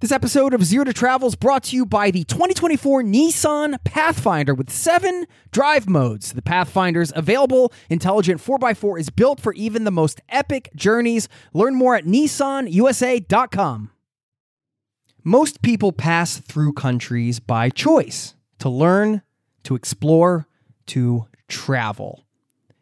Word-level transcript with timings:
This 0.00 0.12
episode 0.12 0.54
of 0.54 0.64
Zero 0.64 0.84
to 0.84 0.94
Travel 0.94 1.28
is 1.28 1.34
brought 1.34 1.64
to 1.64 1.76
you 1.76 1.84
by 1.84 2.10
the 2.10 2.24
2024 2.24 3.02
Nissan 3.02 3.76
Pathfinder 3.84 4.54
with 4.54 4.70
seven 4.70 5.26
drive 5.50 5.90
modes. 5.90 6.32
The 6.32 6.40
Pathfinder's 6.40 7.12
available 7.14 7.70
intelligent 7.90 8.40
4x4 8.40 8.98
is 8.98 9.10
built 9.10 9.40
for 9.40 9.52
even 9.52 9.84
the 9.84 9.90
most 9.90 10.22
epic 10.30 10.70
journeys. 10.74 11.28
Learn 11.52 11.74
more 11.74 11.96
at 11.96 12.06
nissanusa.com. 12.06 13.90
Most 15.22 15.60
people 15.60 15.92
pass 15.92 16.38
through 16.38 16.72
countries 16.72 17.38
by 17.38 17.68
choice 17.68 18.34
to 18.58 18.70
learn, 18.70 19.20
to 19.64 19.74
explore, 19.74 20.46
to 20.86 21.26
travel. 21.46 22.24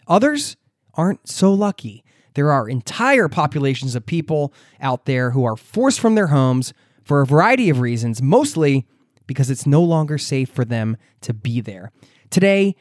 Others 0.06 0.56
aren't 0.94 1.28
so 1.28 1.52
lucky. 1.52 2.04
There 2.34 2.52
are 2.52 2.68
entire 2.68 3.26
populations 3.26 3.96
of 3.96 4.06
people 4.06 4.54
out 4.80 5.06
there 5.06 5.32
who 5.32 5.42
are 5.42 5.56
forced 5.56 5.98
from 5.98 6.14
their 6.14 6.28
homes 6.28 6.72
for 7.08 7.22
a 7.22 7.26
variety 7.26 7.70
of 7.70 7.80
reasons, 7.80 8.20
mostly 8.20 8.86
because 9.26 9.48
it's 9.48 9.66
no 9.66 9.82
longer 9.82 10.18
safe 10.18 10.50
for 10.50 10.64
them 10.64 10.98
to 11.22 11.32
be 11.32 11.62
there. 11.62 11.90
Today, 12.28 12.76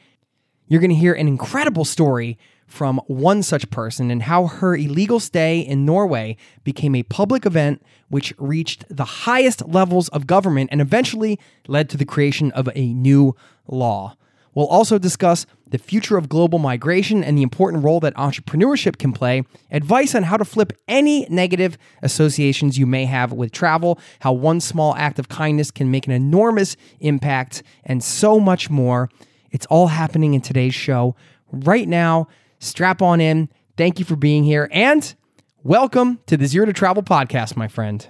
you're 0.66 0.82
going 0.82 0.90
to 0.90 0.96
hear 0.96 1.14
an 1.14 1.26
incredible 1.26 1.86
story 1.86 2.38
from 2.66 3.00
one 3.06 3.42
such 3.42 3.70
person 3.70 4.10
and 4.10 4.22
how 4.22 4.46
her 4.46 4.76
illegal 4.76 5.18
stay 5.18 5.60
in 5.60 5.86
Norway 5.86 6.36
became 6.62 6.94
a 6.94 7.02
public 7.04 7.46
event 7.46 7.82
which 8.10 8.34
reached 8.36 8.84
the 8.94 9.04
highest 9.04 9.66
levels 9.66 10.10
of 10.10 10.26
government 10.26 10.68
and 10.70 10.82
eventually 10.82 11.40
led 11.66 11.88
to 11.88 11.96
the 11.96 12.04
creation 12.04 12.52
of 12.52 12.68
a 12.74 12.92
new 12.92 13.34
law. 13.66 14.14
We'll 14.58 14.66
also 14.66 14.98
discuss 14.98 15.46
the 15.68 15.78
future 15.78 16.16
of 16.16 16.28
global 16.28 16.58
migration 16.58 17.22
and 17.22 17.38
the 17.38 17.44
important 17.44 17.84
role 17.84 18.00
that 18.00 18.12
entrepreneurship 18.16 18.98
can 18.98 19.12
play, 19.12 19.44
advice 19.70 20.16
on 20.16 20.24
how 20.24 20.36
to 20.36 20.44
flip 20.44 20.72
any 20.88 21.28
negative 21.30 21.78
associations 22.02 22.76
you 22.76 22.84
may 22.84 23.04
have 23.04 23.32
with 23.32 23.52
travel, 23.52 24.00
how 24.18 24.32
one 24.32 24.58
small 24.60 24.96
act 24.96 25.20
of 25.20 25.28
kindness 25.28 25.70
can 25.70 25.92
make 25.92 26.08
an 26.08 26.12
enormous 26.12 26.76
impact, 26.98 27.62
and 27.84 28.02
so 28.02 28.40
much 28.40 28.68
more. 28.68 29.08
It's 29.52 29.66
all 29.66 29.86
happening 29.86 30.34
in 30.34 30.40
today's 30.40 30.74
show. 30.74 31.14
Right 31.52 31.86
now, 31.86 32.26
strap 32.58 33.00
on 33.00 33.20
in. 33.20 33.50
Thank 33.76 34.00
you 34.00 34.04
for 34.04 34.16
being 34.16 34.42
here, 34.42 34.68
and 34.72 35.14
welcome 35.62 36.18
to 36.26 36.36
the 36.36 36.48
Zero 36.48 36.66
to 36.66 36.72
Travel 36.72 37.04
podcast, 37.04 37.54
my 37.54 37.68
friend. 37.68 38.08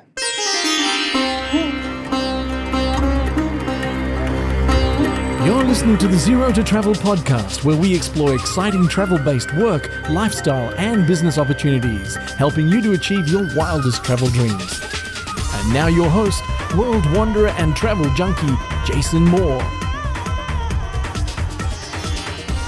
You're 5.48 5.64
listening 5.64 5.97
to 5.97 6.09
the 6.09 6.19
Zero 6.19 6.53
to 6.53 6.63
Travel 6.63 6.92
podcast, 6.92 7.64
where 7.64 7.75
we 7.75 7.97
explore 7.97 8.35
exciting 8.35 8.86
travel 8.86 9.17
based 9.17 9.51
work, 9.55 9.91
lifestyle, 10.11 10.75
and 10.77 11.07
business 11.07 11.39
opportunities, 11.39 12.17
helping 12.17 12.69
you 12.69 12.83
to 12.83 12.92
achieve 12.92 13.31
your 13.31 13.48
wildest 13.57 14.05
travel 14.05 14.29
dreams. 14.29 14.79
And 15.55 15.73
now, 15.73 15.86
your 15.86 16.11
host, 16.11 16.42
world 16.77 17.11
wanderer 17.14 17.48
and 17.48 17.75
travel 17.75 18.05
junkie, 18.14 18.55
Jason 18.85 19.25
Moore. 19.25 19.63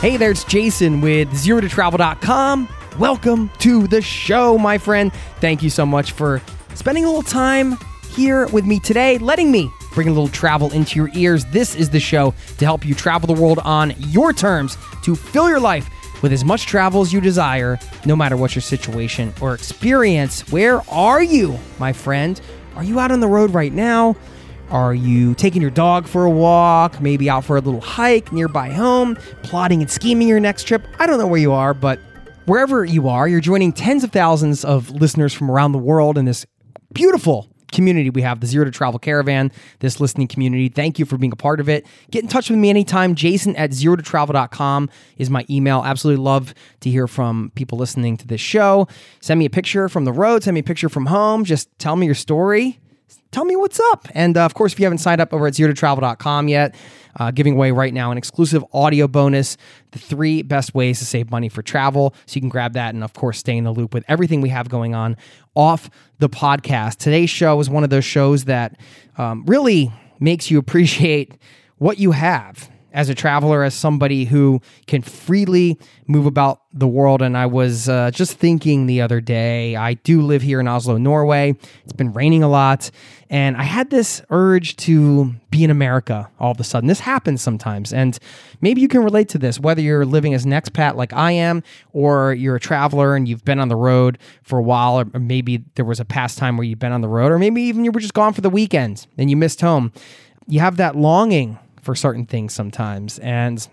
Hey 0.00 0.16
there, 0.16 0.30
it's 0.30 0.44
Jason 0.44 1.02
with 1.02 1.28
zerototravel.com. 1.32 2.66
Welcome 2.98 3.50
to 3.58 3.88
the 3.88 4.00
show, 4.00 4.56
my 4.56 4.78
friend. 4.78 5.12
Thank 5.38 5.62
you 5.62 5.68
so 5.68 5.84
much 5.84 6.12
for 6.12 6.40
spending 6.72 7.04
a 7.04 7.08
little 7.08 7.22
time 7.22 7.76
here 8.08 8.46
with 8.46 8.64
me 8.64 8.80
today, 8.80 9.18
letting 9.18 9.50
me 9.50 9.70
bring 9.92 10.08
a 10.08 10.12
little 10.12 10.28
travel 10.28 10.72
into 10.72 10.98
your 10.98 11.10
ears. 11.14 11.44
This 11.46 11.74
is 11.74 11.90
the 11.90 12.00
show 12.00 12.34
to 12.58 12.64
help 12.64 12.84
you 12.84 12.94
travel 12.94 13.32
the 13.32 13.40
world 13.40 13.58
on 13.60 13.94
your 13.98 14.32
terms, 14.32 14.76
to 15.02 15.14
fill 15.14 15.48
your 15.48 15.60
life 15.60 15.88
with 16.22 16.32
as 16.32 16.44
much 16.44 16.66
travel 16.66 17.00
as 17.00 17.12
you 17.12 17.20
desire, 17.20 17.78
no 18.04 18.14
matter 18.14 18.36
what 18.36 18.54
your 18.54 18.62
situation 18.62 19.32
or 19.40 19.54
experience. 19.54 20.50
Where 20.52 20.82
are 20.90 21.22
you, 21.22 21.58
my 21.78 21.92
friend? 21.92 22.40
Are 22.76 22.84
you 22.84 23.00
out 23.00 23.10
on 23.10 23.20
the 23.20 23.28
road 23.28 23.52
right 23.52 23.72
now? 23.72 24.16
Are 24.70 24.94
you 24.94 25.34
taking 25.34 25.60
your 25.60 25.72
dog 25.72 26.06
for 26.06 26.24
a 26.24 26.30
walk, 26.30 27.00
maybe 27.00 27.28
out 27.28 27.44
for 27.44 27.56
a 27.56 27.60
little 27.60 27.80
hike 27.80 28.32
nearby 28.32 28.70
home, 28.70 29.16
plotting 29.42 29.80
and 29.80 29.90
scheming 29.90 30.28
your 30.28 30.38
next 30.38 30.64
trip? 30.64 30.86
I 31.00 31.06
don't 31.06 31.18
know 31.18 31.26
where 31.26 31.40
you 31.40 31.52
are, 31.52 31.74
but 31.74 31.98
wherever 32.46 32.84
you 32.84 33.08
are, 33.08 33.26
you're 33.26 33.40
joining 33.40 33.72
tens 33.72 34.04
of 34.04 34.12
thousands 34.12 34.64
of 34.64 34.90
listeners 34.90 35.34
from 35.34 35.50
around 35.50 35.72
the 35.72 35.78
world 35.78 36.16
in 36.16 36.24
this 36.24 36.46
beautiful 36.92 37.49
community 37.72 38.10
we 38.10 38.22
have, 38.22 38.40
the 38.40 38.46
Zero 38.46 38.64
to 38.64 38.70
Travel 38.70 38.98
Caravan, 38.98 39.52
this 39.80 40.00
listening 40.00 40.28
community. 40.28 40.68
Thank 40.68 40.98
you 40.98 41.04
for 41.04 41.16
being 41.16 41.32
a 41.32 41.36
part 41.36 41.60
of 41.60 41.68
it. 41.68 41.86
Get 42.10 42.22
in 42.22 42.28
touch 42.28 42.50
with 42.50 42.58
me 42.58 42.70
anytime. 42.70 43.14
Jason 43.14 43.56
at 43.56 43.72
zero 43.72 43.96
to 43.96 44.02
travel.com 44.02 44.90
is 45.16 45.30
my 45.30 45.44
email. 45.48 45.82
Absolutely 45.84 46.22
love 46.22 46.54
to 46.80 46.90
hear 46.90 47.06
from 47.06 47.52
people 47.54 47.78
listening 47.78 48.16
to 48.18 48.26
this 48.26 48.40
show. 48.40 48.88
Send 49.20 49.38
me 49.38 49.46
a 49.46 49.50
picture 49.50 49.88
from 49.88 50.04
the 50.04 50.12
road, 50.12 50.42
send 50.42 50.54
me 50.54 50.60
a 50.60 50.64
picture 50.64 50.88
from 50.88 51.06
home. 51.06 51.44
Just 51.44 51.68
tell 51.78 51.96
me 51.96 52.06
your 52.06 52.14
story. 52.14 52.78
Tell 53.32 53.44
me 53.44 53.54
what's 53.54 53.78
up. 53.92 54.08
And 54.14 54.36
uh, 54.36 54.44
of 54.44 54.54
course, 54.54 54.72
if 54.72 54.80
you 54.80 54.86
haven't 54.86 54.98
signed 54.98 55.20
up 55.20 55.32
over 55.32 55.46
at 55.46 55.54
zero 55.54 55.68
to 55.68 55.74
travel.com 55.74 56.48
yet, 56.48 56.74
uh, 57.20 57.30
giving 57.30 57.52
away 57.52 57.70
right 57.70 57.94
now 57.94 58.10
an 58.10 58.18
exclusive 58.18 58.64
audio 58.72 59.06
bonus 59.06 59.56
the 59.92 59.98
three 59.98 60.42
best 60.42 60.74
ways 60.74 60.98
to 60.98 61.04
save 61.04 61.30
money 61.30 61.48
for 61.48 61.62
travel. 61.62 62.14
So 62.26 62.34
you 62.34 62.40
can 62.40 62.48
grab 62.48 62.72
that 62.72 62.94
and, 62.94 63.04
of 63.04 63.12
course, 63.12 63.38
stay 63.38 63.56
in 63.56 63.64
the 63.64 63.72
loop 63.72 63.94
with 63.94 64.04
everything 64.08 64.40
we 64.40 64.48
have 64.48 64.68
going 64.68 64.94
on 64.94 65.16
off 65.54 65.90
the 66.18 66.28
podcast. 66.28 66.96
Today's 66.96 67.30
show 67.30 67.60
is 67.60 67.70
one 67.70 67.84
of 67.84 67.90
those 67.90 68.04
shows 68.04 68.46
that 68.46 68.80
um, 69.18 69.44
really 69.46 69.92
makes 70.18 70.50
you 70.50 70.58
appreciate 70.58 71.36
what 71.76 71.98
you 71.98 72.12
have 72.12 72.70
as 72.92 73.08
a 73.08 73.14
traveler, 73.14 73.62
as 73.62 73.74
somebody 73.74 74.24
who 74.24 74.60
can 74.86 75.02
freely 75.02 75.78
move 76.06 76.26
about 76.26 76.62
the 76.72 76.88
world. 76.88 77.22
And 77.22 77.36
I 77.36 77.46
was 77.46 77.88
uh, 77.88 78.10
just 78.10 78.34
thinking 78.38 78.86
the 78.86 79.00
other 79.00 79.20
day, 79.20 79.76
I 79.76 79.94
do 79.94 80.22
live 80.22 80.42
here 80.42 80.60
in 80.60 80.68
Oslo, 80.68 80.96
Norway. 80.96 81.54
It's 81.84 81.92
been 81.92 82.12
raining 82.12 82.42
a 82.42 82.48
lot. 82.48 82.90
And 83.28 83.56
I 83.56 83.62
had 83.62 83.90
this 83.90 84.22
urge 84.30 84.76
to 84.78 85.34
be 85.50 85.62
in 85.62 85.70
America 85.70 86.28
all 86.40 86.50
of 86.50 86.58
a 86.58 86.64
sudden. 86.64 86.88
This 86.88 87.00
happens 87.00 87.40
sometimes. 87.40 87.92
And 87.92 88.18
maybe 88.60 88.80
you 88.80 88.88
can 88.88 89.04
relate 89.04 89.28
to 89.30 89.38
this, 89.38 89.60
whether 89.60 89.80
you're 89.80 90.04
living 90.04 90.34
as 90.34 90.44
an 90.44 90.50
expat 90.50 90.96
like 90.96 91.12
I 91.12 91.32
am, 91.32 91.62
or 91.92 92.34
you're 92.34 92.56
a 92.56 92.60
traveler 92.60 93.14
and 93.14 93.28
you've 93.28 93.44
been 93.44 93.60
on 93.60 93.68
the 93.68 93.76
road 93.76 94.18
for 94.42 94.58
a 94.58 94.62
while, 94.62 94.98
or 94.98 95.18
maybe 95.18 95.64
there 95.76 95.84
was 95.84 96.00
a 96.00 96.04
past 96.04 96.38
time 96.38 96.56
where 96.56 96.64
you've 96.64 96.80
been 96.80 96.92
on 96.92 97.02
the 97.02 97.08
road, 97.08 97.30
or 97.30 97.38
maybe 97.38 97.62
even 97.62 97.84
you 97.84 97.92
were 97.92 98.00
just 98.00 98.14
gone 98.14 98.32
for 98.32 98.40
the 98.40 98.50
weekend 98.50 99.06
and 99.16 99.30
you 99.30 99.36
missed 99.36 99.60
home. 99.60 99.92
You 100.48 100.58
have 100.58 100.76
that 100.78 100.96
longing 100.96 101.58
for 101.90 101.96
certain 101.96 102.24
things 102.24 102.54
sometimes. 102.54 103.18
And 103.18 103.66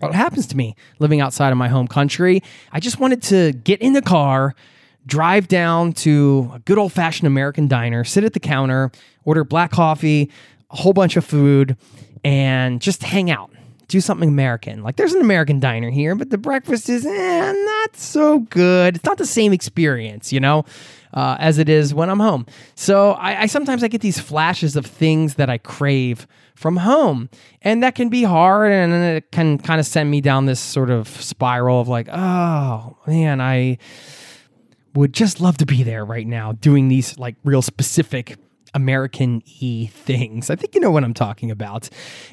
what 0.00 0.14
happens 0.14 0.46
to 0.48 0.56
me 0.58 0.76
living 0.98 1.22
outside 1.22 1.52
of 1.52 1.56
my 1.56 1.68
home 1.68 1.88
country, 1.88 2.42
I 2.70 2.80
just 2.80 3.00
wanted 3.00 3.22
to 3.22 3.54
get 3.54 3.80
in 3.80 3.94
the 3.94 4.02
car, 4.02 4.54
drive 5.06 5.48
down 5.48 5.94
to 6.04 6.50
a 6.52 6.58
good 6.58 6.76
old 6.76 6.92
fashioned 6.92 7.26
American 7.26 7.66
diner, 7.66 8.04
sit 8.04 8.24
at 8.24 8.34
the 8.34 8.40
counter, 8.40 8.92
order 9.24 9.42
black 9.42 9.70
coffee, 9.70 10.30
a 10.70 10.76
whole 10.76 10.92
bunch 10.92 11.16
of 11.16 11.24
food, 11.24 11.78
and 12.22 12.82
just 12.82 13.02
hang 13.02 13.30
out. 13.30 13.50
Do 13.88 14.02
something 14.02 14.28
American. 14.28 14.82
Like 14.82 14.96
there's 14.96 15.14
an 15.14 15.22
American 15.22 15.58
diner 15.58 15.88
here, 15.88 16.14
but 16.14 16.28
the 16.28 16.36
breakfast 16.36 16.90
is 16.90 17.06
eh, 17.06 17.52
not 17.52 17.96
so 17.96 18.40
good. 18.40 18.96
It's 18.96 19.04
not 19.06 19.16
the 19.16 19.24
same 19.24 19.54
experience, 19.54 20.30
you 20.30 20.40
know? 20.40 20.66
Uh, 21.14 21.34
as 21.38 21.56
it 21.56 21.70
is 21.70 21.94
when 21.94 22.10
I'm 22.10 22.20
home. 22.20 22.44
So 22.74 23.12
I, 23.12 23.42
I, 23.42 23.46
sometimes 23.46 23.82
I 23.82 23.88
get 23.88 24.02
these 24.02 24.20
flashes 24.20 24.76
of 24.76 24.84
things 24.84 25.36
that 25.36 25.48
I 25.48 25.56
crave 25.56 26.26
from 26.56 26.78
home, 26.78 27.28
and 27.62 27.82
that 27.82 27.94
can 27.94 28.08
be 28.08 28.24
hard, 28.24 28.72
and 28.72 28.92
it 28.92 29.30
can 29.30 29.58
kind 29.58 29.78
of 29.78 29.86
send 29.86 30.10
me 30.10 30.20
down 30.20 30.46
this 30.46 30.60
sort 30.60 30.90
of 30.90 31.06
spiral 31.08 31.80
of 31.80 31.88
like, 31.88 32.08
oh 32.10 32.96
man, 33.06 33.40
I 33.40 33.78
would 34.94 35.12
just 35.12 35.40
love 35.40 35.58
to 35.58 35.66
be 35.66 35.82
there 35.82 36.04
right 36.04 36.26
now, 36.26 36.52
doing 36.52 36.88
these 36.88 37.18
like 37.18 37.36
real 37.44 37.62
specific 37.62 38.36
American 38.74 39.42
e 39.60 39.86
things. 39.86 40.50
I 40.50 40.56
think 40.56 40.74
you 40.74 40.80
know 40.80 40.90
what 40.90 41.04
I'm 41.04 41.14
talking 41.14 41.50
about. 41.50 41.88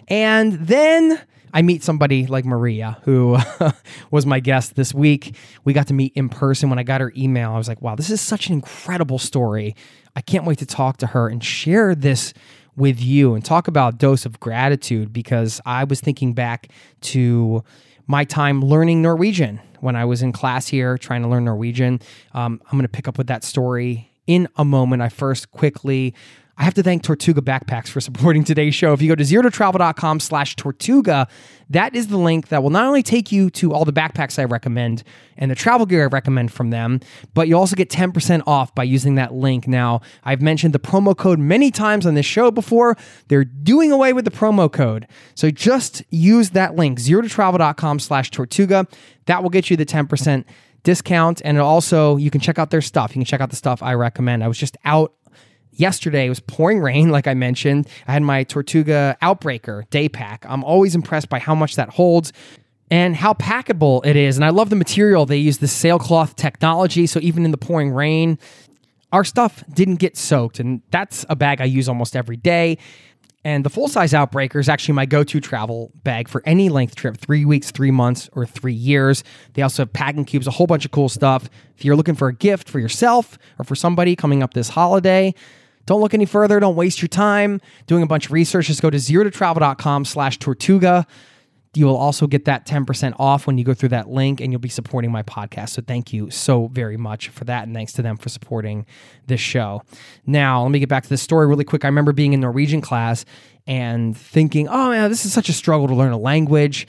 And 0.07 0.53
then 0.53 1.21
I 1.53 1.61
meet 1.61 1.83
somebody 1.83 2.25
like 2.25 2.45
Maria, 2.45 2.97
who 3.03 3.37
was 4.11 4.25
my 4.25 4.39
guest 4.39 4.75
this 4.75 4.93
week. 4.93 5.35
We 5.63 5.73
got 5.73 5.87
to 5.87 5.93
meet 5.93 6.13
in 6.15 6.29
person. 6.29 6.69
When 6.69 6.79
I 6.79 6.83
got 6.83 6.99
her 6.99 7.13
email, 7.15 7.51
I 7.51 7.57
was 7.57 7.67
like, 7.67 7.81
wow, 7.81 7.95
this 7.95 8.09
is 8.09 8.19
such 8.21 8.47
an 8.47 8.53
incredible 8.53 9.19
story. 9.19 9.75
I 10.15 10.21
can't 10.21 10.45
wait 10.45 10.57
to 10.59 10.65
talk 10.65 10.97
to 10.97 11.07
her 11.07 11.29
and 11.29 11.43
share 11.43 11.95
this 11.95 12.33
with 12.75 12.99
you 13.01 13.35
and 13.35 13.43
talk 13.43 13.67
about 13.67 13.97
dose 13.97 14.25
of 14.25 14.39
gratitude 14.39 15.13
because 15.13 15.61
I 15.65 15.83
was 15.83 16.01
thinking 16.01 16.33
back 16.33 16.69
to 17.01 17.63
my 18.07 18.23
time 18.23 18.61
learning 18.61 19.01
Norwegian 19.01 19.61
when 19.79 19.95
I 19.95 20.05
was 20.05 20.21
in 20.21 20.31
class 20.31 20.67
here 20.67 20.97
trying 20.97 21.21
to 21.21 21.27
learn 21.27 21.45
Norwegian. 21.45 21.99
Um, 22.33 22.61
I'm 22.65 22.71
going 22.71 22.83
to 22.83 22.89
pick 22.89 23.07
up 23.07 23.17
with 23.17 23.27
that 23.27 23.43
story 23.43 24.09
in 24.27 24.47
a 24.55 24.65
moment. 24.65 25.01
I 25.01 25.09
first 25.09 25.51
quickly 25.51 26.13
I 26.55 26.63
have 26.65 26.75
to 26.75 26.83
thank 26.83 27.01
Tortuga 27.01 27.41
Backpacks 27.41 27.87
for 27.87 27.99
supporting 27.99 28.43
today's 28.43 28.75
show. 28.75 28.93
If 28.93 29.01
you 29.01 29.07
go 29.07 29.15
to 29.15 29.23
zerototravel.com 29.23 30.19
slash 30.19 30.55
Tortuga, 30.55 31.27
that 31.71 31.95
is 31.95 32.07
the 32.07 32.17
link 32.17 32.49
that 32.49 32.61
will 32.61 32.69
not 32.69 32.85
only 32.85 33.01
take 33.01 33.31
you 33.31 33.49
to 33.51 33.73
all 33.73 33.85
the 33.85 33.93
backpacks 33.93 34.37
I 34.37 34.43
recommend 34.43 35.03
and 35.35 35.49
the 35.49 35.55
travel 35.55 35.87
gear 35.87 36.03
I 36.03 36.07
recommend 36.07 36.51
from 36.51 36.69
them, 36.69 36.99
but 37.33 37.47
you 37.47 37.57
also 37.57 37.75
get 37.75 37.89
10% 37.89 38.43
off 38.45 38.75
by 38.75 38.83
using 38.83 39.15
that 39.15 39.33
link. 39.33 39.67
Now, 39.67 40.01
I've 40.23 40.43
mentioned 40.43 40.75
the 40.75 40.79
promo 40.79 41.17
code 41.17 41.39
many 41.39 41.71
times 41.71 42.05
on 42.05 42.13
this 42.13 42.25
show 42.27 42.51
before. 42.51 42.97
They're 43.29 43.45
doing 43.45 43.91
away 43.91 44.13
with 44.13 44.25
the 44.25 44.31
promo 44.31 44.71
code. 44.71 45.07
So 45.33 45.49
just 45.49 46.03
use 46.11 46.51
that 46.51 46.75
link, 46.75 46.99
zerototravel.com 46.99 47.97
slash 47.97 48.29
Tortuga. 48.29 48.87
That 49.25 49.41
will 49.41 49.49
get 49.49 49.71
you 49.71 49.77
the 49.77 49.87
10% 49.87 50.45
discount. 50.83 51.41
And 51.43 51.57
also, 51.57 52.17
you 52.17 52.29
can 52.29 52.41
check 52.41 52.59
out 52.59 52.69
their 52.69 52.81
stuff. 52.81 53.11
You 53.11 53.21
can 53.21 53.25
check 53.25 53.41
out 53.41 53.49
the 53.49 53.55
stuff 53.55 53.81
I 53.81 53.95
recommend. 53.95 54.43
I 54.43 54.47
was 54.47 54.59
just 54.59 54.77
out 54.85 55.13
yesterday 55.79 56.25
it 56.25 56.29
was 56.29 56.39
pouring 56.39 56.79
rain 56.79 57.09
like 57.09 57.27
i 57.27 57.33
mentioned. 57.33 57.87
I 58.07 58.13
had 58.13 58.23
my 58.23 58.43
tortuga 58.43 59.17
outbreaker 59.21 59.89
day 59.89 60.09
pack. 60.09 60.45
I'm 60.47 60.63
always 60.63 60.95
impressed 60.95 61.29
by 61.29 61.39
how 61.39 61.55
much 61.55 61.75
that 61.75 61.89
holds 61.89 62.33
and 62.91 63.15
how 63.15 63.33
packable 63.33 64.05
it 64.05 64.15
is. 64.15 64.37
And 64.37 64.45
i 64.45 64.49
love 64.49 64.69
the 64.69 64.75
material. 64.75 65.25
They 65.25 65.37
use 65.37 65.59
the 65.59 65.67
sailcloth 65.67 66.35
technology. 66.35 67.07
So 67.07 67.19
even 67.21 67.45
in 67.45 67.51
the 67.51 67.57
pouring 67.57 67.91
rain 67.91 68.37
our 69.11 69.23
stuff 69.23 69.63
didn't 69.71 69.97
get 69.97 70.17
soaked. 70.17 70.59
And 70.59 70.81
that's 70.89 71.23
a 71.29 71.35
bag 71.35 71.61
i 71.61 71.65
use 71.65 71.87
almost 71.87 72.15
every 72.15 72.35
day. 72.35 72.79
And 73.45 73.65
the 73.65 73.69
full 73.69 73.87
size 73.87 74.13
Outbreaker 74.13 74.59
is 74.59 74.69
actually 74.69 74.95
my 74.95 75.05
go 75.05 75.23
to 75.23 75.39
travel 75.41 75.91
bag 76.03 76.29
for 76.29 76.41
any 76.45 76.69
length 76.69 76.95
trip 76.95 77.17
three 77.17 77.43
weeks, 77.43 77.71
three 77.71 77.91
months, 77.91 78.29
or 78.33 78.45
three 78.45 78.73
years. 78.73 79.23
They 79.53 79.61
also 79.61 79.83
have 79.83 79.91
packing 79.91 80.23
cubes, 80.23 80.47
a 80.47 80.51
whole 80.51 80.67
bunch 80.67 80.85
of 80.85 80.91
cool 80.91 81.09
stuff. 81.09 81.49
If 81.77 81.83
you're 81.83 81.97
looking 81.97 82.15
for 82.15 82.29
a 82.29 82.33
gift 82.33 82.69
for 82.69 82.79
yourself 82.79 83.37
or 83.59 83.65
for 83.65 83.75
somebody 83.75 84.15
coming 84.15 84.43
up 84.43 84.53
this 84.53 84.69
holiday, 84.69 85.33
don't 85.85 86.01
look 86.01 86.13
any 86.13 86.25
further. 86.25 86.59
Don't 86.59 86.75
waste 86.75 87.01
your 87.01 87.09
time 87.09 87.61
doing 87.87 88.03
a 88.03 88.07
bunch 88.07 88.27
of 88.27 88.31
research. 88.31 88.67
Just 88.67 88.81
go 88.81 88.89
to 88.89 88.97
zerototravel.com 88.97 90.05
slash 90.05 90.39
Tortuga. 90.39 91.05
You 91.75 91.87
will 91.87 91.97
also 91.97 92.27
get 92.27 92.45
that 92.45 92.67
10% 92.67 93.15
off 93.17 93.47
when 93.47 93.57
you 93.57 93.63
go 93.63 93.73
through 93.73 93.89
that 93.89 94.07
link 94.07 94.39
and 94.39 94.51
you'll 94.51 94.61
be 94.61 94.69
supporting 94.69 95.11
my 95.11 95.23
podcast. 95.23 95.69
So 95.69 95.81
thank 95.81 96.13
you 96.13 96.29
so 96.29 96.67
very 96.67 96.97
much 96.97 97.29
for 97.29 97.45
that. 97.45 97.63
And 97.63 97.75
thanks 97.75 97.93
to 97.93 98.03
them 98.03 98.15
for 98.15 98.29
supporting 98.29 98.85
this 99.25 99.41
show. 99.41 99.81
Now, 100.27 100.61
let 100.61 100.71
me 100.71 100.77
get 100.77 100.89
back 100.89 101.03
to 101.03 101.09
this 101.09 101.23
story 101.23 101.47
really 101.47 101.63
quick. 101.63 101.83
I 101.83 101.87
remember 101.87 102.13
being 102.13 102.33
in 102.33 102.41
Norwegian 102.41 102.79
class 102.79 103.25
and 103.65 104.15
thinking, 104.15 104.67
oh, 104.67 104.89
man, 104.91 105.09
this 105.09 105.25
is 105.25 105.33
such 105.33 105.49
a 105.49 105.53
struggle 105.53 105.87
to 105.87 105.95
learn 105.95 106.11
a 106.11 106.17
language. 106.17 106.85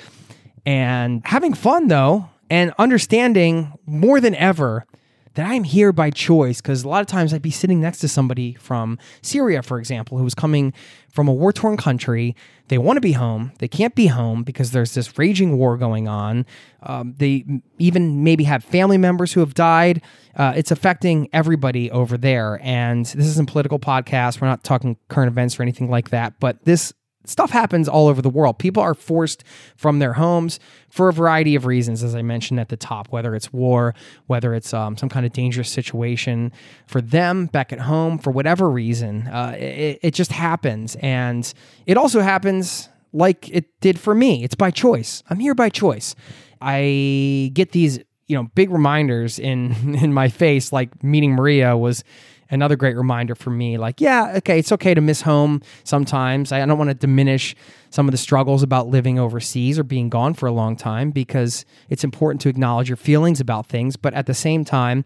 And 0.67 1.23
having 1.25 1.55
fun 1.55 1.89
though, 1.89 2.29
and 2.51 2.75
understanding 2.79 3.73
more 3.87 4.21
than 4.21 4.35
ever 4.35 4.85
that 5.35 5.47
I'm 5.47 5.65
here 5.65 5.93
by 5.93 6.11
choice 6.11 6.61
because 6.61 6.85
a 6.85 6.89
lot 6.89 7.01
of 7.01 7.07
times 7.07 7.35
I'd 7.35 7.43
be 7.43 7.51
sitting 7.51 7.81
next 7.81 7.99
to 7.99 8.09
somebody 8.09 8.55
from 8.55 8.99
Syria, 9.23 9.63
for 9.63 9.79
example, 9.79 10.19
who 10.19 10.25
was 10.25 10.35
coming 10.35 10.73
from 11.11 11.29
a 11.29 11.33
war 11.33 11.53
torn 11.53 11.77
country. 11.77 12.35
They 12.69 12.79
want 12.79 12.97
to 12.97 13.01
be 13.01 13.13
home. 13.13 13.53
They 13.59 13.69
can't 13.69 13.95
be 13.95 14.07
home 14.07 14.43
because 14.43 14.71
there's 14.71 14.95
this 14.95 15.19
raging 15.19 15.59
war 15.59 15.77
going 15.77 16.09
on. 16.09 16.47
Um, 16.83 17.15
they 17.19 17.45
even 17.79 18.25
maybe 18.25 18.45
have 18.45 18.65
family 18.65 18.97
members 18.97 19.33
who 19.33 19.41
have 19.41 19.55
died. 19.55 20.03
Uh, 20.37 20.55
it's 20.57 20.71
affecting 20.71 21.29
everybody 21.33 21.91
over 21.91 22.17
there. 22.17 22.59
And 22.63 23.05
this 23.05 23.27
isn't 23.27 23.51
political 23.51 23.79
podcast. 23.79 24.41
We're 24.41 24.49
not 24.49 24.65
talking 24.65 24.97
current 25.09 25.29
events 25.29 25.59
or 25.59 25.63
anything 25.63 25.91
like 25.91 26.11
that. 26.11 26.41
But 26.41 26.65
this 26.65 26.93
stuff 27.27 27.51
happens 27.51 27.89
all 27.89 28.09
over 28.09 28.21
the 28.23 28.31
world. 28.31 28.59
People 28.59 28.83
are 28.83 28.95
forced 28.95 29.45
from 29.77 29.99
their 29.99 30.15
homes 30.15 30.61
for 30.89 31.09
a 31.09 31.13
variety 31.13 31.55
of 31.55 31.67
reasons, 31.67 32.03
as 32.03 32.15
I 32.15 32.23
mentioned 32.23 32.61
at 32.61 32.69
the 32.69 32.77
top, 32.77 33.09
whether 33.09 33.35
it's 33.35 33.53
war, 33.53 33.95
whether 34.27 34.55
it's 34.55 34.73
um, 34.75 34.97
some 34.97 35.09
kind 35.09 35.27
of 35.27 35.33
dangerous 35.33 35.71
situation 35.71 36.53
for 36.87 37.01
them 37.01 37.47
back 37.47 37.73
at 37.73 37.81
home, 37.81 38.19
for 38.19 38.31
whatever 38.31 38.71
reason. 38.71 39.27
Uh, 39.27 39.57
it, 39.59 39.99
it 40.03 40.15
just 40.15 40.33
happens. 40.33 40.97
And 40.97 41.53
it 41.87 41.97
also 41.97 42.21
happens 42.21 42.89
like 43.13 43.49
it 43.49 43.67
did 43.81 43.99
for 43.99 44.15
me. 44.15 44.45
It's 44.45 44.55
by 44.55 44.71
choice. 44.71 45.23
I'm 45.31 45.39
here 45.39 45.55
by 45.55 45.71
choice. 45.71 46.15
I 46.61 47.51
get 47.55 47.73
these, 47.73 47.99
you 48.27 48.37
know, 48.37 48.51
big 48.55 48.71
reminders 48.71 49.39
in 49.39 49.95
in 50.03 50.13
my 50.13 50.29
face, 50.29 50.73
like 50.73 51.03
meeting 51.03 51.33
Maria 51.33 51.77
was 51.77 52.05
another 52.51 52.77
great 52.77 52.97
reminder 52.97 53.35
for 53.35 53.51
me 53.51 53.79
like 53.79 54.01
yeah 54.01 54.35
okay 54.37 54.59
it's 54.59 54.73
okay 54.73 54.95
to 54.95 55.01
miss 55.01 55.23
home 55.23 55.63
sometimes. 55.85 56.53
I 56.53 56.65
don't 56.65 56.79
want 56.79 56.91
to 56.91 56.95
diminish 56.95 57.55
some 57.91 58.09
of 58.09 58.13
the 58.13 58.19
struggles 58.19 58.63
about 58.63 58.89
living 58.89 59.19
overseas 59.19 59.79
or 59.79 59.85
being 59.85 60.09
gone 60.09 60.35
for 60.35 60.47
a 60.47 60.53
long 60.53 60.77
time 60.77 61.11
because 61.11 61.65
it's 61.89 62.05
important 62.05 62.41
to 62.43 62.49
acknowledge 62.49 62.89
your 62.89 62.97
feelings 62.97 63.41
about 63.41 63.67
things 63.67 63.97
but 63.97 64.15
at 64.15 64.27
the 64.27 64.35
same 64.35 64.65
time 64.65 65.05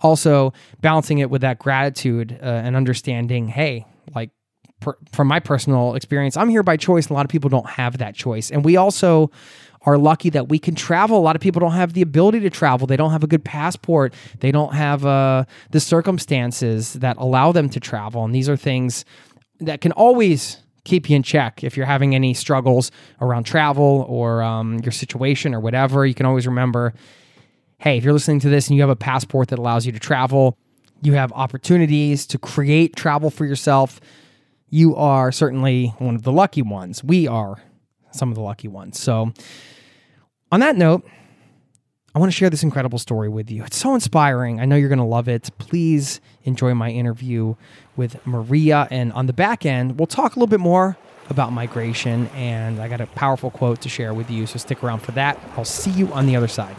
also 0.00 0.52
balancing 0.80 1.18
it 1.18 1.30
with 1.30 1.42
that 1.42 1.58
gratitude 1.58 2.38
uh, 2.42 2.46
and 2.46 2.76
understanding 2.76 3.48
hey 3.48 3.84
like 4.14 4.30
per, 4.80 4.96
from 5.12 5.28
my 5.28 5.38
personal 5.38 5.94
experience 5.94 6.36
i'm 6.36 6.48
here 6.48 6.62
by 6.62 6.76
choice 6.76 7.08
a 7.08 7.12
lot 7.12 7.24
of 7.26 7.30
people 7.30 7.50
don't 7.50 7.68
have 7.68 7.98
that 7.98 8.14
choice. 8.14 8.50
And 8.50 8.64
we 8.64 8.76
also 8.76 9.30
are 9.82 9.96
lucky 9.96 10.30
that 10.30 10.48
we 10.48 10.58
can 10.58 10.74
travel. 10.74 11.18
A 11.18 11.20
lot 11.20 11.36
of 11.36 11.42
people 11.42 11.60
don't 11.60 11.72
have 11.72 11.94
the 11.94 12.02
ability 12.02 12.40
to 12.40 12.50
travel. 12.50 12.86
They 12.86 12.96
don't 12.96 13.12
have 13.12 13.24
a 13.24 13.26
good 13.26 13.44
passport. 13.44 14.12
They 14.40 14.52
don't 14.52 14.74
have 14.74 15.06
uh, 15.06 15.44
the 15.70 15.80
circumstances 15.80 16.94
that 16.94 17.16
allow 17.16 17.52
them 17.52 17.68
to 17.70 17.80
travel. 17.80 18.24
And 18.24 18.34
these 18.34 18.48
are 18.48 18.56
things 18.56 19.04
that 19.60 19.80
can 19.80 19.92
always 19.92 20.58
keep 20.84 21.08
you 21.08 21.16
in 21.16 21.22
check 21.22 21.62
if 21.64 21.76
you're 21.76 21.86
having 21.86 22.14
any 22.14 22.34
struggles 22.34 22.90
around 23.20 23.44
travel 23.44 24.04
or 24.08 24.42
um, 24.42 24.78
your 24.80 24.92
situation 24.92 25.54
or 25.54 25.60
whatever. 25.60 26.04
You 26.04 26.14
can 26.14 26.26
always 26.26 26.46
remember 26.46 26.94
hey, 27.78 27.96
if 27.96 28.04
you're 28.04 28.12
listening 28.12 28.40
to 28.40 28.50
this 28.50 28.68
and 28.68 28.76
you 28.76 28.82
have 28.82 28.90
a 28.90 28.96
passport 28.96 29.48
that 29.48 29.58
allows 29.58 29.86
you 29.86 29.92
to 29.92 29.98
travel, 29.98 30.58
you 31.02 31.14
have 31.14 31.32
opportunities 31.32 32.26
to 32.26 32.38
create 32.38 32.94
travel 32.94 33.30
for 33.30 33.46
yourself. 33.46 34.00
You 34.68 34.94
are 34.96 35.32
certainly 35.32 35.94
one 35.96 36.14
of 36.14 36.22
the 36.22 36.30
lucky 36.30 36.60
ones. 36.60 37.02
We 37.02 37.26
are 37.26 37.56
some 38.10 38.28
of 38.28 38.34
the 38.34 38.42
lucky 38.42 38.68
ones. 38.68 39.00
So, 39.00 39.32
on 40.50 40.60
that 40.60 40.76
note, 40.76 41.04
I 42.14 42.18
want 42.18 42.32
to 42.32 42.36
share 42.36 42.50
this 42.50 42.64
incredible 42.64 42.98
story 42.98 43.28
with 43.28 43.50
you. 43.50 43.64
It's 43.64 43.76
so 43.76 43.94
inspiring. 43.94 44.58
I 44.60 44.64
know 44.64 44.74
you're 44.74 44.88
going 44.88 44.98
to 44.98 45.04
love 45.04 45.28
it. 45.28 45.48
Please 45.58 46.20
enjoy 46.42 46.74
my 46.74 46.90
interview 46.90 47.54
with 47.96 48.24
Maria. 48.26 48.88
And 48.90 49.12
on 49.12 49.26
the 49.26 49.32
back 49.32 49.64
end, 49.64 49.98
we'll 49.98 50.08
talk 50.08 50.34
a 50.34 50.38
little 50.38 50.48
bit 50.48 50.58
more 50.58 50.96
about 51.28 51.52
migration. 51.52 52.26
And 52.34 52.80
I 52.80 52.88
got 52.88 53.00
a 53.00 53.06
powerful 53.06 53.52
quote 53.52 53.80
to 53.82 53.88
share 53.88 54.12
with 54.12 54.28
you. 54.28 54.46
So 54.46 54.58
stick 54.58 54.82
around 54.82 55.00
for 55.00 55.12
that. 55.12 55.38
I'll 55.56 55.64
see 55.64 55.92
you 55.92 56.12
on 56.12 56.26
the 56.26 56.34
other 56.34 56.48
side. 56.48 56.74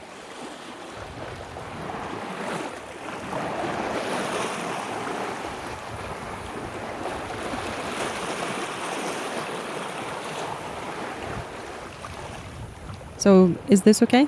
So 13.21 13.55
is 13.69 13.83
this 13.83 14.01
okay? 14.01 14.27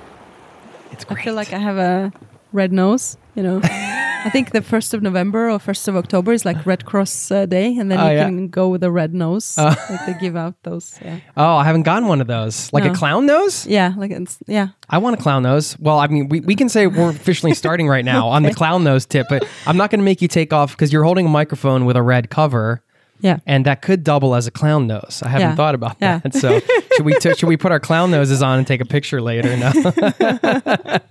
It's 0.91 1.03
great. 1.03 1.21
I 1.21 1.23
feel 1.23 1.33
like 1.33 1.51
I 1.51 1.57
have 1.57 1.77
a 1.77 2.13
red 2.51 2.71
nose, 2.71 3.17
you 3.33 3.41
know. 3.41 3.59
I 3.63 4.29
think 4.29 4.51
the 4.51 4.61
1st 4.61 4.93
of 4.93 5.01
November 5.01 5.49
or 5.49 5.57
1st 5.57 5.87
of 5.87 5.95
October 5.97 6.31
is 6.31 6.45
like 6.45 6.63
Red 6.65 6.85
Cross 6.85 7.31
uh, 7.31 7.45
Day, 7.47 7.75
and 7.75 7.89
then 7.91 7.99
Oh, 7.99 8.07
you 8.09 8.17
yeah. 8.17 8.25
can 8.25 8.47
go 8.49 8.69
with 8.69 8.83
a 8.83 8.91
red 8.91 9.13
nose. 9.13 9.57
Uh. 9.57 9.75
like 9.89 10.05
they 10.05 10.13
give 10.21 10.35
out 10.37 10.53
those. 10.61 10.97
Yeah, 11.03 11.19
Oh, 11.35 11.55
I 11.55 11.65
haven't 11.65 11.83
gotten 11.83 12.07
one 12.07 12.21
of 12.21 12.27
those. 12.27 12.71
Like 12.71 12.85
a 12.85 12.93
clown 12.93 13.25
nose? 13.25 13.65
yeah 13.65 13.93
like 13.97 14.11
it's, 14.11 14.37
yeah. 14.47 14.67
I 14.89 14.99
want 14.99 15.19
a 15.19 15.21
clown 15.21 15.41
nose. 15.43 15.75
Well, 15.79 15.97
I 15.97 16.05
mean, 16.07 16.29
we, 16.29 16.39
we 16.41 16.55
can 16.55 16.69
say 16.69 16.85
we're 16.85 17.09
officially 17.09 17.53
starting 17.63 17.87
right 17.89 18.05
now 18.05 18.27
on 18.29 18.43
the 18.43 18.53
clown 18.53 18.83
nose 18.83 19.05
tip, 19.07 19.25
but 19.27 19.43
I'm 19.65 19.75
not 19.77 19.89
going 19.89 19.99
to 19.99 20.05
make 20.05 20.21
you 20.21 20.27
take 20.27 20.53
off 20.53 20.71
because 20.71 20.93
you're 20.93 21.03
holding 21.03 21.25
a 21.25 21.29
microphone 21.29 21.85
with 21.85 21.97
a 21.97 22.03
red 22.03 22.29
cover. 22.29 22.83
Yeah. 23.23 23.37
and 23.47 23.65
that 23.65 23.81
could 23.81 24.03
double 24.03 24.35
as 24.35 24.45
a 24.45 24.51
clown 24.51 24.85
nose. 24.85 25.21
I 25.25 25.29
haven't 25.29 25.49
Yeah. 25.49 25.55
thought 25.55 25.73
about 25.75 25.95
Yeah. 25.99 26.19
that. 26.19 26.35
So 26.35 26.59
should 26.95 27.05
we 27.05 27.13
t- 27.15 27.33
should 27.33 27.47
we 27.49 27.57
put 27.57 27.71
our 27.71 27.79
clown 27.79 28.11
noses 28.11 28.43
on 28.43 28.59
and 28.59 28.67
take 28.67 28.81
a 28.81 28.85
picture 28.85 29.19
later? 29.21 29.55
No, 29.57 29.71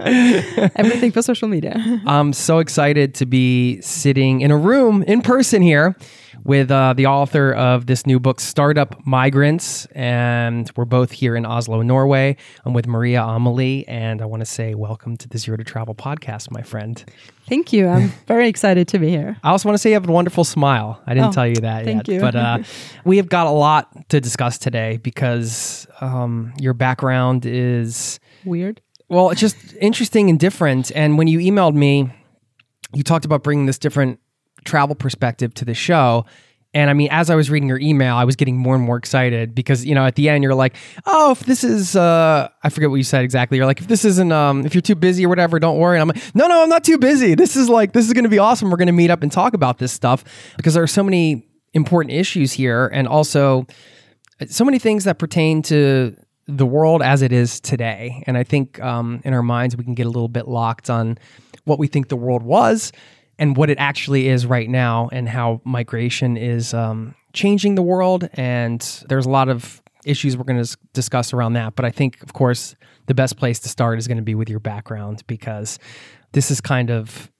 Everything 0.76 1.10
for 1.12 1.22
social 1.22 1.48
media. 1.48 1.74
I'm 2.06 2.32
so 2.32 2.58
excited 2.58 3.14
to 3.16 3.26
be 3.26 3.80
sitting 3.80 4.40
in 4.42 4.50
a 4.50 4.56
room 4.56 5.02
in 5.04 5.22
person 5.22 5.62
here 5.62 5.96
with 6.44 6.70
uh, 6.70 6.92
the 6.94 7.06
author 7.06 7.52
of 7.52 7.86
this 7.86 8.06
new 8.06 8.18
book, 8.18 8.40
Startup 8.40 8.94
Migrants. 9.06 9.86
And 9.92 10.70
we're 10.76 10.84
both 10.84 11.12
here 11.12 11.36
in 11.36 11.46
Oslo, 11.46 11.82
Norway. 11.82 12.36
I'm 12.64 12.72
with 12.72 12.86
Maria 12.86 13.22
Amelie, 13.22 13.86
and 13.86 14.20
I 14.20 14.24
want 14.24 14.40
to 14.40 14.46
say 14.46 14.74
welcome 14.74 15.16
to 15.18 15.28
the 15.28 15.38
Zero 15.38 15.56
to 15.56 15.64
Travel 15.64 15.94
podcast, 15.94 16.50
my 16.50 16.62
friend. 16.62 17.04
Thank 17.48 17.72
you. 17.72 17.88
I'm 17.88 18.08
very 18.26 18.48
excited 18.48 18.88
to 18.88 18.98
be 18.98 19.08
here. 19.10 19.36
I 19.44 19.50
also 19.50 19.68
want 19.68 19.74
to 19.74 19.78
say 19.78 19.90
you 19.90 19.94
have 19.94 20.08
a 20.08 20.12
wonderful 20.12 20.44
smile. 20.44 21.00
I 21.06 21.14
didn't 21.14 21.28
Oh, 21.28 21.32
tell 21.32 21.46
you 21.46 21.56
that 21.56 21.84
thank 21.84 22.08
yet. 22.08 22.14
you. 22.14 22.20
But 22.20 22.34
uh, 22.34 22.58
we 23.04 23.18
have 23.18 23.28
got 23.28 23.46
a 23.46 23.50
lot 23.50 24.08
to 24.08 24.20
discuss 24.20 24.58
today 24.58 24.96
because 24.96 25.86
um, 26.00 26.52
your 26.58 26.74
background 26.74 27.46
is. 27.46 28.18
Weird. 28.44 28.80
Well, 29.08 29.30
it's 29.30 29.40
just 29.40 29.56
interesting 29.80 30.30
and 30.30 30.40
different. 30.40 30.90
And 30.94 31.18
when 31.18 31.28
you 31.28 31.38
emailed 31.38 31.74
me, 31.74 32.10
you 32.94 33.02
talked 33.02 33.24
about 33.24 33.42
bringing 33.42 33.66
this 33.66 33.78
different 33.78 34.18
travel 34.64 34.94
perspective 34.94 35.54
to 35.54 35.64
the 35.64 35.74
show. 35.74 36.26
And 36.74 36.88
I 36.88 36.94
mean, 36.94 37.08
as 37.10 37.28
I 37.28 37.34
was 37.34 37.50
reading 37.50 37.68
your 37.68 37.78
email, 37.78 38.16
I 38.16 38.24
was 38.24 38.34
getting 38.34 38.56
more 38.56 38.74
and 38.74 38.82
more 38.82 38.96
excited 38.96 39.54
because, 39.54 39.84
you 39.84 39.94
know, 39.94 40.06
at 40.06 40.14
the 40.14 40.30
end, 40.30 40.42
you're 40.42 40.54
like, 40.54 40.74
oh, 41.04 41.32
if 41.32 41.40
this 41.40 41.64
is, 41.64 41.94
uh, 41.96 42.48
I 42.62 42.68
forget 42.70 42.88
what 42.88 42.96
you 42.96 43.04
said 43.04 43.24
exactly. 43.24 43.58
You're 43.58 43.66
like, 43.66 43.80
if 43.80 43.88
this 43.88 44.06
isn't, 44.06 44.32
um, 44.32 44.64
if 44.64 44.74
you're 44.74 44.80
too 44.80 44.94
busy 44.94 45.26
or 45.26 45.28
whatever, 45.28 45.58
don't 45.58 45.78
worry. 45.78 45.98
And 45.98 46.02
I'm 46.02 46.16
like, 46.16 46.34
no, 46.34 46.46
no, 46.46 46.62
I'm 46.62 46.70
not 46.70 46.82
too 46.82 46.96
busy. 46.96 47.34
This 47.34 47.56
is 47.56 47.68
like, 47.68 47.92
this 47.92 48.06
is 48.06 48.14
going 48.14 48.24
to 48.24 48.30
be 48.30 48.38
awesome. 48.38 48.70
We're 48.70 48.78
going 48.78 48.86
to 48.86 48.92
meet 48.92 49.10
up 49.10 49.22
and 49.22 49.30
talk 49.30 49.52
about 49.52 49.78
this 49.78 49.92
stuff 49.92 50.24
because 50.56 50.72
there 50.72 50.82
are 50.82 50.88
so 50.88 51.02
many 51.02 51.46
important 51.74 52.14
issues 52.14 52.52
here. 52.52 52.86
And 52.86 53.06
also, 53.06 53.66
so 54.48 54.64
many 54.64 54.78
things 54.78 55.04
that 55.04 55.18
pertain 55.18 55.60
to 55.62 56.16
the 56.46 56.66
world 56.66 57.02
as 57.02 57.20
it 57.20 57.32
is 57.32 57.60
today. 57.60 58.22
And 58.26 58.38
I 58.38 58.44
think 58.44 58.80
um, 58.80 59.20
in 59.24 59.34
our 59.34 59.42
minds, 59.42 59.76
we 59.76 59.84
can 59.84 59.94
get 59.94 60.06
a 60.06 60.10
little 60.10 60.28
bit 60.28 60.48
locked 60.48 60.88
on 60.88 61.18
what 61.64 61.78
we 61.78 61.86
think 61.86 62.08
the 62.08 62.16
world 62.16 62.42
was 62.42 62.92
and 63.38 63.56
what 63.56 63.70
it 63.70 63.78
actually 63.78 64.28
is 64.28 64.46
right 64.46 64.68
now, 64.68 65.08
and 65.12 65.28
how 65.28 65.60
migration 65.64 66.36
is 66.36 66.74
um, 66.74 67.14
changing 67.32 67.74
the 67.74 67.82
world. 67.82 68.28
And 68.34 68.80
there's 69.08 69.26
a 69.26 69.30
lot 69.30 69.48
of 69.48 69.82
issues 70.04 70.36
we're 70.36 70.44
going 70.44 70.62
to 70.62 70.76
discuss 70.92 71.32
around 71.32 71.54
that. 71.54 71.74
But 71.76 71.84
I 71.84 71.90
think, 71.90 72.22
of 72.22 72.32
course, 72.32 72.74
the 73.06 73.14
best 73.14 73.36
place 73.36 73.58
to 73.60 73.68
start 73.68 73.98
is 73.98 74.06
going 74.06 74.16
to 74.16 74.22
be 74.22 74.34
with 74.34 74.48
your 74.48 74.60
background 74.60 75.22
because 75.26 75.78
this 76.32 76.50
is 76.50 76.60
kind 76.60 76.90
of 76.90 77.30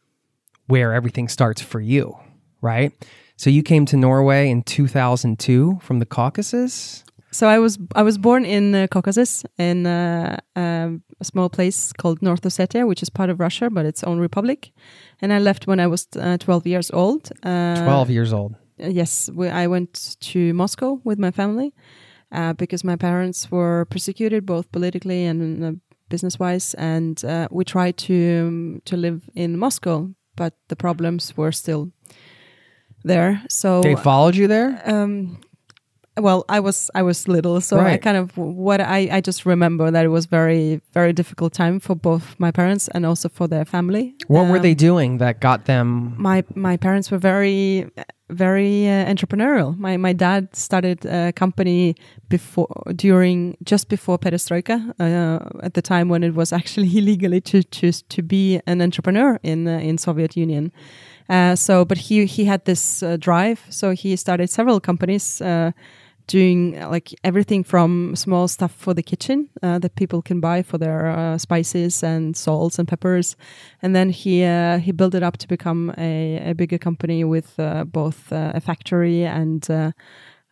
where 0.66 0.92
everything 0.92 1.28
starts 1.28 1.60
for 1.60 1.80
you, 1.80 2.16
right? 2.60 2.92
So 3.36 3.50
you 3.50 3.62
came 3.62 3.86
to 3.86 3.96
Norway 3.96 4.50
in 4.50 4.62
2002 4.62 5.80
from 5.82 5.98
the 5.98 6.06
Caucasus. 6.06 7.04
So 7.32 7.48
I 7.48 7.58
was 7.58 7.78
I 7.94 8.02
was 8.02 8.18
born 8.18 8.44
in 8.44 8.74
uh, 8.74 8.86
Caucasus 8.86 9.44
in 9.58 9.86
uh, 9.86 10.36
um, 10.54 11.02
a 11.20 11.24
small 11.24 11.48
place 11.48 11.92
called 11.92 12.20
North 12.20 12.42
Ossetia, 12.42 12.86
which 12.86 13.02
is 13.02 13.10
part 13.10 13.30
of 13.30 13.40
Russia, 13.40 13.70
but 13.70 13.86
its 13.86 14.04
own 14.04 14.20
republic. 14.20 14.70
And 15.22 15.32
I 15.32 15.38
left 15.38 15.66
when 15.66 15.80
I 15.80 15.86
was 15.86 16.06
uh, 16.16 16.36
12 16.36 16.66
years 16.66 16.90
old. 16.90 17.30
Uh, 17.42 17.84
12 17.84 18.10
years 18.10 18.32
old. 18.32 18.54
yes, 18.76 19.30
we, 19.34 19.48
I 19.48 19.66
went 19.66 20.16
to 20.20 20.52
Moscow 20.52 21.00
with 21.04 21.18
my 21.18 21.30
family 21.30 21.72
uh, 22.32 22.52
because 22.52 22.84
my 22.84 22.96
parents 22.96 23.50
were 23.50 23.86
persecuted 23.86 24.44
both 24.44 24.70
politically 24.70 25.24
and 25.24 25.64
uh, 25.64 25.72
business 26.08 26.38
wise, 26.38 26.74
and 26.74 27.24
uh, 27.24 27.48
we 27.50 27.64
tried 27.64 27.96
to 27.96 28.14
um, 28.46 28.82
to 28.84 28.96
live 28.96 29.20
in 29.34 29.58
Moscow, 29.58 30.10
but 30.36 30.52
the 30.68 30.76
problems 30.76 31.34
were 31.36 31.52
still 31.52 31.92
there. 33.04 33.40
So 33.48 33.80
They 33.80 33.96
followed 33.96 34.36
you 34.36 34.48
there? 34.48 34.82
um 34.84 35.38
well 36.20 36.44
i 36.48 36.60
was 36.60 36.90
i 36.94 37.02
was 37.02 37.26
little 37.26 37.60
so 37.60 37.78
i 37.80 37.96
kind 37.96 38.16
of 38.18 38.36
what 38.36 38.80
i 38.80 39.08
i 39.10 39.20
just 39.20 39.46
remember 39.46 39.90
that 39.90 40.04
it 40.04 40.08
was 40.08 40.26
very 40.26 40.80
very 40.92 41.12
difficult 41.12 41.52
time 41.54 41.80
for 41.80 41.94
both 41.94 42.34
my 42.38 42.50
parents 42.50 42.88
and 42.88 43.06
also 43.06 43.28
for 43.28 43.48
their 43.48 43.64
family. 43.64 44.14
What 44.28 44.46
were 44.48 44.56
Um, 44.56 44.62
they 44.62 44.74
doing 44.74 45.18
that 45.18 45.40
got 45.40 45.64
them? 45.64 46.14
my 46.18 46.44
my 46.54 46.76
parents 46.76 47.10
were 47.10 47.18
very 47.18 47.86
very 48.28 48.88
uh, 48.88 49.04
entrepreneurial. 49.12 49.76
My 49.78 49.96
my 49.98 50.12
dad 50.14 50.54
started 50.56 51.04
a 51.06 51.32
company 51.32 51.94
before 52.28 52.68
during 52.96 53.56
just 53.62 53.88
before 53.88 54.18
perestroika 54.18 54.76
uh, 55.00 55.64
at 55.66 55.72
the 55.74 55.82
time 55.82 56.08
when 56.08 56.22
it 56.22 56.34
was 56.34 56.52
actually 56.52 56.90
illegally 56.98 57.40
to 57.40 57.62
choose 57.62 58.02
to 58.08 58.22
be 58.22 58.60
an 58.66 58.80
entrepreneur 58.82 59.38
in 59.42 59.66
uh, 59.68 59.78
in 59.88 59.98
soviet 59.98 60.36
union. 60.36 60.72
Uh, 61.28 61.54
so 61.56 61.84
but 61.84 61.98
he 61.98 62.26
he 62.26 62.44
had 62.44 62.64
this 62.64 63.02
uh, 63.02 63.16
drive 63.18 63.58
so 63.70 63.90
he 63.92 64.16
started 64.16 64.50
several 64.50 64.80
companies 64.80 65.40
uh, 65.40 65.70
doing 66.32 66.74
uh, 66.82 66.88
like 66.94 67.08
everything 67.22 67.64
from 67.64 68.14
small 68.16 68.48
stuff 68.48 68.72
for 68.84 68.94
the 68.94 69.02
kitchen 69.02 69.48
uh, 69.62 69.78
that 69.80 69.94
people 69.94 70.22
can 70.22 70.40
buy 70.40 70.62
for 70.62 70.78
their 70.78 71.00
uh, 71.06 71.38
spices 71.38 72.02
and 72.02 72.36
salts 72.36 72.78
and 72.78 72.88
peppers, 72.88 73.36
and 73.82 73.94
then 73.94 74.10
he 74.10 74.34
uh, 74.44 74.78
he 74.84 74.92
built 74.92 75.14
it 75.14 75.22
up 75.22 75.36
to 75.36 75.46
become 75.48 75.92
a, 75.98 76.50
a 76.50 76.54
bigger 76.54 76.78
company 76.78 77.24
with 77.24 77.48
uh, 77.58 77.84
both 77.84 78.32
uh, 78.32 78.52
a 78.54 78.60
factory 78.60 79.24
and 79.26 79.68
uh, 79.70 79.90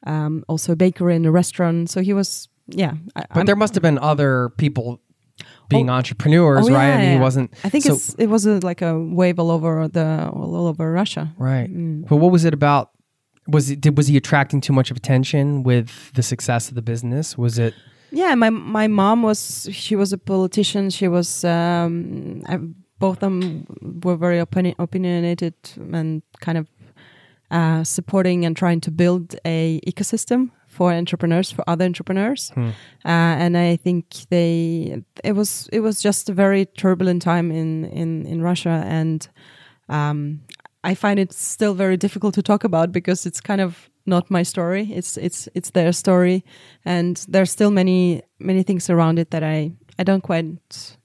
um, 0.06 0.42
also 0.48 0.72
a 0.72 0.76
bakery 0.76 1.16
and 1.16 1.26
a 1.26 1.30
restaurant. 1.30 1.90
So 1.90 2.00
he 2.00 2.12
was 2.14 2.48
yeah. 2.76 2.92
I, 3.16 3.20
But 3.28 3.36
I'm- 3.38 3.46
there 3.46 3.56
must 3.56 3.74
have 3.74 3.82
been 3.82 3.98
other 3.98 4.50
people 4.56 5.00
being 5.68 5.88
Oh. 5.90 5.94
entrepreneurs, 5.98 6.68
oh, 6.68 6.72
right? 6.74 6.88
yeah, 6.88 6.94
I 6.94 7.00
mean, 7.02 7.12
he 7.18 7.22
wasn't. 7.22 7.50
I 7.64 7.68
think 7.70 7.84
so- 7.84 7.94
it's 7.94 8.14
it 8.18 8.26
was 8.28 8.46
a, 8.46 8.58
like 8.70 8.82
a 8.82 8.92
wave 8.98 9.38
all 9.40 9.50
over 9.50 9.88
the 9.88 10.28
all 10.32 10.66
over 10.66 10.92
Russia. 10.92 11.32
right. 11.38 11.70
Mm. 11.70 12.06
But 12.08 12.16
what 12.22 12.32
was 12.32 12.44
it 12.44 12.52
about? 12.54 12.90
Was 13.50 13.70
it 13.70 13.80
did 13.80 13.96
was 13.96 14.06
he 14.06 14.16
attracting 14.16 14.60
too 14.60 14.72
much 14.72 14.90
of 14.90 14.96
attention 14.96 15.62
with 15.62 16.12
the 16.14 16.22
success 16.22 16.68
of 16.68 16.74
the 16.74 16.82
business? 16.82 17.36
Was 17.36 17.58
it 17.58 17.74
Yeah, 18.10 18.34
my 18.34 18.50
my 18.50 18.88
mom 18.88 19.22
was 19.22 19.68
she 19.72 19.96
was 19.96 20.12
a 20.12 20.18
politician. 20.18 20.90
She 20.90 21.08
was 21.08 21.44
um, 21.44 22.42
I, 22.46 22.58
both 22.98 23.16
of 23.16 23.20
them 23.20 23.66
were 24.04 24.16
very 24.16 24.38
opini- 24.38 24.74
opinionated 24.78 25.54
and 25.92 26.22
kind 26.40 26.58
of 26.58 26.66
uh, 27.50 27.82
supporting 27.82 28.44
and 28.44 28.56
trying 28.56 28.80
to 28.80 28.90
build 28.90 29.34
a 29.44 29.80
ecosystem 29.86 30.50
for 30.68 30.92
entrepreneurs 30.92 31.50
for 31.50 31.64
other 31.66 31.84
entrepreneurs. 31.84 32.50
Hmm. 32.50 32.68
Uh, 33.04 33.34
and 33.42 33.56
I 33.56 33.76
think 33.76 34.04
they 34.30 35.02
it 35.24 35.32
was 35.32 35.68
it 35.72 35.80
was 35.80 36.00
just 36.00 36.28
a 36.28 36.32
very 36.32 36.66
turbulent 36.66 37.22
time 37.22 37.50
in 37.50 37.84
in 37.86 38.26
in 38.26 38.42
Russia 38.42 38.82
and. 38.86 39.28
Um, 39.88 40.42
I 40.82 40.94
find 40.94 41.18
it 41.18 41.32
still 41.32 41.74
very 41.74 41.96
difficult 41.96 42.34
to 42.34 42.42
talk 42.42 42.64
about 42.64 42.90
because 42.92 43.26
it's 43.28 43.40
kind 43.40 43.60
of 43.60 43.90
not 44.06 44.30
my 44.30 44.42
story. 44.44 44.90
It's 44.92 45.16
it's 45.16 45.48
it's 45.54 45.70
their 45.70 45.92
story, 45.92 46.42
and 46.84 47.16
there's 47.28 47.50
still 47.50 47.70
many 47.70 48.22
many 48.38 48.62
things 48.62 48.90
around 48.90 49.18
it 49.18 49.30
that 49.30 49.42
I 49.42 49.72
I 50.00 50.04
don't 50.04 50.22
quite 50.22 50.96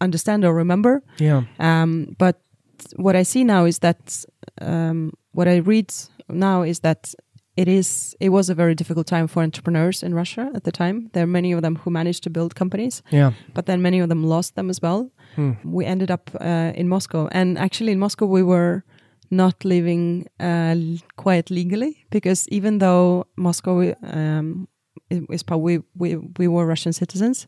understand 0.00 0.44
or 0.44 0.54
remember. 0.54 1.02
yeah? 1.18 1.42
Um, 1.58 2.14
but 2.18 2.40
what 2.96 3.16
I 3.16 3.24
see 3.24 3.44
now 3.44 3.66
is 3.66 3.78
that 3.80 4.24
um, 4.60 5.12
what 5.32 5.48
I 5.48 5.56
read 5.58 5.92
now 6.28 6.62
is 6.62 6.80
that 6.80 7.14
it 7.56 7.68
is 7.68 8.16
it 8.20 8.28
was 8.30 8.50
a 8.50 8.54
very 8.54 8.74
difficult 8.74 9.06
time 9.06 9.26
for 9.28 9.42
entrepreneurs 9.42 10.02
in 10.02 10.14
Russia 10.14 10.50
at 10.54 10.64
the 10.64 10.72
time. 10.72 11.08
There 11.12 11.22
are 11.22 11.26
many 11.32 11.52
of 11.52 11.60
them 11.62 11.76
who 11.76 11.90
managed 11.90 12.22
to 12.24 12.30
build 12.30 12.54
companies, 12.54 13.02
Yeah. 13.10 13.32
but 13.54 13.66
then 13.66 13.82
many 13.82 14.00
of 14.02 14.08
them 14.08 14.24
lost 14.24 14.54
them 14.54 14.70
as 14.70 14.80
well. 14.82 15.10
Hmm. 15.36 15.52
We 15.64 15.84
ended 15.86 16.10
up 16.10 16.30
uh, 16.40 16.72
in 16.74 16.88
Moscow, 16.88 17.28
and 17.32 17.58
actually 17.58 17.92
in 17.92 17.98
Moscow 17.98 18.26
we 18.26 18.42
were 18.42 18.82
not 19.30 19.64
living 19.64 20.26
uh, 20.40 20.74
quite 21.16 21.50
legally 21.50 22.04
because 22.10 22.48
even 22.48 22.78
though 22.78 23.24
Moscow 23.36 23.94
um, 24.02 24.66
is 25.10 25.42
probably 25.42 25.82
we 25.96 26.16
we 26.38 26.48
were 26.48 26.66
Russian 26.66 26.92
citizens, 26.92 27.46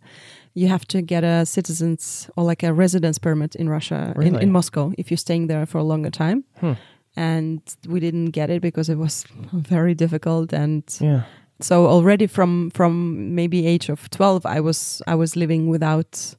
you 0.54 0.68
have 0.68 0.84
to 0.86 1.02
get 1.02 1.24
a 1.24 1.44
citizens 1.46 2.30
or 2.36 2.44
like 2.44 2.62
a 2.66 2.72
residence 2.72 3.18
permit 3.20 3.54
in 3.56 3.68
Russia 3.68 4.12
in, 4.16 4.20
Really? 4.22 4.42
in 4.42 4.52
Moscow 4.52 4.92
if 4.98 5.10
you're 5.10 5.18
staying 5.18 5.48
there 5.48 5.66
for 5.66 5.78
a 5.78 5.84
longer 5.84 6.10
time. 6.10 6.44
Hmm. 6.60 6.72
And 7.16 7.60
we 7.88 8.00
didn't 8.00 8.30
get 8.30 8.48
it 8.50 8.62
because 8.62 8.88
it 8.92 8.96
was 8.98 9.24
very 9.52 9.94
difficult 9.94 10.52
and 10.52 10.82
Yeah. 11.00 11.22
so 11.60 11.86
already 11.86 12.26
from 12.28 12.70
from 12.70 13.34
maybe 13.34 13.66
age 13.66 13.92
of 13.92 14.08
12 14.10 14.46
i 14.46 14.60
was 14.60 15.02
i 15.06 15.14
was 15.14 15.36
living 15.36 15.70
without 15.70 16.34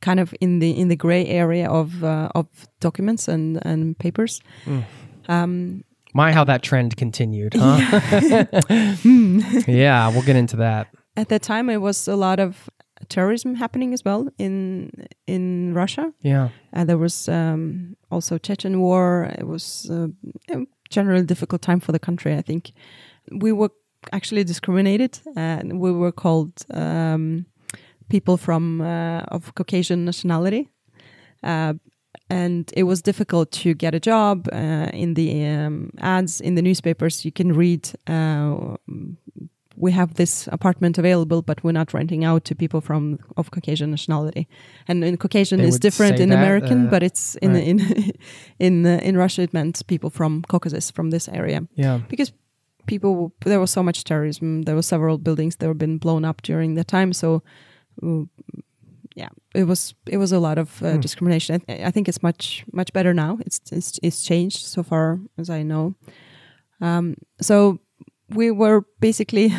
kind 0.00 0.20
of 0.20 0.34
in 0.40 0.58
the 0.60 0.70
in 0.70 0.88
the 0.88 0.96
gray 0.96 1.26
area 1.26 1.68
of 1.70 2.02
uh, 2.04 2.28
of 2.34 2.46
documents 2.80 3.28
and 3.28 3.58
and 3.66 3.96
papers 3.98 4.40
Mm. 4.66 4.82
um 5.28 5.82
My, 6.14 6.32
how 6.32 6.44
that 6.44 6.62
trend 6.62 6.96
continued, 6.96 7.52
huh? 7.54 7.78
yeah, 9.66 10.08
we'll 10.10 10.22
get 10.26 10.36
into 10.36 10.56
that. 10.56 10.86
at 11.16 11.28
that 11.28 11.42
time 11.42 11.70
it 11.72 11.80
was 11.80 12.08
a 12.08 12.16
lot 12.16 12.38
of 12.40 12.68
terrorism 13.08 13.54
happening 13.56 13.92
as 13.94 14.02
well 14.04 14.28
in 14.38 14.90
in 15.26 15.74
russia 15.74 16.12
Yeah. 16.22 16.48
uh, 16.76 16.84
there 16.86 16.98
was 16.98 17.28
um 17.28 17.96
also 18.10 18.38
chechen 18.38 18.78
war 18.80 19.30
it 19.38 19.46
was 19.46 19.86
uh, 19.90 20.08
a 20.54 20.66
generally 20.90 21.24
difficult 21.26 21.62
time 21.62 21.80
for 21.80 21.92
the 21.92 21.98
country 21.98 22.38
i 22.38 22.42
think 22.42 22.72
we 23.42 23.52
were 23.52 23.70
actually 24.12 24.44
discriminated 24.44 25.20
and 25.36 25.80
we 25.80 25.90
were 25.92 26.12
called 26.12 26.52
um 26.70 27.44
people 28.08 28.36
from 28.36 28.80
uh, 28.80 29.20
of 29.28 29.54
caucasian 29.54 30.04
nationality 30.04 30.68
uh, 31.42 31.74
and 32.28 32.72
it 32.76 32.84
was 32.84 33.02
difficult 33.02 33.52
to 33.52 33.74
get 33.74 33.94
a 33.94 34.00
job 34.00 34.48
uh, 34.52 34.90
in 34.92 35.14
the 35.14 35.44
um, 35.46 35.90
ads 35.98 36.40
in 36.40 36.54
the 36.54 36.62
newspapers 36.62 37.24
you 37.24 37.32
can 37.32 37.52
read 37.52 37.88
uh, 38.06 38.76
we 39.76 39.92
have 39.92 40.14
this 40.14 40.48
apartment 40.50 40.98
available, 40.98 41.42
but 41.42 41.62
we're 41.62 41.72
not 41.72 41.92
renting 41.92 42.24
out 42.24 42.44
to 42.44 42.54
people 42.54 42.80
from 42.80 43.18
of 43.36 43.50
Caucasian 43.50 43.90
nationality. 43.90 44.48
And 44.88 45.04
in 45.04 45.16
Caucasian 45.16 45.60
They 45.60 45.68
is 45.68 45.78
different 45.78 46.18
in 46.18 46.30
that, 46.30 46.38
American, 46.38 46.86
uh, 46.86 46.90
but 46.90 47.02
it's 47.02 47.36
in 47.36 47.52
right. 47.52 47.66
in 47.66 48.12
in 48.58 48.86
uh, 48.86 49.00
in 49.02 49.16
Russia 49.16 49.42
it 49.42 49.52
meant 49.52 49.86
people 49.86 50.10
from 50.10 50.42
Caucasus 50.48 50.90
from 50.90 51.10
this 51.10 51.28
area 51.28 51.60
Yeah. 51.74 52.00
because 52.08 52.32
people 52.86 53.32
there 53.44 53.60
was 53.60 53.70
so 53.70 53.82
much 53.82 54.04
terrorism. 54.04 54.62
There 54.62 54.74
were 54.74 54.82
several 54.82 55.18
buildings 55.18 55.56
that 55.56 55.66
were 55.66 55.74
been 55.74 55.98
blown 55.98 56.24
up 56.24 56.42
during 56.42 56.74
that 56.76 56.88
time. 56.88 57.12
So. 57.12 57.42
Yeah, 59.16 59.28
it 59.54 59.64
was 59.66 59.94
it 60.06 60.18
was 60.18 60.32
a 60.32 60.38
lot 60.38 60.58
of 60.58 60.82
uh, 60.82 60.92
Hmm. 60.92 61.00
discrimination. 61.00 61.62
I, 61.68 61.88
I 61.88 61.90
think 61.90 62.08
it's 62.08 62.22
much 62.22 62.64
much 62.72 62.92
better 62.92 63.14
now. 63.14 63.38
It's 63.46 63.60
it's 63.72 63.98
it's 64.02 64.22
changed 64.22 64.58
so 64.66 64.82
far 64.82 65.18
as 65.38 65.48
I 65.50 65.62
know. 65.62 65.94
Um, 66.80 67.14
so 67.40 67.78
we 68.36 68.50
were 68.50 68.82
basically 69.00 69.52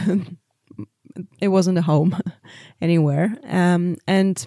it 1.42 1.48
wasn't 1.50 1.78
a 1.78 1.82
home 1.82 2.16
anywhere, 2.82 3.38
um, 3.50 3.96
and 4.08 4.46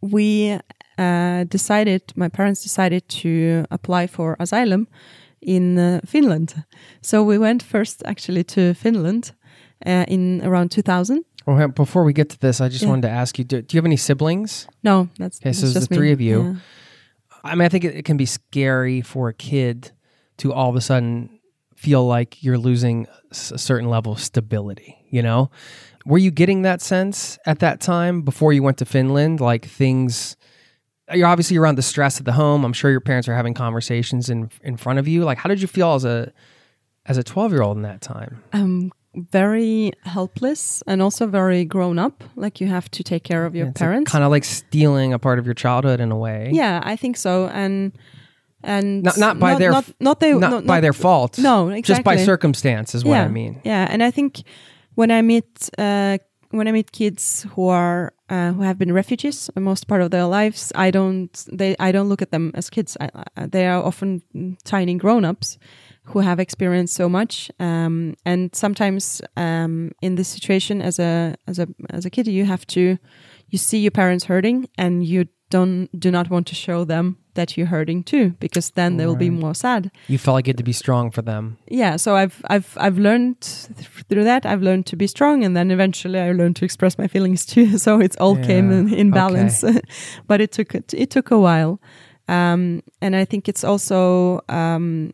we 0.00 0.58
uh, 0.98 1.44
decided. 1.48 2.02
My 2.16 2.28
parents 2.28 2.62
decided 2.62 3.08
to 3.22 3.64
apply 3.70 4.06
for 4.08 4.36
asylum 4.40 4.86
in 5.40 5.78
uh, 5.78 6.00
Finland. 6.06 6.64
So 7.02 7.22
we 7.22 7.38
went 7.38 7.62
first 7.62 8.02
actually 8.04 8.44
to 8.44 8.74
Finland 8.74 9.32
uh, 9.86 10.04
in 10.08 10.42
around 10.44 10.70
2000. 10.70 11.24
Well, 11.46 11.68
before 11.68 12.04
we 12.04 12.12
get 12.14 12.30
to 12.30 12.38
this, 12.38 12.60
I 12.60 12.68
just 12.68 12.82
Yeah. 12.82 12.88
wanted 12.90 13.02
to 13.02 13.10
ask 13.10 13.38
you: 13.38 13.44
Do, 13.44 13.60
do 13.62 13.76
you 13.76 13.78
have 13.78 13.84
any 13.86 13.96
siblings? 13.98 14.66
No, 14.82 15.08
that's 15.18 15.40
Okay, 15.40 15.52
so 15.52 15.66
that's 15.66 15.76
it's 15.76 15.86
the 15.88 15.94
me. 15.94 15.96
three 15.98 16.12
of 16.12 16.20
you. 16.20 16.42
Yeah. 16.42 16.54
I 17.44 17.54
mean, 17.54 17.66
I 17.66 17.68
think 17.68 17.84
it, 17.84 17.94
it 17.96 18.04
can 18.06 18.16
be 18.16 18.24
scary 18.26 19.02
for 19.02 19.28
a 19.28 19.34
kid 19.34 19.92
to 20.38 20.52
all 20.52 20.70
of 20.70 20.76
a 20.76 20.80
sudden 20.80 21.38
feel 21.76 22.06
like 22.06 22.42
you're 22.42 22.56
losing 22.56 23.06
a 23.30 23.34
certain 23.58 23.90
level 23.90 24.12
of 24.12 24.20
stability. 24.20 24.96
You 25.10 25.22
know, 25.22 25.50
were 26.06 26.16
you 26.18 26.30
getting 26.30 26.62
that 26.62 26.80
sense 26.80 27.38
at 27.44 27.58
that 27.58 27.80
time 27.82 28.22
before 28.22 28.54
you 28.54 28.62
went 28.62 28.78
to 28.78 28.86
Finland? 28.86 29.40
Like 29.40 29.66
things, 29.66 30.36
you're 31.12 31.26
obviously 31.26 31.58
around 31.58 31.74
the 31.76 31.82
stress 31.82 32.18
at 32.18 32.24
the 32.24 32.32
home. 32.32 32.64
I'm 32.64 32.72
sure 32.72 32.90
your 32.90 33.00
parents 33.02 33.28
are 33.28 33.34
having 33.34 33.52
conversations 33.52 34.30
in 34.30 34.48
in 34.62 34.78
front 34.78 34.98
of 34.98 35.06
you. 35.06 35.24
Like, 35.24 35.36
how 35.36 35.50
did 35.50 35.60
you 35.60 35.68
feel 35.68 35.92
as 35.94 36.06
a 36.06 36.32
as 37.04 37.18
a 37.18 37.22
12 37.22 37.52
year 37.52 37.60
old 37.62 37.76
in 37.76 37.82
that 37.82 38.00
time? 38.00 38.42
um 38.54 38.90
very 39.16 39.92
helpless 40.02 40.82
and 40.86 41.00
also 41.00 41.26
very 41.26 41.64
grown 41.64 41.98
up 41.98 42.24
like 42.36 42.60
you 42.60 42.66
have 42.66 42.90
to 42.90 43.02
take 43.02 43.22
care 43.24 43.46
of 43.46 43.54
your 43.54 43.70
parents 43.72 44.10
kind 44.10 44.24
of 44.24 44.30
like 44.30 44.44
stealing 44.44 45.12
a 45.12 45.18
part 45.18 45.38
of 45.38 45.44
your 45.46 45.54
childhood 45.54 46.00
in 46.00 46.10
a 46.10 46.16
way. 46.16 46.50
yeah 46.52 46.80
i 46.84 46.96
think 46.96 47.16
so 47.16 47.48
and 47.48 47.92
and 48.62 49.02
Not, 49.02 49.18
not 49.18 49.38
by 49.38 49.54
their 49.56 49.70
not, 49.72 49.84
not 50.00 50.20
they 50.20 50.32
not, 50.32 50.50
no, 50.50 50.60
by 50.62 50.80
their 50.80 50.92
fault. 50.92 51.38
no 51.38 51.68
exactly. 51.68 51.82
just 51.82 52.04
by 52.04 52.16
circumstance 52.16 52.94
is 52.94 53.04
what 53.04 53.12
yeah 53.12 53.24
I 53.24 53.28
mean. 53.28 53.60
yeah 53.64 53.86
and 53.90 54.02
i 54.02 54.10
think 54.10 54.42
when 54.94 55.10
i 55.10 55.22
meet 55.22 55.70
uh 55.78 56.18
when 56.50 56.66
i 56.68 56.72
meet 56.72 56.92
kids 56.92 57.46
who 57.54 57.68
are 57.68 58.12
uh, 58.30 58.52
who 58.52 58.62
have 58.62 58.78
been 58.78 58.92
refugees 58.92 59.50
most 59.56 59.86
part 59.86 60.00
of 60.02 60.10
their 60.10 60.24
lives 60.24 60.72
i 60.74 60.90
don't 60.90 61.46
they 61.52 61.76
i 61.78 61.92
don't 61.92 62.08
look 62.08 62.22
at 62.22 62.30
them 62.30 62.50
as 62.54 62.70
kids 62.70 62.96
I, 63.00 63.10
I, 63.36 63.46
they 63.46 63.66
are 63.66 63.82
often 63.82 64.22
tiny 64.64 64.94
grown-ups 64.94 65.58
who 66.08 66.20
have 66.20 66.38
experienced 66.40 66.94
so 66.94 67.08
much. 67.08 67.50
Um, 67.58 68.14
and 68.24 68.54
sometimes 68.54 69.22
um, 69.36 69.90
in 70.02 70.14
this 70.16 70.28
situation 70.28 70.82
as 70.82 70.98
a 70.98 71.34
as 71.46 71.58
a 71.58 71.66
as 71.90 72.04
a 72.06 72.10
kid 72.10 72.26
you 72.26 72.44
have 72.44 72.66
to 72.66 72.98
you 73.50 73.58
see 73.58 73.78
your 73.78 73.90
parents 73.90 74.24
hurting 74.26 74.68
and 74.76 75.02
you 75.04 75.24
don't 75.50 75.88
do 75.98 76.10
not 76.10 76.28
want 76.30 76.46
to 76.48 76.54
show 76.54 76.84
them 76.84 77.16
that 77.34 77.56
you're 77.56 77.66
hurting 77.70 78.02
too 78.04 78.30
because 78.40 78.70
then 78.74 78.96
they 78.96 79.06
will 79.06 79.16
be 79.16 79.30
more 79.30 79.54
sad. 79.54 79.90
You 80.08 80.18
felt 80.18 80.34
like 80.34 80.46
you 80.46 80.50
had 80.50 80.58
to 80.58 80.64
be 80.64 80.72
strong 80.72 81.10
for 81.12 81.22
them. 81.22 81.56
yeah 81.70 81.96
so 81.96 82.14
i've 82.16 82.40
i've 82.50 82.76
i've 82.80 82.98
learned 82.98 83.40
th- 83.40 83.88
through 84.08 84.24
that. 84.24 84.44
I've 84.46 84.62
learned 84.62 84.86
to 84.86 84.96
be 84.96 85.06
strong 85.06 85.44
and 85.44 85.54
then 85.56 85.70
eventually 85.70 86.18
i 86.20 86.32
learned 86.32 86.56
to 86.56 86.64
express 86.64 86.98
my 86.98 87.08
feelings 87.08 87.46
too. 87.46 87.78
So 87.84 88.00
it's 88.00 88.16
all 88.20 88.36
came 88.36 88.70
Yeah, 88.70 88.78
in, 88.78 88.94
in 88.94 89.08
okay. 89.08 89.14
balance. 89.20 89.64
But 90.28 90.40
it 90.40 90.52
took 90.52 90.74
it, 90.74 90.92
it 90.94 91.10
took 91.10 91.30
a 91.30 91.38
while. 91.38 91.78
Um 92.28 92.82
and 93.00 93.14
i 93.16 93.24
think 93.26 93.48
it's 93.48 93.64
also 93.64 94.40
um 94.48 95.12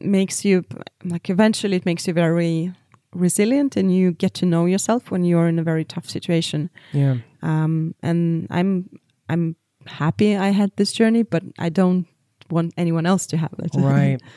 makes 0.00 0.44
you 0.44 0.64
like 1.04 1.28
eventually 1.30 1.76
it 1.76 1.84
makes 1.86 2.06
you 2.06 2.12
very 2.14 2.72
resilient 3.14 3.76
and 3.76 3.94
you 3.94 4.12
get 4.12 4.34
to 4.34 4.46
know 4.46 4.66
yourself 4.66 5.10
when 5.10 5.24
you're 5.24 5.48
in 5.48 5.58
a 5.58 5.62
very 5.62 5.84
tough 5.84 6.08
situation 6.08 6.68
Yeah. 6.92 7.16
um 7.42 7.94
and 8.02 8.46
i'm 8.50 8.88
i'm 9.28 9.56
happy 9.86 10.36
i 10.36 10.50
had 10.50 10.70
this 10.76 10.92
journey 10.92 11.22
but 11.22 11.42
i 11.58 11.68
don't 11.70 12.06
want 12.50 12.72
anyone 12.76 13.06
else 13.06 13.26
to 13.26 13.36
have 13.36 13.54
it 13.58 13.70
right. 13.76 14.18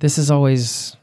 This 0.00 0.16
is 0.18 0.30
always 0.30 0.96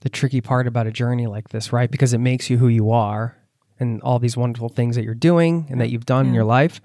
the 0.00 0.08
tricky 0.08 0.40
part 0.40 0.66
about 0.66 0.86
a 0.88 0.90
journey 0.90 1.26
like 1.28 1.50
this, 1.50 1.72
right? 1.72 1.88
Because 1.90 2.12
it 2.12 2.18
makes 2.18 2.50
you 2.50 2.58
who 2.58 2.66
you 2.66 2.90
are 2.90 3.36
and 3.78 4.02
all 4.02 4.18
these 4.18 4.36
wonderful 4.36 4.68
things 4.68 4.96
that 4.96 5.04
you're 5.04 5.14
doing 5.14 5.66
and 5.70 5.80
that 5.80 5.90
you've 5.90 6.04
done 6.06 6.26
in 6.26 6.34
your 6.34 6.44
life 6.44 6.80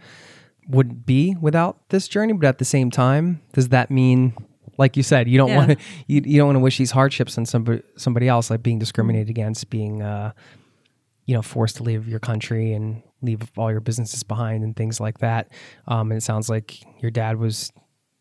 would 0.67 1.05
be 1.07 1.35
without 1.41 1.89
this 1.89 2.07
journey. 2.07 2.33
But 2.33 2.45
at 2.47 2.57
the 2.59 2.65
same 2.65 2.91
time, 2.91 3.41
does 3.53 3.69
that 3.69 3.89
mean, 3.89 4.33
like 4.77 4.97
you 4.97 5.03
said, 5.03 5.27
you 5.27 5.37
don't 5.37 5.49
Yeah. 5.49 5.57
want 5.57 5.69
to 5.79 5.85
you, 6.07 6.21
you 6.25 6.37
don't 6.37 6.47
want 6.47 6.55
to 6.57 6.61
wish 6.61 6.77
these 6.77 6.91
hardships 6.91 7.37
on 7.37 7.45
somebody 7.45 7.81
somebody 7.95 8.27
else, 8.27 8.49
like 8.49 8.63
being 8.63 8.79
discriminated 8.79 9.29
against, 9.29 9.69
being 9.69 10.01
uh, 10.01 10.31
you 11.25 11.33
know, 11.35 11.41
forced 11.41 11.77
to 11.77 11.83
leave 11.83 12.07
your 12.07 12.19
country 12.19 12.73
and 12.73 13.01
leave 13.21 13.39
all 13.57 13.71
your 13.71 13.79
businesses 13.79 14.23
behind 14.23 14.63
and 14.63 14.75
things 14.75 14.99
like 14.99 15.19
that. 15.19 15.49
Um, 15.87 16.11
and 16.11 16.17
it 16.17 16.21
sounds 16.23 16.49
like 16.49 16.83
your 17.01 17.11
dad 17.11 17.37
was 17.37 17.71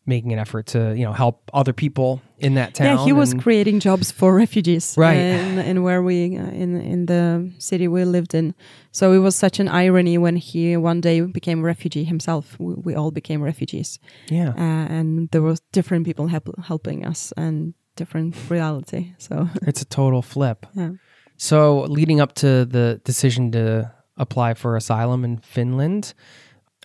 making 0.05 0.33
an 0.33 0.39
effort 0.39 0.65
to, 0.67 0.93
you 0.97 1.05
know, 1.05 1.13
help 1.13 1.49
other 1.53 1.73
people 1.73 2.21
in 2.37 2.55
that 2.55 2.73
town. 2.73 2.87
Yeah, 2.97 3.05
he 3.05 3.13
was 3.13 3.31
and- 3.31 3.41
creating 3.41 3.79
jobs 3.79 4.11
for 4.11 4.35
refugees, 4.35 4.95
Right. 4.97 5.15
In, 5.17 5.59
in 5.59 5.83
where 5.83 6.01
we 6.03 6.37
uh, 6.37 6.43
in 6.63 6.81
in 6.81 7.05
the 7.05 7.51
city 7.57 7.87
we 7.87 8.03
lived 8.05 8.33
in. 8.33 8.53
So 8.91 9.13
it 9.13 9.19
was 9.19 9.35
such 9.35 9.59
an 9.59 9.67
irony 9.67 10.17
when 10.17 10.35
he 10.35 10.75
one 10.77 11.01
day 11.01 11.21
became 11.21 11.59
a 11.59 11.63
refugee 11.67 12.03
himself. 12.03 12.57
We, 12.59 12.73
we 12.85 12.95
all 12.95 13.11
became 13.11 13.41
refugees, 13.45 13.99
yeah. 14.29 14.49
uh, 14.57 14.97
and 14.97 15.29
there 15.31 15.41
was 15.41 15.61
different 15.71 16.05
people 16.05 16.27
help, 16.27 16.49
helping 16.67 17.05
us 17.05 17.33
and 17.37 17.73
different 17.95 18.35
reality. 18.49 19.13
So 19.17 19.47
it's 19.67 19.81
a 19.81 19.85
total 19.85 20.21
flip. 20.21 20.65
yeah, 20.75 20.91
So, 21.37 21.85
leading 21.89 22.21
up 22.21 22.33
to 22.35 22.65
the 22.65 22.99
decision 23.05 23.51
to 23.51 23.91
apply 24.17 24.53
for 24.55 24.75
asylum 24.75 25.23
in 25.23 25.37
Finland, 25.41 26.13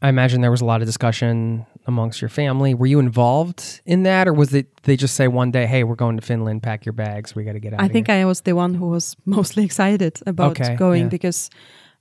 I 0.02 0.08
imagine 0.08 0.40
there 0.42 0.50
was 0.52 0.62
a 0.62 0.66
lot 0.66 0.80
of 0.82 0.86
discussion 0.86 1.64
amongst 1.88 2.20
your 2.22 2.28
family. 2.28 2.74
Were 2.74 2.86
you 2.86 2.98
involved 3.00 3.80
in 3.84 4.04
that, 4.04 4.28
or 4.28 4.32
was 4.34 4.52
it 4.54 4.66
they 4.82 4.96
just 4.96 5.14
say 5.14 5.26
one 5.26 5.50
day, 5.50 5.66
"Hey, 5.66 5.82
we're 5.84 5.96
going 5.96 6.16
to 6.20 6.22
Finland. 6.26 6.62
Pack 6.62 6.86
your 6.86 6.92
bags. 6.92 7.34
We 7.34 7.42
got 7.44 7.54
to 7.54 7.60
get 7.60 7.72
out." 7.72 7.80
I 7.80 7.88
think 7.88 8.08
I 8.08 8.24
was 8.24 8.42
the 8.42 8.52
one 8.52 8.74
who 8.74 8.88
was 8.90 9.16
mostly 9.24 9.64
excited 9.64 10.20
about 10.26 10.50
Okay, 10.60 10.76
going 10.76 11.02
yeah. 11.04 11.08
because 11.10 11.50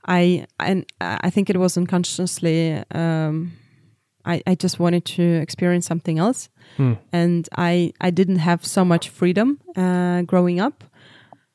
I 0.05 0.45
and 0.59 0.85
I 1.27 1.29
think 1.31 1.49
it 1.49 1.57
was 1.57 1.77
unconsciously. 1.77 2.83
Um, 2.91 3.51
I, 4.25 4.41
I 4.45 4.55
just 4.55 4.77
wanted 4.79 5.05
to 5.15 5.23
experience 5.41 5.87
something 5.87 6.19
else, 6.19 6.49
Hmm. 6.77 6.93
and 7.13 7.47
I 7.57 7.93
I 8.07 8.11
didn't 8.11 8.39
have 8.39 8.59
so 8.65 8.83
much 8.85 9.09
freedom 9.09 9.57
uh, 9.77 10.21
growing 10.25 10.59
up. 10.59 10.83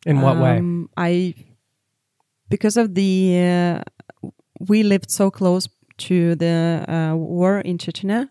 In 0.07 0.21
what 0.23 0.37
way? 0.39 0.59
Um, 0.59 0.89
I 0.97 1.35
because 2.49 2.81
of 2.81 2.95
the 2.95 3.37
uh, 3.39 4.31
we 4.71 4.83
lived 4.83 5.11
so 5.11 5.31
close 5.31 5.69
to 6.09 6.35
the 6.37 6.85
uh, 6.89 7.17
war 7.17 7.61
in 7.61 7.79
Chechnya 7.79 8.29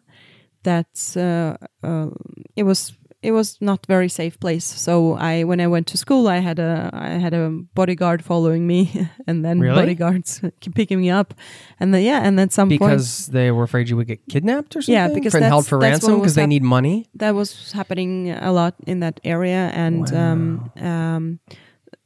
that 0.64 0.88
uh, 1.18 1.58
uh, 1.88 2.10
it 2.56 2.64
was 2.64 2.94
it 3.24 3.32
was 3.34 3.58
not 3.62 3.86
very 3.88 4.10
safe 4.10 4.40
place. 4.40 4.66
So 4.66 5.14
I 5.14 5.44
when 5.44 5.60
I 5.62 5.68
went 5.68 5.86
to 5.88 5.98
school, 5.98 6.28
I 6.28 6.40
had 6.42 6.60
a 6.60 6.90
I 6.94 7.20
had 7.22 7.34
a 7.34 7.50
bodyguard 7.76 8.24
following 8.24 8.66
me, 8.66 8.90
and 9.28 9.44
then 9.46 9.60
Really? 9.60 9.76
bodyguards 9.82 10.42
picking 10.76 11.00
me 11.02 11.12
up, 11.12 11.34
and 11.80 11.94
then 11.94 12.02
yeah, 12.04 12.26
and 12.28 12.38
then 12.38 12.50
some 12.50 12.70
point 12.70 12.80
Because 12.80 13.28
they 13.28 13.52
were 13.52 13.64
afraid 13.64 13.90
you 13.90 13.98
would 13.98 14.08
get 14.08 14.20
kidnapped 14.30 14.76
or 14.76 14.82
something. 14.82 14.94
Yeah, 14.96 15.14
because 15.14 15.36
and 15.36 15.46
held 15.46 15.68
for 15.68 15.78
ransom 15.80 16.20
because 16.20 16.36
they 16.36 16.42
hap- 16.42 16.50
need 16.50 16.64
money. 16.64 17.06
that 17.16 17.36
was 17.36 17.72
happening 17.74 18.32
a 18.32 18.52
lot 18.52 18.74
in 18.88 19.00
that 19.02 19.20
area 19.24 19.70
and 19.74 20.12
um, 20.14 20.72
um, 20.82 21.40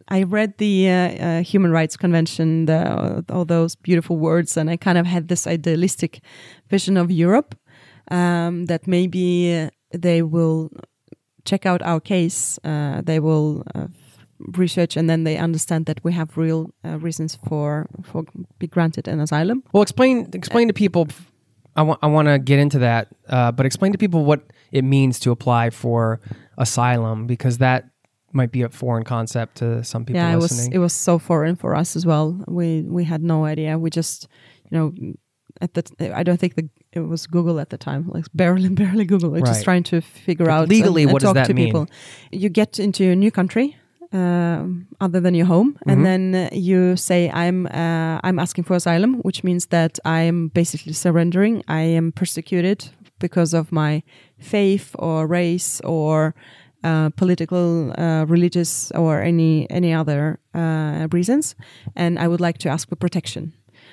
i 0.10 0.24
read 0.24 0.58
the 0.58 0.90
uh, 0.90 0.94
uh, 0.94 1.42
human 1.42 1.72
rights 1.72 1.98
convention 1.98 2.66
the, 2.66 3.24
all 3.30 3.46
those 3.46 3.76
beautiful 3.76 4.18
words 4.18 4.58
and 4.58 4.70
i 4.70 4.78
kind 4.78 4.98
of 4.98 5.06
had 5.06 5.28
this 5.28 5.48
idealistic 5.48 6.22
vision 6.70 6.98
of 6.98 7.12
europe 7.12 7.56
um, 8.12 8.66
that 8.66 8.88
maybe 8.88 9.56
uh, 9.56 9.70
they 9.92 10.22
will 10.22 10.70
check 11.44 11.66
out 11.66 11.82
our 11.82 12.00
case 12.00 12.60
uh, 12.64 13.02
they 13.04 13.20
will 13.20 13.64
uh, 13.74 13.88
research 14.58 14.98
and 14.98 15.10
then 15.10 15.24
they 15.24 15.38
understand 15.38 15.86
that 15.86 16.04
we 16.04 16.12
have 16.12 16.38
real 16.38 16.70
uh, 16.84 17.00
reasons 17.00 17.38
for 17.48 17.88
for 18.04 18.26
be 18.60 18.68
granted 18.68 19.08
an 19.08 19.20
asylum 19.20 19.64
Well, 19.74 19.84
explain 19.84 20.30
explain 20.34 20.68
to 20.68 20.74
people. 20.74 21.08
I 21.78 21.82
want 21.82 22.00
I 22.02 22.08
want 22.08 22.28
to 22.28 22.40
get 22.40 22.60
into 22.60 22.80
that, 22.80 23.08
but 23.28 23.66
explain 23.66 23.92
to 23.92 23.98
people 23.98 24.24
what 24.24 24.42
it 24.72 24.84
means 24.84 25.20
to 25.20 25.32
apply 25.32 25.70
for 25.72 26.20
asylum 26.58 27.28
because 27.28 27.58
that 27.60 27.90
might 28.36 28.52
be 28.52 28.62
a 28.64 28.70
foreign 28.70 29.04
concept 29.04 29.56
to 29.58 29.84
some 29.84 30.06
people 30.06 30.22
yeah, 30.22 30.34
it 30.34 30.42
was 30.42 30.68
it 30.68 30.80
was 30.80 30.94
so 30.94 31.20
foreign 31.20 31.56
for 31.56 31.76
us 31.76 31.96
as 31.96 32.06
well. 32.06 32.38
We 32.48 32.82
we 32.98 33.04
had 33.06 33.22
no 33.24 33.46
idea. 33.46 33.78
We 33.80 33.90
just, 33.90 34.28
you 34.70 34.78
know, 34.78 34.94
at 35.62 35.74
the 35.74 35.84
I 36.20 36.24
don't 36.24 36.40
think 36.40 36.56
the 36.56 36.70
it 36.92 37.00
was 37.10 37.28
Google 37.28 37.60
at 37.60 37.70
the 37.70 37.78
time, 37.78 38.04
like 38.16 38.26
barely 38.34 38.70
barely 38.82 39.06
Google. 39.06 39.30
We're 39.30 39.40
Right. 39.42 39.54
just 39.54 39.64
trying 39.64 39.84
to 39.84 40.02
figure 40.02 40.46
But 40.46 40.54
out 40.54 40.70
legally, 40.70 41.02
and, 41.04 41.10
and 41.10 41.14
what 41.14 41.22
does 41.22 41.28
talk 41.30 41.36
that 41.36 41.48
to 41.48 41.54
mean? 41.54 41.66
people. 41.68 41.86
You 42.32 42.50
get 42.50 42.80
into 42.80 43.04
a 43.12 43.16
new 43.16 43.32
country. 43.32 43.76
um, 44.14 44.88
other 45.02 45.20
than 45.20 45.34
your 45.36 45.48
home, 45.48 45.74
Mhm. 45.74 45.92
and 45.92 46.06
then 46.06 46.50
you 46.54 46.96
say 46.96 47.30
I'm 47.34 47.66
uh, 47.66 48.20
I'm 48.28 48.40
asking 48.40 48.66
for 48.68 48.76
asylum, 48.76 49.16
which 49.24 49.44
means 49.44 49.66
that 49.68 50.00
I 50.06 50.22
am 50.28 50.50
basically 50.54 50.94
surrendering. 50.94 51.64
I 51.68 51.82
am 51.98 52.12
persecuted 52.12 52.80
because 53.20 53.58
of 53.58 53.72
my 53.72 54.04
faith 54.38 54.96
or 55.00 55.28
race 55.28 55.82
or 55.84 56.34
uh, 56.86 57.10
political, 57.16 57.92
uh, 57.98 58.26
religious, 58.30 58.92
or 58.96 59.22
any 59.22 59.66
any 59.70 59.92
other 60.02 60.38
uh, 60.54 61.08
reasons, 61.16 61.56
and 61.96 62.18
I 62.20 62.28
would 62.28 62.42
like 62.42 62.58
to 62.60 62.70
ask 62.70 62.90
for 62.90 62.96
protection. 62.98 63.52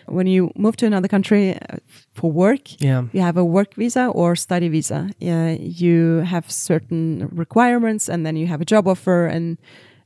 When 0.08 0.26
you 0.26 0.50
move 0.56 0.76
to 0.76 0.86
another 0.86 1.08
country 1.08 1.54
uh, 1.54 1.76
for 2.14 2.32
work, 2.32 2.60
Yeah. 2.80 3.04
you 3.12 3.22
have 3.22 3.40
a 3.40 3.44
work 3.44 3.74
visa 3.78 4.06
or 4.14 4.36
study 4.36 4.68
visa. 4.68 5.10
You 5.18 6.22
have 6.24 6.44
certain 6.50 7.28
requirements, 7.36 8.08
and 8.08 8.24
then 8.26 8.36
you 8.36 8.46
have 8.48 8.60
a 8.62 8.64
job 8.74 8.86
offer, 8.86 9.26
and 9.26 9.56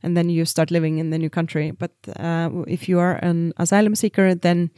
and 0.03 0.15
then 0.15 0.29
you 0.29 0.45
start 0.45 0.71
living 0.71 0.99
in 0.99 1.09
the 1.09 1.17
new 1.17 1.29
country. 1.29 1.71
But 1.71 1.91
uh, 2.19 2.49
if 2.67 2.87
you 2.89 2.99
are 2.99 3.15
an 3.25 3.51
asylum 3.57 3.95
seeker, 3.95 4.35
then 4.35 4.69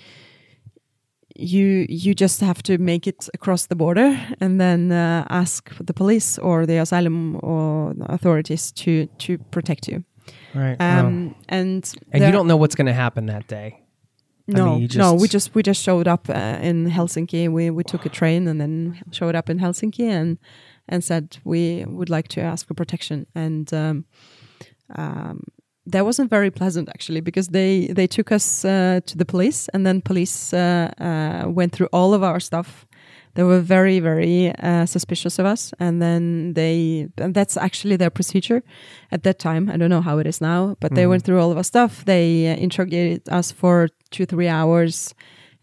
you 1.39 1.85
you 1.89 2.13
just 2.13 2.41
have 2.41 2.61
to 2.63 2.77
make 2.77 3.07
it 3.07 3.29
across 3.33 3.67
the 3.67 3.75
border 3.75 4.19
and 4.41 4.59
then 4.59 4.91
uh, 4.91 5.25
ask 5.29 5.69
the 5.85 5.93
police 5.93 6.37
or 6.41 6.65
the 6.65 6.77
asylum 6.81 7.35
or 7.41 7.93
the 7.93 8.05
authorities 8.11 8.71
to 8.71 9.07
to 9.17 9.37
protect 9.51 9.87
you. 9.87 10.03
Right. 10.55 10.77
Wow. 10.79 10.99
Um, 11.07 11.35
And 11.47 11.93
and 12.11 12.23
you 12.23 12.31
don't 12.31 12.47
know 12.47 12.57
what's 12.57 12.75
going 12.75 12.87
to 12.87 12.93
happen 13.01 13.25
that 13.27 13.47
day. 13.47 13.75
I 14.49 14.51
no, 14.57 14.65
mean, 14.65 14.81
you 14.81 14.97
no, 14.97 15.13
we 15.13 15.27
just- 15.27 15.31
just 15.31 15.55
we 15.55 15.61
just 15.63 15.83
showed 15.83 16.07
up 16.07 16.27
uh, 16.29 16.57
in 16.69 16.89
Helsinki. 16.89 17.47
We 17.49 17.69
we 17.69 17.83
took 17.83 18.05
a 18.05 18.09
train 18.09 18.47
and 18.47 18.59
then 18.59 18.99
showed 19.11 19.35
up 19.35 19.49
in 19.49 19.59
Helsinki 19.59 20.09
and 20.09 20.37
and 20.87 21.03
said 21.03 21.37
we 21.43 21.85
would 21.87 22.09
like 22.09 22.27
to 22.29 22.41
ask 22.41 22.67
for 22.67 22.73
protection. 22.75 23.25
And 23.35 23.71
um, 23.73 24.05
um, 24.97 25.43
that 25.91 26.03
wasn't 26.05 26.29
very 26.29 26.51
pleasant 26.51 26.89
actually 26.89 27.21
because 27.21 27.47
they 27.51 27.87
they 27.95 28.07
took 28.07 28.31
us 28.31 28.63
uh, 28.65 28.99
to 29.05 29.17
the 29.17 29.25
police 29.25 29.69
and 29.73 29.85
then 29.85 30.01
police 30.01 30.53
uh, 30.53 30.89
uh, 30.99 31.49
went 31.49 31.71
through 31.73 31.89
all 31.91 32.13
of 32.13 32.21
our 32.23 32.39
stuff. 32.39 32.85
They 33.35 33.43
were 33.43 33.61
very 33.61 33.99
very 33.99 34.51
uh, 34.63 34.85
suspicious 34.85 35.39
of 35.39 35.45
us, 35.45 35.73
and 35.79 36.01
then 36.01 36.53
they 36.53 37.07
and 37.17 37.33
that's 37.33 37.57
actually 37.57 37.97
their 37.97 38.09
procedure 38.09 38.61
at 39.11 39.21
that 39.23 39.37
time. 39.39 39.69
I 39.73 39.77
don't 39.77 39.89
know 39.89 40.01
how 40.01 40.19
it 40.19 40.27
is 40.27 40.39
now, 40.41 40.75
but 40.79 40.91
they 40.95 41.03
Mhm. 41.05 41.09
went 41.09 41.23
through 41.23 41.39
all 41.41 41.51
of 41.51 41.57
our 41.57 41.63
stuff. 41.63 42.03
They 42.05 42.47
uh, 42.51 42.55
interrogated 42.63 43.21
us 43.39 43.51
for 43.53 43.87
two 44.09 44.25
three 44.25 44.49
hours. 44.49 45.13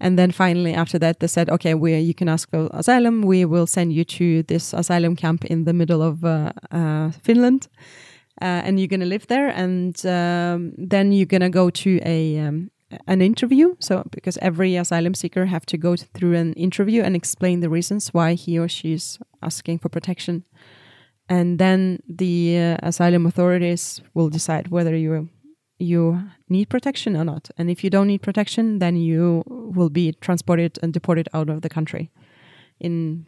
And 0.01 0.17
then 0.19 0.31
finally, 0.33 0.75
after 0.75 0.99
that, 0.99 1.19
they 1.19 1.29
said, 1.29 1.49
"Okay, 1.51 1.75
we 1.75 1.91
you 2.09 2.15
can 2.15 2.29
ask 2.29 2.51
for 2.51 2.69
asylum. 2.73 3.23
We 3.27 3.45
will 3.47 3.67
send 3.67 3.93
you 3.93 4.05
to 4.05 4.43
this 4.43 4.75
asylum 4.75 5.17
camp 5.17 5.45
in 5.45 5.65
the 5.65 5.73
middle 5.73 6.03
of 6.03 6.23
uh, 6.25 6.51
uh, 6.71 7.11
Finland, 7.23 7.69
uh, 8.41 8.63
and 8.65 8.79
you're 8.79 8.89
gonna 8.89 9.07
live 9.07 9.27
there. 9.27 9.49
And 9.49 10.05
um, 10.07 10.73
then 10.77 11.13
you're 11.13 11.27
gonna 11.27 11.51
go 11.51 11.71
to 11.71 12.01
a 12.05 12.39
um, 12.39 12.71
an 13.07 13.21
interview. 13.21 13.75
So 13.81 14.05
because 14.11 14.39
every 14.39 14.77
asylum 14.77 15.15
seeker 15.15 15.47
have 15.47 15.67
to 15.67 15.77
go 15.77 15.97
through 15.97 16.35
an 16.35 16.53
interview 16.55 17.03
and 17.03 17.17
explain 17.17 17.61
the 17.61 17.69
reasons 17.69 18.15
why 18.15 18.35
he 18.35 18.59
or 18.59 18.69
she 18.69 18.93
is 18.93 19.19
asking 19.43 19.79
for 19.79 19.89
protection, 19.89 20.45
and 21.29 21.59
then 21.59 22.01
the 22.09 22.59
uh, 22.59 22.77
asylum 22.83 23.27
authorities 23.27 24.01
will 24.15 24.29
decide 24.29 24.69
whether 24.69 24.97
you 24.97 25.29
you 25.79 26.23
need 26.49 26.69
protection 26.69 27.17
or 27.17 27.25
not. 27.25 27.51
And 27.59 27.71
if 27.71 27.85
you 27.85 27.91
don't 27.91 28.07
need 28.07 28.23
protection, 28.23 28.79
then 28.79 28.97
you 28.97 29.43
will 29.47 29.91
be 29.91 30.13
transported 30.13 30.79
and 30.83 30.93
deported 30.93 31.29
out 31.35 31.51
of 31.51 31.61
the 31.61 31.69
country 31.69 32.11
in 32.81 33.27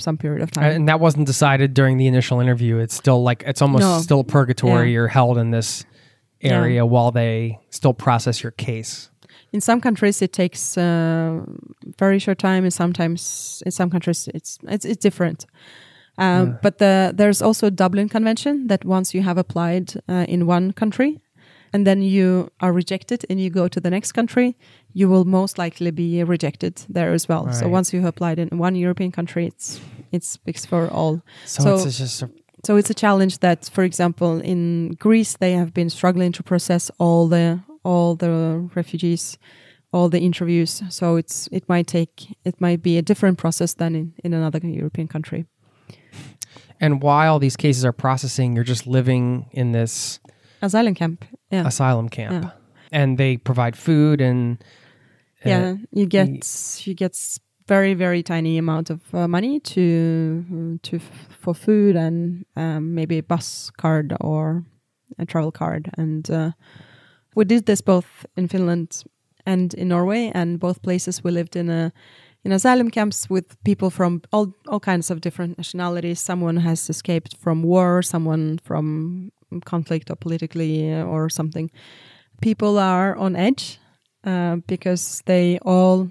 some 0.00 0.16
period 0.16 0.42
of 0.42 0.50
time. 0.50 0.64
And 0.72 0.88
that 0.88 1.00
wasn't 1.00 1.26
decided 1.26 1.74
during 1.74 1.98
the 1.98 2.06
initial 2.06 2.40
interview. 2.40 2.78
It's 2.78 2.94
still 2.94 3.22
like 3.22 3.42
it's 3.46 3.62
almost 3.62 3.82
No. 3.82 3.98
still 4.00 4.24
purgatory. 4.24 4.88
Yeah. 4.88 4.92
You're 4.94 5.08
held 5.08 5.38
in 5.38 5.50
this 5.50 5.84
Yeah. 6.40 6.58
area 6.60 6.86
while 6.86 7.10
they 7.10 7.58
still 7.70 7.94
process 7.94 8.42
your 8.42 8.52
case. 8.52 9.10
in 9.52 9.60
some 9.60 9.80
countries, 9.80 10.20
it 10.22 10.32
takes 10.32 10.76
uh, 10.76 11.40
very 11.98 12.18
short 12.18 12.38
time, 12.38 12.64
and 12.64 12.72
sometimes 12.72 13.62
in 13.64 13.72
some 13.72 13.88
countries, 13.90 14.28
it's 14.34 14.58
it's, 14.68 14.84
it's 14.84 15.02
different. 15.02 15.46
Um, 16.18 16.26
Yeah. 16.46 16.58
But 16.62 16.78
the, 16.78 17.12
there's 17.16 17.40
also 17.42 17.66
a 17.66 17.70
Dublin 17.70 18.08
Convention 18.08 18.66
that 18.68 18.84
once 18.84 19.14
you 19.16 19.22
have 19.24 19.38
applied 19.40 19.94
uh, 20.08 20.24
in 20.28 20.46
one 20.46 20.72
country, 20.72 21.18
and 21.72 21.86
then 21.86 22.02
you 22.02 22.50
are 22.60 22.72
rejected, 22.72 23.24
and 23.30 23.40
you 23.40 23.50
go 23.50 23.68
to 23.68 23.80
the 23.80 23.90
next 23.90 24.12
country, 24.12 24.56
you 24.94 25.08
will 25.08 25.24
most 25.24 25.58
likely 25.58 25.90
be 25.90 26.24
rejected 26.24 26.82
there 26.88 27.12
as 27.14 27.28
well. 27.28 27.52
So 27.52 27.68
once 27.68 27.92
you 27.92 28.00
have 28.00 28.08
applied 28.08 28.38
in 28.38 28.58
one 28.58 28.74
European 28.76 29.12
country, 29.12 29.46
it's 29.46 29.80
it's 30.12 30.38
fixed 30.44 30.68
for 30.68 30.88
all. 30.88 31.20
So, 31.44 31.62
So- 31.62 31.74
it's 31.76 31.86
it's 31.86 31.98
just 31.98 32.22
a, 32.22 32.28
So 32.66 32.76
it's 32.76 32.90
a 32.90 32.94
challenge 32.94 33.38
that, 33.38 33.70
for 33.72 33.84
example, 33.84 34.40
in 34.44 34.96
Greece 34.98 35.36
they 35.38 35.52
have 35.56 35.70
been 35.72 35.90
struggling 35.90 36.32
to 36.32 36.42
process 36.42 36.90
all 36.98 37.28
the 37.28 37.60
all 37.84 38.16
the 38.16 38.68
refugees, 38.74 39.38
all 39.92 40.08
the 40.10 40.18
interviews. 40.18 40.82
So 40.88 41.16
it's 41.18 41.48
it 41.52 41.68
might 41.68 41.86
take 41.86 42.10
it 42.44 42.60
might 42.60 42.82
be 42.82 42.98
a 42.98 43.02
different 43.02 43.38
process 43.38 43.74
than 43.74 43.94
in, 43.94 44.12
in 44.24 44.34
another 44.34 44.60
European 44.66 45.08
country. 45.08 45.44
and 46.80 47.02
while 47.02 47.38
these 47.38 47.56
cases 47.56 47.84
are 47.84 47.92
processing, 47.92 48.54
you're 48.54 48.68
just 48.68 48.86
living 48.86 49.46
in 49.52 49.72
this 49.72 50.20
Asylum 50.62 50.94
camp, 50.94 51.24
yeah, 51.50 51.66
asylum 51.66 52.08
camp, 52.08 52.44
Yeah. 52.44 52.50
and 52.92 53.18
they 53.18 53.36
provide 53.36 53.76
food 53.76 54.20
and 54.20 54.58
uh, 55.44 55.48
yeah. 55.48 55.76
You 55.92 56.06
get 56.06 56.82
you 56.86 56.94
get 56.94 57.38
very 57.68 57.94
very 57.94 58.22
tiny 58.22 58.58
amount 58.58 58.90
of 58.90 59.00
uh, 59.14 59.28
money 59.28 59.60
to 59.60 60.78
to 60.82 60.98
for 61.40 61.54
food 61.54 61.96
and 61.96 62.44
um, 62.56 62.94
maybe 62.94 63.18
a 63.18 63.22
bus 63.22 63.70
card 63.76 64.14
or 64.20 64.64
a 65.18 65.24
travel 65.26 65.52
card. 65.52 65.90
And 65.98 66.30
uh, 66.30 66.50
we 67.36 67.44
did 67.44 67.66
this 67.66 67.80
both 67.82 68.26
in 68.36 68.48
Finland 68.48 69.04
and 69.46 69.74
in 69.74 69.88
Norway, 69.88 70.30
and 70.34 70.58
both 70.58 70.82
places 70.82 71.22
we 71.24 71.30
lived 71.30 71.56
in 71.56 71.70
a 71.70 71.92
in 72.44 72.52
asylum 72.52 72.90
camps 72.90 73.28
with 73.30 73.56
people 73.64 73.90
from 73.90 74.22
all 74.32 74.52
all 74.66 74.80
kinds 74.80 75.10
of 75.10 75.20
different 75.20 75.56
nationalities. 75.58 76.20
Someone 76.20 76.56
has 76.60 76.88
escaped 76.90 77.36
from 77.36 77.62
war, 77.62 78.02
someone 78.02 78.58
from 78.64 79.30
conflict 79.64 80.10
or 80.10 80.16
politically 80.16 80.92
uh, 80.92 81.04
or 81.04 81.28
something. 81.28 81.70
People 82.40 82.78
are 82.78 83.16
on 83.16 83.34
edge 83.36 83.78
uh, 84.24 84.56
because 84.66 85.22
they 85.26 85.58
all 85.62 86.08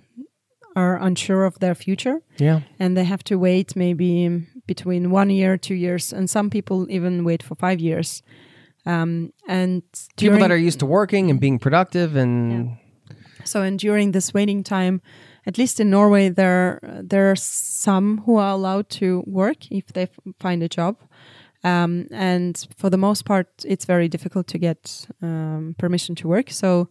are 0.76 0.97
unsure 1.02 1.45
of 1.45 1.58
their 1.60 1.73
future 1.76 2.21
yeah, 2.39 2.62
and 2.80 2.95
they 2.95 3.04
have 3.04 3.23
to 3.23 3.36
wait 3.39 3.76
maybe 3.76 4.45
between 4.67 5.10
one 5.10 5.30
year, 5.32 5.58
two 5.58 5.73
years, 5.73 6.13
and 6.13 6.30
some 6.30 6.50
people 6.50 6.86
even 6.89 7.23
wait 7.23 7.41
for 7.41 7.56
five 7.56 7.80
years. 7.80 8.21
Um, 8.86 9.32
and 9.47 9.82
people 10.17 10.38
that 10.39 10.52
are 10.52 10.58
used 10.67 10.80
to 10.80 10.86
working 10.86 11.30
and 11.32 11.39
being 11.39 11.60
productive 11.60 12.15
and 12.15 12.52
Yeah. 12.52 13.15
so 13.43 13.62
and 13.62 13.80
during 13.80 14.12
this 14.13 14.34
waiting 14.34 14.63
time, 14.63 15.02
at 15.47 15.58
least 15.58 15.80
in 15.80 15.89
Norway, 15.89 16.30
there 16.30 16.80
there 17.10 17.32
are 17.32 17.36
some 17.36 18.21
who 18.26 18.38
are 18.38 18.52
allowed 18.52 18.89
to 19.00 19.23
work 19.26 19.58
if 19.71 19.88
they 19.93 20.04
f- 20.04 20.19
find 20.39 20.62
a 20.63 20.69
job. 20.69 20.95
Um, 21.63 22.08
and 22.12 22.67
for 22.78 22.89
the 22.89 22.98
most 22.98 23.26
part, 23.26 23.48
it's 23.65 23.86
very 23.86 24.08
difficult 24.08 24.48
to 24.48 24.58
get 24.58 25.08
um, 25.22 25.76
permission 25.78 26.15
to 26.15 26.28
work. 26.28 26.52
So 26.52 26.89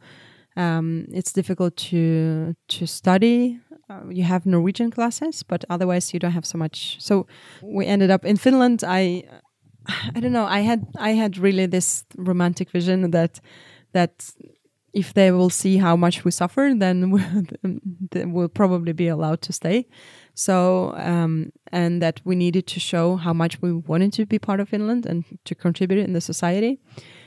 um, 0.56 1.06
it's 1.12 1.32
difficult 1.32 1.76
to 1.76 2.54
to 2.68 2.86
study. 2.86 3.60
Uh, 3.88 4.08
you 4.10 4.24
have 4.24 4.46
Norwegian 4.46 4.90
classes, 4.90 5.42
but 5.42 5.64
otherwise 5.70 6.12
you 6.12 6.18
don't 6.18 6.32
have 6.32 6.46
so 6.46 6.58
much. 6.58 6.96
So 6.98 7.26
we 7.62 7.86
ended 7.86 8.10
up 8.10 8.24
in 8.24 8.36
Finland. 8.36 8.82
I 8.86 9.24
I 10.14 10.20
don't 10.20 10.32
know. 10.32 10.46
I 10.46 10.60
had 10.60 10.86
I 10.98 11.10
had 11.10 11.38
really 11.38 11.66
this 11.66 12.04
romantic 12.16 12.70
vision 12.70 13.10
that 13.10 13.40
that 13.92 14.30
if 14.92 15.12
they 15.12 15.30
will 15.30 15.50
see 15.50 15.76
how 15.76 15.94
much 15.94 16.24
we 16.24 16.30
suffer, 16.30 16.72
then 16.74 17.10
we'll, 17.12 17.44
then 18.10 18.32
we'll 18.32 18.48
probably 18.48 18.92
be 18.92 19.08
allowed 19.08 19.42
to 19.42 19.52
stay. 19.52 19.86
So, 20.38 20.92
um, 20.96 21.50
and 21.72 22.02
that 22.02 22.20
we 22.24 22.36
needed 22.36 22.66
to 22.66 22.80
show 22.80 23.16
how 23.16 23.32
much 23.32 23.62
we 23.62 23.72
wanted 23.72 24.12
to 24.12 24.26
be 24.26 24.38
part 24.38 24.60
of 24.60 24.68
Finland 24.68 25.06
and 25.06 25.24
to 25.44 25.54
contribute 25.54 26.04
in 26.04 26.12
the 26.12 26.20
society. 26.20 26.78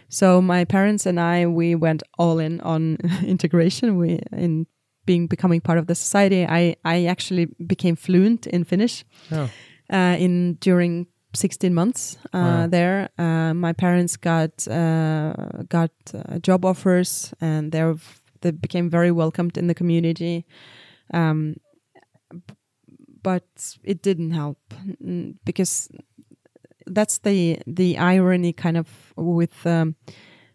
So 0.10 0.41
my 0.41 0.63
parents 0.65 1.08
and 1.08 1.19
I, 1.19 1.48
we 1.48 1.74
went 1.76 2.04
all 2.19 2.38
in 2.39 2.62
on 2.62 2.98
integration. 3.26 3.98
We 3.98 4.19
in 4.32 4.67
being 5.06 5.28
becoming 5.28 5.62
part 5.62 5.80
of 5.80 5.86
the 5.88 5.95
society. 5.95 6.45
I 6.45 6.76
I 6.86 7.06
actually 7.10 7.48
became 7.67 7.95
fluent 7.95 8.45
in 8.48 8.63
Finnish 8.63 9.06
oh, 9.32 9.50
uh, 9.91 10.15
in 10.19 10.58
during 10.62 11.08
16 11.34 11.74
months 11.74 12.17
uh, 12.34 12.38
Wow. 12.38 12.67
there. 12.67 13.10
Uh, 13.17 13.54
my 13.54 13.74
parents 13.74 14.17
got 14.17 14.67
uh, 14.67 15.34
got 15.67 15.91
uh, 16.13 16.38
job 16.48 16.63
offers, 16.65 17.34
and 17.41 17.72
they 17.72 17.93
they 18.41 18.52
became 18.52 18.89
very 18.89 19.12
welcomed 19.12 19.58
in 19.58 19.67
the 19.67 19.74
community. 19.76 20.45
Um, 21.13 21.56
but 23.23 23.43
it 23.84 24.01
didn't 24.01 24.32
help 24.32 24.58
mm, 25.03 25.36
because 25.45 25.89
that's 26.86 27.19
the 27.19 27.60
the 27.67 27.97
irony 27.97 28.53
kind 28.53 28.77
of 28.77 28.88
with 29.15 29.65
um, 29.65 29.95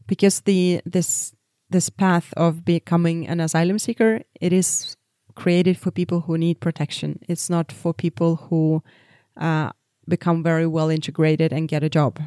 because 0.07 0.40
the 0.42 0.81
this 0.85 1.33
this 1.70 1.90
path 1.90 2.33
of 2.37 2.64
becoming 2.64 3.27
an 3.29 3.40
asylum 3.40 3.79
seeker 3.79 4.20
it 4.40 4.53
is 4.53 4.96
created 5.35 5.77
for 5.79 5.90
people 5.90 6.20
who 6.20 6.38
need 6.38 6.61
protection 6.61 7.18
it's 7.29 7.48
not 7.50 7.72
for 7.72 7.92
people 7.94 8.37
who 8.37 8.83
uh, 9.40 9.70
become 10.09 10.42
very 10.42 10.66
well 10.66 10.90
integrated 10.90 11.53
and 11.53 11.68
get 11.68 11.83
a 11.83 11.88
job 11.88 12.18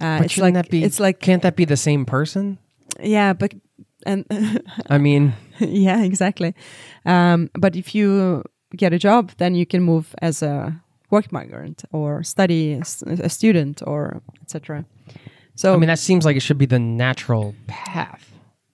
Uh, 0.00 0.18
But 0.18 0.24
it's 0.26 0.34
shouldn't 0.34 0.54
like 0.54 0.64
that 0.64 0.70
be? 0.70 0.84
it's 0.84 1.00
like 1.00 1.20
can't 1.20 1.42
that 1.42 1.56
be 1.56 1.64
the 1.66 1.76
same 1.76 2.04
person? 2.04 2.58
yeah, 3.02 3.32
but 3.34 3.54
and 4.06 4.24
I 4.90 4.98
mean, 4.98 5.32
yeah, 5.58 6.04
exactly. 6.04 6.54
Um, 7.04 7.48
but 7.58 7.76
if 7.76 7.94
you 7.94 8.42
get 8.76 8.92
a 8.92 8.98
job, 8.98 9.30
then 9.38 9.54
you 9.54 9.66
can 9.66 9.82
move 9.82 10.14
as 10.22 10.42
a 10.42 10.80
work 11.10 11.30
migrant 11.32 11.84
or 11.92 12.22
study 12.22 12.80
a 13.22 13.28
student 13.28 13.82
or 13.86 14.22
etc. 14.42 14.84
So 15.54 15.72
I 15.74 15.76
mean 15.76 15.88
that 15.88 15.98
seems 15.98 16.24
like 16.24 16.36
it 16.36 16.42
should 16.42 16.58
be 16.58 16.66
the 16.66 16.78
natural 16.78 17.54
path, 17.66 18.24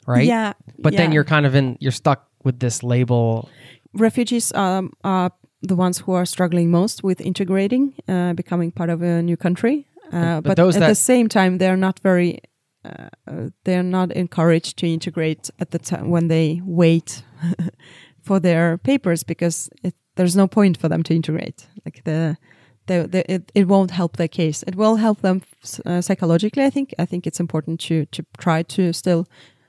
right? 0.07 0.27
yeah, 0.27 0.53
But 0.79 0.95
then 0.97 1.13
you're 1.13 1.25
kind 1.25 1.47
of 1.47 1.55
in. 1.55 1.77
You're 1.81 1.93
stuck 1.93 2.27
with 2.45 2.59
this 2.59 2.83
label. 2.83 3.49
refugees 3.95 4.53
um, 4.55 4.91
are 5.05 5.31
the 5.69 5.77
ones 5.77 5.99
who 5.99 6.13
are 6.13 6.25
struggling 6.27 6.71
most 6.71 7.05
with 7.05 7.21
integrating, 7.21 7.93
uh, 8.09 8.33
becoming 8.35 8.73
part 8.73 8.91
of 8.91 9.03
a 9.03 9.23
new 9.23 9.37
country. 9.37 9.87
Uh, 10.13 10.41
But 10.41 10.57
but 10.57 10.59
at 10.59 10.81
that- 10.81 10.89
the 10.89 10.95
same 10.95 11.29
time, 11.29 11.59
they're 11.59 11.77
not 11.77 12.01
very. 12.03 12.39
Uh, 12.85 13.09
uh, 13.31 13.49
they're 13.65 13.85
not 13.85 14.11
encouraged 14.11 14.77
to 14.79 14.87
integrate 14.87 15.51
at 15.61 15.71
the 15.71 15.79
time 15.79 16.11
when 16.11 16.27
they 16.29 16.61
wait 16.65 17.23
for 18.23 18.41
their 18.41 18.79
papers 18.79 19.25
because 19.25 19.69
it, 19.83 19.95
there's 20.17 20.37
no 20.37 20.47
point 20.47 20.77
for 20.79 20.89
them 20.89 21.03
to 21.03 21.15
integrate. 21.15 21.67
Like 21.85 22.03
the, 22.05 22.37
the, 22.87 23.09
the 23.09 23.33
it, 23.35 23.53
it 23.55 23.69
won't 23.69 23.91
help 23.91 24.17
their 24.17 24.29
case. 24.29 24.63
It 24.67 24.75
will 24.77 24.97
help 24.97 25.21
them 25.21 25.43
uh, 25.87 26.01
psychologically. 26.01 26.65
I 26.65 26.71
think. 26.71 26.95
I 26.99 27.07
think 27.07 27.27
it's 27.27 27.41
important 27.41 27.81
to 27.81 28.07
to 28.07 28.25
try 28.39 28.63
to 28.63 28.93
still 28.93 29.27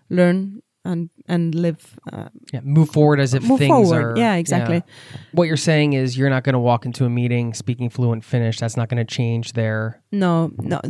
learn 0.10 0.62
and 0.86 1.10
and 1.28 1.56
live 1.56 1.98
uh, 2.12 2.28
Yeah, 2.54 2.62
move 2.64 2.90
forward 2.90 3.20
as 3.20 3.34
if 3.34 3.44
move 3.44 3.60
things 3.60 3.70
forward. 3.90 4.18
are. 4.18 4.20
yeah, 4.20 4.36
exactly. 4.36 4.84
What 5.32 5.48
you're 5.48 5.58
saying 5.58 5.94
is 5.94 6.18
you're 6.18 6.30
not 6.30 6.44
going 6.44 6.54
to 6.54 6.60
walk 6.60 6.86
into 6.86 7.06
a 7.06 7.10
meeting 7.10 7.54
speaking 7.54 7.90
fluent 7.90 8.24
Finnish. 8.26 8.60
That's 8.60 8.76
not 8.78 8.90
going 8.90 9.06
to 9.08 9.16
change 9.16 9.54
their. 9.54 10.02
No, 10.12 10.52
no, 10.58 10.82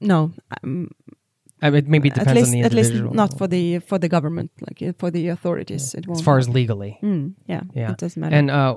no. 0.00 0.32
Um, 0.62 0.90
I 1.60 1.70
mean, 1.70 1.84
maybe 1.88 2.08
it 2.08 2.12
at 2.12 2.20
depends 2.20 2.36
least, 2.40 2.46
on 2.48 2.52
the 2.52 2.58
individual. 2.66 2.98
at 2.98 3.04
least 3.04 3.14
not 3.16 3.38
for 3.38 3.46
the 3.48 3.78
for 3.80 3.98
the 3.98 4.08
government, 4.08 4.50
like 4.66 4.80
uh, 4.82 4.92
for 4.98 5.10
the 5.10 5.28
authorities. 5.28 5.94
It 5.94 6.06
won't. 6.06 6.20
as 6.20 6.24
far 6.24 6.38
as 6.38 6.48
legally. 6.48 6.98
Mm, 7.02 7.34
yeah, 7.46 7.62
Yeah. 7.74 7.90
it 7.92 7.98
doesn't 7.98 8.20
matter. 8.20 8.36
And 8.36 8.50
uh, 8.50 8.76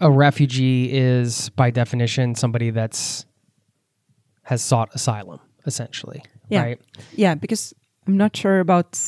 a 0.00 0.10
refugee 0.10 0.90
is, 0.92 1.50
by 1.50 1.70
definition, 1.70 2.34
somebody 2.34 2.70
that's 2.70 3.26
has 4.44 4.62
sought 4.62 4.88
asylum, 4.94 5.38
essentially. 5.66 6.22
Yeah. 6.48 6.62
Right. 6.62 6.80
yeah, 7.14 7.34
because 7.36 7.74
I'm 8.06 8.16
not 8.16 8.36
sure 8.36 8.58
about 8.60 8.98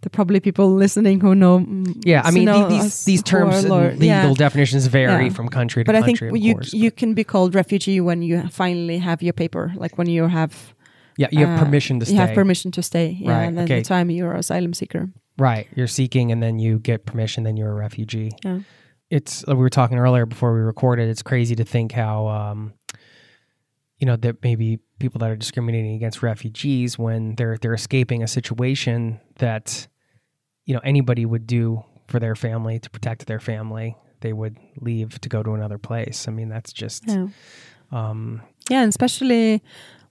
the 0.00 0.10
probably 0.10 0.40
people 0.40 0.74
listening 0.74 1.20
who 1.20 1.34
know. 1.34 1.60
mm, 1.60 2.02
Yeah. 2.04 2.22
I 2.24 2.30
mean, 2.32 2.46
the- 2.46 2.66
these 2.68 3.04
these 3.04 3.22
terms 3.22 3.58
and 3.58 3.68
lawyer- 3.68 3.92
legal 3.92 4.06
yeah. 4.06 4.34
definitions 4.34 4.86
vary 4.88 5.26
Yeah. 5.26 5.32
from 5.32 5.48
country 5.48 5.84
to 5.84 5.86
But 5.86 5.94
I 5.94 6.02
think 6.02 6.20
of 6.20 6.36
you 6.36 6.54
course, 6.54 6.72
you 6.74 6.90
but- 6.90 6.96
can 6.96 7.14
be 7.14 7.22
called 7.24 7.54
refugee 7.54 8.00
when 8.00 8.22
you 8.22 8.48
finally 8.48 8.98
have 8.98 9.22
your 9.22 9.32
paper, 9.34 9.72
like 9.76 9.96
when 9.98 10.08
you 10.08 10.26
have 10.28 10.74
yeah, 11.16 11.28
you 11.32 11.46
have 11.46 11.58
uh, 11.60 11.64
permission 11.64 12.00
to 12.00 12.06
stay. 12.06 12.14
You 12.14 12.20
have 12.20 12.34
permission 12.34 12.70
to 12.72 12.82
stay. 12.82 13.16
Yeah, 13.20 13.30
Right, 13.32 13.44
and 13.44 13.56
then 13.58 13.64
okay. 13.64 13.78
the 13.80 13.84
time 13.84 14.10
you're 14.10 14.32
an 14.32 14.38
asylum 14.40 14.74
seeker. 14.74 15.08
Right. 15.38 15.66
You're 15.74 15.88
seeking, 15.88 16.30
and 16.32 16.42
then 16.42 16.58
you 16.58 16.78
get 16.78 17.06
permission. 17.06 17.44
Then 17.44 17.56
you're 17.56 17.70
a 17.70 17.74
refugee. 17.74 18.32
Yeah. 18.44 18.60
it's 19.10 19.44
uh, 19.48 19.54
we 19.56 19.62
were 19.62 19.70
talking 19.70 19.98
earlier 19.98 20.26
before 20.26 20.52
we 20.54 20.60
recorded 20.60 21.08
it's 21.08 21.22
crazy 21.22 21.54
to 21.54 21.64
think 21.64 21.92
how 21.92 22.26
um 22.26 22.72
you 23.98 24.06
know 24.06 24.16
that 24.16 24.42
maybe 24.42 24.78
people 24.98 25.18
that 25.18 25.30
are 25.30 25.36
discriminating 25.36 25.94
against 25.94 26.22
refugees 26.22 26.98
when 26.98 27.34
they're 27.36 27.56
they're 27.60 27.74
escaping 27.74 28.22
a 28.22 28.26
situation 28.28 29.20
that 29.38 29.86
you 30.64 30.74
know 30.74 30.80
anybody 30.84 31.24
would 31.26 31.46
do 31.46 31.84
for 32.08 32.18
their 32.18 32.34
family 32.34 32.78
to 32.78 32.88
protect 32.90 33.26
their 33.26 33.40
family 33.40 33.94
they 34.20 34.32
would 34.32 34.56
leave 34.80 35.20
to 35.20 35.28
go 35.28 35.42
to 35.42 35.52
another 35.52 35.78
place 35.78 36.26
i 36.28 36.30
mean 36.32 36.48
that's 36.48 36.72
just 36.72 37.02
Yeah. 37.06 37.28
um 37.92 38.40
yeah 38.70 38.80
and 38.82 38.88
especially 38.88 39.62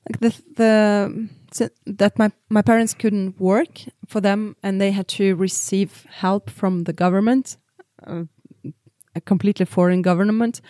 like 0.10 0.20
the 0.20 0.42
the 0.56 1.30
so 1.52 1.70
that 1.86 2.18
my 2.18 2.32
my 2.50 2.62
parents 2.62 2.94
couldn't 2.94 3.40
work 3.40 3.82
for 4.08 4.22
them 4.22 4.56
and 4.64 4.82
they 4.82 4.92
had 4.92 5.08
to 5.08 5.36
receive 5.36 6.06
help 6.10 6.50
from 6.50 6.84
the 6.84 6.94
government 6.94 7.58
uh, 8.08 8.24
a 9.16 9.22
completely 9.22 9.66
foreign 9.66 10.02
government 10.02 10.62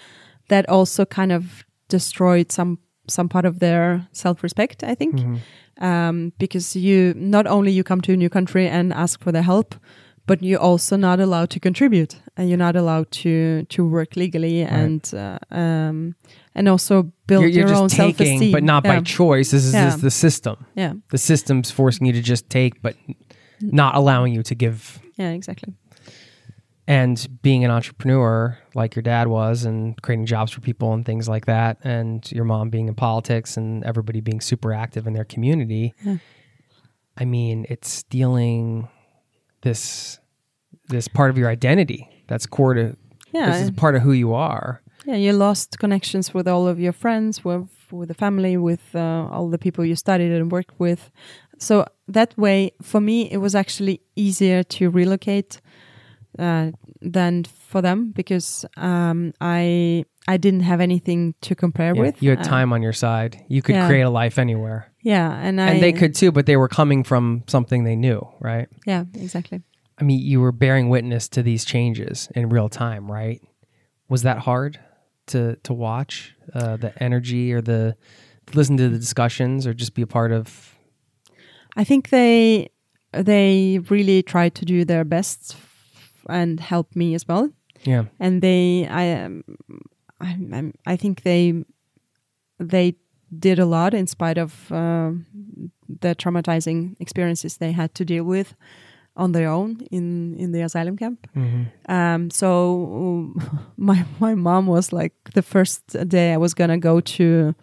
that 0.49 0.67
also 0.69 1.05
kind 1.05 1.31
of 1.31 1.63
destroyed 1.87 2.51
some 2.51 2.77
some 3.07 3.29
part 3.29 3.45
of 3.45 3.59
their 3.59 4.07
self-respect 4.11 4.83
i 4.83 4.95
think 4.95 5.15
mhm. 5.15 5.39
um, 5.81 6.33
because 6.37 6.75
you 6.75 7.13
not 7.15 7.47
only 7.47 7.71
you 7.71 7.83
come 7.83 8.01
to 8.01 8.13
a 8.13 8.17
new 8.17 8.29
country 8.29 8.67
and 8.67 8.93
ask 8.93 9.21
for 9.21 9.31
the 9.31 9.41
help 9.41 9.75
but 10.25 10.41
you're 10.41 10.59
also 10.59 10.95
not 10.95 11.19
allowed 11.19 11.49
to 11.49 11.59
contribute 11.59 12.15
and 12.37 12.49
you're 12.49 12.57
not 12.57 12.75
allowed 12.75 13.11
to 13.11 13.63
to 13.69 13.87
work 13.87 14.15
legally 14.15 14.61
and 14.61 15.13
uh, 15.13 15.37
um, 15.51 16.15
and 16.55 16.67
also 16.67 17.11
build 17.27 17.41
you're, 17.43 17.49
you're 17.51 17.67
your 17.67 17.75
own 17.77 17.89
just 17.89 17.95
taking 17.97 18.25
self-esteem 18.27 18.51
but 18.51 18.63
not 18.63 18.83
yeah. 18.85 18.95
by 18.95 19.01
choice. 19.01 19.51
This 19.51 19.65
is, 19.65 19.73
Yeah. 19.73 19.85
this 19.85 19.95
is 19.95 20.01
the 20.01 20.11
system. 20.11 20.65
Yeah. 20.75 20.93
The 21.11 21.17
system's 21.17 21.71
forcing 21.71 22.07
you 22.07 22.13
to 22.13 22.21
just 22.21 22.49
take 22.49 22.81
but 22.81 22.95
not 23.61 23.95
allowing 23.95 24.33
you 24.33 24.43
to 24.43 24.55
give. 24.55 24.99
Yeah 25.17 25.29
exactly. 25.31 25.73
And 26.85 27.25
being 27.41 27.63
an 27.63 27.71
entrepreneur 27.71 28.57
like 28.75 28.95
your 28.95 29.03
dad 29.03 29.27
was 29.27 29.63
and 29.63 30.01
creating 30.01 30.25
jobs 30.25 30.51
for 30.51 30.59
people 30.59 30.93
and 30.93 31.05
things 31.05 31.29
like 31.29 31.45
that 31.45 31.77
and 31.83 32.29
your 32.31 32.43
mom 32.45 32.69
being 32.69 32.87
in 32.89 32.95
politics 32.95 33.55
and 33.55 33.83
everybody 33.85 34.19
being 34.19 34.41
super 34.41 34.73
active 34.73 35.07
in 35.07 35.13
their 35.13 35.23
community 35.23 35.93
Yeah. 36.03 36.17
i 37.15 37.23
mean 37.25 37.65
it's 37.69 37.87
stealing 37.89 38.89
this 39.61 40.19
this 40.89 41.07
part 41.07 41.29
of 41.29 41.37
your 41.37 41.47
identity 41.47 42.09
that's 42.33 42.47
core 42.57 42.73
to 42.79 42.85
yeah 43.37 43.49
this 43.51 43.61
is 43.61 43.71
part 43.83 43.95
of 43.97 44.01
who 44.05 44.13
you 44.23 44.33
are 44.33 44.67
yeah 45.09 45.19
you 45.25 45.31
lost 45.47 45.77
connections 45.83 46.33
with 46.35 46.47
all 46.53 46.65
of 46.71 46.77
your 46.79 46.93
friends 47.03 47.33
with 47.45 47.69
with 47.91 48.07
the 48.07 48.13
family 48.25 48.55
with 48.57 48.83
uh, 48.95 49.33
all 49.33 49.47
the 49.55 49.57
people 49.65 49.81
you 49.85 49.95
studied 49.95 50.31
and 50.37 50.51
worked 50.51 50.75
with 50.79 51.01
so 51.59 51.73
that 52.17 52.31
way 52.37 52.71
for 52.81 52.99
me 53.01 53.17
it 53.35 53.37
was 53.45 53.53
actually 53.55 53.97
easier 54.15 54.63
to 54.63 54.89
relocate 54.99 55.61
uh, 56.39 56.71
than 57.15 57.43
for 57.43 57.81
them 57.81 58.11
because 58.15 58.65
um, 58.77 59.33
I 59.41 60.03
I 60.33 60.37
didn't 60.37 60.63
have 60.63 60.81
anything 60.83 61.33
to 61.41 61.53
compare 61.55 61.93
Yeah, 61.95 62.01
with. 62.05 62.23
you 62.23 62.29
had 62.31 62.39
Uh, 62.39 62.49
time 62.57 62.73
on 62.75 62.81
your 62.81 62.93
side 62.93 63.37
you 63.47 63.61
could 63.61 63.75
yeah. 63.75 63.87
create 63.87 64.05
a 64.05 64.09
life 64.23 64.41
anywhere 64.41 64.81
yeah, 65.05 65.47
and 65.47 65.59
I 65.61 65.67
and 65.69 65.81
they 65.83 65.93
could 65.93 66.13
too 66.15 66.31
but 66.31 66.45
they 66.45 66.57
were 66.57 66.69
coming 66.69 67.03
from 67.05 67.43
something 67.47 67.83
they 67.85 67.95
knew 67.95 68.19
right 68.39 68.67
Yeah, 68.87 69.03
exactly. 69.13 69.59
I 69.99 70.03
mean 70.03 70.19
you 70.19 70.39
were 70.41 70.51
bearing 70.51 70.89
witness 70.89 71.27
to 71.29 71.43
these 71.43 71.63
changes 71.65 72.29
in 72.35 72.49
real 72.49 72.69
time 72.69 73.11
right? 73.11 73.41
Was 74.09 74.21
that 74.23 74.39
hard 74.39 74.79
to 75.27 75.55
to 75.63 75.73
watch 75.73 76.35
uh, 76.53 76.77
the 76.77 76.91
energy 77.01 77.53
or 77.53 77.61
the 77.61 77.95
listen 78.53 78.77
to 78.77 78.89
the 78.89 78.99
discussions 78.99 79.65
or 79.65 79.73
just 79.73 79.93
be 79.95 80.01
a 80.01 80.07
part 80.07 80.31
of? 80.31 80.75
I 81.77 81.83
think 81.83 82.09
they 82.09 82.69
they 83.11 83.79
really 83.89 84.21
tried 84.23 84.53
to 84.55 84.65
do 84.65 84.85
their 84.85 85.03
best 85.05 85.55
and 86.29 86.59
help 86.59 86.95
me 86.95 87.15
as 87.15 87.27
well. 87.27 87.49
yeah. 87.85 88.03
And 88.19 88.41
they 88.41 88.87
I 88.87 89.23
um, 89.25 89.43
I, 90.19 90.27
I'm- 90.53 90.73
I 90.85 90.95
think 90.97 91.21
they 91.23 91.63
they 92.59 92.95
did 93.39 93.59
a 93.59 93.65
lot 93.65 93.93
in 93.93 94.07
spite 94.07 94.37
of 94.41 94.71
um 94.71 95.25
the 96.01 96.13
traumatizing 96.15 96.95
experiences 96.99 97.57
they 97.57 97.71
had 97.71 97.93
to 97.95 98.05
deal 98.05 98.23
with 98.25 98.55
on 99.15 99.31
their 99.31 99.47
own 99.49 99.77
in 99.91 100.35
in 100.37 100.51
the 100.51 100.61
asylum 100.61 100.97
camp. 100.97 101.27
hmm 101.33 101.63
Um, 101.89 102.29
so 102.29 103.33
my 103.77 104.05
my 104.19 104.35
mom 104.35 104.67
was 104.67 104.91
like 104.91 105.13
the 105.33 105.41
first 105.41 105.81
day 106.07 106.33
I 106.33 106.37
was 106.37 106.53
gonna 106.53 106.79
go 106.79 106.99
to. 106.99 107.53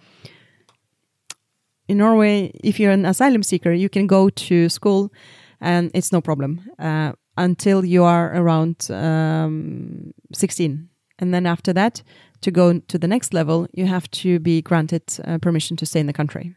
In 1.89 1.99
Norway, 1.99 2.53
if 2.63 2.79
you're 2.79 2.93
an 2.93 3.05
asylum 3.05 3.43
seeker, 3.43 3.73
you 3.73 3.89
can 3.89 4.07
go 4.07 4.31
to 4.31 4.69
school, 4.69 5.11
and 5.61 5.91
it's 5.93 6.13
no 6.13 6.21
problem 6.21 6.61
uh, 6.79 7.13
until 7.37 7.85
you 7.85 8.05
are 8.05 8.33
around 8.33 8.89
um, 8.91 10.13
16, 10.33 10.89
and 11.19 11.35
then 11.35 11.47
after 11.47 11.73
that, 11.73 12.05
to 12.43 12.51
go 12.53 12.79
to 12.79 12.99
the 12.99 13.09
next 13.09 13.35
level, 13.35 13.67
you 13.73 13.87
have 13.87 14.09
to 14.11 14.39
be 14.39 14.63
granted 14.63 15.03
uh, 15.25 15.39
permission 15.39 15.77
to 15.79 15.87
stay 15.87 15.99
in 16.01 16.07
the 16.07 16.13
country. 16.13 16.55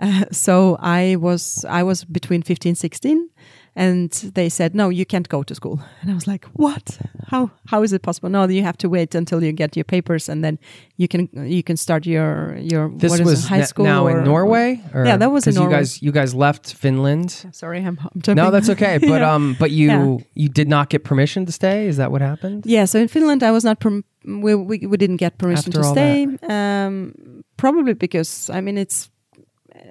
Uh, 0.00 0.24
so 0.32 0.76
I 0.80 1.16
was 1.16 1.64
I 1.68 1.82
was 1.82 2.04
between 2.04 2.42
15 2.42 2.74
16 2.76 3.28
and 3.78 4.10
they 4.34 4.48
said 4.48 4.74
no 4.74 4.88
you 4.88 5.04
can't 5.04 5.28
go 5.28 5.42
to 5.42 5.54
school 5.54 5.78
and 6.00 6.10
I 6.10 6.14
was 6.14 6.26
like 6.26 6.44
what 6.54 6.98
how 7.28 7.50
how 7.70 7.82
is 7.84 7.92
it 7.92 8.02
possible 8.02 8.30
no 8.30 8.48
you 8.48 8.62
have 8.62 8.78
to 8.78 8.88
wait 8.88 9.14
until 9.14 9.42
you 9.44 9.52
get 9.52 9.76
your 9.76 9.84
papers 9.84 10.28
and 10.30 10.42
then 10.42 10.58
you 10.96 11.06
can 11.08 11.28
you 11.34 11.62
can 11.62 11.76
start 11.76 12.06
your 12.06 12.56
your 12.56 12.88
this 12.96 13.10
what 13.10 13.20
is 13.20 13.26
was 13.26 13.44
it, 13.44 13.48
high 13.48 13.64
school 13.64 13.84
now 13.84 14.06
or- 14.06 14.18
in 14.18 14.24
norway 14.24 14.80
or, 14.94 15.04
Yeah, 15.04 15.18
that 15.18 15.30
was 15.30 15.46
in 15.46 15.54
'cause 15.54 15.62
you 15.62 15.70
guys 15.70 16.02
you 16.02 16.12
guys 16.12 16.34
left 16.34 16.72
finland 16.74 17.30
sorry 17.52 17.78
I'm, 17.84 17.98
I'm 18.00 18.20
jumping. 18.22 18.44
no 18.44 18.50
that's 18.50 18.70
okay 18.70 18.98
but 19.12 19.20
Yeah. 19.20 19.34
um 19.34 19.56
but 19.60 19.70
you 19.70 19.86
Yeah. 19.88 20.16
you 20.42 20.48
did 20.48 20.68
not 20.68 20.88
get 20.90 21.04
permission 21.04 21.44
to 21.46 21.52
stay 21.52 21.86
is 21.88 21.96
that 21.96 22.10
what 22.10 22.22
happened 22.22 22.64
Yeah, 22.66 22.86
so 22.86 22.98
in 22.98 23.08
Finland, 23.08 23.42
I 23.42 23.50
was 23.50 23.64
not. 23.64 23.78
Perm- 23.80 24.04
we, 24.44 24.54
we 24.54 24.76
we 24.90 24.96
didn't 24.96 25.20
get 25.20 25.38
permission 25.38 25.70
After 25.70 25.82
to 25.82 25.88
stay. 25.96 26.26
Um, 26.56 27.12
probably 27.56 27.94
because 27.94 28.50
I 28.58 28.60
mean 28.60 28.76
it's 28.78 29.10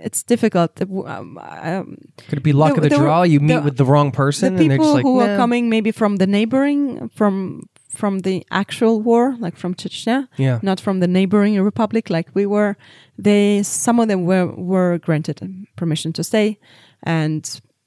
it's 0.04 0.24
difficult. 0.24 0.80
Um, 0.82 1.38
um, 1.38 1.98
could 2.28 2.40
it 2.40 2.44
be 2.44 2.54
luck 2.54 2.70
There- 2.70 2.78
of 2.78 2.84
the 2.84 2.90
there 2.90 3.00
were- 3.00 3.06
draw 3.06 3.24
you 3.24 3.40
meet 3.40 3.64
with 3.64 3.78
the 3.78 3.86
wrong 3.86 4.12
the 4.12 4.18
person 4.18 4.58
and 4.58 4.70
people 4.70 4.94
like 4.94 5.04
who 5.04 5.18
nah. 5.20 5.26
are 5.26 5.38
coming 5.38 5.70
maybe 5.70 5.92
from 5.92 6.18
the 6.18 6.28
neighboring 6.28 7.10
from 7.10 7.64
from 7.90 8.20
the 8.20 8.46
actual 8.52 9.02
war, 9.02 9.38
like 9.40 9.56
from 9.56 9.74
Chechnya, 9.74 10.28
Yeah. 10.38 10.60
not 10.62 10.82
from 10.82 11.00
the 11.00 11.08
neighboring 11.08 11.62
republic. 11.62 12.10
Like 12.10 12.28
we 12.34 12.46
were, 12.46 12.76
they 13.18 13.64
some 13.64 14.02
of 14.02 14.08
them 14.10 14.26
were 14.26 14.48
were 14.48 14.98
granted 14.98 15.40
permission 15.78 16.12
to 16.14 16.24
stay, 16.24 16.58
and 17.04 17.44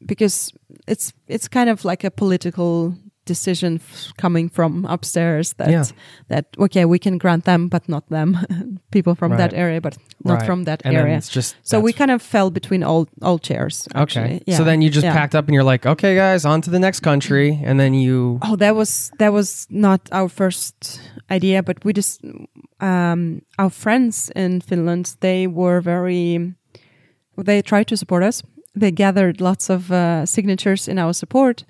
because 0.06 0.52
it's 0.86 1.12
it's 1.26 1.46
kind 1.48 1.68
of 1.68 1.84
like 1.84 2.04
a 2.04 2.10
political 2.10 2.94
decision 3.28 3.74
f- 3.74 4.12
coming 4.22 4.50
from 4.50 4.84
upstairs 4.84 5.54
that 5.54 5.68
Yeah. 5.70 5.84
that 6.28 6.44
okay 6.58 6.84
we 6.86 6.98
can 6.98 7.18
grant 7.18 7.44
them 7.44 7.68
but 7.68 7.82
not 7.88 8.08
them 8.08 8.36
people 8.90 9.14
from 9.14 9.36
that 9.36 9.52
area 9.54 9.80
but 9.80 9.96
not 10.24 10.34
Right. 10.38 10.46
from 10.46 10.64
that 10.64 10.80
and 10.84 10.96
area 10.96 11.20
just 11.36 11.56
so 11.62 11.80
we 11.84 11.92
kind 11.92 12.10
of 12.10 12.22
fell 12.22 12.50
between 12.50 12.82
all 12.84 13.06
all 13.22 13.38
chairs 13.38 13.88
actually. 13.94 14.24
okay. 14.24 14.42
Yeah. 14.50 14.56
So 14.58 14.64
then 14.64 14.82
you 14.82 14.90
just 14.90 15.04
Yeah. 15.04 15.16
packed 15.18 15.34
up 15.34 15.48
and 15.48 15.54
you're 15.54 15.70
like, 15.72 15.86
okay, 15.90 16.14
guys, 16.16 16.44
on 16.44 16.60
to 16.62 16.70
the 16.70 16.78
next 16.78 17.00
country, 17.02 17.60
and 17.66 17.78
then 17.78 17.94
you. 17.94 18.38
Oh, 18.42 18.56
that 18.56 18.74
was 18.74 19.10
that 19.18 19.32
was 19.32 19.66
not 19.70 20.00
our 20.12 20.28
first 20.28 21.00
idea, 21.30 21.62
but 21.62 21.76
we 21.84 21.92
just 21.92 22.20
um, 22.80 23.40
our 23.58 23.70
friends 23.70 24.30
in 24.36 24.60
Finland 24.60 25.16
they 25.20 25.46
were 25.46 25.80
very 25.80 26.54
they 27.46 27.62
tried 27.62 27.86
to 27.88 27.96
support 27.96 28.22
us. 28.22 28.42
They 28.80 28.90
gathered 28.92 29.40
lots 29.40 29.70
of 29.70 29.90
uh, 29.90 30.26
signatures 30.26 30.88
in 30.88 30.98
our 30.98 31.12
support 31.12 31.64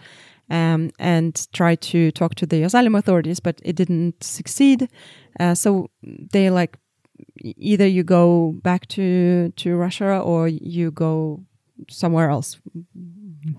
um, 0.51 0.91
and 0.99 1.47
tried 1.53 1.81
to 1.83 2.11
talk 2.13 2.35
to 2.37 2.47
the 2.47 2.63
asylum 2.63 2.95
authorities, 2.95 3.41
but 3.41 3.61
it 3.65 3.77
didn't 3.77 4.23
succeed. 4.23 4.89
Uh, 5.41 5.55
so 5.55 5.91
they 6.33 6.51
like 6.51 6.79
either 7.45 7.87
you 7.87 8.03
go 8.03 8.55
back 8.63 8.87
to 8.89 9.53
to 9.57 9.77
Russia 9.77 10.19
or 10.19 10.49
you 10.49 10.91
go 10.91 11.41
somewhere 11.89 12.31
else. 12.31 12.59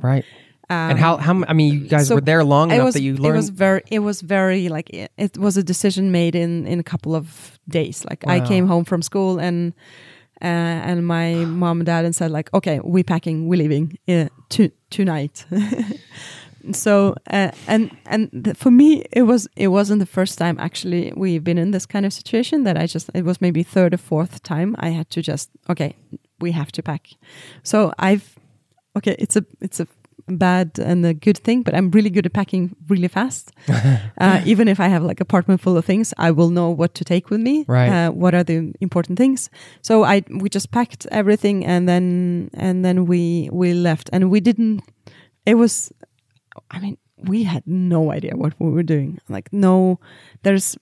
Right. 0.02 0.26
Um, 0.72 0.92
and 0.92 1.00
how 1.00 1.18
how 1.18 1.44
I 1.48 1.54
mean, 1.54 1.74
you 1.74 1.88
guys 1.88 2.08
so 2.08 2.16
were 2.16 2.22
there 2.22 2.44
long 2.44 2.72
enough 2.72 2.86
was 2.86 2.94
that 2.94 3.02
you 3.02 3.16
learned. 3.16 3.34
it 3.34 3.38
was 3.38 3.50
very 3.50 3.82
it 3.90 4.00
was 4.00 4.22
very 4.22 4.70
like 4.70 4.90
it, 4.92 5.12
it 5.18 5.38
was 5.38 5.58
a 5.58 5.64
decision 5.64 6.12
made 6.12 6.36
in 6.36 6.68
in 6.68 6.80
a 6.80 6.84
couple 6.84 7.16
of 7.16 7.60
days 7.68 8.06
like 8.08 8.24
i 8.28 8.40
came 8.40 8.68
home 8.68 8.86
from 8.86 9.02
school 9.02 9.40
and 9.40 9.74
uh, 10.42 10.46
and 10.46 11.08
my 11.08 11.34
mom 11.46 11.80
and 11.80 11.88
dad 11.88 12.06
and 12.06 12.16
said 12.16 12.30
like 12.30 12.54
okay 12.54 12.80
we 12.84 13.02
packing 13.04 13.48
we're 13.48 13.58
leaving 13.58 13.98
uh, 14.08 14.28
to, 14.50 14.70
tonight 14.92 15.46
so 16.72 17.16
uh, 17.32 17.52
and 17.68 17.90
and 18.06 18.30
th- 18.44 18.58
for 18.58 18.72
me 18.72 19.04
it 19.12 19.24
was 19.24 19.48
it 19.56 19.68
wasn't 19.70 20.00
the 20.00 20.06
first 20.06 20.38
time 20.38 20.58
actually 20.60 21.12
we've 21.16 21.44
been 21.44 21.58
in 21.58 21.72
this 21.72 21.86
kind 21.86 22.06
of 22.06 22.14
situation 22.14 22.64
that 22.64 22.78
i 22.78 22.86
just 22.86 23.10
it 23.14 23.24
was 23.26 23.40
maybe 23.42 23.64
third 23.64 23.94
or 23.94 23.98
fourth 23.98 24.42
time 24.44 24.76
i 24.80 24.90
had 24.90 25.10
to 25.10 25.22
just 25.22 25.50
okay 25.70 25.96
we 26.42 26.52
have 26.52 26.72
to 26.72 26.82
pack. 26.84 27.08
So 27.64 27.92
i've 28.00 28.36
okay 28.96 29.16
it's 29.20 29.36
a 29.36 29.44
it's 29.62 29.80
a 29.80 29.88
bad 30.28 30.78
and 30.80 31.06
a 31.06 31.14
good 31.14 31.38
thing 31.38 31.64
but 31.64 31.74
i'm 31.74 31.90
really 31.92 32.10
good 32.12 32.26
at 32.26 32.34
packing 32.34 32.76
really 32.88 33.08
fast. 33.08 33.52
Uh, 34.22 34.42
even 34.46 34.68
if 34.68 34.80
i 34.80 34.88
have 34.90 35.02
like 35.04 35.22
apartment 35.22 35.62
full 35.62 35.78
of 35.78 35.86
things 35.86 36.14
i 36.18 36.30
will 36.32 36.50
know 36.50 36.70
what 36.70 36.94
to 36.94 37.04
take 37.04 37.30
with 37.32 37.40
me 37.42 37.66
Right. 37.68 37.90
uh, 37.90 38.12
what 38.12 38.34
are 38.36 38.44
the 38.44 38.74
important 38.82 39.18
things. 39.18 39.50
So 39.82 40.04
i 40.04 40.22
we 40.42 40.50
just 40.50 40.72
packed 40.72 41.08
everything 41.12 41.66
and 41.66 41.88
then 41.88 42.50
and 42.54 42.84
then 42.86 43.06
we 43.06 43.50
we 43.52 43.74
left. 43.74 44.10
And 44.14 44.30
we 44.30 44.40
didn't 44.42 44.82
it 45.46 45.56
was 45.56 45.92
i 46.72 46.80
mean 46.80 46.98
we 47.24 47.44
had 47.44 47.64
no 47.66 48.12
idea 48.12 48.36
what 48.36 48.54
we 48.60 48.70
were 48.70 48.84
doing. 48.84 49.20
Like 49.30 49.52
no 49.52 50.00
there's 50.44 50.78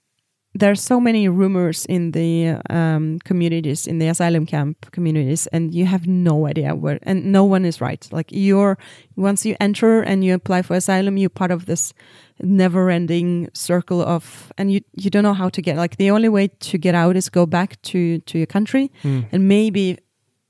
there's 0.54 0.82
so 0.82 1.00
many 1.00 1.30
rumors 1.30 1.86
in 1.86 2.12
the 2.12 2.58
um, 2.72 3.20
communities 3.20 3.86
in 3.86 4.00
the 4.00 4.08
asylum 4.08 4.46
camp 4.46 4.90
communities 4.92 5.46
and 5.48 5.76
you 5.76 5.86
have 5.86 6.08
no 6.08 6.48
idea 6.48 6.74
where 6.74 7.00
and 7.04 7.32
no 7.32 7.44
one 7.44 7.66
is 7.66 7.82
right. 7.82 8.08
Like 8.12 8.28
you're 8.32 8.78
once 9.16 9.46
you 9.46 9.56
enter 9.60 10.02
and 10.02 10.24
you 10.24 10.34
apply 10.34 10.62
for 10.62 10.76
asylum 10.76 11.18
you're 11.18 11.30
part 11.30 11.52
of 11.52 11.66
this 11.66 11.94
never 12.42 12.90
ending 12.90 13.50
circle 13.54 14.02
of 14.02 14.52
and 14.58 14.72
you 14.72 14.82
you 14.94 15.10
don't 15.10 15.24
know 15.24 15.34
how 15.34 15.50
to 15.50 15.62
get 15.62 15.78
like 15.78 15.98
the 15.98 16.12
only 16.12 16.30
way 16.30 16.48
to 16.48 16.78
get 16.78 16.96
out 16.96 17.16
is 17.16 17.30
go 17.30 17.46
back 17.46 17.82
to 17.84 18.20
to 18.20 18.38
your 18.38 18.48
country. 18.48 18.92
And 19.32 19.48
maybe 19.48 19.98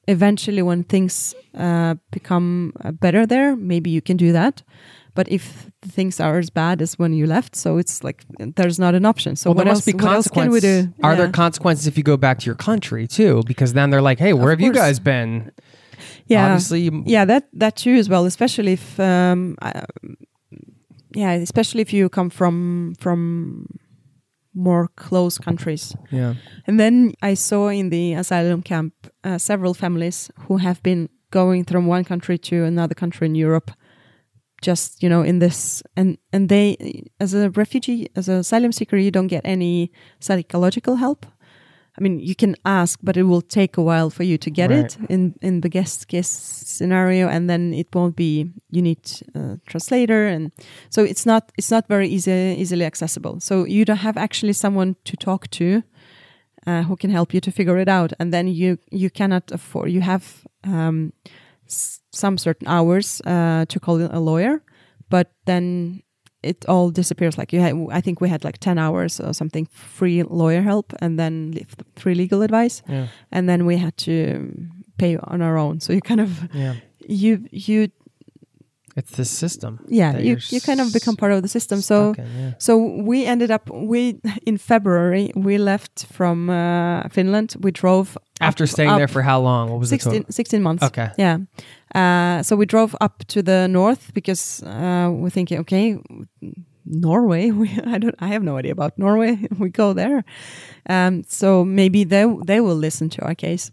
eventually 0.10 0.62
when 0.62 0.84
things 0.84 1.36
uh, 1.54 1.96
become 2.12 2.72
uh, 2.82 2.92
better 2.92 3.26
there 3.26 3.58
maybe 3.58 3.90
you 3.90 4.02
can 4.02 4.16
do 4.16 4.32
that 4.32 4.64
but 5.18 5.26
if 5.38 5.44
things 5.96 6.16
are 6.26 6.38
as 6.44 6.50
bad 6.64 6.82
as 6.86 6.92
when 7.00 7.12
you 7.20 7.26
left 7.36 7.54
so 7.64 7.70
it's 7.82 7.96
like 8.08 8.20
there's 8.58 8.80
not 8.86 8.94
an 9.00 9.06
option 9.12 9.32
so 9.36 9.50
well, 9.50 9.56
what 9.58 9.64
there 9.66 9.74
else, 9.74 9.88
must 9.88 9.98
be 9.98 10.04
what 10.04 10.14
else 10.18 10.28
can 10.38 10.52
we 10.52 10.60
consequences. 10.62 10.94
do 10.96 11.06
Are 11.08 11.16
there 11.20 11.32
consequences 11.44 11.84
if 11.88 11.96
you 11.98 12.04
go 12.14 12.18
back 12.26 12.38
to 12.42 12.46
your 12.50 12.60
country 12.70 13.04
too? 13.08 13.34
Because 13.52 13.72
then 13.78 13.90
they're 13.90 14.08
like, 14.12 14.20
hey, 14.26 14.34
where 14.40 14.52
have 14.56 14.62
you 14.68 14.74
guys 14.82 14.98
been? 15.14 15.32
yeah 16.34 16.46
Obviously, 16.46 16.84
yeah 17.14 17.26
that 17.32 17.44
that 17.62 17.74
too 17.84 17.96
as 18.02 18.08
well 18.12 18.24
especially 18.34 18.74
if 18.80 18.86
um 19.00 19.40
uh, 19.62 19.86
yeah 21.22 21.32
especially 21.48 21.82
if 21.82 21.92
you 21.98 22.10
come 22.10 22.30
from 22.40 22.94
from 23.04 23.66
more 24.54 24.86
close 25.08 25.36
countries 25.48 25.84
Yeah. 26.12 26.34
And 26.68 26.80
then 26.80 26.96
I 27.32 27.36
saw 27.36 27.70
in 27.70 27.90
the 27.90 28.06
asylum 28.24 28.62
camp 28.72 28.94
uh, 29.24 29.38
several 29.38 29.74
families 29.74 30.32
who 30.48 30.58
have 30.58 30.80
been 30.90 31.10
going 31.32 31.64
from 31.66 31.84
one 31.96 32.04
country 32.04 32.38
to 32.50 32.56
another 32.64 32.96
country 32.96 33.26
in 33.28 33.36
Europe, 33.36 33.70
just 34.62 35.04
you 35.04 35.10
know, 35.10 35.22
in 35.22 35.40
this 35.40 35.84
and 35.96 36.18
and 36.34 36.50
they, 36.50 37.04
as 37.20 37.34
a 37.34 37.50
refugee, 37.52 38.08
as 38.16 38.30
an 38.30 38.38
asylum 38.38 38.72
seeker, 38.72 38.98
you 38.98 39.12
don't 39.12 39.28
get 39.28 39.42
any 39.46 39.92
psychological 40.20 40.96
help. 40.96 41.26
I 42.00 42.04
mean, 42.04 42.20
you 42.20 42.36
can 42.36 42.56
ask, 42.64 43.00
but 43.02 43.18
it 43.18 43.24
will 43.24 43.42
take 43.42 43.76
a 43.76 43.82
while 43.82 44.12
for 44.12 44.24
you 44.24 44.38
to 44.38 44.52
get 44.52 44.72
it 44.72 44.98
in 45.10 45.34
in 45.42 45.62
the 45.62 45.70
guest 45.70 46.08
case 46.08 46.30
scenario, 46.30 47.28
and 47.28 47.50
then 47.50 47.74
it 47.74 47.88
won't 47.94 48.16
be. 48.16 48.52
You 48.70 48.82
need 48.84 49.00
a 49.34 49.60
translator, 49.66 50.28
and 50.28 50.52
so 50.90 51.04
it's 51.04 51.26
not 51.26 51.52
it's 51.58 51.72
not 51.72 51.88
very 51.88 52.08
easy 52.08 52.56
easily 52.58 52.86
accessible. 52.86 53.40
So 53.40 53.66
you 53.66 53.84
don't 53.84 53.98
have 53.98 54.18
actually 54.18 54.54
someone 54.54 54.96
to 55.06 55.18
talk 55.18 55.50
to 55.50 55.82
uh, 56.68 56.84
who 56.84 56.96
can 56.96 57.10
help 57.10 57.34
you 57.34 57.42
to 57.42 57.52
figure 57.52 57.80
it 57.80 57.88
out, 57.88 58.14
and 58.20 58.32
then 58.32 58.48
you 58.48 58.78
you 58.92 59.10
cannot 59.10 59.52
afford. 59.52 59.90
You 59.90 60.02
have 60.02 60.46
um, 60.64 61.14
s- 61.70 62.00
some 62.12 62.38
certain 62.38 62.68
hours 62.68 63.22
uh, 63.26 63.66
to 63.68 63.80
call 63.80 64.02
a 64.02 64.20
lawyer, 64.20 64.62
but 65.10 65.32
then 65.46 66.02
it 66.44 66.66
all 66.68 66.92
disappears. 66.92 67.38
Like 67.38 67.52
you 67.54 67.62
had, 67.62 67.74
I 67.98 68.02
think 68.02 68.22
we 68.22 68.30
had 68.30 68.44
like 68.44 68.58
ten 68.60 68.78
hours 68.78 69.20
or 69.20 69.34
something 69.34 69.68
free 69.72 70.24
lawyer 70.24 70.62
help, 70.62 70.94
and 71.02 71.18
then 71.20 71.54
free 71.96 72.16
legal 72.16 72.42
advice, 72.42 72.82
Yeah. 72.90 73.08
and 73.32 73.48
then 73.50 73.66
we 73.66 73.78
had 73.78 73.96
to 73.98 74.52
pay 74.98 75.18
on 75.18 75.42
our 75.42 75.58
own. 75.58 75.80
So 75.80 75.94
you 75.94 76.02
kind 76.02 76.22
of 76.22 76.30
Yeah. 76.54 76.74
you 77.10 77.46
you 77.52 77.88
It's 78.98 79.12
the 79.12 79.26
system. 79.26 79.80
yeah 79.88 80.18
you 80.18 80.38
you're 80.50 80.66
kind 80.66 80.82
of 80.82 80.92
become 80.92 81.16
part 81.16 81.32
of 81.32 81.42
the 81.42 81.48
system. 81.48 81.82
So. 81.82 82.14
in, 82.18 82.26
yeah. 82.40 82.54
So 82.58 82.78
we 82.78 83.26
ended 83.26 83.52
up 83.52 83.70
we 83.70 84.20
in 84.46 84.58
February 84.58 85.32
we 85.36 85.58
left 85.58 86.06
from 86.12 86.50
uh, 86.50 87.08
Finland. 87.10 87.56
We 87.60 87.72
drove 87.72 88.18
After 88.42 88.64
up- 88.64 88.70
staying 88.70 88.90
up 88.90 88.98
there 88.98 89.08
for 89.08 89.22
how 89.22 89.42
long? 89.42 89.70
What 89.70 89.80
was 89.80 89.90
16, 89.90 90.24
the 90.28 90.34
16 90.34 90.62
months. 90.62 90.84
Okay. 90.84 91.10
Yeah. 91.18 91.38
Uh, 91.96 92.44
so 92.44 92.56
we 92.56 92.66
drove 92.66 92.96
up 93.00 93.24
to 93.28 93.42
the 93.42 93.68
north 93.68 94.14
because 94.14 94.64
uh, 94.64 95.10
we're 95.12 95.30
thinking, 95.30 95.60
okay, 95.60 95.98
Norway. 96.86 97.52
We, 97.58 97.70
I 97.86 97.98
don't. 97.98 98.16
I 98.20 98.28
have 98.28 98.44
no 98.44 98.58
idea 98.58 98.72
about 98.72 98.98
Norway. 98.98 99.38
we 99.60 99.70
go 99.70 99.94
there, 99.94 100.24
um, 100.90 101.24
so 101.28 101.66
maybe 101.66 102.04
they 102.04 102.26
they 102.46 102.60
will 102.62 102.80
listen 102.80 103.10
to 103.10 103.22
our 103.22 103.36
case. 103.36 103.72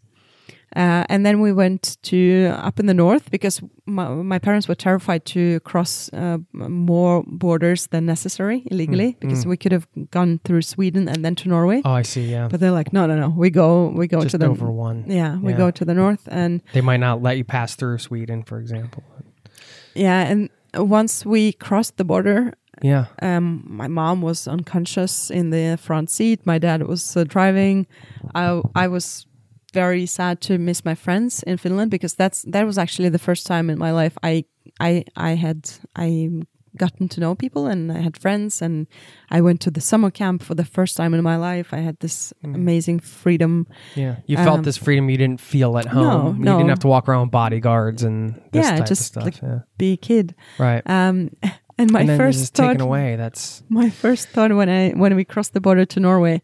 Uh, 0.76 1.04
and 1.08 1.24
then 1.24 1.40
we 1.40 1.52
went 1.52 1.96
to 2.02 2.46
up 2.56 2.80
in 2.80 2.86
the 2.86 2.94
north 2.94 3.30
because 3.30 3.60
my, 3.86 4.08
my 4.08 4.38
parents 4.38 4.66
were 4.68 4.74
terrified 4.74 5.24
to 5.24 5.60
cross 5.60 6.10
uh, 6.12 6.38
more 6.52 7.22
borders 7.26 7.86
than 7.88 8.06
necessary 8.06 8.62
illegally 8.70 9.16
because 9.20 9.46
we 9.46 9.56
could 9.56 9.72
have 9.72 9.86
gone 10.10 10.40
through 10.44 10.62
Sweden 10.62 11.08
and 11.08 11.24
then 11.24 11.34
to 11.36 11.48
Norway. 11.48 11.80
Oh, 11.84 11.92
I 11.92 12.02
see. 12.02 12.24
Yeah. 12.30 12.48
But 12.48 12.58
they're 12.60 12.72
like, 12.72 12.92
no, 12.92 13.06
no, 13.06 13.16
no. 13.16 13.28
We 13.28 13.50
go, 13.50 13.88
we 13.88 14.06
go 14.08 14.20
Just 14.22 14.32
to 14.32 14.38
the 14.38 14.46
over 14.46 14.70
one. 14.70 15.04
Yeah, 15.06 15.38
we 15.38 15.52
Yeah. 15.52 15.58
go 15.58 15.70
to 15.70 15.84
the 15.84 15.94
north, 15.94 16.28
and 16.30 16.60
They 16.72 16.80
might 16.80 17.00
not 17.00 17.22
let 17.22 17.36
you 17.36 17.44
pass 17.44 17.76
through 17.76 17.98
Sweden, 17.98 18.42
for 18.42 18.58
example. 18.58 19.02
yeah, 19.94 20.26
and 20.26 20.48
once 20.74 21.24
we 21.24 21.52
crossed 21.52 21.96
the 21.98 22.04
border, 22.04 22.52
Yeah. 22.82 23.06
um, 23.22 23.62
my 23.66 23.86
mom 23.88 24.22
was 24.22 24.48
unconscious 24.48 25.30
in 25.30 25.50
the 25.50 25.76
front 25.80 26.10
seat. 26.10 26.44
My 26.44 26.58
dad 26.58 26.82
was 26.82 27.16
uh, 27.16 27.24
driving. 27.24 27.86
I 28.34 28.60
I 28.74 28.88
was 28.88 29.26
very 29.74 30.06
sad 30.06 30.40
to 30.40 30.58
miss 30.58 30.84
my 30.84 30.94
friends 30.94 31.42
in 31.46 31.56
Finland 31.58 31.90
because 31.90 32.14
that's 32.16 32.42
that 32.52 32.66
was 32.66 32.78
actually 32.78 33.10
the 33.10 33.18
first 33.18 33.46
time 33.46 33.72
in 33.72 33.78
my 33.78 33.92
life 34.02 34.16
I 34.22 34.44
I 34.80 35.04
I 35.16 35.36
had 35.36 35.58
I 35.96 36.30
gotten 36.76 37.08
to 37.08 37.20
know 37.20 37.34
people 37.36 37.70
and 37.72 37.92
I 37.92 38.00
had 38.02 38.16
friends 38.16 38.62
and 38.62 38.86
I 39.36 39.40
went 39.40 39.60
to 39.60 39.70
the 39.70 39.80
summer 39.80 40.10
camp 40.10 40.42
for 40.42 40.54
the 40.56 40.64
first 40.64 40.96
time 40.96 41.14
in 41.18 41.22
my 41.22 41.36
life. 41.36 41.76
I 41.78 41.80
had 41.82 41.96
this 42.00 42.32
amazing 42.42 43.00
freedom. 43.02 43.66
Yeah. 43.94 44.16
You 44.26 44.36
felt 44.36 44.58
Um, 44.58 44.64
this 44.64 44.76
freedom 44.78 45.08
you 45.10 45.16
didn't 45.16 45.40
feel 45.40 45.78
at 45.78 45.86
home. 45.86 46.04
no, 46.04 46.32
you 46.38 46.44
no. 46.44 46.56
didn't 46.58 46.70
have 46.70 46.80
to 46.80 46.88
walk 46.88 47.08
around 47.08 47.20
with 47.26 47.30
bodyguards 47.30 48.02
and 48.02 48.34
this 48.52 48.64
Yeah, 48.66 48.76
type 48.78 48.88
just 48.88 49.00
of 49.02 49.06
stuff. 49.06 49.24
like- 49.24 49.42
yeah. 49.42 49.58
Be 49.78 49.92
a 49.92 49.96
kid. 49.96 50.34
Right. 50.58 50.82
Um, 50.86 51.30
and 51.78 51.90
my 51.92 52.00
and 52.00 52.16
first 52.18 52.54
thought, 52.54 52.70
taken 52.70 52.80
away. 52.80 53.16
That's 53.16 53.62
my 53.80 53.90
first 53.90 54.28
thought 54.34 54.50
when 54.52 54.68
I 54.68 54.90
when 54.98 55.14
we 55.16 55.24
crossed 55.24 55.52
the 55.54 55.60
border 55.60 55.84
to 55.86 56.00
Norway 56.00 56.42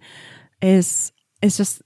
is 0.62 1.12
it's 1.42 1.56
just 1.56 1.82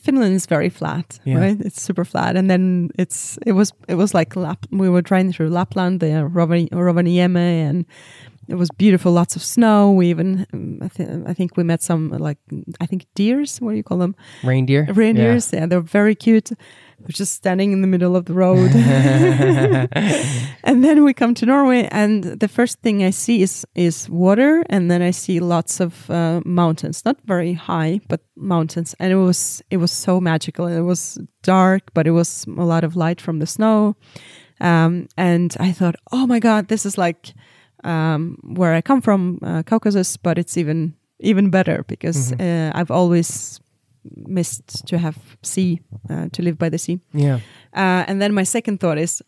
Finland 0.00 0.34
is 0.34 0.46
very 0.46 0.68
flat, 0.70 1.18
Yeah. 1.24 1.38
right? 1.38 1.60
It's 1.60 1.82
super 1.82 2.04
flat, 2.04 2.36
and 2.36 2.48
then 2.50 2.90
it's 2.98 3.38
it 3.46 3.52
was 3.52 3.72
it 3.88 3.94
was 3.96 4.14
like 4.14 4.36
Lap. 4.36 4.66
We 4.70 4.88
were 4.88 5.02
driving 5.02 5.32
through 5.32 5.50
Lapland, 5.50 6.00
the 6.00 6.06
Rovani- 6.32 6.70
Rovaniemi, 6.70 7.68
and 7.68 7.84
it 8.48 8.54
was 8.56 8.68
beautiful, 8.78 9.12
lots 9.12 9.36
of 9.36 9.42
snow. 9.42 9.90
We 9.92 10.06
even, 10.10 10.46
um, 10.54 10.78
I, 10.82 10.88
th- 10.88 11.08
I 11.26 11.34
think 11.34 11.56
we 11.56 11.64
met 11.64 11.82
some 11.82 12.08
like, 12.10 12.38
I 12.80 12.86
think 12.86 13.04
deers. 13.14 13.58
What 13.60 13.72
do 13.72 13.76
you 13.76 13.82
call 13.82 13.98
them? 13.98 14.14
Reindeer. 14.44 14.86
Reindeers. 14.94 15.52
Yeah, 15.52 15.66
they're 15.66 15.80
very 15.92 16.14
cute. 16.14 16.50
We're 17.00 17.08
just 17.08 17.34
standing 17.34 17.72
in 17.72 17.80
the 17.80 17.86
middle 17.86 18.16
of 18.16 18.24
the 18.24 18.34
road. 18.34 18.70
and 20.64 20.84
then 20.84 21.04
we 21.04 21.14
come 21.14 21.34
to 21.34 21.46
Norway, 21.46 21.88
and 21.92 22.24
the 22.24 22.48
first 22.48 22.80
thing 22.80 23.04
I 23.04 23.10
see 23.10 23.42
is 23.42 23.64
is 23.74 24.08
water, 24.10 24.64
and 24.68 24.90
then 24.90 25.00
I 25.00 25.12
see 25.12 25.38
lots 25.38 25.80
of 25.80 26.10
uh, 26.10 26.40
mountains, 26.44 27.04
not 27.04 27.16
very 27.24 27.52
high, 27.52 28.00
but 28.08 28.20
mountains, 28.36 28.94
and 28.98 29.12
it 29.12 29.16
was 29.16 29.62
it 29.70 29.76
was 29.76 29.92
so 29.92 30.20
magical. 30.20 30.66
It 30.66 30.80
was 30.80 31.18
dark, 31.42 31.94
but 31.94 32.06
it 32.06 32.12
was 32.12 32.44
a 32.46 32.64
lot 32.64 32.84
of 32.84 32.96
light 32.96 33.20
from 33.20 33.38
the 33.38 33.46
snow, 33.46 33.96
um, 34.60 35.06
and 35.16 35.56
I 35.60 35.72
thought, 35.72 35.94
oh 36.10 36.26
my 36.26 36.40
god, 36.40 36.66
this 36.68 36.84
is 36.84 36.98
like 36.98 37.32
um, 37.84 38.38
where 38.42 38.74
I 38.74 38.80
come 38.80 39.00
from, 39.00 39.38
uh, 39.42 39.62
Caucasus, 39.62 40.16
but 40.16 40.38
it's 40.38 40.56
even 40.56 40.94
even 41.20 41.50
better 41.50 41.84
because 41.88 42.32
uh, 42.32 42.72
I've 42.74 42.90
always 42.90 43.60
missed 44.16 44.86
to 44.88 44.98
have 44.98 45.16
sea 45.42 45.80
uh, 46.10 46.28
to 46.32 46.42
live 46.42 46.58
by 46.58 46.68
the 46.68 46.78
sea. 46.78 47.00
Yeah. 47.12 47.36
Uh, 47.74 48.04
and 48.08 48.20
then 48.20 48.32
my 48.34 48.44
second 48.44 48.78
thought 48.80 48.98
is, 48.98 49.22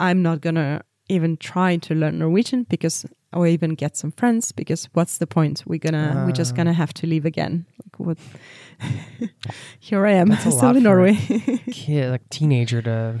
I'm 0.00 0.22
not 0.22 0.40
gonna 0.40 0.82
even 1.08 1.36
try 1.36 1.76
to 1.78 1.94
learn 1.94 2.18
Norwegian 2.18 2.64
because, 2.64 3.06
or 3.32 3.46
even 3.46 3.74
get 3.74 3.96
some 3.96 4.12
friends 4.12 4.52
because 4.52 4.88
what's 4.92 5.18
the 5.18 5.26
point? 5.26 5.62
We're 5.66 5.78
gonna, 5.78 6.24
we're 6.26 6.32
just 6.32 6.54
gonna 6.54 6.72
have 6.74 6.92
to 6.94 7.06
leave 7.06 7.24
again. 7.26 7.66
Like 7.84 7.98
what? 7.98 8.18
Here 9.80 10.06
I 10.06 10.12
am, 10.12 10.28
That's 10.28 10.46
a 10.46 10.50
still 10.52 10.62
lot 10.68 10.76
in 10.76 10.82
for 10.82 10.88
a 10.88 10.92
Norway. 10.92 11.14
Kid, 11.72 12.10
like 12.10 12.28
teenager 12.30 12.82
to, 12.82 13.18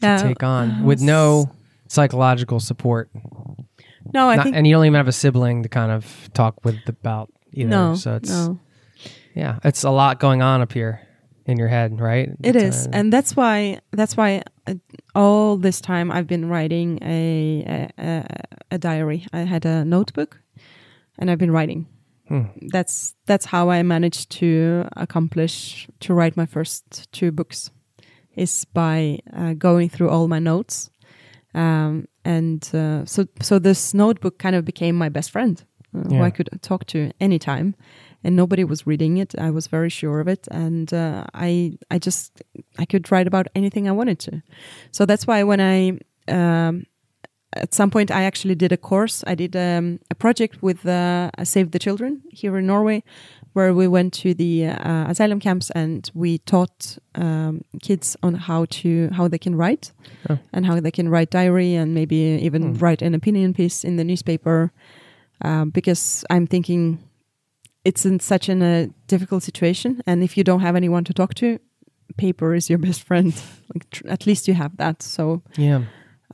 Yeah, 0.00 0.16
take 0.18 0.42
on 0.42 0.70
uh, 0.70 0.82
with 0.84 1.00
no 1.00 1.50
psychological 1.88 2.60
support. 2.60 3.10
No, 4.12 4.28
I 4.28 4.36
Not- 4.36 4.42
think 4.44 4.56
and 4.56 4.66
you 4.66 4.74
don't 4.74 4.84
even 4.84 4.96
have 4.96 5.08
a 5.08 5.12
sibling 5.12 5.62
to 5.62 5.68
kind 5.68 5.90
of 5.90 6.30
talk 6.34 6.64
with 6.64 6.76
about 6.86 7.32
either. 7.52 7.70
no, 7.70 7.94
so 7.94 8.16
it's 8.16 8.30
no. 8.30 8.60
Yeah, 9.34 9.58
it's 9.64 9.84
a 9.84 9.90
lot 9.90 10.20
going 10.20 10.42
on 10.42 10.60
up 10.60 10.72
here 10.72 11.00
in 11.46 11.58
your 11.58 11.68
head, 11.68 12.00
right? 12.00 12.30
It 12.42 12.56
is, 12.56 12.86
a- 12.86 12.94
and 12.94 13.12
that's 13.12 13.36
why 13.36 13.80
that's 13.92 14.16
why 14.16 14.42
uh, 14.66 14.74
all 15.14 15.56
this 15.56 15.80
time 15.80 16.10
I've 16.10 16.26
been 16.26 16.48
writing 16.48 16.98
a, 17.02 17.88
a 17.98 18.24
a 18.70 18.78
diary. 18.78 19.26
I 19.32 19.40
had 19.40 19.66
a 19.66 19.84
notebook, 19.84 20.40
and 21.18 21.30
I've 21.30 21.38
been 21.38 21.50
writing. 21.52 21.86
Hmm. 22.28 22.44
That's 22.72 23.14
that's 23.26 23.44
how 23.46 23.68
I 23.70 23.82
managed 23.82 24.30
to 24.38 24.86
accomplish 24.96 25.86
to 26.00 26.14
write 26.14 26.36
my 26.36 26.46
first 26.46 27.12
two 27.12 27.30
books, 27.32 27.70
is 28.36 28.64
by 28.64 29.18
uh, 29.36 29.52
going 29.58 29.90
through 29.90 30.08
all 30.10 30.28
my 30.28 30.38
notes, 30.38 30.90
um, 31.54 32.06
and 32.24 32.66
uh, 32.74 33.04
so 33.04 33.26
so 33.42 33.58
this 33.58 33.92
notebook 33.92 34.38
kind 34.38 34.56
of 34.56 34.64
became 34.64 34.96
my 34.96 35.10
best 35.10 35.30
friend, 35.30 35.62
uh, 35.94 36.08
who 36.08 36.22
I 36.22 36.30
could 36.30 36.48
talk 36.62 36.86
to 36.86 37.10
anytime 37.20 37.74
and 38.24 38.34
nobody 38.36 38.64
was 38.64 38.86
reading 38.86 39.18
it. 39.18 39.34
I 39.38 39.50
was 39.50 39.66
very 39.70 39.90
sure 39.90 40.20
of 40.20 40.28
it, 40.28 40.48
and 40.50 40.92
uh, 40.92 41.24
I 41.34 41.78
I 41.94 41.98
just 41.98 42.42
I 42.78 42.84
could 42.86 43.10
write 43.12 43.26
about 43.26 43.46
anything 43.54 43.86
I 43.88 43.92
wanted 43.92 44.18
to. 44.20 44.42
So 44.90 45.06
that's 45.06 45.26
why 45.26 45.42
when 45.44 45.60
I 45.60 45.98
um, 46.28 46.84
at 47.52 47.74
some 47.74 47.90
point 47.90 48.10
I 48.10 48.24
actually 48.24 48.54
did 48.56 48.72
a 48.72 48.76
course. 48.76 49.24
I 49.26 49.34
did 49.36 49.54
um, 49.56 49.98
a 50.10 50.14
project 50.14 50.62
with 50.62 50.84
uh, 50.86 51.30
Save 51.44 51.70
the 51.70 51.78
Children 51.78 52.22
here 52.30 52.58
in 52.58 52.66
Norway, 52.66 53.02
where 53.52 53.72
we 53.74 53.86
went 53.86 54.12
to 54.22 54.34
the 54.34 54.66
uh, 54.66 55.10
asylum 55.10 55.38
camps 55.40 55.70
and 55.74 56.10
we 56.14 56.38
taught 56.38 56.98
um, 57.14 57.60
kids 57.82 58.16
on 58.22 58.34
how 58.34 58.64
to 58.80 59.08
how 59.12 59.28
they 59.28 59.38
can 59.38 59.54
write 59.56 59.92
Oh. 60.30 60.38
and 60.52 60.66
how 60.66 60.80
they 60.80 60.90
can 60.90 61.08
write 61.10 61.30
diary 61.30 61.74
and 61.76 61.92
maybe 61.94 62.16
even 62.46 62.62
Hmm. 62.62 62.78
write 62.84 63.02
an 63.06 63.14
opinion 63.14 63.52
piece 63.54 63.84
in 63.88 63.96
the 63.96 64.04
newspaper. 64.04 64.70
Um, 65.44 65.70
because 65.70 66.24
I'm 66.30 66.46
thinking 66.46 66.98
it's 67.84 68.06
in 68.06 68.20
such 68.20 68.48
an, 68.48 68.62
a 68.62 68.88
difficult 69.06 69.42
situation, 69.42 70.02
and 70.06 70.22
if 70.22 70.36
you 70.36 70.44
don't 70.44 70.60
have 70.60 70.76
anyone 70.76 71.04
to 71.04 71.12
talk 71.12 71.34
to, 71.34 71.58
paper 72.16 72.54
is 72.54 72.68
your 72.70 72.78
best 72.86 73.02
friend. 73.02 73.34
like 73.74 73.88
tr- 73.90 74.08
at 74.08 74.26
least 74.26 74.48
you 74.48 74.54
have 74.54 74.76
that, 74.76 75.02
so 75.02 75.42
yeah. 75.56 75.82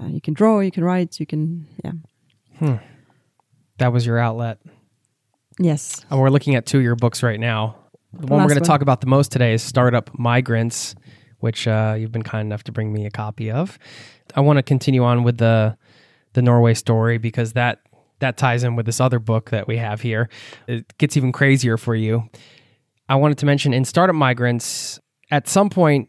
uh, 0.01 0.07
you 0.07 0.21
can 0.21 0.35
draw, 0.35 0.61
you 0.61 0.71
can 0.71 0.85
write, 0.85 1.21
you 1.21 1.27
can 1.27 1.67
yeah. 1.85 1.93
Hmm. 2.59 2.77
That 3.79 3.93
was 3.93 4.05
your 4.05 4.19
outlet. 4.19 4.59
Yes, 5.59 6.05
And 6.11 6.19
we're 6.21 6.31
looking 6.31 6.55
at 6.55 6.65
two 6.65 6.79
of 6.79 6.85
your 6.85 6.97
books 6.97 7.23
right 7.23 7.39
now. 7.39 7.77
The 8.13 8.27
one 8.27 8.41
we're 8.41 8.49
going 8.49 8.61
to 8.61 8.67
talk 8.67 8.81
about 8.81 9.03
the 9.03 9.07
most 9.07 9.31
today 9.31 9.53
is 9.53 9.63
Startup 9.63 10.11
Migrants, 10.19 10.95
which 11.39 11.69
uh, 11.69 11.97
you've 11.99 12.13
been 12.13 12.23
kind 12.23 12.47
enough 12.47 12.65
to 12.65 12.73
bring 12.73 12.93
me 12.93 13.05
a 13.05 13.11
copy 13.11 13.51
of. 13.51 13.79
I 14.35 14.41
want 14.41 14.57
to 14.57 14.63
continue 14.63 15.05
on 15.05 15.23
with 15.23 15.39
the 15.39 15.77
the 16.33 16.43
Norway 16.43 16.75
story 16.75 17.19
because 17.19 17.55
that 17.55 17.81
that 18.21 18.37
ties 18.37 18.63
in 18.65 18.77
with 18.77 18.87
this 18.87 19.01
other 19.01 19.19
book 19.19 19.51
that 19.51 19.67
we 19.69 19.77
have 19.79 20.01
here. 20.01 20.29
It 20.67 20.97
gets 20.99 21.17
even 21.17 21.33
crazier 21.33 21.77
for 21.77 21.95
you. 21.95 22.29
I 23.09 23.17
wanted 23.17 23.39
to 23.39 23.47
mention 23.47 23.73
in 23.75 23.85
Startup 23.85 24.15
Migrants, 24.15 25.01
at 25.31 25.49
some 25.49 25.69
point, 25.71 26.09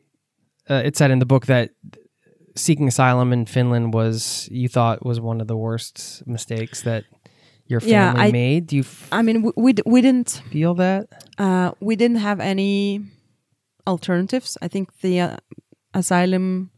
uh, 0.69 0.81
it 0.85 0.95
said 0.97 1.09
in 1.11 1.19
the 1.19 1.25
book 1.25 1.47
that 1.47 1.71
seeking 2.55 2.87
asylum 2.87 3.31
in 3.33 3.45
Finland 3.45 3.93
was 3.93 4.47
you 4.51 4.67
thought 4.67 5.05
was 5.05 5.19
one 5.19 5.41
of 5.41 5.47
the 5.47 5.55
worst 5.57 6.21
mistakes 6.27 6.81
that 6.83 7.03
your 7.65 7.79
family 7.79 7.91
Yeah, 7.93 8.13
I- 8.27 8.31
made. 8.31 8.67
Do 8.67 8.75
you 8.75 8.81
f- 8.83 9.07
I 9.11 9.21
mean 9.21 9.41
we 9.41 9.51
we, 9.55 9.73
we 9.85 10.01
didn't 10.01 10.41
feel 10.51 10.75
that? 10.75 11.07
uh, 11.37 11.71
we 11.79 11.95
didn't 11.95 12.17
have 12.19 12.39
any 12.41 13.01
alternatives. 13.87 14.57
I 14.61 14.67
think 14.67 14.99
the 15.01 15.19
uh, 15.21 15.37
asylum 15.93 16.71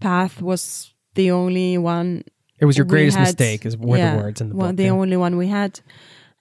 path 0.00 0.40
was 0.42 0.94
the 1.14 1.30
only 1.30 1.76
one 1.78 2.22
It 2.60 2.64
was 2.64 2.76
your 2.76 2.86
greatest 2.86 3.16
had- 3.16 3.24
mistake, 3.24 3.64
is 3.66 3.76
were 3.76 3.98
yeah, 3.98 4.16
the 4.16 4.22
words 4.22 4.40
in 4.40 4.48
the 4.50 4.56
well, 4.56 4.68
book. 4.68 4.76
the 4.76 4.84
yeah. 4.84 4.90
only 4.90 5.16
one 5.16 5.36
we 5.36 5.48
had. 5.48 5.80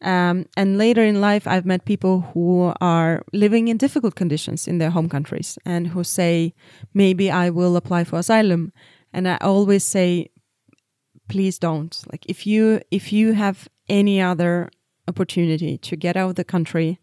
Um, 0.01 0.45
and 0.55 0.77
later 0.77 1.03
in 1.03 1.21
life, 1.21 1.47
I've 1.47 1.65
met 1.65 1.85
people 1.85 2.21
who 2.33 2.73
are 2.81 3.23
living 3.33 3.67
in 3.67 3.77
difficult 3.77 4.13
conditions 4.15 4.67
in 4.67 4.77
their 4.77 4.91
home 4.91 5.09
countries 5.09 5.57
and 5.65 5.87
who 5.87 6.03
say, 6.03 6.53
maybe 6.93 7.31
I 7.31 7.49
will 7.49 7.75
apply 7.75 8.03
for 8.03 8.19
asylum. 8.19 8.73
And 9.11 9.27
I 9.27 9.37
always 9.41 9.83
say, 9.83 10.29
please 11.29 11.57
don't. 11.57 11.97
Like 12.11 12.25
if 12.27 12.45
you 12.45 12.81
if 12.91 13.11
you 13.11 13.33
have 13.33 13.67
any 13.89 14.21
other 14.21 14.69
opportunity 15.07 15.77
to 15.79 15.95
get 15.95 16.15
out 16.15 16.29
of 16.29 16.35
the 16.35 16.43
country 16.43 16.99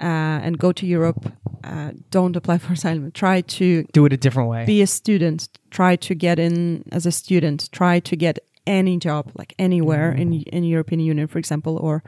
and 0.00 0.58
go 0.58 0.72
to 0.72 0.86
Europe, 0.86 1.32
uh, 1.64 1.90
don't 2.10 2.36
apply 2.36 2.58
for 2.58 2.72
asylum. 2.72 3.10
Try 3.12 3.40
to 3.42 3.84
Do 3.92 4.06
it 4.06 4.12
a 4.12 4.16
different 4.16 4.48
way. 4.50 4.64
be 4.66 4.82
a 4.82 4.86
student 4.86 5.48
try 5.70 5.96
to 5.96 6.14
get 6.14 6.38
in 6.38 6.82
as 6.92 7.06
a 7.06 7.10
student 7.12 7.68
try 7.72 8.00
to 8.00 8.16
get 8.16 8.38
any 8.66 8.96
job 8.98 9.30
like 9.38 9.54
anywhere 9.58 10.12
in 10.12 10.32
in 10.52 10.62
european 10.64 11.00
union 11.00 11.26
for 11.28 11.38
example 11.38 11.76
or 11.76 12.02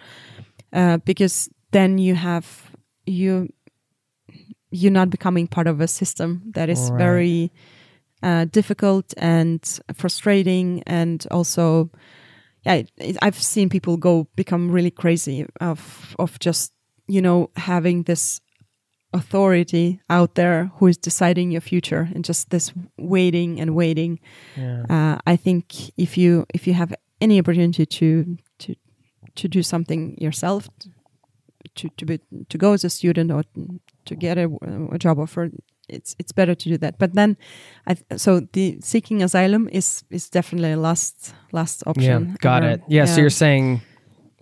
uh, 0.73 0.97
because 1.05 1.49
then 1.73 1.99
you 1.99 2.15
have 2.15 2.47
you 3.07 3.49
you're 4.71 4.93
not 4.93 5.11
becoming 5.11 5.47
part 5.49 5.67
of 5.67 5.81
a 5.81 5.87
system 5.87 6.43
that 6.55 6.69
is 6.69 6.91
Right. 6.91 6.99
very 6.99 7.51
uh, 8.23 8.45
difficult 8.53 9.15
and 9.17 9.61
frustrating 9.95 10.83
and 10.87 11.27
also 11.31 11.91
yeah 12.67 12.75
it, 12.81 12.91
it, 12.99 13.17
i've 13.23 13.43
seen 13.43 13.69
people 13.69 13.97
go 13.97 14.27
become 14.37 14.71
really 14.75 14.91
crazy 14.91 15.47
of 15.61 16.15
of 16.19 16.39
just 16.39 16.73
you 17.11 17.21
know 17.23 17.51
having 17.57 18.05
this 18.05 18.41
authority 19.13 20.01
out 20.09 20.35
there 20.35 20.71
who 20.79 20.87
is 20.87 20.97
deciding 20.97 21.51
your 21.51 21.61
future 21.61 22.09
and 22.15 22.25
just 22.25 22.51
this 22.51 22.73
waiting 22.97 23.61
and 23.61 23.75
waiting 23.75 24.21
yeah. 24.57 24.85
uh, 24.89 25.19
i 25.33 25.37
think 25.37 25.65
if 25.97 26.17
you 26.17 26.45
if 26.55 26.67
you 26.67 26.75
have 26.75 26.95
any 27.21 27.39
opportunity 27.41 27.85
to 27.87 28.37
to 28.59 28.75
to 29.35 29.49
do 29.49 29.63
something 29.63 30.17
yourself 30.21 30.69
to 31.75 31.89
to 31.97 32.05
be 32.07 32.21
to 32.49 32.59
go 32.59 32.73
as 32.73 32.85
a 32.85 32.89
student 32.91 33.31
or 33.33 33.43
to 34.05 34.15
get 34.17 34.39
a, 34.39 34.49
a 34.93 34.99
job 34.99 35.19
offer 35.19 35.51
it's 35.89 36.15
it's 36.21 36.33
better 36.33 36.55
to 36.55 36.69
do 36.69 36.79
that 36.79 36.95
but 36.99 37.15
then 37.15 37.37
i 37.87 37.97
so 38.17 38.41
the 38.53 38.79
seeking 38.81 39.23
asylum 39.23 39.69
is 39.73 40.05
is 40.11 40.31
definitely 40.31 40.73
a 40.73 40.77
last 40.77 41.35
last 41.53 41.83
option 41.87 42.29
Yeah, 42.29 42.37
got 42.41 42.63
ever. 42.63 42.75
it. 42.75 42.81
Yeah, 42.89 43.07
so 43.07 43.21
you're 43.21 43.31
saying, 43.31 43.81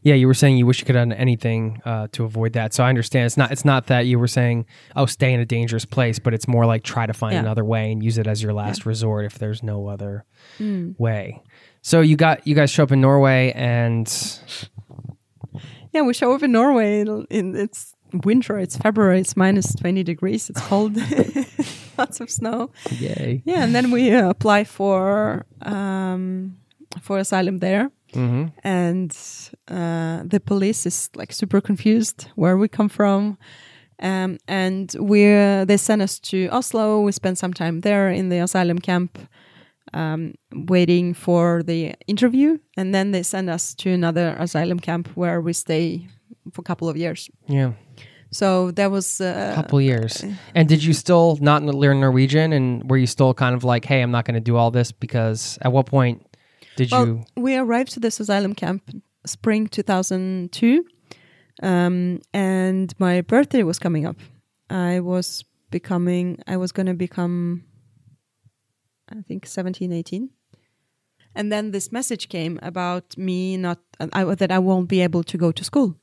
yeah, 0.02 0.14
you 0.14 0.26
were 0.28 0.34
saying 0.34 0.56
you 0.58 0.64
wish 0.66 0.78
you 0.80 0.86
could 0.86 0.94
have 0.94 1.08
done 1.08 1.12
anything 1.18 1.82
uh, 1.84 2.06
to 2.12 2.24
avoid 2.24 2.52
that. 2.52 2.72
So 2.74 2.84
I 2.84 2.88
understand. 2.88 3.26
It's 3.26 3.36
not. 3.36 3.50
It's 3.52 3.64
not 3.64 3.86
that 3.88 4.06
you 4.06 4.18
were 4.18 4.28
saying, 4.28 4.64
oh, 4.96 5.06
stay 5.06 5.32
in 5.32 5.40
a 5.40 5.44
dangerous 5.44 5.84
place, 5.84 6.18
but 6.18 6.32
it's 6.34 6.46
more 6.46 6.66
like 6.66 6.82
try 6.84 7.06
to 7.06 7.12
find 7.12 7.34
Yeah. 7.34 7.40
another 7.40 7.64
way 7.64 7.90
and 7.92 8.02
use 8.02 8.16
it 8.18 8.26
as 8.26 8.42
your 8.42 8.52
last 8.52 8.86
resort 8.86 9.24
if 9.24 9.38
there's 9.38 9.62
no 9.62 9.88
other 9.88 10.24
Mm. 10.58 10.94
way. 10.98 11.42
So 11.82 12.00
you 12.00 12.16
got 12.16 12.46
you 12.46 12.54
guys 12.54 12.70
show 12.70 12.82
up 12.84 12.92
in 12.92 13.00
Norway 13.00 13.52
and 13.54 14.06
Yeah, 15.92 16.02
we 16.02 16.14
show 16.14 16.32
up 16.34 16.42
in 16.42 16.52
Norway. 16.52 17.00
In, 17.00 17.26
in 17.30 17.56
it's 17.56 17.94
winter. 18.24 18.58
It's 18.58 18.76
February. 18.76 19.20
It's 19.20 19.36
minus 19.36 19.74
twenty 19.74 20.02
degrees. 20.02 20.50
It's 20.50 20.60
cold. 20.60 20.96
Lots 21.98 22.20
of 22.20 22.30
snow. 22.30 22.70
yay. 22.90 23.42
Yeah, 23.44 23.64
and 23.64 23.74
then 23.74 23.90
we 23.90 24.12
uh, 24.12 24.28
apply 24.28 24.64
for 24.64 25.44
um, 25.62 26.56
for 27.00 27.18
asylum 27.18 27.58
there, 27.58 27.90
hmm 28.12 28.46
and 28.64 29.16
uh, 29.68 30.22
the 30.24 30.40
police 30.44 30.86
is 30.86 31.10
like 31.14 31.32
super 31.32 31.60
confused 31.60 32.28
where 32.34 32.56
we 32.56 32.68
come 32.68 32.88
from. 32.88 33.38
Um, 34.00 34.38
and 34.46 34.94
we 35.00 35.24
they 35.64 35.76
sent 35.76 36.02
us 36.02 36.20
to 36.20 36.48
Oslo. 36.52 37.00
We 37.00 37.12
spent 37.12 37.38
some 37.38 37.52
time 37.52 37.80
there 37.80 38.08
in 38.10 38.28
the 38.28 38.38
asylum 38.38 38.78
camp, 38.78 39.18
um, 39.92 40.34
waiting 40.52 41.14
for 41.14 41.62
the 41.64 41.94
interview, 42.06 42.58
and 42.76 42.94
then 42.94 43.10
they 43.10 43.24
send 43.24 43.50
us 43.50 43.74
to 43.74 43.90
another 43.90 44.36
asylum 44.38 44.78
camp 44.78 45.08
where 45.16 45.40
we 45.40 45.52
stay 45.52 46.06
for 46.52 46.60
a 46.60 46.64
couple 46.64 46.88
of 46.88 46.96
years. 46.96 47.28
Yeah. 47.48 47.72
So 48.30 48.70
that 48.72 48.90
was 48.90 49.20
uh, 49.20 49.52
couple 49.54 49.80
years. 49.80 50.24
And 50.54 50.68
did 50.68 50.84
you 50.84 50.92
still 50.92 51.38
not 51.40 51.62
learn 51.62 52.00
Norwegian? 52.00 52.52
And 52.52 52.88
were 52.88 52.98
you 52.98 53.06
still 53.06 53.32
kind 53.32 53.54
of 53.54 53.64
like, 53.64 53.84
hey, 53.86 54.02
I'm 54.02 54.10
not 54.10 54.26
going 54.26 54.34
to 54.34 54.40
do 54.40 54.56
all 54.56 54.70
this 54.70 54.92
because 54.92 55.58
at 55.62 55.72
what 55.72 55.86
point 55.86 56.26
did 56.78 56.92
well, 56.92 57.06
you? 57.06 57.24
we 57.36 57.56
arrived 57.56 57.90
to 57.92 58.00
this 58.00 58.20
asylum 58.20 58.54
camp 58.54 58.82
spring 59.26 59.66
2002, 59.66 60.84
um, 61.62 62.20
and 62.32 62.94
my 62.98 63.20
birthday 63.20 63.64
was 63.64 63.80
coming 63.80 64.06
up. 64.06 64.16
I 64.70 65.00
was 65.00 65.44
becoming, 65.70 66.38
I 66.46 66.56
was 66.56 66.70
going 66.70 66.86
to 66.86 66.94
become, 66.94 67.64
I 69.10 69.22
think 69.26 69.46
17, 69.46 69.92
18. 69.92 70.30
And 71.34 71.50
then 71.50 71.72
this 71.72 71.90
message 71.90 72.28
came 72.28 72.60
about 72.62 73.18
me 73.18 73.56
not, 73.56 73.80
I, 74.12 74.22
that 74.36 74.52
I 74.52 74.60
won't 74.60 74.88
be 74.88 75.00
able 75.00 75.24
to 75.24 75.36
go 75.36 75.50
to 75.50 75.64
school 75.64 75.96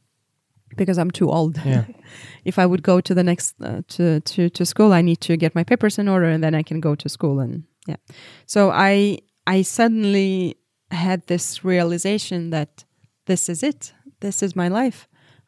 because 0.76 0.97
I'm 0.97 1.11
too 1.11 1.32
old. 1.32 1.57
Yeah. 1.63 1.86
if 2.45 2.59
I 2.59 2.65
would 2.65 2.84
go 2.84 2.99
to 2.99 3.13
the 3.13 3.23
next 3.23 3.55
uh, 3.61 3.82
to 3.88 4.19
to 4.19 4.49
to 4.49 4.65
school, 4.65 4.91
I 4.91 5.01
need 5.01 5.21
to 5.21 5.38
get 5.38 5.55
my 5.55 5.63
papers 5.63 5.97
in 5.97 6.09
order, 6.09 6.26
and 6.26 6.43
then 6.43 6.55
I 6.55 6.63
can 6.63 6.80
go 6.80 6.95
to 6.95 7.09
school. 7.09 7.39
And 7.39 7.63
yeah, 7.88 7.97
so 8.45 8.71
I 8.71 9.19
I 9.47 9.61
suddenly 9.61 10.57
had 10.95 11.27
this 11.27 11.63
realization 11.63 12.49
that 12.49 12.83
this 13.27 13.49
is 13.49 13.63
it. 13.63 13.93
This 14.19 14.41
is 14.43 14.55
my 14.55 14.67
life. 14.67 15.07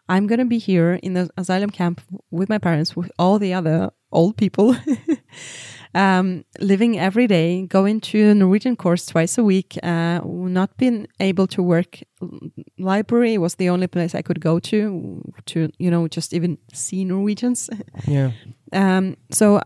I'm 0.09 0.27
gonna 0.27 0.45
be 0.45 0.57
here 0.57 0.93
in 1.03 1.13
the 1.13 1.29
asylum 1.37 1.69
camp 1.69 2.01
with 2.31 2.49
my 2.49 2.57
parents, 2.57 2.95
with 2.95 3.11
all 3.19 3.39
the 3.39 3.53
other 3.53 3.91
old 4.11 4.37
people, 4.37 4.75
um, 5.93 6.45
living 6.59 6.97
every 6.97 7.27
day, 7.27 7.63
going 7.67 7.99
to 7.99 8.29
a 8.29 8.33
Norwegian 8.35 8.75
course 8.75 9.05
twice 9.05 9.37
a 9.37 9.43
week, 9.43 9.77
uh, 9.83 10.21
not 10.23 10.77
being 10.77 11.07
able 11.19 11.47
to 11.47 11.61
work. 11.61 11.99
Library 12.79 13.37
was 13.37 13.55
the 13.55 13.69
only 13.69 13.87
place 13.87 14.15
I 14.15 14.21
could 14.21 14.39
go 14.39 14.59
to 14.59 15.21
to 15.47 15.69
you 15.77 15.91
know 15.91 16.07
just 16.07 16.33
even 16.33 16.57
see 16.73 17.03
Norwegians. 17.05 17.69
Yeah. 18.07 18.31
um, 18.71 19.17
so 19.31 19.59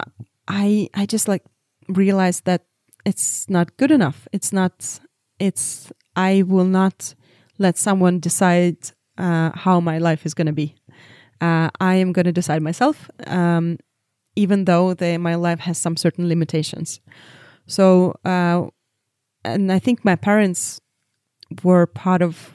I 0.47 0.89
I 0.95 1.05
just 1.05 1.27
like 1.27 1.43
realized 1.87 2.45
that 2.45 2.61
it's 3.05 3.47
not 3.49 3.77
good 3.77 3.91
enough. 3.91 4.27
It's 4.31 4.51
not. 4.51 4.99
It's 5.41 5.91
I 6.15 6.43
will 6.43 6.65
not 6.65 7.15
let 7.57 7.77
someone 7.77 8.19
decide 8.19 8.77
uh, 9.17 9.51
how 9.55 9.79
my 9.79 9.97
life 9.97 10.25
is 10.25 10.33
going 10.33 10.47
to 10.47 10.53
be. 10.53 10.75
Uh, 11.39 11.69
I 11.79 11.95
am 11.95 12.11
going 12.11 12.25
to 12.25 12.31
decide 12.31 12.61
myself. 12.61 13.09
Um, 13.25 13.77
even 14.35 14.65
though 14.65 14.93
they, 14.93 15.17
my 15.17 15.35
life 15.35 15.59
has 15.59 15.77
some 15.77 15.97
certain 15.97 16.27
limitations. 16.27 17.01
So, 17.65 18.15
uh, 18.23 18.67
and 19.43 19.71
I 19.71 19.79
think 19.79 20.05
my 20.05 20.15
parents 20.15 20.79
were 21.63 21.85
part 21.87 22.21
of 22.21 22.53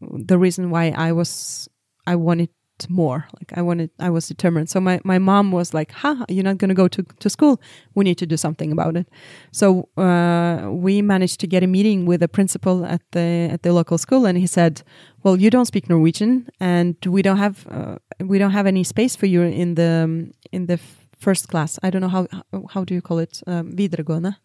the 0.00 0.38
reason 0.38 0.70
why 0.70 0.90
I 0.90 1.12
was 1.12 1.68
I 2.06 2.16
wanted 2.16 2.50
more. 2.88 3.26
Like 3.38 3.58
I 3.58 3.62
wanted, 3.62 3.90
I 3.98 4.10
was 4.10 4.28
determined. 4.28 4.68
So 4.68 4.80
my 4.80 5.00
my 5.04 5.18
mom 5.18 5.52
was 5.52 5.74
like, 5.74 5.92
"Ha, 5.92 6.24
you're 6.28 6.44
not 6.44 6.58
going 6.58 6.68
to 6.68 6.82
go 6.82 6.88
to 6.88 7.02
to 7.02 7.28
school. 7.28 7.60
We 7.94 8.04
need 8.04 8.18
to 8.18 8.26
do 8.26 8.36
something 8.36 8.72
about 8.72 8.96
it." 8.96 9.06
So 9.50 9.88
uh, 9.96 10.70
we 10.70 11.02
managed 11.02 11.40
to 11.40 11.46
get 11.46 11.62
a 11.62 11.66
meeting 11.66 12.06
with 12.08 12.20
the 12.20 12.28
principal 12.28 12.84
at 12.84 13.00
the 13.10 13.48
at 13.52 13.62
the 13.62 13.72
local 13.72 13.98
school, 13.98 14.26
and 14.26 14.38
he 14.38 14.46
said, 14.46 14.82
"Well, 15.22 15.40
you 15.40 15.50
don't 15.50 15.66
speak 15.66 15.88
Norwegian, 15.88 16.46
and 16.60 16.96
we 17.06 17.22
don't 17.22 17.38
have 17.38 17.66
uh, 17.70 17.96
we 18.20 18.38
don't 18.38 18.52
have 18.52 18.68
any 18.68 18.84
space 18.84 19.16
for 19.16 19.26
you 19.26 19.42
in 19.42 19.74
the 19.74 20.30
in 20.52 20.66
the 20.66 20.78
first 21.18 21.48
class. 21.48 21.78
I 21.82 21.90
don't 21.90 22.00
know 22.00 22.08
how 22.08 22.26
how 22.74 22.84
do 22.84 22.94
you 22.94 23.02
call 23.02 23.18
it? 23.18 23.42
Um, 23.46 23.72
videregående. 23.72 24.36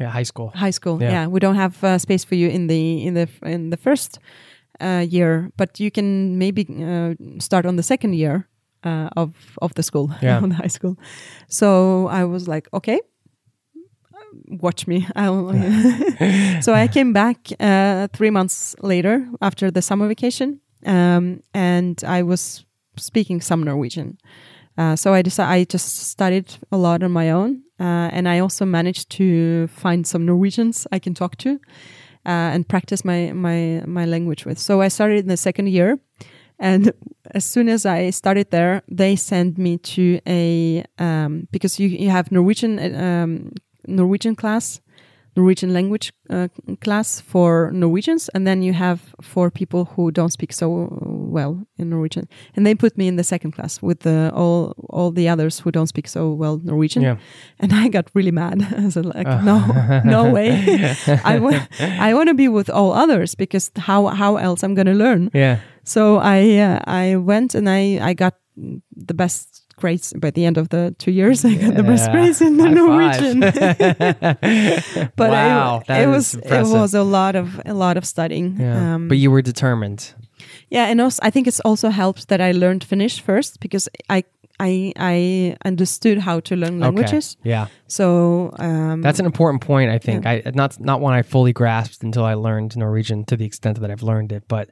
Yeah, 0.00 0.08
high 0.08 0.24
school. 0.24 0.52
High 0.54 0.72
school. 0.72 1.02
Yeah. 1.02 1.10
Yeah, 1.12 1.26
we 1.26 1.38
don't 1.40 1.56
have 1.56 1.84
uh, 1.84 1.98
space 1.98 2.24
for 2.24 2.34
you 2.34 2.48
in 2.48 2.66
the 2.66 3.06
in 3.06 3.14
the 3.14 3.28
in 3.42 3.70
the 3.70 3.76
first 3.76 4.18
uh, 4.80 5.04
year, 5.08 5.50
but 5.56 5.78
you 5.80 5.90
can 5.90 6.38
maybe 6.38 6.66
uh, 6.84 7.14
start 7.40 7.66
on 7.66 7.76
the 7.76 7.82
second 7.82 8.14
year 8.14 8.48
uh, 8.84 9.08
of 9.16 9.30
of 9.60 9.72
the 9.74 9.82
school, 9.82 10.10
Yeah. 10.22 10.42
on 10.42 10.48
the 10.48 10.56
high 10.56 10.70
school. 10.70 10.96
So 11.48 12.08
I 12.08 12.24
was 12.24 12.46
like, 12.48 12.68
okay, 12.72 13.00
watch 14.60 14.86
me. 14.86 15.06
So 16.62 16.74
I 16.74 16.88
came 16.88 17.12
back 17.12 17.36
uh, 17.60 18.08
three 18.12 18.30
months 18.30 18.74
later 18.82 19.26
after 19.40 19.70
the 19.70 19.82
summer 19.82 20.08
vacation, 20.08 20.60
um, 20.86 21.40
and 21.54 22.02
I 22.04 22.22
was 22.22 22.64
speaking 22.96 23.40
some 23.42 23.62
Norwegian. 23.64 24.16
Uh, 24.78 24.96
so 24.96 25.12
I 25.14 25.22
decided 25.22 25.50
I 25.60 25.64
just 25.72 25.96
studied 26.10 26.46
a 26.70 26.76
lot 26.76 27.02
on 27.02 27.10
my 27.12 27.30
own, 27.30 27.62
uh, 27.80 28.08
and 28.16 28.26
I 28.28 28.40
also 28.40 28.64
managed 28.64 29.10
to 29.18 29.66
find 29.68 30.06
some 30.06 30.24
Norwegians 30.24 30.86
I 30.92 30.98
can 30.98 31.14
talk 31.14 31.36
to 31.38 31.58
uh, 32.26 32.52
and 32.54 32.68
practice 32.68 33.04
my 33.04 33.32
my 33.32 33.82
my 33.86 34.04
language 34.04 34.44
with. 34.44 34.58
So 34.58 34.80
I 34.80 34.88
started 34.88 35.20
in 35.20 35.28
the 35.28 35.36
second 35.36 35.68
year, 35.68 35.98
and 36.58 36.92
as 37.32 37.44
soon 37.44 37.68
as 37.68 37.86
I 37.86 38.10
started 38.10 38.50
there, 38.50 38.82
they 38.88 39.16
sent 39.16 39.58
me 39.58 39.78
to 39.78 40.20
a 40.26 40.84
um, 40.98 41.48
because 41.50 41.80
you 41.80 41.88
you 41.88 42.10
have 42.10 42.30
Norwegian 42.30 42.78
um, 42.94 43.52
Norwegian 43.86 44.36
class, 44.36 44.80
Norwegian 45.36 45.72
language 45.72 46.12
uh, 46.30 46.48
class 46.80 47.20
for 47.20 47.70
Norwegians, 47.72 48.28
and 48.34 48.46
then 48.46 48.62
you 48.62 48.72
have 48.74 48.98
for 49.22 49.50
people 49.50 49.84
who 49.96 50.10
don't 50.10 50.30
speak 50.32 50.52
so 50.52 50.88
well 51.32 51.66
in 51.78 51.88
Norwegian. 51.88 52.28
And 52.56 52.66
they 52.66 52.74
put 52.74 52.98
me 52.98 53.06
in 53.08 53.16
the 53.16 53.24
second 53.24 53.52
class 53.52 53.80
with 53.82 54.00
the, 54.00 54.30
all 54.34 54.74
all 54.90 55.10
the 55.10 55.28
others 55.30 55.60
who 55.60 55.70
don't 55.70 55.86
speak 55.88 56.08
so 56.08 56.30
well 56.32 56.60
Norwegian. 56.64 57.02
Yeah. 57.02 57.16
And 57.58 57.72
I 57.72 57.88
got 57.88 58.10
really 58.14 58.30
mad. 58.32 58.62
I 58.78 58.84
was 58.84 58.96
like, 58.96 59.26
no, 59.44 59.64
no 60.04 60.30
way. 60.36 60.94
I 61.24 61.38
wa- 61.38 61.66
I 61.80 62.12
want 62.14 62.28
to 62.28 62.34
be 62.34 62.48
with 62.48 62.68
all 62.70 62.92
others 62.92 63.34
because 63.34 63.70
how 63.76 64.08
how 64.08 64.36
else 64.36 64.62
I'm 64.62 64.74
going 64.74 64.86
to 64.88 65.04
learn? 65.04 65.30
Yeah. 65.34 65.56
So 65.84 66.18
I 66.18 66.58
uh, 66.58 66.78
I 66.86 67.16
went 67.16 67.54
and 67.54 67.68
I 67.68 67.98
I 68.10 68.14
got 68.14 68.34
the 69.06 69.14
best 69.14 69.61
grades 69.82 70.12
by 70.24 70.30
the 70.30 70.44
end 70.46 70.56
of 70.58 70.68
the 70.68 70.94
two 70.98 71.10
years. 71.10 71.44
I 71.50 71.54
got 71.54 71.74
the 71.76 71.82
best 71.82 72.06
Yeah. 72.06 72.12
grades 72.12 72.40
in 72.40 72.56
the 72.56 72.68
Norwegian. 72.80 73.40
but 75.16 75.30
wow, 75.30 75.82
I, 75.88 76.02
it 76.04 76.06
was 76.06 76.34
it 76.34 76.66
was 76.66 76.94
a 76.94 77.02
lot 77.02 77.34
of 77.36 77.60
a 77.66 77.74
lot 77.74 77.96
of 77.96 78.04
studying. 78.04 78.56
Yeah. 78.60 78.94
Um, 78.94 79.08
but 79.08 79.18
you 79.18 79.30
were 79.30 79.42
determined. 79.42 80.14
yeah, 80.70 80.90
and 80.90 81.00
also 81.00 81.20
I 81.28 81.30
think 81.30 81.46
it's 81.46 81.60
also 81.64 81.88
helped 81.90 82.28
that 82.28 82.40
I 82.40 82.52
learned 82.52 82.84
Finnish 82.84 83.20
first 83.20 83.60
because 83.60 83.88
I 84.08 84.24
I 84.60 84.92
I 84.96 85.56
understood 85.64 86.18
how 86.18 86.40
to 86.40 86.56
learn 86.56 86.80
languages. 86.80 87.36
Okay. 87.40 87.50
Yeah. 87.50 87.66
So 87.88 88.50
um, 88.58 89.02
That's 89.02 89.20
an 89.20 89.26
important 89.26 89.62
point, 89.66 89.90
I 89.90 89.98
think. 89.98 90.26
I 90.26 90.42
not 90.54 90.78
not 90.80 91.00
one 91.00 91.18
I 91.18 91.22
fully 91.22 91.52
grasped 91.52 92.02
until 92.04 92.24
I 92.24 92.34
learned 92.34 92.76
Norwegian 92.76 93.24
to 93.24 93.36
the 93.36 93.44
extent 93.44 93.80
that 93.80 93.90
I've 93.90 94.02
learned 94.06 94.32
it. 94.32 94.42
But 94.48 94.70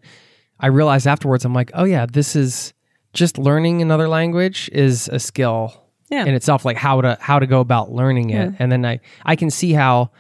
I 0.60 0.68
realized 0.68 1.06
afterwards, 1.06 1.44
I'm 1.44 1.54
like, 1.54 1.70
oh 1.74 1.84
yeah, 1.86 2.06
this 2.12 2.36
is 2.36 2.74
just 3.12 3.38
learning 3.38 3.82
another 3.82 4.08
language 4.08 4.68
is 4.72 5.08
a 5.08 5.18
skill 5.18 5.72
yeah 6.10 6.24
in 6.24 6.34
itself, 6.34 6.64
like 6.64 6.76
how 6.76 7.00
to 7.00 7.16
how 7.20 7.38
to 7.38 7.46
go 7.46 7.60
about 7.60 7.92
learning 7.92 8.30
it. 8.30 8.50
Yeah. 8.50 8.56
And 8.58 8.70
then 8.72 8.84
I 8.84 9.00
I 9.24 9.36
can 9.36 9.50
see 9.50 9.72
how 9.72 10.10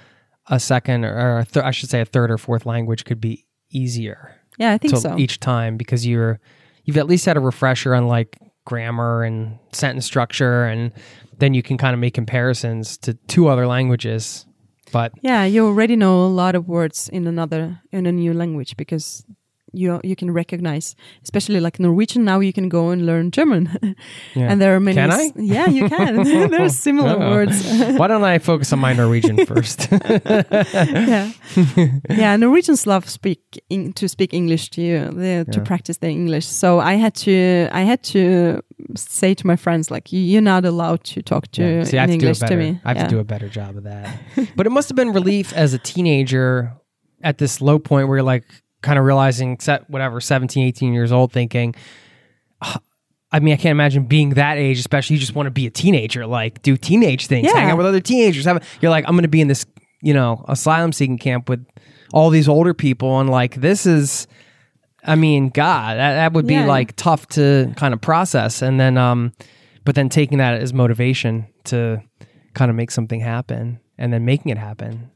a 0.48 0.58
second 0.60 1.04
or 1.04 1.38
a 1.38 1.44
thir- 1.44 1.64
I 1.64 1.70
should 1.70 1.90
say 1.90 2.00
a 2.00 2.04
third 2.04 2.30
or 2.30 2.38
fourth 2.38 2.66
language 2.66 3.04
could 3.04 3.20
be 3.20 3.46
easier 3.70 4.34
yeah 4.58 4.72
I 4.72 4.78
think 4.78 4.96
so. 4.96 5.16
each 5.16 5.38
time 5.38 5.76
because 5.76 6.04
you're 6.04 6.40
you've 6.84 6.96
at 6.96 7.06
least 7.06 7.24
had 7.24 7.36
a 7.36 7.40
refresher 7.40 7.94
on 7.94 8.08
like 8.08 8.36
grammar 8.64 9.22
and 9.22 9.58
sentence 9.72 10.06
structure 10.06 10.64
and 10.64 10.90
then 11.38 11.54
you 11.54 11.62
can 11.62 11.78
kind 11.78 11.94
of 11.94 12.00
make 12.00 12.14
comparisons 12.14 12.98
to 12.98 13.14
two 13.28 13.46
other 13.46 13.66
languages 13.68 14.44
but 14.92 15.12
Yeah, 15.22 15.44
you 15.44 15.66
already 15.66 15.94
know 15.94 16.24
a 16.26 16.26
lot 16.26 16.56
of 16.56 16.66
words 16.66 17.08
in 17.08 17.28
another 17.28 17.80
in 17.92 18.06
a 18.06 18.12
new 18.12 18.34
language 18.34 18.76
because 18.76 19.24
you 19.72 20.00
you 20.04 20.16
can 20.16 20.30
recognize, 20.32 20.94
especially 21.22 21.60
like 21.60 21.78
Norwegian. 21.82 22.24
Now 22.24 22.40
you 22.40 22.52
can 22.52 22.68
go 22.68 22.90
and 22.90 23.06
learn 23.06 23.30
German, 23.30 23.68
Yeah. 24.34 24.50
and 24.50 24.60
there 24.60 24.74
are 24.74 24.80
many. 24.80 24.96
Can 24.96 25.10
I? 25.10 25.32
Yeah, 25.36 25.66
you 25.68 25.88
can. 25.88 26.22
there 26.50 26.62
are 26.64 26.68
similar 26.68 27.16
Oh. 27.18 27.30
words. 27.30 27.62
why 27.98 28.06
don't 28.08 28.24
I 28.24 28.38
focus 28.38 28.72
on 28.72 28.78
my 28.80 28.92
Norwegian 28.94 29.46
first? 29.46 29.88
yeah, 29.90 31.30
yeah. 32.08 32.36
Norwegians 32.36 32.86
love 32.86 33.08
speak 33.08 33.40
in, 33.68 33.92
to 33.94 34.08
speak 34.08 34.32
English 34.34 34.70
to 34.70 34.80
you 34.82 35.10
they, 35.12 35.44
to 35.52 35.60
practice 35.60 35.98
their 35.98 36.10
English. 36.10 36.46
So 36.46 36.78
I 36.80 36.94
had 36.94 37.14
to 37.24 37.68
I 37.72 37.82
had 37.82 38.02
to 38.12 38.60
say 38.96 39.34
to 39.34 39.46
my 39.46 39.56
friends 39.56 39.90
like 39.90 40.12
"You- 40.12 40.20
you're 40.32 40.42
not 40.54 40.64
allowed 40.64 41.04
to 41.14 41.22
talk 41.22 41.50
to 41.52 41.62
Yeah. 41.62 41.84
See, 41.84 41.96
in 41.96 42.00
have 42.00 42.08
to 42.08 42.14
English 42.14 42.38
to 42.40 42.56
me. 42.56 42.80
I 42.84 42.88
have 42.88 42.96
Yeah. 42.96 43.04
to 43.08 43.14
do 43.16 43.18
a 43.20 43.24
better 43.24 43.48
job 43.48 43.76
of 43.76 43.84
that. 43.84 44.06
but 44.56 44.66
it 44.66 44.70
must 44.70 44.88
have 44.88 44.96
been 44.96 45.12
relief 45.12 45.52
as 45.52 45.74
a 45.74 45.78
teenager 45.78 46.72
at 47.22 47.38
this 47.38 47.60
low 47.60 47.78
point 47.78 48.08
where 48.08 48.18
you're 48.18 48.32
like 48.34 48.44
kind 48.82 48.98
of 48.98 49.04
realizing 49.04 49.58
set 49.60 49.88
whatever 49.90 50.20
17 50.20 50.66
18 50.66 50.92
years 50.92 51.12
old 51.12 51.32
thinking 51.32 51.74
"Ah, 52.62 52.78
I 53.32 53.38
mean, 53.40 53.54
I 53.54 53.56
can't 53.56 53.70
imagine 53.72 54.04
being 54.04 54.30
that 54.30 54.58
age, 54.58 54.78
especially 54.80 55.14
you 55.16 55.20
just 55.20 55.34
want 55.36 55.46
to 55.46 55.50
be 55.52 55.66
a 55.66 55.70
teenager, 55.70 56.26
like 56.26 56.62
do 56.62 56.76
teenage 56.76 57.26
things, 57.28 57.50
hang 57.52 57.70
out 57.70 57.76
with 57.76 57.86
other 57.86 58.00
teenagers. 58.00 58.44
Have, 58.44 58.66
you're 58.80 58.90
like, 58.90 59.04
I'm 59.06 59.12
going 59.14 59.22
to 59.22 59.28
be 59.28 59.40
in 59.40 59.46
this, 59.48 59.64
you 60.02 60.12
know, 60.12 60.44
asylum 60.48 60.92
seeking 60.92 61.16
camp 61.18 61.48
with 61.48 61.64
all 62.12 62.30
these 62.30 62.48
older 62.48 62.74
people. 62.74 63.20
And 63.20 63.30
like, 63.30 63.54
this 63.54 63.86
is, 63.86 64.26
I 65.04 65.14
mean, 65.14 65.50
God, 65.50 65.96
that, 65.96 66.14
that 66.14 66.32
would 66.32 66.46
be 66.48 66.54
Yeah. 66.54 66.66
like 66.66 66.96
tough 66.96 67.28
to 67.28 67.72
kind 67.76 67.94
of 67.94 68.00
process. 68.00 68.62
And 68.62 68.80
then, 68.80 68.98
um, 68.98 69.32
but 69.84 69.94
then 69.94 70.08
taking 70.08 70.38
that 70.38 70.60
as 70.60 70.74
motivation 70.74 71.46
to 71.66 72.02
kind 72.54 72.68
of 72.68 72.76
make 72.76 72.90
something 72.90 73.20
happen 73.20 73.78
and 73.96 74.12
then 74.12 74.24
making 74.24 74.50
it 74.50 74.58
happen. 74.58 75.08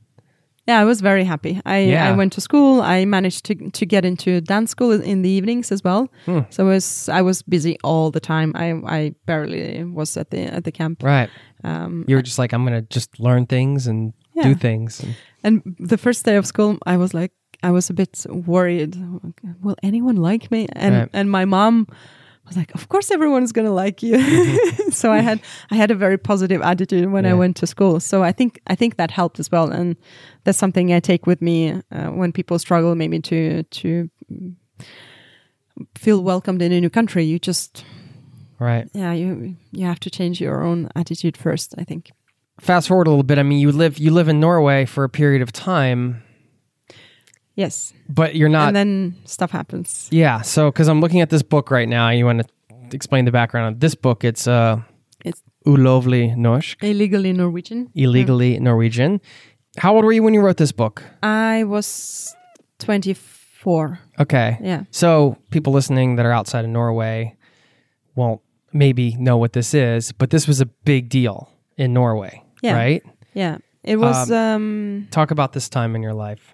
Yeah, 0.68 0.80
I 0.82 0.84
was 0.84 1.00
very 1.02 1.24
happy. 1.24 1.60
I, 1.66 1.78
Yeah. 1.90 2.08
I 2.08 2.16
went 2.16 2.32
to 2.34 2.40
school. 2.40 2.80
I 2.82 3.04
managed 3.04 3.44
to 3.44 3.54
to 3.70 3.86
get 3.86 4.04
into 4.04 4.40
dance 4.40 4.70
school 4.70 5.02
in 5.02 5.22
the 5.22 5.28
evenings 5.30 5.72
as 5.72 5.82
well. 5.84 6.08
Hmm. 6.26 6.40
So 6.50 6.64
I 6.66 6.68
was 6.74 7.08
I 7.08 7.22
was 7.22 7.42
busy 7.42 7.76
all 7.82 8.10
the 8.10 8.20
time. 8.20 8.52
I 8.54 8.98
I 8.98 9.14
barely 9.26 9.84
was 9.84 10.16
at 10.16 10.28
the 10.30 10.54
at 10.56 10.62
the 10.64 10.72
camp. 10.72 11.02
Right. 11.02 11.28
Um, 11.64 12.04
You 12.08 12.16
were 12.16 12.22
just 12.24 12.38
like, 12.38 12.56
I'm 12.56 12.64
going 12.66 12.82
to 12.82 12.94
just 12.94 13.18
learn 13.18 13.46
things 13.46 13.86
and 13.86 14.12
do 14.42 14.54
things. 14.54 15.00
And, 15.00 15.14
and 15.44 15.76
the 15.90 15.96
first 15.98 16.24
day 16.24 16.36
of 16.38 16.44
school, 16.46 16.76
I 16.86 16.96
was 16.96 17.14
like, 17.14 17.32
I 17.62 17.70
was 17.70 17.90
a 17.90 17.94
bit 17.94 18.26
worried. 18.46 18.96
Will 19.62 19.76
anyone 19.82 20.16
like 20.32 20.50
me? 20.50 20.66
And 20.76 20.94
Right. 20.94 21.10
and 21.12 21.30
my 21.30 21.44
mom 21.46 21.86
was 22.46 22.56
like, 22.56 22.74
Of 22.74 22.88
course, 22.88 23.10
everyone's 23.10 23.52
gonna 23.52 23.72
like 23.72 24.02
you. 24.02 24.18
so 24.90 25.12
I 25.12 25.20
had 25.20 25.40
I 25.70 25.76
had 25.76 25.90
a 25.90 25.94
very 25.94 26.18
positive 26.18 26.60
attitude 26.62 27.10
when 27.10 27.26
I 27.26 27.34
went 27.34 27.56
to 27.56 27.66
school. 27.66 28.00
So 28.00 28.22
I 28.22 28.32
think 28.32 28.60
I 28.66 28.74
think 28.74 28.96
that 28.96 29.10
helped 29.10 29.40
as 29.40 29.50
well, 29.50 29.70
and 29.70 29.96
that's 30.44 30.58
something 30.58 30.92
I 30.92 31.00
take 31.00 31.26
with 31.26 31.40
me 31.40 31.80
uh, 31.90 32.08
when 32.08 32.32
people 32.32 32.58
struggle, 32.58 32.94
maybe 32.94 33.20
to 33.20 33.62
to 33.62 34.10
feel 35.96 36.22
welcomed 36.22 36.62
in 36.62 36.72
a 36.72 36.80
new 36.80 36.90
country. 36.90 37.24
You 37.24 37.38
just 37.38 37.84
right. 38.58 38.88
yeah 38.92 39.12
you 39.12 39.56
you 39.72 39.86
have 39.86 40.00
to 40.00 40.10
change 40.10 40.40
your 40.40 40.62
own 40.62 40.88
attitude 40.94 41.36
first. 41.36 41.74
I 41.78 41.84
think. 41.84 42.12
Fast 42.60 42.86
forward 42.86 43.08
a 43.08 43.10
little 43.10 43.24
bit. 43.24 43.38
I 43.38 43.42
mean, 43.42 43.58
you 43.58 43.72
live 43.72 43.98
you 43.98 44.10
live 44.10 44.28
in 44.28 44.38
Norway 44.38 44.84
for 44.84 45.02
a 45.02 45.08
period 45.08 45.42
of 45.42 45.50
time, 45.50 46.22
Yes, 47.56 47.92
but 48.08 48.34
you're 48.34 48.48
not. 48.48 48.66
and 48.68 48.76
then 48.76 49.14
stuff 49.26 49.50
happens. 49.52 50.08
yeah. 50.10 50.42
So, 50.42 50.70
because 50.70 50.88
I'm 50.88 51.00
looking 51.00 51.20
at 51.20 51.30
this 51.30 51.42
book 51.42 51.70
right 51.70 51.88
now, 51.88 52.08
you 52.10 52.24
want 52.26 52.42
to 52.42 52.48
explain 52.92 53.24
the 53.26 53.30
background 53.32 53.74
of 53.74 53.80
this 53.80 53.94
book? 53.94 54.24
It's 54.24 54.46
uh, 54.48 54.80
It's 55.24 55.42
ulovlig 55.66 56.34
norsk, 56.36 56.82
illegally 56.82 57.32
Norwegian. 57.32 57.90
illegally 57.94 58.58
Norwegian. 58.60 59.20
How 59.78 59.94
old 59.94 60.04
were 60.04 60.12
you 60.12 60.22
when 60.24 60.34
you 60.34 60.40
wrote 60.40 60.56
this 60.56 60.72
book? 60.72 61.02
I 61.22 61.64
was 61.64 62.34
24. 62.78 63.98
Okay. 64.20 64.58
Yeah. 64.60 64.84
So 64.90 65.36
people 65.50 65.72
listening 65.72 66.16
that 66.16 66.26
are 66.26 66.32
outside 66.32 66.64
of 66.64 66.70
Norway 66.70 67.36
won't 68.14 68.40
maybe 68.72 69.16
know 69.16 69.36
what 69.36 69.52
this 69.52 69.74
is, 69.74 70.12
but 70.12 70.30
this 70.30 70.46
was 70.46 70.60
a 70.60 70.66
big 70.66 71.08
deal 71.08 71.48
in 71.76 71.92
Norway, 71.92 72.42
Yeah. 72.62 72.74
right? 72.74 73.02
Yeah. 73.34 73.58
It 73.82 73.96
was 73.96 74.30
um, 74.30 75.08
Talk 75.10 75.30
about 75.30 75.52
this 75.52 75.68
time 75.68 75.94
in 75.96 76.02
your 76.02 76.14
life. 76.14 76.53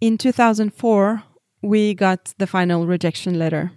In 0.00 0.18
2004 0.18 1.22
we 1.62 1.94
got 1.94 2.34
the 2.38 2.46
final 2.46 2.86
rejection 2.86 3.38
letter 3.38 3.70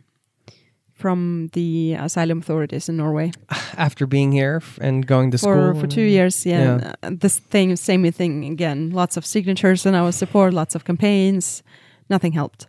from 0.93 1.49
the 1.53 1.93
asylum 1.93 2.39
authorities 2.39 2.89
in 2.89 2.97
Norway 2.97 3.32
After 3.78 4.07
being 4.07 4.32
here 4.32 4.61
and 4.82 5.05
going 5.05 5.32
to 5.32 5.38
for 5.38 5.72
school 5.72 5.80
for 5.80 5.88
2 5.88 6.01
years. 6.01 6.45
Yeah. 6.45 6.80
Yeah. 6.80 6.93
Uh, 7.03 7.11
This 7.22 7.39
thing 7.39 7.76
same 7.76 8.11
thing 8.11 8.45
again. 8.45 8.89
Lots 8.89 9.18
of 9.18 9.26
signatures 9.26 9.86
and 9.86 9.95
our 9.95 10.11
support, 10.11 10.53
lots 10.53 10.76
of 10.76 10.84
campaigns. 10.84 11.63
Nothing 12.09 12.34
helped. 12.34 12.68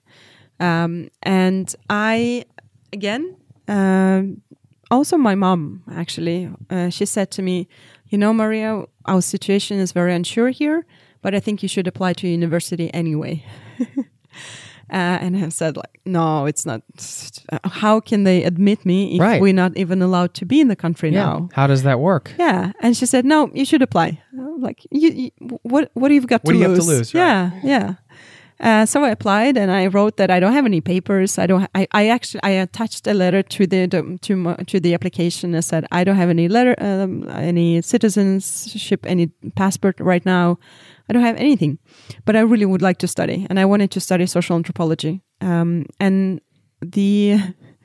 Um, 0.61 1.09
and 1.23 1.75
I 1.89 2.45
again 2.93 3.37
um, 3.69 4.43
also 4.91 5.17
my 5.17 5.35
mom 5.35 5.83
actually 5.95 6.51
uh, 6.71 6.91
she 6.91 7.07
said 7.07 7.31
to 7.31 7.43
me 7.43 7.69
you 8.09 8.19
know 8.19 8.33
maria 8.33 8.85
our 9.05 9.21
situation 9.21 9.79
is 9.79 9.93
very 9.93 10.15
unsure 10.15 10.49
here 10.49 10.85
but 11.23 11.35
i 11.35 11.41
think 11.41 11.63
you 11.63 11.69
should 11.69 11.87
apply 11.87 12.13
to 12.13 12.27
university 12.29 12.93
anyway 12.95 13.43
uh, 14.91 15.19
and 15.25 15.37
i 15.37 15.49
said 15.49 15.77
like 15.77 16.01
no 16.07 16.47
it's 16.47 16.65
not 16.65 16.83
how 17.65 18.01
can 18.01 18.25
they 18.25 18.43
admit 18.45 18.85
me 18.87 19.15
if 19.17 19.21
Right. 19.21 19.41
we're 19.43 19.53
not 19.65 19.77
even 19.77 20.03
allowed 20.03 20.35
to 20.35 20.47
be 20.47 20.61
in 20.61 20.69
the 20.69 20.77
country 20.77 21.11
Yeah. 21.11 21.25
now 21.25 21.49
How 21.53 21.67
does 21.67 21.83
that 21.83 21.99
work? 22.01 22.33
yeah 22.39 22.73
and 22.81 22.97
she 22.97 23.07
said 23.07 23.25
no 23.25 23.51
you 23.55 23.65
should 23.65 23.83
apply 23.83 24.21
like 24.61 24.87
you, 24.91 25.11
you 25.11 25.31
what 25.63 25.91
what 25.95 26.09
do 26.09 26.15
you've 26.15 26.27
got 26.27 26.43
What 26.45 26.53
to 26.53 26.57
do 26.57 26.59
you 26.59 26.69
have 26.69 26.77
lose 26.77 26.87
to 26.87 26.93
lose, 26.93 27.15
right. 27.15 27.21
yeah 27.21 27.51
yeah 27.65 27.95
uh, 28.61 28.85
so 28.85 29.05
I 29.05 29.11
applied 29.11 29.57
and 29.57 29.71
I 29.71 29.87
wrote 29.87 30.17
that 30.17 30.33
I 30.33 30.41
don't 30.41 30.53
have 30.53 30.67
any 30.67 30.81
papers. 30.81 31.39
I 31.39 31.47
don't. 31.47 31.71
I, 31.77 31.87
I 31.93 32.09
actually 32.09 32.41
I 32.43 32.51
attached 32.59 33.07
a 33.07 33.15
letter 33.15 33.41
to 33.41 33.67
the 33.69 33.87
to 34.23 34.35
my, 34.37 34.55
to 34.67 34.81
the 34.81 34.95
application 34.95 35.55
and 35.55 35.65
said 35.65 35.87
I 35.93 36.03
don't 36.03 36.17
have 36.17 36.29
any 36.29 36.49
letter, 36.49 36.75
um, 36.81 37.29
any 37.31 37.81
citizenship, 37.83 39.07
any 39.07 39.29
passport 39.55 40.01
right 40.01 40.27
now. 40.27 40.59
I 41.09 41.13
don't 41.13 41.23
have 41.23 41.37
anything, 41.37 41.79
but 42.25 42.37
I 42.37 42.41
really 42.41 42.67
would 42.67 42.83
like 42.83 42.99
to 42.99 43.09
study, 43.09 43.47
and 43.49 43.59
I 43.59 43.65
wanted 43.65 43.91
to 43.93 44.01
study 44.01 44.27
social 44.27 44.57
anthropology. 44.57 45.23
Um, 45.41 45.87
and 46.01 46.41
the 46.81 47.39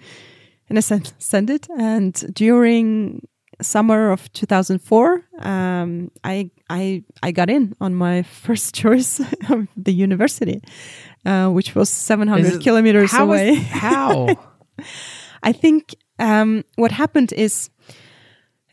and 0.69 0.78
I 0.78 0.82
sent 0.82 1.13
sent 1.19 1.49
it, 1.49 1.67
and 1.78 2.13
during 2.34 3.28
summer 3.61 4.11
of 4.11 4.32
2004 4.34 5.24
um, 5.39 6.11
I, 6.24 6.49
I 6.69 7.03
I 7.21 7.32
got 7.32 7.49
in 7.49 7.74
on 7.80 7.93
my 7.95 8.24
first 8.45 8.74
choice 8.76 9.21
of 9.49 9.67
the 9.78 9.93
university 9.93 10.59
uh, 11.26 11.47
which 11.49 11.76
was 11.76 11.88
700 11.89 12.53
it- 12.55 12.61
kilometers 12.63 13.11
how 13.11 13.32
is- 13.32 13.41
away 13.41 13.53
how? 13.84 14.28
I 15.43 15.53
think 15.53 15.95
um, 16.19 16.63
what 16.76 16.91
happened 16.91 17.32
is 17.34 17.69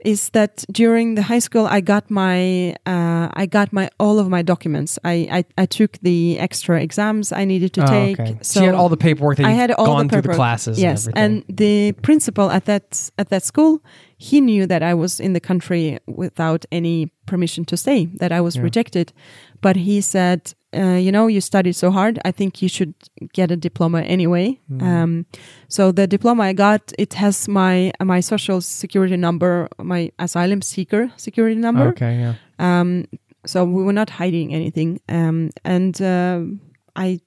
is 0.05 0.31
that 0.31 0.65
during 0.73 1.15
the 1.15 1.23
high 1.23 1.39
school 1.41 1.67
I 1.67 1.81
got 1.81 2.11
my 2.11 2.71
uh, 2.87 3.29
I 3.43 3.47
got 3.47 3.73
my 3.73 3.91
all 3.99 4.19
of 4.19 4.29
my 4.29 4.43
documents. 4.43 4.99
I, 5.05 5.29
I, 5.31 5.45
I 5.63 5.67
took 5.67 5.99
the 6.03 6.39
extra 6.39 6.81
exams 6.81 7.33
I 7.33 7.45
needed 7.45 7.73
to 7.75 7.83
Oh, 7.83 7.87
take. 7.87 8.21
okay. 8.21 8.39
So, 8.43 8.61
you 8.61 8.67
had 8.67 8.75
all 8.75 8.89
the 8.89 8.97
paperwork 8.97 9.37
that 9.39 9.47
I 9.47 9.51
had 9.53 9.71
all 9.73 9.87
gone 9.87 10.07
the 10.07 10.13
through 10.13 10.23
the 10.23 10.35
classes 10.35 10.79
Yes, 10.79 11.07
and 11.07 11.17
everything. 11.19 11.45
and 11.49 11.57
the 11.59 11.93
principal 12.03 12.51
at 12.51 12.65
that 12.65 13.11
at 13.19 13.29
that 13.29 13.43
school, 13.45 13.83
he 14.17 14.41
knew 14.41 14.67
that 14.67 14.83
I 14.83 14.95
was 14.95 15.21
in 15.21 15.33
the 15.35 15.41
country 15.41 15.99
without 16.07 16.65
any 16.73 17.13
permission 17.27 17.65
to 17.67 17.77
stay, 17.77 18.07
that 18.21 18.33
I 18.33 18.41
was 18.41 18.57
Yeah. 18.57 18.63
rejected. 18.63 19.13
But 19.61 19.77
he 19.77 20.01
said, 20.01 20.55
uh, 20.77 20.95
you 21.05 21.11
know, 21.13 21.27
you 21.27 21.41
studied 21.41 21.75
so 21.75 21.91
hard. 21.91 22.19
I 22.25 22.31
think 22.33 22.63
you 22.63 22.69
should 22.69 22.95
get 23.33 23.51
a 23.51 23.57
diploma 23.57 24.03
anyway. 24.03 24.59
Hmm. 24.69 24.83
Um, 24.83 25.27
so 25.69 25.93
the 25.93 26.07
diploma 26.07 26.45
I 26.45 26.53
got, 26.53 26.93
it 26.99 27.15
has 27.15 27.49
my 27.49 27.93
my 28.01 28.21
social 28.21 28.61
security 28.61 29.17
number, 29.17 29.69
my 29.79 30.11
asylum 30.19 30.63
seeker 30.63 31.11
security 31.17 31.57
number. 31.61 31.89
okay, 31.89 32.19
yeah. 32.19 32.35
Um, 32.59 33.05
so 33.47 33.65
we 33.65 33.83
were 33.83 33.93
not 33.95 34.11
hiding 34.11 34.53
anything, 34.55 35.01
um, 35.09 35.51
and 35.65 36.01
um 36.03 36.61
I 36.97 37.21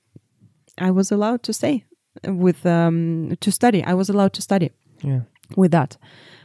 I 0.77 0.91
was 0.91 1.11
allowed 1.11 1.43
to 1.43 1.53
stay 1.53 1.83
with 2.27 2.65
um, 2.65 3.35
to 3.39 3.51
study. 3.51 3.83
I 3.83 3.93
was 3.93 4.09
allowed 4.09 4.33
to 4.33 4.41
study 4.41 4.69
Yeah. 5.03 5.21
with 5.57 5.71
that. 5.71 5.97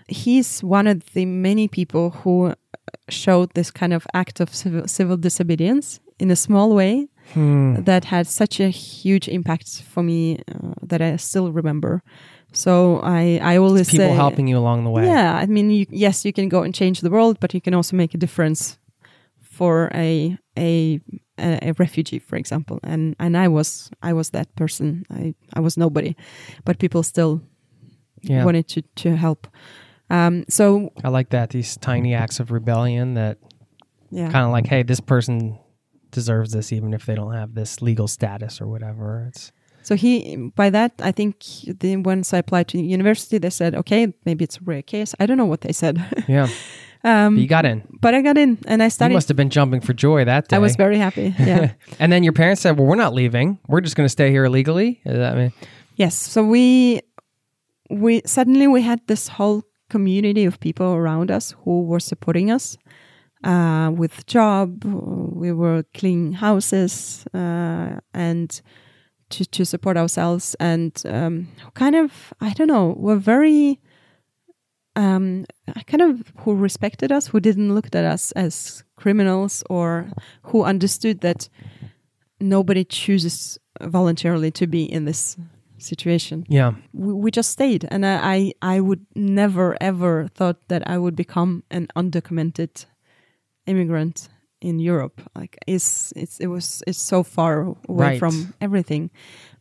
He's 0.09 0.61
one 0.65 0.87
of 0.91 1.03
the 1.13 1.27
many 1.27 1.69
people 1.69 2.11
who 2.25 2.55
showed 3.09 3.51
this 3.55 3.71
kind 3.71 3.93
of 3.93 4.07
act 4.15 4.41
of 4.41 4.49
civil, 4.55 4.89
civil 4.89 5.17
disobedience 5.17 6.01
in 6.19 6.31
a 6.31 6.37
small 6.37 6.75
way 6.75 7.09
Hmm. 7.35 7.83
that 7.85 8.05
had 8.05 8.27
such 8.27 8.61
a 8.61 8.69
huge 8.71 9.29
impact 9.29 9.83
for 9.83 10.03
me 10.03 10.39
uh, 10.49 10.73
that 10.89 11.01
I 11.03 11.17
still 11.17 11.53
remember. 11.53 12.03
So 12.53 13.01
I 13.03 13.39
I 13.43 13.59
always 13.59 13.91
People 13.91 14.09
say, 14.11 14.17
helping 14.17 14.49
you 14.49 14.59
along 14.59 14.85
the 14.85 14.91
way. 14.91 15.05
yeah, 15.07 15.43
I 15.43 15.47
mean, 15.47 15.71
you, 15.71 15.85
yes, 15.91 16.25
you 16.25 16.33
can 16.33 16.49
go 16.49 16.63
and 16.63 16.75
change 16.75 17.01
the 17.03 17.11
world, 17.11 17.37
but 17.41 17.53
you 17.53 17.61
can 17.61 17.75
also 17.75 17.97
make 17.97 18.15
a 18.15 18.19
difference 18.19 18.79
for 19.41 19.91
a 19.95 20.39
a 20.57 21.01
a, 21.39 21.69
a 21.69 21.73
refugee, 21.79 22.19
for 22.21 22.37
example. 22.39 22.79
And 22.83 23.15
and 23.19 23.37
I 23.37 23.49
was 23.49 23.91
I 24.03 24.13
was 24.13 24.31
that 24.31 24.47
person. 24.57 25.05
I 25.11 25.35
I 25.59 25.61
was 25.61 25.77
nobody, 25.77 26.15
but 26.65 26.79
people 26.79 27.03
still 27.03 27.41
Yeah. 28.23 28.45
wanted 28.45 28.67
to 28.69 28.83
to 29.03 29.17
help. 29.17 29.47
Um, 30.11 30.45
so 30.49 30.91
I 31.05 31.09
like 31.11 31.29
that. 31.31 31.51
These 31.51 31.77
tiny 31.81 32.15
acts 32.15 32.41
of 32.41 32.51
rebellion 32.51 33.15
that 33.15 33.37
yeah, 34.11 34.33
kind 34.33 34.45
of 34.47 34.53
like, 34.57 34.67
hey, 34.71 34.83
this 34.85 35.01
person 35.01 35.59
deserves 36.11 36.53
this 36.53 36.73
even 36.73 36.93
if 36.95 37.07
they 37.07 37.15
don't 37.15 37.35
have 37.35 37.55
this 37.55 37.81
legal 37.83 38.09
status 38.09 38.61
or 38.61 38.67
whatever. 38.67 39.27
It's 39.29 39.53
so 39.83 39.95
he 39.95 40.37
by 40.55 40.71
that 40.71 40.93
I 41.01 41.13
think 41.13 41.37
the 41.81 41.97
once 41.97 42.35
I 42.35 42.39
applied 42.39 42.69
to 42.69 42.79
university, 42.81 43.39
they 43.39 43.51
said, 43.51 43.75
okay, 43.75 44.13
maybe 44.25 44.45
it's 44.45 44.57
a 44.59 44.65
rare 44.65 44.83
case. 44.83 45.15
I 45.21 45.27
don't 45.27 45.37
know 45.39 45.47
what 45.47 45.61
they 45.63 45.73
said, 45.73 45.97
yeah. 46.29 46.49
um, 47.05 47.37
But 47.37 47.41
you 47.43 47.49
got 47.49 47.65
in. 47.65 47.83
but 48.01 48.15
I 48.15 48.21
got 48.23 48.37
in 48.37 48.59
and 48.67 48.83
I 48.83 48.87
You 48.87 48.91
studied. 48.91 49.15
must 49.15 49.29
have 49.29 49.37
been 49.37 49.51
jumping 49.51 49.81
for 49.81 49.95
joy 49.95 50.25
that 50.25 50.49
day. 50.49 50.57
I 50.57 50.59
was 50.59 50.77
very 50.77 50.99
happy. 50.99 51.35
Yeah. 51.39 51.73
and 51.99 52.13
then 52.13 52.23
your 52.25 52.33
parents 52.35 52.61
said, 52.63 52.77
"Well, 52.79 52.87
we're 52.87 52.97
not 52.97 53.15
leaving. 53.15 53.59
We're 53.69 53.81
just 53.81 53.97
going 53.97 54.05
to 54.07 54.11
stay 54.13 54.31
here 54.31 54.45
illegally." 54.45 55.01
Is 55.07 55.17
that 55.17 55.37
mean? 55.37 55.53
Yes. 55.97 56.15
So 56.17 56.45
we 56.45 57.01
we 57.91 58.21
suddenly 58.27 58.67
we 58.67 58.83
had 58.83 59.01
this 59.07 59.29
whole 59.29 59.63
community 59.89 60.45
of 60.45 60.61
people 60.61 60.93
around 60.95 61.31
us 61.31 61.55
who 61.65 61.85
were 61.85 62.01
supporting 62.01 62.51
us 62.51 62.77
uh, 63.45 63.91
with 63.95 64.27
job. 64.27 64.85
We 64.85 65.53
were 65.53 65.85
cleaning 65.95 66.33
houses 66.33 67.25
uh, 67.35 68.01
and 68.15 68.61
to 69.31 69.45
to 69.45 69.65
support 69.65 69.97
ourselves 69.97 70.57
and 70.59 71.03
um, 71.07 71.49
kind 71.75 71.95
of 71.95 72.33
I 72.41 72.53
don't 72.55 72.69
know. 72.69 72.95
We're 72.97 73.17
very 73.17 73.81
um, 74.97 75.47
kind 75.87 76.03
of 76.03 76.33
who 76.39 76.55
respected 76.55 77.13
us, 77.13 77.29
who 77.29 77.41
didn't 77.41 77.75
look 77.75 77.87
at 77.87 78.05
us 78.05 78.33
as 78.33 78.83
criminals, 78.97 79.63
or 79.71 80.11
who 80.43 80.65
understood 80.65 81.21
that 81.21 81.49
nobody 82.41 82.85
chooses 82.85 83.59
voluntarily 83.81 84.51
to 84.51 84.67
be 84.67 84.83
in 84.83 85.05
this 85.05 85.37
situation. 85.79 86.45
Yeah. 86.49 86.73
We, 86.93 87.13
we 87.13 87.31
just 87.31 87.51
stayed, 87.51 87.87
and 87.91 88.05
I, 88.05 88.53
I 88.63 88.75
I 88.77 88.81
would 88.81 89.07
never 89.15 89.77
ever 89.81 90.29
thought 90.35 90.69
that 90.69 90.89
I 90.89 90.99
would 90.99 91.15
become 91.15 91.63
an 91.71 91.87
undocumented 91.95 92.87
immigrant 93.69 94.29
in 94.61 94.81
Europe. 94.81 95.21
Like 95.37 95.57
is 95.67 96.13
it's 96.17 96.41
it 96.41 96.47
was 96.49 96.83
it's 96.87 96.99
so 97.09 97.23
far 97.23 97.61
away 97.89 98.07
Right. 98.11 98.19
from 98.19 98.53
everything. 98.61 99.11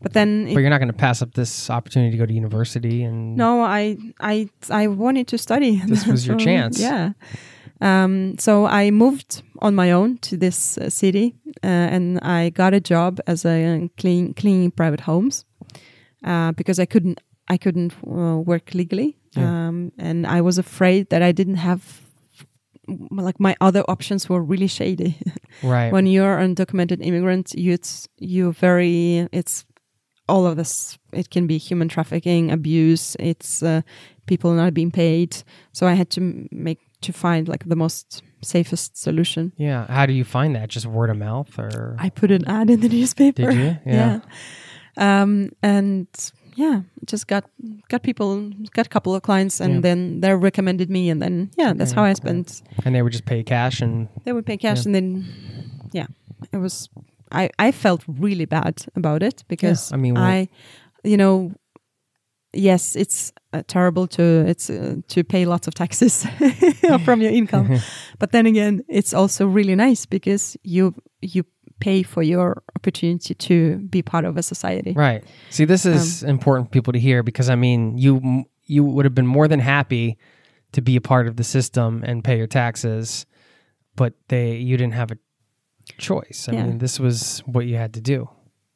But 0.02 0.14
then 0.14 0.48
it, 0.48 0.54
But 0.54 0.62
you're 0.62 0.70
not 0.72 0.80
going 0.80 0.94
to 0.94 0.98
pass 1.08 1.22
up 1.22 1.34
this 1.34 1.70
opportunity 1.70 2.12
to 2.12 2.18
go 2.18 2.26
to 2.26 2.34
university 2.34 3.04
and 3.08 3.36
no, 3.38 3.62
I 3.62 3.98
I 4.20 4.50
I 4.70 4.88
wanted 4.88 5.28
to 5.28 5.38
study. 5.38 5.82
This 5.88 6.06
was 6.08 6.26
your 6.28 6.40
So, 6.40 6.46
chance. 6.46 6.80
Yeah. 6.82 7.12
Um, 7.82 8.38
so 8.40 8.66
I 8.66 8.90
moved 8.92 9.44
on 9.60 9.76
my 9.76 9.92
own 9.92 10.18
to 10.18 10.38
this 10.38 10.78
uh, 10.78 10.90
city, 10.90 11.36
uh, 11.64 11.68
and 11.96 12.20
I 12.24 12.50
got 12.50 12.74
a 12.74 12.80
job 12.80 13.20
as 13.28 13.46
a 13.46 13.90
clean 13.98 14.34
cleaning 14.34 14.72
private 14.72 15.02
homes 15.02 15.46
uh, 16.26 16.52
because 16.54 16.80
I 16.82 16.86
couldn't 16.86 17.20
I 17.54 17.58
couldn't 17.58 17.94
uh, 18.06 18.42
work 18.46 18.74
legally, 18.74 19.16
Yeah. 19.38 19.68
um, 19.68 19.92
and 20.00 20.26
I 20.26 20.42
was 20.42 20.58
afraid 20.58 21.10
that 21.10 21.22
I 21.22 21.32
didn't 21.34 21.58
have 21.58 21.82
like 23.12 23.40
my 23.40 23.56
other 23.62 23.84
options 23.88 24.30
were 24.30 24.42
really 24.42 24.68
shady. 24.68 25.18
right. 25.64 25.92
when 25.92 26.06
you're 26.06 26.38
undocumented 26.38 27.06
immigrant, 27.06 27.54
you 27.54 27.74
it's 27.74 28.08
you 28.18 28.54
very 28.54 29.28
it's 29.32 29.66
all 30.30 30.46
of 30.46 30.58
this. 30.58 30.98
It 31.14 31.30
can 31.30 31.48
be 31.48 31.58
human 31.58 31.88
trafficking, 31.88 32.52
abuse. 32.52 33.16
It's 33.20 33.64
uh, 33.64 33.82
people 34.26 34.54
not 34.54 34.74
being 34.74 34.92
paid. 34.92 35.44
So 35.72 35.88
I 35.88 35.94
had 35.94 36.10
to 36.12 36.48
make 36.52 36.80
to 37.02 37.14
find 37.14 37.48
like 37.48 37.66
the 37.66 37.76
most 37.76 38.24
safest 38.42 38.98
solution. 38.98 39.54
yeah. 39.58 39.86
How 39.88 40.06
do 40.06 40.14
you 40.14 40.24
find 40.24 40.56
that? 40.56 40.70
Just 40.70 40.86
word 40.86 41.10
of 41.10 41.18
mouth 41.18 41.58
or 41.58 41.96
I 42.00 42.10
put 42.10 42.32
an 42.32 42.48
ad 42.48 42.70
in 42.70 42.82
the 42.82 42.90
newspaper. 42.98 43.52
Did 43.52 43.54
you? 43.54 43.78
yeah. 43.86 44.20
Um, 44.98 45.52
and 45.62 46.08
yeah, 46.58 46.82
just 47.06 47.28
got 47.28 47.44
got 47.90 48.02
people, 48.02 48.52
got 48.74 48.86
a 48.86 48.90
couple 48.90 49.14
of 49.16 49.22
clients, 49.22 49.62
and 49.62 49.74
Yeah. 49.74 49.82
then 49.82 50.22
they 50.22 50.34
recommended 50.34 50.90
me, 50.90 51.12
and 51.12 51.22
then 51.22 51.50
yeah, 51.58 51.74
that's 51.78 51.92
Okay, 51.92 52.02
how 52.02 52.10
I 52.12 52.14
spent 52.16 52.64
and 52.86 52.94
they 52.96 53.02
would 53.02 53.14
just 53.14 53.26
pay 53.26 53.44
cash 53.44 53.82
and 53.82 54.08
they 54.26 54.34
would 54.34 54.46
pay 54.46 54.58
cash 54.58 54.78
Yeah. 54.78 54.88
and 54.88 54.96
then 54.96 55.26
yeah 55.94 56.08
it 56.52 56.58
was 56.60 56.90
i 57.32 57.50
i 57.68 57.72
felt 57.72 58.04
really 58.08 58.46
bad 58.46 58.86
about 58.96 59.24
it 59.24 59.44
because 59.48 59.94
I 59.94 59.98
mean, 59.98 60.18
i 60.18 60.48
you 61.04 61.18
know 61.18 61.52
yes 62.54 62.96
it's 62.96 63.32
uh, 63.54 63.62
terrible 63.68 64.08
to 64.08 64.24
it's 64.48 64.70
uh, 64.70 64.96
to 65.08 65.24
pay 65.24 65.46
lots 65.46 65.68
of 65.68 65.74
taxes 65.74 66.26
from 67.06 67.22
your 67.22 67.32
income 67.32 67.70
but 68.20 68.32
then 68.32 68.46
again 68.46 68.82
it's 68.88 69.14
also 69.14 69.46
really 69.48 69.76
nice 69.76 70.06
because 70.10 70.58
you 70.64 70.94
you 71.22 71.44
pay 71.80 72.04
for 72.04 72.24
your 72.24 72.64
opportunity 72.76 73.34
to 73.36 73.78
be 73.90 74.02
part 74.02 74.26
of 74.26 74.38
a 74.38 74.44
society 74.44 74.94
Right. 74.96 75.24
See, 75.50 75.66
this 75.66 75.86
is 75.86 76.24
Um, 76.24 76.30
important 76.30 76.68
for 76.68 76.72
people 76.72 76.94
to 76.94 77.00
hear 77.00 77.24
because 77.24 77.50
I 77.50 77.56
mean, 77.56 77.98
you 77.98 78.46
you 78.66 78.84
would 78.84 79.06
have 79.06 79.16
been 79.16 79.28
more 79.28 79.48
than 79.48 79.60
happy 79.60 80.18
to 80.72 80.82
be 80.82 80.96
a 80.96 81.02
part 81.02 81.28
of 81.28 81.36
the 81.36 81.44
system 81.44 82.04
and 82.06 82.24
pay 82.24 82.38
your 82.38 82.48
taxes, 82.48 83.26
but 83.96 84.14
they 84.28 84.56
you 84.58 84.78
didn't 84.78 84.94
have 84.94 85.12
a 85.12 85.18
choice. 85.98 86.48
I 86.50 86.54
Yeah. 86.54 86.66
mean, 86.66 86.78
this 86.80 87.00
was 87.00 87.42
what 87.46 87.66
you 87.66 87.78
had 87.78 87.94
to 87.94 88.02
do. 88.02 88.30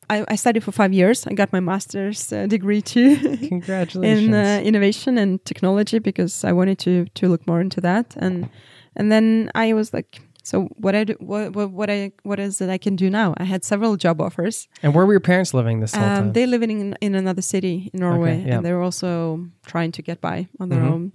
I, 0.10 0.26
I 0.34 0.36
studied 0.36 0.64
for 0.64 0.74
five 0.74 0.92
years 0.94 1.26
i 1.28 1.34
got 1.34 1.54
my 1.54 1.62
master's 1.62 2.34
uh, 2.34 2.46
degree 2.46 2.82
too 2.82 3.16
Congratulations. 3.48 4.28
in 4.28 4.34
uh, 4.34 4.60
innovation 4.62 5.18
and 5.18 5.40
technology 5.46 6.00
because 6.00 6.44
I 6.44 6.52
wanted 6.52 6.78
to 6.80 7.06
to 7.20 7.28
look 7.30 7.48
more 7.48 7.62
into 7.62 7.82
that 7.82 8.16
and 8.18 8.50
and 8.98 9.10
then 9.12 9.50
I 9.56 9.74
was 9.74 9.94
like 9.94 10.20
so 10.44 10.64
what 10.78 10.96
I 10.96 11.04
do, 11.04 11.16
what, 11.20 11.54
what 11.56 11.72
what 11.72 11.90
I 11.90 12.12
what 12.24 12.40
is 12.40 12.62
it 12.62 12.70
I 12.70 12.78
can 12.78 12.96
do 12.96 13.10
now 13.10 13.34
I 13.38 13.44
had 13.44 13.64
several 13.64 13.96
job 13.98 14.20
offers 14.22 14.68
and 14.84 14.94
where 14.96 15.06
were 15.06 15.14
your 15.14 15.20
parents 15.20 15.54
living 15.54 15.80
this 15.82 15.94
whole 15.94 16.04
um, 16.04 16.16
time? 16.18 16.34
they 16.34 16.46
living 16.46 16.72
in 16.80 16.96
in 17.02 17.16
another 17.16 17.42
city 17.42 17.90
in 17.94 18.00
Norway 18.00 18.44
yeah. 18.46 18.56
and 18.58 18.66
they 18.66 18.74
were 18.74 18.82
also 18.82 19.46
trying 19.66 19.92
to 19.94 20.02
get 20.02 20.20
by 20.22 20.48
on 20.60 20.70
their 20.70 20.82
Mhm. 20.82 20.92
own 20.92 21.12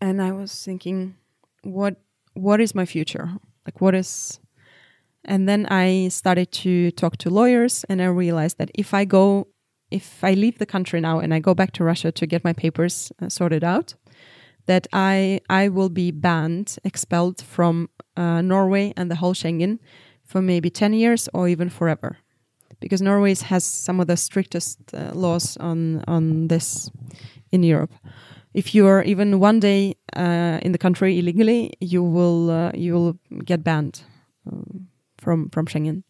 and 0.00 0.20
I 0.22 0.32
was 0.32 0.52
thinking 0.64 1.14
what 1.62 1.94
what 2.34 2.60
is 2.60 2.74
my 2.74 2.84
future 2.86 3.28
like 3.66 3.80
what 3.80 3.94
is 3.94 4.40
and 5.24 5.48
then 5.48 5.66
I 5.70 6.08
started 6.08 6.52
to 6.64 6.90
talk 6.92 7.16
to 7.18 7.30
lawyers 7.30 7.84
and 7.88 8.00
I 8.02 8.06
realized 8.06 8.58
that 8.58 8.70
if 8.74 8.92
I 8.94 9.04
go 9.04 9.48
if 9.90 10.22
I 10.24 10.34
leave 10.34 10.58
the 10.58 10.66
country 10.66 11.00
now 11.00 11.18
and 11.20 11.32
I 11.32 11.38
go 11.40 11.54
back 11.54 11.72
to 11.72 11.84
Russia 11.84 12.10
to 12.12 12.26
get 12.26 12.44
my 12.44 12.52
papers 12.52 13.12
uh, 13.22 13.28
sorted 13.28 13.64
out 13.64 13.94
that 14.66 14.86
I 14.92 15.40
I 15.48 15.68
will 15.68 15.88
be 15.88 16.10
banned 16.10 16.76
expelled 16.84 17.42
from 17.42 17.88
uh, 18.16 18.40
Norway 18.40 18.92
and 18.96 19.10
the 19.10 19.16
whole 19.16 19.34
Schengen 19.34 19.78
for 20.24 20.40
maybe 20.40 20.70
10 20.70 20.94
years 20.94 21.28
or 21.34 21.48
even 21.48 21.68
forever 21.68 22.18
because 22.80 23.02
Norway 23.02 23.34
has 23.34 23.64
some 23.64 24.00
of 24.00 24.06
the 24.06 24.16
strictest 24.16 24.78
uh, 24.94 25.12
laws 25.14 25.56
on 25.58 26.04
on 26.06 26.48
this 26.48 26.90
in 27.52 27.62
Europe 27.62 27.92
if 28.54 28.74
you're 28.74 29.02
even 29.02 29.40
one 29.40 29.60
day 29.60 29.94
uh, 30.16 30.58
in 30.62 30.72
the 30.72 30.78
country 30.78 31.18
illegally 31.18 31.72
you 31.80 32.02
will 32.02 32.50
uh, 32.50 32.70
you 32.74 32.94
will 32.94 33.18
get 33.44 33.62
banned 33.62 34.02
um, 34.46 34.88
from 35.18 35.50
from 35.50 35.66
Schengen 35.66 36.02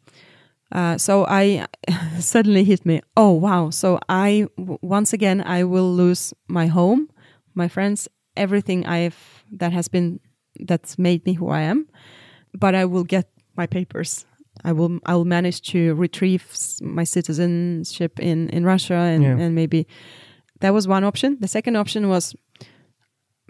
uh, 0.73 0.99
so 0.99 1.25
I 1.27 1.67
suddenly 2.19 2.65
hit 2.65 2.85
me. 2.85 3.01
Oh 3.17 3.31
wow! 3.31 3.71
So 3.71 4.01
I 4.09 4.49
once 4.57 5.13
again 5.13 5.41
I 5.41 5.63
will 5.63 5.93
lose 5.93 6.35
my 6.49 6.67
home, 6.67 7.09
my 7.55 7.69
friends, 7.69 8.09
everything 8.37 8.87
I've 8.87 9.45
that 9.59 9.73
has 9.73 9.89
been 9.89 10.21
that's 10.67 10.99
made 10.99 11.25
me 11.27 11.35
who 11.35 11.49
I 11.49 11.61
am, 11.63 11.87
but 12.53 12.75
I 12.75 12.85
will 12.85 13.05
get 13.05 13.27
my 13.57 13.67
papers. 13.67 14.27
I 14.65 14.73
will 14.73 14.99
I 15.07 15.15
will 15.15 15.25
manage 15.25 15.61
to 15.73 15.95
retrieve 15.95 16.45
my 16.81 17.05
citizenship 17.05 18.19
in 18.21 18.49
in 18.51 18.65
Russia 18.65 18.95
and 18.95 19.23
Yeah. 19.23 19.39
and 19.45 19.55
maybe 19.55 19.87
that 20.61 20.73
was 20.73 20.87
one 20.89 21.05
option. 21.07 21.37
The 21.41 21.49
second 21.49 21.77
option 21.77 22.09
was 22.09 22.35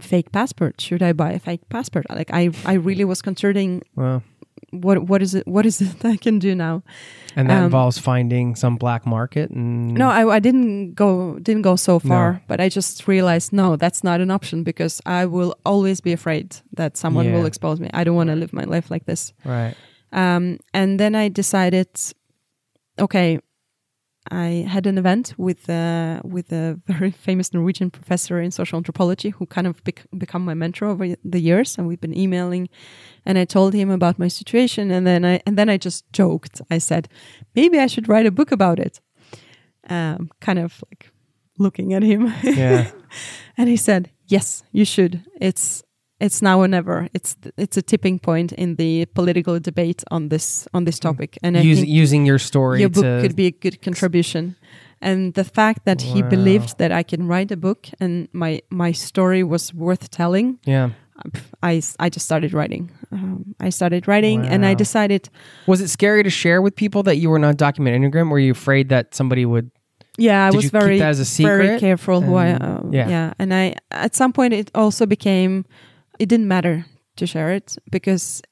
fake 0.00 0.32
passport. 0.32 0.80
Should 0.80 1.02
I 1.02 1.12
buy 1.12 1.32
a 1.32 1.38
fake 1.38 1.68
passport? 1.68 2.06
Like 2.10 2.30
I 2.32 2.50
I 2.64 2.74
really 2.74 3.04
was 3.04 3.22
considering 3.22 3.82
well, 3.96 4.22
what 4.70 5.04
what 5.08 5.22
is 5.22 5.34
it 5.34 5.46
what 5.46 5.64
is 5.66 5.80
it 5.80 6.04
I 6.14 6.16
can 6.16 6.38
do 6.38 6.54
now. 6.54 6.82
and 7.36 7.48
that 7.48 7.58
um, 7.58 7.64
involves 7.64 7.98
finding 7.98 8.56
some 8.56 8.76
black 8.76 9.06
market 9.06 9.50
and 9.50 9.94
No, 9.94 10.08
I, 10.08 10.36
I 10.36 10.40
didn't 10.40 10.94
go 10.94 11.38
didn't 11.38 11.62
go 11.62 11.76
so 11.76 11.98
far, 11.98 12.32
No. 12.32 12.38
but 12.48 12.60
I 12.60 12.68
just 12.68 13.06
realized 13.08 13.52
no, 13.52 13.76
that's 13.76 14.02
not 14.04 14.20
an 14.20 14.30
option 14.30 14.62
because 14.64 15.00
I 15.06 15.26
will 15.26 15.54
always 15.64 16.00
be 16.00 16.12
afraid 16.12 16.56
that 16.76 16.96
someone 16.96 17.26
Yeah. 17.26 17.34
will 17.38 17.46
expose 17.46 17.80
me. 17.80 17.88
I 17.94 18.04
don't 18.04 18.16
want 18.16 18.30
to 18.30 18.36
live 18.36 18.52
my 18.52 18.64
life 18.64 18.90
like 18.90 19.04
this. 19.06 19.32
right. 19.44 19.74
Um, 20.12 20.58
and 20.72 21.00
then 21.00 21.14
I 21.16 21.28
decided, 21.28 21.88
okay, 22.98 23.40
I 24.30 24.66
had 24.68 24.86
an 24.86 24.96
event 24.96 25.34
with 25.36 25.68
uh, 25.68 26.20
with 26.24 26.52
a 26.52 26.80
very 26.86 27.10
famous 27.26 27.52
Norwegian 27.52 27.90
professor 27.90 28.40
in 28.40 28.50
social 28.50 28.76
anthropology 28.76 29.30
who 29.30 29.46
kind 29.46 29.66
of 29.66 29.82
bec- 29.84 30.06
become 30.16 30.44
my 30.44 30.54
mentor 30.54 30.86
over 30.86 31.14
the 31.24 31.40
years, 31.40 31.78
and 31.78 31.86
we've 31.86 32.00
been 32.00 32.16
emailing. 32.16 32.68
And 33.26 33.38
I 33.38 33.44
told 33.44 33.74
him 33.74 33.90
about 33.90 34.18
my 34.18 34.28
situation, 34.28 34.90
and 34.90 35.06
then 35.06 35.24
I 35.24 35.40
and 35.46 35.56
then 35.58 35.68
I 35.68 35.76
just 35.76 36.10
joked. 36.12 36.62
I 36.70 36.78
said, 36.78 37.08
maybe 37.54 37.78
I 37.78 37.86
should 37.86 38.08
write 38.08 38.26
a 38.26 38.30
book 38.30 38.52
about 38.52 38.78
it. 38.78 39.00
Um, 39.90 40.30
kind 40.40 40.58
of 40.58 40.82
like 40.90 41.10
looking 41.58 41.92
at 41.92 42.02
him. 42.02 42.32
Yeah. 42.42 42.90
and 43.56 43.68
he 43.68 43.76
said, 43.76 44.10
"Yes, 44.26 44.64
you 44.72 44.86
should. 44.86 45.22
It's 45.40 45.83
it's 46.20 46.40
now 46.40 46.60
or 46.60 46.68
never. 46.68 47.08
It's 47.14 47.36
it's 47.56 47.76
a 47.76 47.82
tipping 47.82 48.18
point 48.18 48.52
in 48.52 48.76
the 48.76 49.06
political 49.14 49.60
debate 49.60 50.04
on 50.10 50.28
this 50.28 50.68
on 50.72 50.84
this 50.84 50.98
topic." 50.98 51.38
And 51.42 51.56
I 51.56 51.60
Use, 51.60 51.84
using 51.84 52.26
your 52.26 52.38
story 52.38 52.80
your 52.80 52.90
book 52.90 53.22
could 53.22 53.36
be 53.36 53.46
a 53.46 53.50
good 53.50 53.82
contribution. 53.82 54.56
And 55.00 55.34
the 55.34 55.44
fact 55.44 55.84
that 55.84 56.00
he 56.00 56.22
believed 56.22 56.78
that 56.78 56.90
I 56.90 57.02
can 57.02 57.26
write 57.26 57.50
a 57.52 57.56
book 57.56 57.88
and 58.00 58.28
my 58.32 58.60
my 58.70 58.92
story 58.92 59.42
was 59.42 59.74
worth 59.74 60.10
telling, 60.10 60.58
yeah. 60.64 60.90
I, 61.62 61.80
I 62.00 62.08
just 62.08 62.26
started 62.26 62.52
writing. 62.52 62.90
Um, 63.12 63.54
I 63.60 63.70
started 63.70 64.08
writing, 64.08 64.46
and 64.46 64.66
I 64.66 64.74
decided, 64.74 65.28
Was 65.66 65.80
it 65.80 65.88
scary 65.88 66.24
to 66.24 66.30
share 66.30 66.60
with 66.60 66.74
people 66.74 67.04
that 67.04 67.18
you 67.18 67.30
were 67.30 67.36
an 67.36 67.42
undocumented 67.42 67.94
immigrant? 67.94 68.30
Were 68.30 68.40
you 68.40 68.52
afraid 68.52 68.88
that 68.88 69.14
somebody 69.14 69.44
would? 69.46 69.70
yeah, 70.16 70.46
I 70.46 70.50
Did 70.50 70.56
was 70.56 70.70
very 70.70 70.98
very 70.98 71.80
careful 71.80 72.20
who 72.20 72.36
I 72.36 72.52
uh, 72.52 72.82
yeah. 72.90 73.08
yeah. 73.08 73.34
And 73.38 73.52
I 73.52 73.74
at 73.90 74.14
some 74.14 74.32
point 74.32 74.54
it 74.54 74.70
also 74.74 75.06
became 75.06 75.64
it 76.24 76.28
didn't 76.30 76.48
matter 76.48 76.84
to 77.16 77.26
share 77.26 77.54
it 77.56 77.76
because 77.90 78.42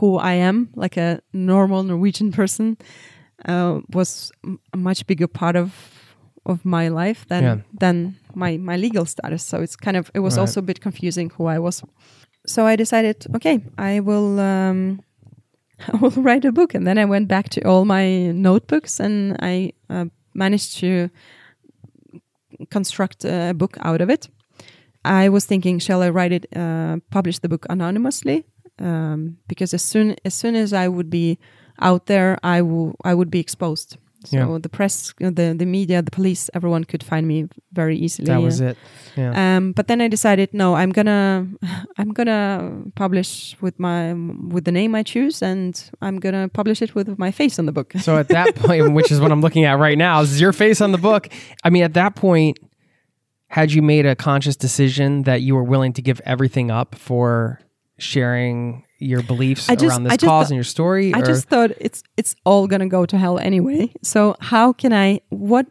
who 0.00 0.16
I 0.32 0.34
am, 0.48 0.68
like 0.76 0.96
a 1.00 1.20
normal 1.32 1.82
Norwegian 1.82 2.32
person, 2.32 2.76
uh, 3.48 3.80
was 3.94 4.30
a 4.72 4.76
much 4.76 5.06
bigger 5.06 5.28
part 5.28 5.56
of 5.56 5.70
of 6.46 6.64
my 6.64 6.88
life 6.88 7.24
than 7.28 7.42
Yeah. 7.42 7.58
than 7.80 8.14
my 8.34 8.58
my 8.58 8.76
legal 8.76 9.04
status. 9.06 9.42
So 9.48 9.62
it's 9.62 9.76
kind 9.76 9.96
of 9.96 10.10
it 10.14 10.20
was 10.22 10.34
Right. 10.36 10.42
also 10.42 10.60
a 10.60 10.62
bit 10.66 10.80
confusing 10.80 11.30
who 11.38 11.48
I 11.56 11.58
was. 11.58 11.82
So 12.46 12.66
I 12.72 12.76
decided, 12.76 13.26
okay, 13.34 13.60
I 13.78 14.00
will. 14.00 14.38
Um, 14.38 15.00
I 15.92 15.96
will 16.00 16.22
write 16.24 16.48
a 16.48 16.52
book, 16.52 16.74
and 16.74 16.86
then 16.86 16.98
I 16.98 17.04
went 17.04 17.28
back 17.28 17.48
to 17.48 17.60
all 17.68 17.84
my 17.84 18.32
notebooks, 18.32 19.00
and 19.00 19.36
I 19.52 19.72
uh, 19.90 20.04
managed 20.34 20.78
to 20.80 21.08
construct 22.70 23.24
a 23.24 23.52
book 23.54 23.76
out 23.80 24.00
of 24.00 24.10
it. 24.10 24.28
I 25.04 25.28
was 25.28 25.44
thinking, 25.46 25.78
shall 25.80 26.02
I 26.02 26.10
write 26.10 26.32
it, 26.32 26.46
uh, 26.56 26.98
publish 27.10 27.38
the 27.40 27.48
book 27.48 27.66
anonymously? 27.70 28.44
Um, 28.78 29.36
because 29.48 29.74
as 29.74 29.82
soon 29.82 30.16
as 30.24 30.34
soon 30.34 30.54
as 30.56 30.72
I 30.72 30.88
would 30.88 31.10
be 31.10 31.38
out 31.80 32.06
there, 32.06 32.38
I 32.42 32.62
will 32.62 32.94
I 33.04 33.14
would 33.14 33.30
be 33.30 33.38
exposed. 33.40 33.96
So 34.24 34.36
Yeah. 34.36 34.58
the 34.62 34.68
press, 34.68 35.12
uh, 35.20 35.30
the 35.30 35.52
the 35.58 35.66
media, 35.66 36.00
the 36.00 36.10
police, 36.12 36.48
everyone 36.54 36.84
could 36.84 37.02
find 37.02 37.26
me 37.26 37.48
very 37.72 37.96
easily. 37.96 38.26
That 38.26 38.40
was 38.40 38.60
it. 38.60 38.76
Yeah. 39.16 39.32
Um, 39.56 39.72
but 39.72 39.86
then 39.88 40.00
I 40.00 40.08
decided, 40.08 40.54
no, 40.54 40.74
I'm 40.76 40.90
gonna, 40.92 41.46
I'm 41.98 42.12
gonna 42.12 42.82
publish 42.94 43.56
with 43.60 43.78
my 43.78 44.14
with 44.54 44.64
the 44.64 44.72
name 44.72 44.94
I 44.94 45.02
choose, 45.02 45.42
and 45.42 45.74
I'm 46.00 46.20
gonna 46.20 46.48
publish 46.48 46.82
it 46.82 46.94
with 46.94 47.18
my 47.18 47.32
face 47.32 47.58
on 47.58 47.66
the 47.66 47.72
book. 47.72 47.92
So 48.00 48.16
at 48.16 48.28
that 48.28 48.54
point, 48.54 48.92
which 48.94 49.10
is 49.10 49.18
what 49.20 49.32
I'm 49.32 49.40
looking 49.40 49.64
at 49.64 49.78
right 49.78 49.98
now, 49.98 50.20
is 50.22 50.40
your 50.40 50.52
face 50.52 50.80
on 50.80 50.92
the 50.92 50.98
book. 50.98 51.28
I 51.64 51.70
mean, 51.70 51.82
at 51.82 51.94
that 51.94 52.14
point, 52.14 52.58
had 53.52 53.70
you 53.70 53.82
made 53.82 54.06
a 54.06 54.16
conscious 54.16 54.56
decision 54.56 55.24
that 55.24 55.42
you 55.42 55.54
were 55.54 55.62
willing 55.62 55.92
to 55.92 56.00
give 56.00 56.20
everything 56.24 56.70
up 56.70 56.94
for 56.94 57.60
sharing 57.98 58.82
your 58.98 59.22
beliefs 59.22 59.66
just- 59.66 59.82
around 59.84 60.04
this 60.04 60.12
cause 60.16 60.20
thought- 60.20 60.46
and 60.50 60.54
your 60.56 60.64
story? 60.64 61.12
I 61.14 61.20
or 61.20 61.22
just 61.26 61.48
thought 61.48 61.70
it's 61.78 62.02
it's 62.16 62.34
all 62.46 62.66
gonna 62.66 62.88
go 62.88 63.04
to 63.06 63.18
hell 63.18 63.38
anyway. 63.38 63.92
So 64.02 64.36
how 64.40 64.72
can 64.72 64.92
I 64.92 65.20
what 65.28 65.66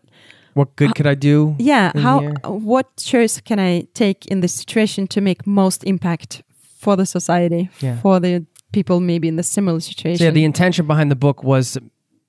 what 0.54 0.76
good 0.76 0.90
uh, 0.90 0.94
could 0.94 1.08
I 1.08 1.16
do? 1.16 1.56
yeah 1.58 1.92
how 1.98 2.20
here? 2.20 2.36
Uh, 2.44 2.52
what 2.52 2.98
choice 2.98 3.42
can 3.42 3.60
I 3.60 3.88
take 3.94 4.28
in 4.28 4.42
this 4.42 4.54
situation 4.54 5.08
to 5.08 5.22
make 5.22 5.48
most 5.48 5.84
impact 5.84 6.44
for 6.78 6.96
the 6.96 7.06
society 7.06 7.70
Yeah. 7.80 7.98
for 8.02 8.20
the 8.20 8.46
people 8.74 9.00
maybe 9.00 9.28
in 9.28 9.38
the 9.38 9.44
similar 9.44 9.80
situation? 9.80 10.20
So 10.20 10.26
yeah, 10.26 10.32
the 10.32 10.44
intention 10.44 10.86
behind 10.86 11.10
the 11.10 11.16
book 11.16 11.44
was 11.44 11.78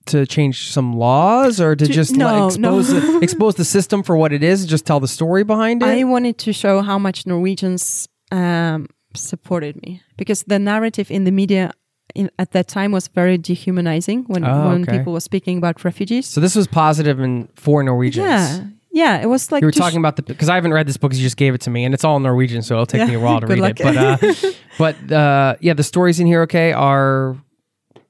to 0.06 0.26
change 0.26 0.70
some 0.70 0.92
laws 0.94 1.60
or 1.60 1.74
to, 1.76 1.86
To- 1.86 1.92
just 1.92 2.16
no, 2.16 2.26
like, 2.26 2.50
expose 2.52 2.92
no. 2.92 3.00
The, 3.00 3.18
expose 3.22 3.54
the 3.56 3.64
system 3.64 4.02
for 4.02 4.16
what 4.16 4.32
it 4.32 4.42
is, 4.42 4.66
just 4.66 4.84
tell 4.86 5.00
the 5.00 5.08
story 5.08 5.44
behind 5.44 5.82
it. 5.82 5.86
I 5.88 6.04
wanted 6.04 6.38
to 6.38 6.52
show 6.52 6.82
how 6.82 6.98
much 6.98 7.26
Norwegians 7.26 8.08
um, 8.30 8.88
supported 9.14 9.80
me 9.82 10.02
because 10.16 10.42
the 10.44 10.58
narrative 10.58 11.10
in 11.10 11.24
the 11.24 11.30
media 11.32 11.72
in, 12.14 12.30
at 12.38 12.50
that 12.52 12.68
time 12.68 12.92
was 12.92 13.08
very 13.08 13.38
dehumanizing 13.38 14.24
when 14.26 14.44
Oh, 14.44 14.68
when 14.68 14.82
okay. 14.82 14.98
people 14.98 15.12
were 15.12 15.20
speaking 15.20 15.58
about 15.58 15.84
refugees. 15.84 16.26
so 16.26 16.40
this 16.40 16.54
was 16.54 16.66
positive 16.66 17.20
and 17.20 17.48
for 17.56 17.82
Norwegians. 17.82 18.26
yeah, 18.26 18.64
yeah, 18.92 19.22
it 19.22 19.26
was 19.28 19.50
like 19.50 19.62
you 19.62 19.66
were 19.66 19.72
to 19.72 19.76
sh- 19.76 19.80
talking 19.80 19.98
about 19.98 20.16
the 20.16 20.22
because 20.22 20.48
I 20.50 20.54
haven't 20.56 20.72
read 20.74 20.86
this 20.86 20.98
book 20.98 21.10
because 21.10 21.20
you 21.20 21.26
just 21.26 21.36
gave 21.38 21.54
it 21.54 21.60
to 21.62 21.70
me 21.70 21.84
and 21.84 21.94
it's 21.94 22.04
all 22.04 22.20
Norwegian, 22.20 22.62
so 22.62 22.74
it'll 22.74 22.86
take 22.86 22.98
Yeah, 23.00 23.06
me 23.06 23.14
a 23.14 23.20
while 23.20 23.40
to 23.44 23.46
read 23.46 23.60
luck. 23.60 23.80
it. 23.80 23.82
But 23.84 23.96
uh, 23.96 24.16
but 24.78 25.12
uh, 25.12 25.56
yeah, 25.60 25.72
the 25.74 25.82
stories 25.84 26.20
in 26.20 26.26
here, 26.26 26.42
okay, 26.42 26.72
are 26.72 27.36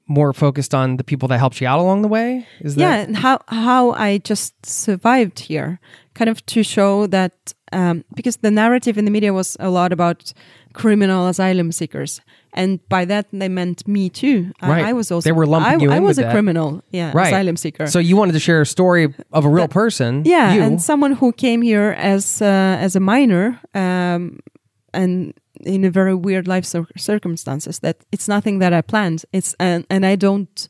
more 0.07 0.33
focused 0.33 0.73
on 0.73 0.97
the 0.97 1.03
people 1.03 1.27
that 1.29 1.37
helped 1.39 1.61
you 1.61 1.67
out 1.67 1.79
along 1.79 2.01
the 2.01 2.07
way. 2.09 2.45
Is 2.59 2.75
yeah 2.75 2.97
that 2.97 3.07
and 3.07 3.17
how 3.17 3.39
how 3.47 3.91
i 3.93 4.17
just 4.29 4.53
survived 4.65 5.39
here 5.39 5.79
kind 6.13 6.29
of 6.29 6.45
to 6.45 6.63
show 6.63 7.07
that 7.07 7.53
um, 7.71 8.03
because 8.15 8.37
the 8.37 8.51
narrative 8.51 8.97
in 8.99 9.05
the 9.05 9.11
media 9.11 9.31
was 9.33 9.57
a 9.59 9.69
lot 9.69 9.91
about 9.91 10.33
criminal 10.73 11.27
asylum 11.27 11.71
seekers 11.71 12.21
and 12.53 12.79
by 12.89 13.05
that 13.05 13.25
they 13.31 13.49
meant 13.49 13.87
me 13.87 14.09
too 14.09 14.51
I- 14.61 14.69
Right. 14.69 14.85
I, 14.89 14.93
was 14.93 15.11
also 15.11 15.27
They 15.27 15.31
were 15.31 15.47
lumping 15.47 15.79
I, 15.79 15.83
you 15.83 15.91
I 15.91 15.97
in 15.97 16.03
was 16.03 16.17
a 16.19 16.23
that. 16.23 16.31
criminal 16.33 16.81
yeah 16.91 17.11
Right. 17.15 17.27
asylum 17.33 17.55
seeker 17.57 17.87
so? 17.87 17.99
You 17.99 18.15
wanted 18.17 18.33
to 18.33 18.39
share 18.39 18.61
a 18.61 18.65
story 18.65 19.05
of 19.31 19.45
a 19.45 19.49
real 19.49 19.67
That- 19.67 19.73
person. 19.73 20.23
yeah 20.25 20.53
you. 20.53 20.61
and 20.61 20.81
someone 20.81 21.13
who 21.13 21.31
came 21.31 21.61
here 21.63 21.95
as 21.97 22.41
uh, 22.41 22.77
as 22.85 22.95
a 22.95 22.99
minor 22.99 23.59
um, 23.73 24.39
and 24.93 25.33
in 25.65 25.85
a 25.85 25.89
very 25.89 26.13
weird 26.15 26.47
life 26.47 26.65
cir- 26.65 26.87
circumstances 26.97 27.79
that 27.79 27.97
it's 28.11 28.27
nothing 28.27 28.59
that 28.59 28.73
i 28.73 28.81
planned 28.81 29.25
it's 29.31 29.55
and 29.59 29.85
and 29.89 30.05
i 30.05 30.15
don't 30.15 30.67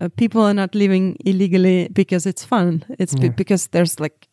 uh, 0.00 0.08
people 0.16 0.40
are 0.42 0.54
not 0.54 0.74
living 0.74 1.16
illegally 1.24 1.88
because 1.92 2.26
it's 2.30 2.44
fun 2.44 2.82
it's 2.98 3.14
Yeah. 3.14 3.28
because 3.36 3.68
there's 3.70 4.00
like 4.00 4.26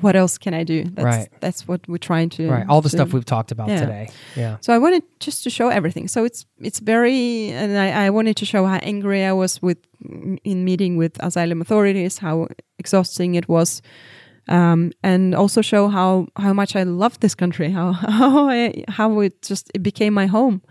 what 0.00 0.16
else 0.16 0.38
can 0.38 0.54
i 0.54 0.64
do 0.64 0.84
that's 0.84 1.04
Right. 1.04 1.28
that's 1.40 1.68
what 1.68 1.80
we're 1.88 1.98
trying 1.98 2.30
to 2.30 2.48
right, 2.50 2.66
all 2.68 2.80
the 2.80 2.88
to- 2.88 2.96
stuff 2.96 3.12
we've 3.12 3.24
talked 3.26 3.52
about 3.52 3.68
yeah. 3.68 3.80
today. 3.80 4.08
Yeah. 4.36 4.56
so 4.60 4.72
I 4.72 4.78
wanted 4.78 5.02
just 5.20 5.44
to 5.44 5.50
show 5.50 5.68
everything. 5.68 6.08
So 6.08 6.24
it's 6.24 6.46
it's 6.60 6.80
very, 6.80 7.50
and 7.52 7.76
I, 7.76 8.06
I 8.06 8.10
wanted 8.10 8.36
to 8.36 8.44
show 8.46 8.64
how 8.66 8.78
angry 8.82 9.24
I 9.24 9.32
was 9.32 9.60
with 9.62 9.78
in 10.44 10.64
meeting 10.64 10.98
with 10.98 11.12
asylum 11.22 11.60
authorities, 11.60 12.18
how 12.18 12.46
exhausting 12.78 13.34
it 13.34 13.48
was, 13.48 13.82
um, 14.48 14.92
and 15.02 15.34
also 15.34 15.62
show 15.62 15.88
how 15.88 16.26
how 16.36 16.52
much 16.52 16.76
I 16.76 16.82
love 16.82 17.20
this 17.20 17.34
country, 17.34 17.70
how 17.70 17.92
how 18.20 18.48
I, 18.48 18.84
how 18.88 19.20
it 19.20 19.42
just 19.42 19.70
it 19.74 19.82
became 19.82 20.14
my 20.14 20.26
home. 20.26 20.62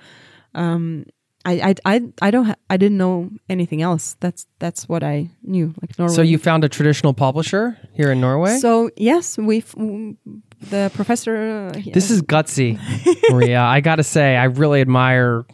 Um, 0.53 1.05
I 1.45 1.53
I 1.69 1.75
I, 1.85 2.01
I 2.21 2.31
don't 2.31 2.45
ha- 2.45 2.55
I 2.69 2.77
didn't 2.77 2.97
know 2.97 3.29
anything 3.49 3.81
else. 3.81 4.15
That's 4.19 4.45
that's 4.59 4.87
what 4.87 5.03
I 5.03 5.29
knew. 5.43 5.73
Like 5.81 5.97
Norway. 5.97 6.13
So 6.13 6.21
you 6.21 6.37
found 6.37 6.63
a 6.63 6.69
traditional 6.69 7.13
publisher 7.13 7.77
here 7.93 8.11
in 8.11 8.21
Norway. 8.21 8.57
So 8.57 8.91
yes, 8.97 9.37
we 9.37 9.63
the 10.69 10.91
professor. 10.93 11.71
uh, 11.75 11.81
this 11.93 12.11
is 12.11 12.21
gutsy, 12.21 12.79
Maria. 13.31 13.61
I 13.61 13.81
gotta 13.81 14.03
say, 14.03 14.35
I 14.35 14.45
really 14.45 14.81
admire 14.81 15.45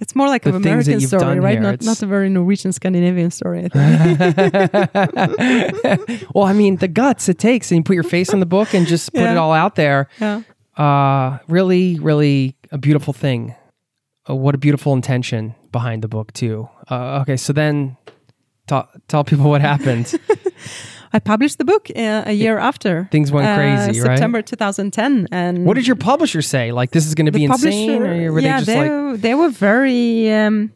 It's 0.00 0.14
more 0.14 0.28
like 0.28 0.42
the 0.42 0.50
an 0.50 0.56
American 0.56 1.00
story, 1.00 1.40
right? 1.40 1.52
here. 1.54 1.60
Not 1.62 1.74
It's- 1.74 1.86
not 1.86 2.02
a 2.02 2.06
very 2.06 2.28
Norwegian 2.28 2.72
Scandinavian 2.72 3.30
story. 3.30 3.64
I 3.64 3.68
think. 5.02 6.24
well, 6.34 6.44
I 6.44 6.52
mean, 6.52 6.76
the 6.76 6.88
guts 6.88 7.28
it 7.28 7.38
takes, 7.38 7.70
and 7.70 7.78
you 7.78 7.82
put 7.84 7.94
your 7.94 8.02
face 8.04 8.32
in 8.32 8.40
the 8.40 8.46
book 8.46 8.74
and 8.74 8.86
just 8.86 9.12
put 9.12 9.22
it 9.22 9.36
all 9.36 9.52
out 9.52 9.74
there. 9.74 10.08
yeah. 10.20 10.42
Uh, 10.76 11.38
really, 11.48 11.98
really 11.98 12.56
a 12.70 12.78
beautiful 12.78 13.12
thing. 13.12 13.54
Uh, 14.30 14.36
what 14.36 14.54
a 14.54 14.58
beautiful 14.58 14.92
intention 14.92 15.56
behind 15.72 16.02
the 16.02 16.08
book 16.08 16.32
too. 16.32 16.68
Uh, 16.88 17.18
okay, 17.22 17.36
so 17.36 17.52
then 17.52 17.96
ta- 18.68 18.88
tell 19.08 19.24
people 19.24 19.50
what 19.50 19.60
happened. 19.60 20.14
I 21.12 21.18
published 21.18 21.58
the 21.58 21.64
book 21.64 21.90
uh, 21.94 22.24
a 22.26 22.32
year 22.32 22.58
after. 22.58 23.08
Things 23.10 23.32
went 23.32 23.46
uh, 23.46 23.56
crazy, 23.56 24.00
right? 24.00 24.16
September 24.16 24.42
2010. 24.42 25.28
And 25.30 25.64
what 25.64 25.74
did 25.74 25.86
your 25.86 25.96
publisher 25.96 26.42
say? 26.42 26.72
Like 26.72 26.90
this 26.90 27.06
is 27.06 27.14
going 27.14 27.26
to 27.26 27.32
be 27.32 27.44
insane, 27.44 28.02
or 28.02 28.32
were 28.32 28.40
yeah, 28.40 28.60
they 28.60 28.64
just 28.64 28.66
they, 28.66 28.90
like, 28.90 29.20
they 29.20 29.34
were 29.34 29.50
very. 29.50 30.32
Um, 30.32 30.72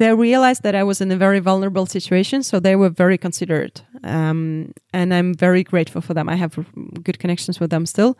they 0.00 0.14
realized 0.14 0.62
that 0.62 0.74
I 0.74 0.82
was 0.82 1.02
in 1.02 1.12
a 1.12 1.16
very 1.16 1.40
vulnerable 1.40 1.84
situation, 1.84 2.42
so 2.42 2.58
they 2.58 2.74
were 2.74 2.88
very 2.88 3.18
considerate. 3.18 3.82
Um, 4.02 4.72
and 4.94 5.12
I'm 5.12 5.34
very 5.34 5.62
grateful 5.62 6.00
for 6.00 6.14
them. 6.14 6.26
I 6.26 6.36
have 6.36 6.58
good 7.02 7.18
connections 7.18 7.60
with 7.60 7.68
them 7.68 7.84
still. 7.84 8.16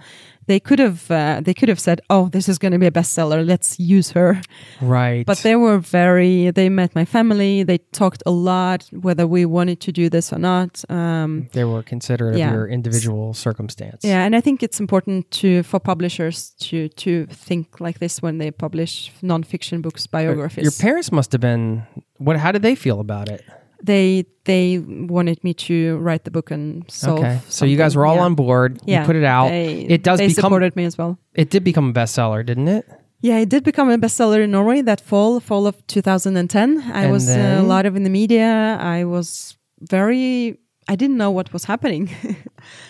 They 0.51 0.59
could 0.59 0.81
have 0.81 1.09
uh, 1.11 1.41
they 1.47 1.55
could 1.55 1.69
have 1.69 1.79
said, 1.79 2.01
"Oh, 2.11 2.29
this 2.29 2.49
is 2.49 2.59
going 2.59 2.73
to 2.73 2.79
be 2.79 2.87
a 2.87 2.91
bestseller. 2.91 3.47
Let's 3.47 3.79
use 3.79 4.11
her." 4.19 4.43
right? 4.81 5.25
But 5.25 5.39
they 5.47 5.55
were 5.55 5.79
very. 5.79 6.51
They 6.51 6.69
met 6.69 6.93
my 7.01 7.05
family. 7.05 7.63
They 7.63 7.79
talked 7.93 8.23
a 8.27 8.33
lot 8.33 8.89
whether 9.07 9.27
we 9.29 9.45
wanted 9.47 9.79
to 9.87 9.93
do 9.93 10.11
this 10.11 10.33
or 10.33 10.41
not. 10.41 10.85
Um, 10.91 11.49
they 11.53 11.65
were 11.65 11.85
considerate 11.85 12.37
Yeah. 12.37 12.49
of 12.49 12.55
your 12.55 12.67
individual 12.69 13.33
circumstance. 13.33 14.01
yeah, 14.03 14.27
and 14.27 14.35
I 14.35 14.41
think 14.41 14.63
it's 14.63 14.81
important 14.81 15.31
to 15.43 15.63
for 15.63 15.79
publishers 15.79 16.51
to 16.67 16.89
to 17.05 17.27
think 17.47 17.81
like 17.81 17.99
this 18.01 18.21
when 18.23 18.39
they 18.39 18.51
publish 18.51 19.13
nonfiction 19.23 19.83
books, 19.83 20.09
biographies. 20.09 20.65
Your 20.65 20.73
parents 20.91 21.13
must 21.13 21.31
have 21.33 21.41
been. 21.41 21.83
What? 22.19 22.37
How 22.37 22.51
did 22.53 22.63
they 22.63 22.75
feel 22.75 22.99
about 22.99 23.29
it? 23.29 23.43
They 23.83 24.25
they 24.45 24.79
wanted 24.79 25.43
me 25.45 25.55
to 25.55 25.97
write 25.99 26.25
the 26.25 26.31
book 26.31 26.51
and 26.51 26.85
solve. 26.91 27.19
okay, 27.21 27.41
so 27.49 27.65
you 27.65 27.77
guys 27.77 27.95
were 27.97 28.07
all 28.07 28.17
Yeah. 28.17 28.23
on 28.25 28.35
board. 28.35 28.81
Yeah, 28.85 29.01
you 29.01 29.07
put 29.07 29.17
it 29.17 29.25
out. 29.25 29.49
They, 29.49 29.87
it 29.89 30.03
does 30.03 30.19
They 30.19 30.29
become. 30.29 30.43
supported 30.45 30.77
me 30.77 30.85
as 30.85 30.99
well. 30.99 31.19
It 31.35 31.51
did 31.51 31.65
become 31.65 31.91
a 31.91 31.93
bestseller, 31.93 32.45
didn't 32.45 32.69
it? 32.69 32.85
Yeah, 33.23 33.39
it 33.39 33.49
did 33.51 33.65
become 33.65 33.91
a 33.91 33.99
bestseller 33.99 34.43
in 34.45 34.51
Norway 34.51 34.81
that 34.83 35.01
fall, 35.01 35.41
fall 35.41 35.67
of 35.67 35.87
2010. 35.87 36.81
I 36.93 37.03
And 37.03 37.13
was 37.13 37.29
uh, 37.29 37.59
a 37.61 37.63
lot 37.63 37.85
of 37.87 37.95
in 37.95 38.03
the 38.03 38.11
media. 38.11 38.79
I 38.81 39.05
was 39.05 39.57
very. 39.81 40.59
I 40.89 40.97
didn't 40.97 41.19
know 41.19 41.31
what 41.31 41.53
was 41.53 41.65
happening. 41.65 42.11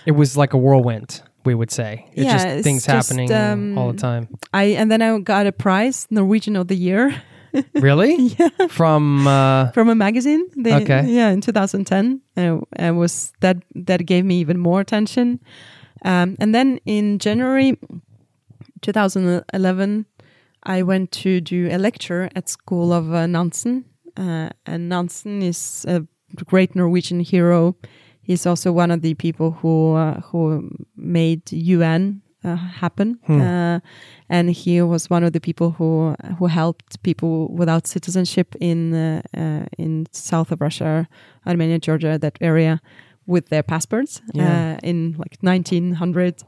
It 0.07 0.12
was 0.12 0.36
like 0.36 0.53
a 0.55 0.59
whirlwind, 0.59 1.22
we 1.45 1.55
would 1.55 1.70
say. 1.70 2.07
It's 2.12 2.24
Yeah, 2.24 2.32
just 2.32 2.47
it's 2.47 2.64
things 2.64 2.86
just, 2.86 3.09
happening 3.11 3.32
um, 3.32 3.78
all 3.78 3.93
the 3.93 3.99
time. 3.99 4.28
I 4.53 4.64
and 4.80 4.91
then 4.91 5.01
I 5.03 5.18
got 5.20 5.47
a 5.47 5.53
prize, 5.53 6.07
Norwegian 6.11 6.57
of 6.57 6.66
the 6.68 6.74
Year, 6.76 7.12
Really? 7.74 8.16
yeah. 8.38 8.48
From 8.68 9.26
uh, 9.26 9.70
from 9.72 9.88
a 9.88 9.94
magazine. 9.94 10.46
They, 10.57 10.74
Okay. 10.74 11.05
Yeah, 11.07 11.30
in 11.30 11.40
2010, 11.40 12.20
and 12.36 12.64
I 12.78 12.90
was 12.90 13.32
that 13.40 13.57
that 13.74 14.07
gave 14.07 14.24
me 14.24 14.40
even 14.40 14.59
more 14.59 14.80
attention. 14.80 15.40
Um, 16.05 16.36
and 16.40 16.55
then 16.55 16.80
in 16.86 17.18
January 17.18 17.78
2011, 18.80 20.07
I 20.62 20.82
went 20.82 21.12
to 21.12 21.40
do 21.40 21.68
a 21.70 21.78
lecture 21.78 22.30
at 22.34 22.48
School 22.48 22.92
of 22.92 23.12
uh, 23.12 23.26
Nansen, 23.26 23.84
uh, 24.16 24.51
and 24.66 24.88
Nansen 24.88 25.42
is 25.42 25.84
a 25.88 26.03
great 26.44 26.74
Norwegian 26.74 27.20
hero. 27.20 27.76
He's 28.22 28.46
also 28.46 28.72
one 28.72 28.90
of 28.90 29.03
the 29.03 29.14
people 29.14 29.51
who 29.51 29.94
uh, 29.94 30.20
who 30.20 30.70
made 30.96 31.51
UN 31.53 32.22
uh, 32.45 32.57
happen, 32.57 33.18
uh, 33.28 33.80
and 34.28 34.51
he 34.51 34.82
was 34.82 35.11
one 35.11 35.24
of 35.26 35.32
the 35.32 35.41
people 35.41 35.70
who 35.78 36.14
who 36.38 36.47
helped 36.47 37.03
people 37.03 37.49
without 37.61 37.86
citizenship 37.86 38.55
in 38.61 38.95
uh, 38.95 39.20
uh, 39.36 39.64
in 39.78 40.07
south 40.12 40.53
of 40.53 40.61
Russia, 40.61 41.07
Armenia, 41.47 41.78
Georgia, 41.78 42.18
that 42.18 42.38
area, 42.41 42.80
with 43.26 43.49
their 43.49 43.62
passports 43.62 44.22
Yeah. 44.34 44.76
uh, 44.76 44.88
in 44.88 45.14
like 45.18 45.36
1900. 45.43 46.43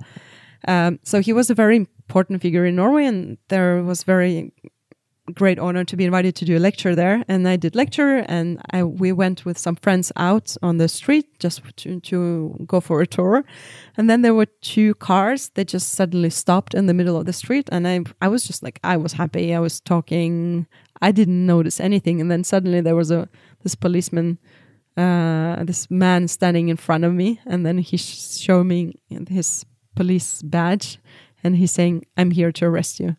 Um, 0.69 0.99
so 1.03 1.21
he 1.21 1.33
was 1.33 1.51
a 1.51 1.55
very 1.55 1.77
important 1.77 2.43
figure 2.43 2.65
in 2.69 2.77
Norway, 2.77 3.05
and 3.07 3.37
there 3.49 3.83
was 3.83 4.05
very 4.05 4.53
great 5.35 5.59
honor 5.59 5.85
to 5.85 5.97
be 5.97 6.05
invited 6.05 6.35
to 6.35 6.45
do 6.45 6.57
a 6.57 6.59
lecture 6.59 6.95
there. 6.95 7.25
And 7.29 7.47
I 7.47 7.57
did 7.57 7.75
lecture, 7.77 8.19
and 8.27 8.61
I, 8.71 8.83
we 8.83 9.13
went 9.13 9.45
with 9.45 9.57
some 9.57 9.77
friends 9.77 10.11
out 10.17 10.57
on 10.63 10.79
the 10.79 10.89
street 10.89 11.39
just 11.39 11.63
to, 11.79 12.01
to 12.01 12.65
go 12.67 12.81
for 12.81 13.01
a 13.01 13.07
tour. 13.07 13.45
And 13.97 14.11
then 14.11 14.23
there 14.23 14.35
were 14.35 14.47
two 14.47 14.95
cars 14.97 15.51
that 15.51 15.69
just 15.69 15.91
suddenly 15.91 16.31
stopped 16.31 16.75
in 16.75 16.87
the 16.87 16.95
middle 16.95 17.17
of 17.17 17.27
the 17.27 17.33
street, 17.33 17.69
and 17.71 17.87
I 17.87 18.01
I 18.21 18.29
was 18.29 18.45
just 18.45 18.63
like 18.63 18.81
I 18.83 18.97
was 18.97 19.13
happy. 19.13 19.55
I 19.55 19.61
was 19.61 19.81
talking. 19.81 20.67
I 21.01 21.13
didn't 21.13 21.47
notice 21.47 21.81
anything, 21.81 22.21
and 22.21 22.31
then 22.31 22.45
suddenly 22.45 22.81
there 22.81 22.97
was 22.97 23.11
a 23.11 23.29
this 23.63 23.75
policeman 23.75 24.39
uh, 24.97 25.65
this 25.65 25.91
man 25.91 26.29
standing 26.29 26.69
in 26.69 26.77
front 26.77 27.05
of 27.05 27.13
me, 27.13 27.41
and 27.47 27.65
then 27.65 27.79
he 27.79 27.97
showed 27.97 28.65
me 28.65 28.95
his 29.29 29.65
police 29.95 30.43
badge, 30.43 30.99
and 31.43 31.57
he's 31.57 31.73
saying, 31.73 32.05
"I'm 32.17 32.31
here 32.31 32.53
to 32.53 32.67
arrest 32.67 33.01
you." 33.01 33.17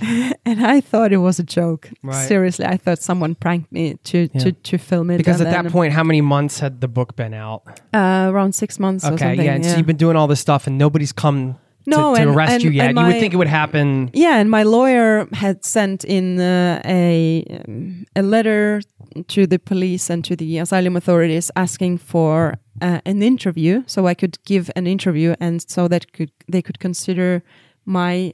and 0.44 0.64
I 0.66 0.80
thought 0.80 1.12
it 1.12 1.18
was 1.18 1.38
a 1.38 1.42
joke. 1.42 1.90
Right. 2.02 2.26
Seriously, 2.28 2.64
I 2.66 2.76
thought 2.76 2.98
someone 2.98 3.34
pranked 3.34 3.70
me 3.72 3.94
to 4.04 4.28
Yeah. 4.32 4.40
to, 4.42 4.52
to 4.52 4.78
film 4.78 5.10
it. 5.10 5.18
Because 5.18 5.40
at 5.40 5.50
that 5.50 5.72
point, 5.72 5.92
how 5.92 6.04
many 6.04 6.20
months 6.20 6.60
had 6.60 6.80
the 6.80 6.88
book 6.88 7.16
been 7.16 7.34
out? 7.34 7.62
uh, 7.94 8.28
around 8.32 8.54
six 8.54 8.78
months. 8.78 9.04
or 9.04 9.12
Okay, 9.14 9.18
something, 9.24 9.46
yeah. 9.46 9.54
And 9.54 9.64
so 9.64 9.76
you've 9.76 9.86
been 9.86 9.96
doing 9.96 10.16
all 10.16 10.26
this 10.26 10.40
stuff, 10.40 10.66
and 10.66 10.76
nobody's 10.78 11.12
come 11.12 11.56
No, 11.86 11.96
to, 12.14 12.16
to 12.16 12.22
and- 12.28 12.36
arrest 12.36 12.52
and- 12.54 12.62
you 12.64 12.70
yet. 12.70 12.90
and 12.90 12.98
you 12.98 13.04
would 13.06 13.20
think 13.20 13.32
it 13.34 13.36
would 13.36 13.48
happen. 13.62 14.10
Yeah, 14.12 14.36
and 14.40 14.50
my 14.50 14.62
lawyer 14.64 15.26
had 15.32 15.64
sent 15.64 16.04
in 16.04 16.40
uh, 16.40 16.80
a 16.84 17.44
um, 17.68 18.04
a 18.14 18.22
letter 18.22 18.80
to 19.28 19.46
the 19.46 19.58
police 19.58 20.10
and 20.12 20.24
to 20.24 20.36
the 20.36 20.58
asylum 20.58 20.96
authorities 20.96 21.50
asking 21.54 21.98
for 21.98 22.54
uh, 22.82 23.00
an 23.06 23.22
interview, 23.22 23.82
so 23.86 24.06
I 24.06 24.14
could 24.14 24.36
give 24.44 24.70
an 24.76 24.86
interview, 24.86 25.34
and 25.40 25.62
so 25.70 25.88
that 25.88 26.12
could 26.12 26.30
they 26.52 26.60
could 26.62 26.78
consider 26.80 27.42
my 27.86 28.32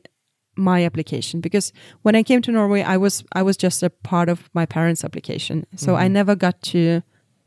my 0.57 0.85
application 0.85 1.41
because 1.41 1.73
when 2.03 2.15
I 2.15 2.23
came 2.23 2.43
to 2.43 2.53
Norway, 2.53 2.83
I 2.83 2.97
was 2.97 3.25
I 3.33 3.43
was 3.43 3.57
just 3.57 3.83
a 3.83 3.91
part 3.91 4.29
of 4.29 4.51
my 4.55 4.67
parents' 4.67 5.05
application, 5.05 5.67
so 5.77 5.97
I 5.97 6.09
never 6.09 6.35
got 6.37 6.61
to 6.73 7.03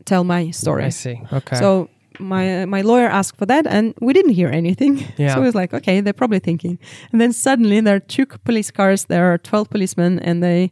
tell 0.06 0.24
my 0.24 0.52
story. 0.52 0.84
Mm-hmm. 0.84 0.88
I 0.88 0.90
see. 0.90 1.22
Okay. 1.34 1.56
So 1.58 1.90
my 2.20 2.66
my 2.66 2.82
lawyer 2.82 3.08
asked 3.08 3.38
for 3.38 3.46
that, 3.46 3.68
and 3.68 3.94
we 4.02 4.14
didn't 4.14 4.34
hear 4.34 4.50
anything. 4.50 5.06
Yeah. 5.18 5.34
So 5.34 5.42
it 5.42 5.46
was 5.46 5.56
like, 5.56 5.74
okay, 5.74 6.02
they're 6.02 6.14
probably 6.14 6.40
thinking. 6.40 6.78
And 7.12 7.22
then 7.22 7.32
suddenly 7.34 7.80
there 7.82 7.96
are 7.96 8.00
two 8.00 8.26
police 8.26 8.72
cars. 8.72 9.06
There 9.06 9.32
are 9.32 9.38
twelve 9.38 9.70
policemen, 9.70 10.20
and 10.20 10.42
they 10.42 10.72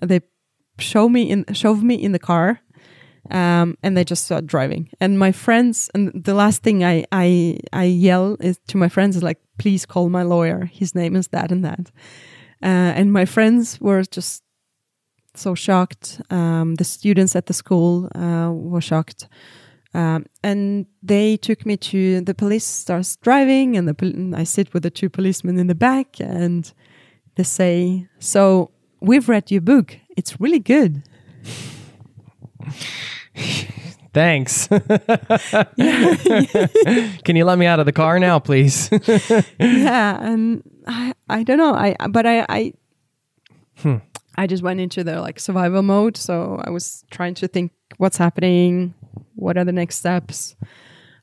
they 0.00 0.20
show 0.78 1.08
me 1.08 1.22
in 1.30 1.44
shove 1.52 1.82
me 1.82 1.94
in 1.94 2.12
the 2.12 2.18
car, 2.18 2.60
um, 3.30 3.76
and 3.82 3.96
they 3.96 4.04
just 4.04 4.24
start 4.24 4.46
driving. 4.46 4.90
And 5.00 5.18
my 5.18 5.32
friends, 5.32 5.90
and 5.94 6.12
the 6.24 6.34
last 6.34 6.62
thing 6.62 6.84
I 6.84 7.04
I 7.12 7.58
I 7.72 7.84
yell 7.84 8.36
is 8.40 8.58
to 8.68 8.76
my 8.76 8.88
friends 8.88 9.16
is 9.16 9.22
like, 9.22 9.40
please 9.58 9.86
call 9.86 10.08
my 10.08 10.22
lawyer. 10.22 10.64
His 10.64 10.94
name 10.94 11.16
is 11.16 11.28
that 11.28 11.52
and 11.52 11.64
that. 11.64 11.90
Uh, 12.62 12.92
and 12.96 13.12
my 13.12 13.24
friends 13.24 13.80
were 13.80 14.02
just 14.02 14.42
so 15.34 15.54
shocked. 15.54 16.20
Um, 16.30 16.74
the 16.74 16.84
students 16.84 17.36
at 17.36 17.46
the 17.46 17.54
school 17.54 18.10
uh, 18.14 18.50
were 18.52 18.80
shocked. 18.80 19.28
Um, 19.92 20.26
and 20.42 20.86
they 21.02 21.36
took 21.36 21.66
me 21.66 21.76
to 21.76 22.20
the 22.20 22.34
police 22.34 22.64
starts 22.64 23.16
driving, 23.16 23.76
and 23.76 23.88
the 23.88 23.94
pol- 23.94 24.34
I 24.34 24.44
sit 24.44 24.72
with 24.72 24.82
the 24.82 24.90
two 24.90 25.08
policemen 25.08 25.58
in 25.58 25.66
the 25.66 25.74
back, 25.74 26.20
and 26.20 26.72
they 27.34 27.42
say, 27.42 28.06
"So 28.18 28.70
we've 29.00 29.28
read 29.28 29.50
your 29.50 29.62
book. 29.62 29.98
It's 30.16 30.40
really 30.40 30.60
good." 30.60 31.02
Thanks. 34.12 34.66
Can 37.24 37.36
you 37.36 37.44
let 37.44 37.58
me 37.58 37.66
out 37.66 37.78
of 37.78 37.86
the 37.86 37.92
car 37.94 38.18
now, 38.18 38.40
please? 38.40 38.90
yeah, 39.60 40.18
and 40.20 40.62
I 40.86 41.12
I 41.28 41.44
don't 41.44 41.58
know. 41.58 41.74
I 41.74 41.94
but 42.08 42.26
I 42.26 42.44
I 42.48 42.72
I 44.36 44.46
just 44.48 44.62
went 44.64 44.80
into 44.80 45.04
the 45.04 45.20
like 45.20 45.38
survival 45.38 45.82
mode. 45.82 46.16
So 46.16 46.60
I 46.64 46.70
was 46.70 47.04
trying 47.10 47.34
to 47.34 47.46
think 47.46 47.70
what's 47.98 48.16
happening, 48.16 48.94
what 49.36 49.56
are 49.56 49.64
the 49.64 49.72
next 49.72 49.96
steps, 49.98 50.56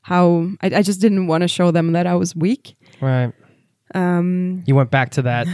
how 0.02 0.48
I, 0.62 0.66
I 0.76 0.82
just 0.82 1.00
didn't 1.00 1.26
want 1.26 1.42
to 1.42 1.48
show 1.48 1.70
them 1.70 1.92
that 1.92 2.06
I 2.06 2.14
was 2.14 2.34
weak. 2.34 2.74
right. 3.02 3.32
Um, 3.94 4.64
You 4.66 4.74
went 4.74 4.90
back 4.90 5.10
to 5.12 5.22
that 5.22 5.46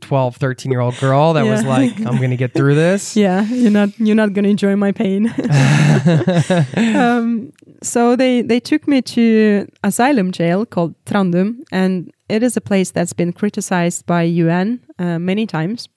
12, 0.00 0.36
13 0.36 0.72
year 0.72 0.80
old 0.80 0.96
girl 0.98 1.32
that 1.32 1.44
was 1.44 1.64
like, 1.64 1.96
I'm 2.00 2.18
going 2.18 2.30
to 2.30 2.36
get 2.36 2.54
through 2.54 2.74
this. 2.74 3.16
yeah, 3.16 3.42
you're 3.44 3.70
not 3.70 3.98
you're 3.98 4.16
not 4.16 4.32
gonna 4.32 4.48
enjoy 4.48 4.76
my 4.76 4.92
pain. 4.92 5.28
um, 6.76 7.52
so 7.82 8.16
they 8.16 8.42
they 8.42 8.60
took 8.60 8.86
me 8.86 9.02
to 9.02 9.66
asylum 9.82 10.32
jail 10.32 10.66
called 10.66 10.94
Trandum, 11.04 11.60
and 11.70 12.12
it 12.28 12.42
is 12.42 12.56
a 12.56 12.60
place 12.60 12.90
that's 12.90 13.12
been 13.12 13.32
criticized 13.32 14.06
by 14.06 14.22
UN 14.22 14.80
uh, 14.98 15.18
many 15.18 15.46
times 15.46 15.88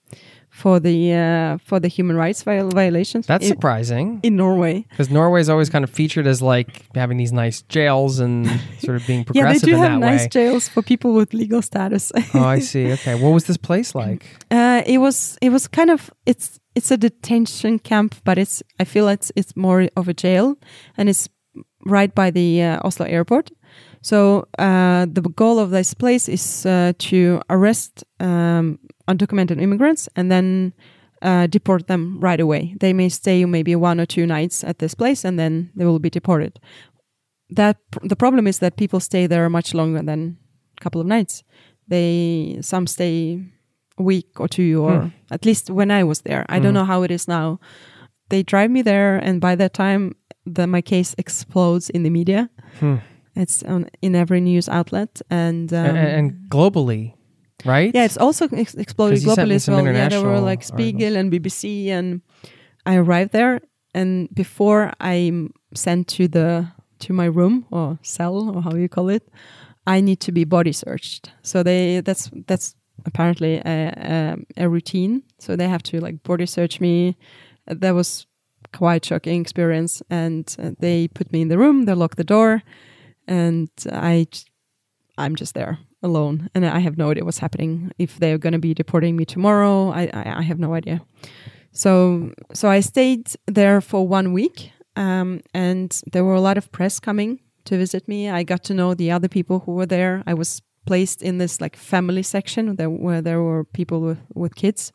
for 0.56 0.80
the 0.80 1.12
uh, 1.12 1.58
for 1.58 1.82
the 1.82 1.90
human 1.90 2.16
rights 2.16 2.42
viol- 2.44 2.70
violations. 2.70 3.28
That's 3.28 3.44
in, 3.44 3.50
surprising 3.50 4.22
in 4.24 4.38
Norway. 4.38 4.86
because 4.90 5.10
Norway 5.10 5.42
is 5.42 5.50
always 5.50 5.70
kind 5.70 5.84
of 5.84 5.90
featured 5.90 6.26
as 6.28 6.42
like 6.42 6.86
having 6.96 7.18
these 7.18 7.34
nice 7.34 7.62
jails 7.64 8.20
and 8.20 8.48
sort 8.80 8.96
of 8.96 9.06
being 9.06 9.26
progressive. 9.26 9.68
Yeah, 9.68 9.76
they 9.76 9.78
do 9.80 9.84
in 9.84 9.92
have 9.92 10.00
nice 10.00 10.22
way. 10.22 10.28
jails 10.30 10.70
for 10.70 10.82
people 10.82 11.14
with 11.14 11.34
legal 11.34 11.62
status. 11.62 12.12
oh, 12.34 12.46
I 12.46 12.60
see. 12.60 12.94
Okay. 12.94 13.16
What 13.16 13.32
was 13.32 13.44
this 13.44 13.58
place 13.58 13.94
like? 14.04 14.26
Uh, 14.50 14.82
it 14.86 15.00
was 15.00 15.38
it 15.42 15.50
was 15.50 15.68
kind 15.68 15.90
of 15.90 16.10
it's 16.26 16.58
it's 16.74 16.90
a 16.90 16.98
detention 16.98 17.78
camp, 17.80 18.16
but 18.24 18.38
it's 18.38 18.64
I 18.80 18.86
feel 18.86 19.10
it's 19.10 19.34
it's 19.36 19.58
more 19.58 19.90
of 19.98 20.08
a 20.08 20.14
jail, 20.14 20.56
and 20.98 21.10
it's 21.10 21.28
right 21.86 22.16
by 22.16 22.32
the 22.32 22.64
uh, 22.64 22.88
Oslo 22.88 23.06
airport. 23.06 23.52
So 24.02 24.48
uh, 24.58 25.06
the 25.12 25.22
goal 25.36 25.60
of 25.60 25.72
this 25.72 25.94
place 25.94 26.30
is 26.30 26.66
uh, 26.66 26.94
to 27.10 27.42
arrest 27.50 28.04
um, 28.20 28.80
undocumented 29.08 29.62
immigrants 29.62 30.10
and 30.16 30.32
then 30.32 30.74
uh, 31.22 31.48
deport 31.48 31.88
them 31.88 32.20
right 32.20 32.40
away. 32.40 32.76
They 32.80 32.94
may 32.94 33.10
stay 33.10 33.46
maybe 33.46 33.76
one 33.76 34.00
or 34.00 34.06
two 34.06 34.26
nights 34.26 34.64
at 34.64 34.80
this 34.80 34.94
place, 34.96 35.24
and 35.28 35.40
then 35.40 35.72
they 35.76 35.86
will 35.86 36.00
be 36.00 36.10
deported. 36.10 36.60
That 37.50 37.78
the 38.10 38.16
problem 38.16 38.48
is 38.48 38.60
that 38.60 38.76
people 38.78 39.00
stay 39.00 39.28
there 39.28 39.50
much 39.50 39.74
longer 39.74 40.02
than 40.04 40.38
a 40.80 40.84
couple 40.84 41.02
of 41.02 41.08
nights. 41.08 41.44
They 41.88 42.58
some 42.62 42.88
stay 42.88 43.40
a 43.98 44.04
week 44.04 44.40
or 44.40 44.48
two, 44.48 44.82
or 44.84 45.00
Hmm. 45.02 45.08
at 45.32 45.46
least 45.46 45.70
when 45.70 45.90
I 45.92 46.04
was 46.04 46.22
there. 46.22 46.46
I 46.50 46.60
don't 46.60 46.74
know 46.74 46.86
how 46.86 47.04
it 47.04 47.12
is 47.12 47.28
now. 47.28 47.60
They 48.30 48.44
drive 48.44 48.70
me 48.72 48.82
there, 48.84 49.18
and 49.18 49.40
by 49.40 49.56
that 49.56 49.74
time, 49.74 50.16
the, 50.46 50.66
my 50.68 50.82
case 50.82 51.16
explodes 51.18 51.90
in 51.92 52.04
the 52.04 52.10
media. 52.10 52.50
Hmm. 52.80 52.96
It's 53.36 53.64
on, 53.64 53.86
in 54.02 54.16
every 54.16 54.42
news 54.42 54.68
outlet, 54.70 55.22
and 55.30 55.72
um, 55.74 55.86
and, 55.86 55.98
and 55.98 56.32
globally, 56.50 57.14
right? 57.64 57.92
yeah, 57.96 58.04
it's 58.06 58.18
also 58.18 58.48
ex- 58.52 58.76
exploded 58.76 59.18
'Cause 59.20 59.24
you 59.26 59.34
sent 59.36 59.48
globally 59.50 59.56
as 59.56 59.70
well. 59.70 59.86
Yeah, 59.86 60.10
there 60.10 60.22
were 60.22 60.40
like 60.42 60.64
Spiegel 60.64 61.16
and 61.16 61.32
BBC, 61.32 61.90
and 61.90 62.22
I 62.86 62.96
arrived 62.96 63.32
there, 63.32 63.62
and 63.94 64.28
before 64.34 64.92
I'm 65.00 65.52
sent 65.74 66.08
to 66.18 66.28
the 66.28 66.68
to 67.00 67.14
my 67.14 67.26
room 67.26 67.66
or 67.72 67.98
cell 68.02 68.50
or 68.56 68.62
how 68.62 68.74
you 68.76 68.88
call 68.90 69.10
it, 69.10 69.28
I 69.88 70.02
need 70.02 70.20
to 70.22 70.32
be 70.32 70.44
body 70.46 70.72
searched. 70.72 71.32
So 71.42 71.64
they 71.64 72.02
that's 72.02 72.30
that's 72.48 72.76
apparently 73.06 73.58
a, 73.66 74.38
a, 74.58 74.66
a 74.66 74.70
routine. 74.70 75.22
So 75.40 75.56
they 75.56 75.68
have 75.68 75.84
to 75.84 76.00
like 76.00 76.24
body 76.24 76.46
search 76.46 76.80
me. 76.80 77.16
That 77.68 77.94
was 77.94 78.28
quite 78.74 79.06
shocking 79.06 79.42
experience, 79.42 80.02
and 80.10 80.56
uh, 80.60 80.72
they 80.80 81.08
put 81.08 81.32
me 81.32 81.42
in 81.42 81.48
the 81.50 81.58
room. 81.58 81.86
They 81.86 81.94
lock 81.94 82.16
the 82.16 82.24
door, 82.24 82.62
and 83.28 83.70
I. 83.92 84.28
I'm 85.18 85.36
just 85.36 85.54
there 85.54 85.78
alone, 86.06 86.50
and 86.54 86.66
I 86.66 86.80
have 86.80 86.98
no 86.98 87.12
idea 87.12 87.26
what's 87.26 87.40
happening. 87.40 87.92
If 87.98 88.20
they're 88.20 88.38
going 88.38 88.54
to 88.54 88.60
be 88.60 88.74
deporting 88.74 89.16
me 89.18 89.26
tomorrow, 89.26 89.90
I, 89.90 90.04
I 90.14 90.24
I 90.40 90.44
have 90.44 90.60
no 90.60 90.74
idea. 90.74 91.02
So 91.72 92.32
so 92.54 92.70
I 92.70 92.82
stayed 92.82 93.28
there 93.48 93.82
for 93.82 94.08
one 94.08 94.32
week, 94.32 94.72
um, 94.96 95.42
and 95.54 95.90
there 96.14 96.24
were 96.24 96.36
a 96.36 96.42
lot 96.42 96.58
of 96.58 96.72
press 96.72 97.00
coming 97.00 97.40
to 97.66 97.78
visit 97.78 98.08
me. 98.08 98.30
I 98.30 98.44
got 98.44 98.64
to 98.66 98.74
know 98.74 98.94
the 98.94 99.12
other 99.12 99.28
people 99.28 99.60
who 99.60 99.74
were 99.74 99.88
there. 99.88 100.24
I 100.26 100.34
was 100.34 100.62
placed 100.86 101.22
in 101.22 101.40
this 101.40 101.60
like 101.60 101.76
family 101.76 102.24
section 102.24 102.76
there, 102.76 102.90
where 102.90 103.22
there 103.22 103.42
were 103.42 103.64
people 103.64 104.00
with 104.00 104.20
with 104.34 104.56
kids. 104.56 104.94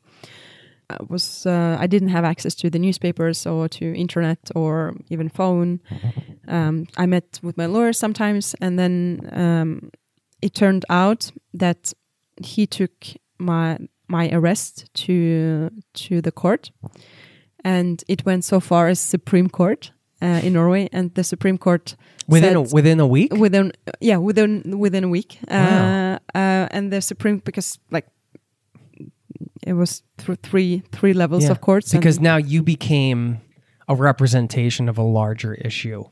I 0.89 0.97
was 1.09 1.47
uh, 1.47 1.77
I 1.79 1.87
didn't 1.87 2.09
have 2.09 2.25
access 2.25 2.55
to 2.57 2.71
the 2.71 2.79
newspapers 2.79 3.47
or 3.47 3.69
to 3.69 3.85
internet 3.95 4.39
or 4.55 4.95
even 5.11 5.29
phone. 5.29 5.81
Um, 6.49 6.87
I 6.97 7.07
met 7.07 7.39
with 7.45 7.57
my 7.57 7.67
lawyer 7.67 7.93
sometimes, 7.93 8.57
and 8.61 8.77
then 8.77 9.21
um, 9.31 9.91
it 10.43 10.55
turned 10.55 10.85
out 10.89 11.31
that 11.55 11.93
he 12.43 12.67
took 12.67 12.93
my 13.39 13.79
my 14.09 14.31
arrest 14.33 14.89
to 14.95 15.71
to 15.95 16.21
the 16.21 16.33
court, 16.33 16.71
and 17.65 18.03
it 18.09 18.25
went 18.25 18.45
so 18.45 18.61
far 18.61 18.89
as 18.89 18.99
Supreme 18.99 19.49
Court 19.49 19.93
uh, 20.23 20.41
in 20.43 20.53
Norway, 20.53 20.89
and 20.93 21.15
the 21.15 21.25
Supreme 21.25 21.59
Court 21.59 21.97
Within 22.29 22.57
a, 22.57 22.63
within 22.63 23.01
a 23.01 23.07
week. 23.07 23.33
within 23.35 23.73
yeah 24.01 24.17
within 24.19 24.79
within 24.79 25.05
a 25.05 25.09
week 25.09 25.39
Wow. 25.49 25.57
uh, 25.57 26.19
uh, 26.39 26.69
and 26.71 26.93
the 26.93 27.01
supreme 27.01 27.39
because 27.45 27.79
like 27.91 28.07
it 29.67 29.73
was 29.73 30.03
through 30.19 30.37
three 30.37 30.83
three 30.93 31.13
levels 31.13 31.45
Yeah, 31.45 31.51
of 31.51 31.61
courts 31.61 31.93
because 31.93 32.21
now 32.21 32.37
you 32.37 32.63
became 32.63 33.41
a 33.89 33.95
representation 33.97 34.89
of 34.89 34.97
a 34.99 35.03
larger 35.03 35.55
issue. 35.55 36.05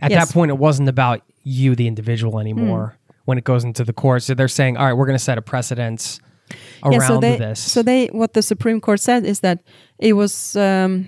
At 0.00 0.10
Yes. 0.10 0.26
That 0.28 0.34
point, 0.34 0.50
it 0.50 0.58
wasn't 0.58 0.88
about 0.88 1.22
you, 1.42 1.74
the 1.74 1.86
individual, 1.88 2.38
anymore. 2.38 2.96
When 3.24 3.38
it 3.38 3.44
goes 3.44 3.64
into 3.64 3.84
the 3.84 3.92
courts, 3.92 4.26
so 4.26 4.34
they're 4.34 4.48
saying, 4.48 4.76
"All 4.76 4.86
right, 4.86 4.92
we're 4.92 5.06
going 5.06 5.18
to 5.18 5.24
set 5.24 5.38
a 5.38 5.42
precedence 5.42 6.20
around 6.82 6.92
yeah, 6.92 7.08
so 7.08 7.20
they, 7.20 7.38
this." 7.38 7.72
So 7.72 7.82
they, 7.82 8.06
what 8.12 8.32
the 8.34 8.42
Supreme 8.42 8.80
Court 8.80 9.00
said 9.00 9.24
is 9.24 9.40
that 9.40 9.58
it 9.98 10.12
was, 10.12 10.56
um, 10.56 11.06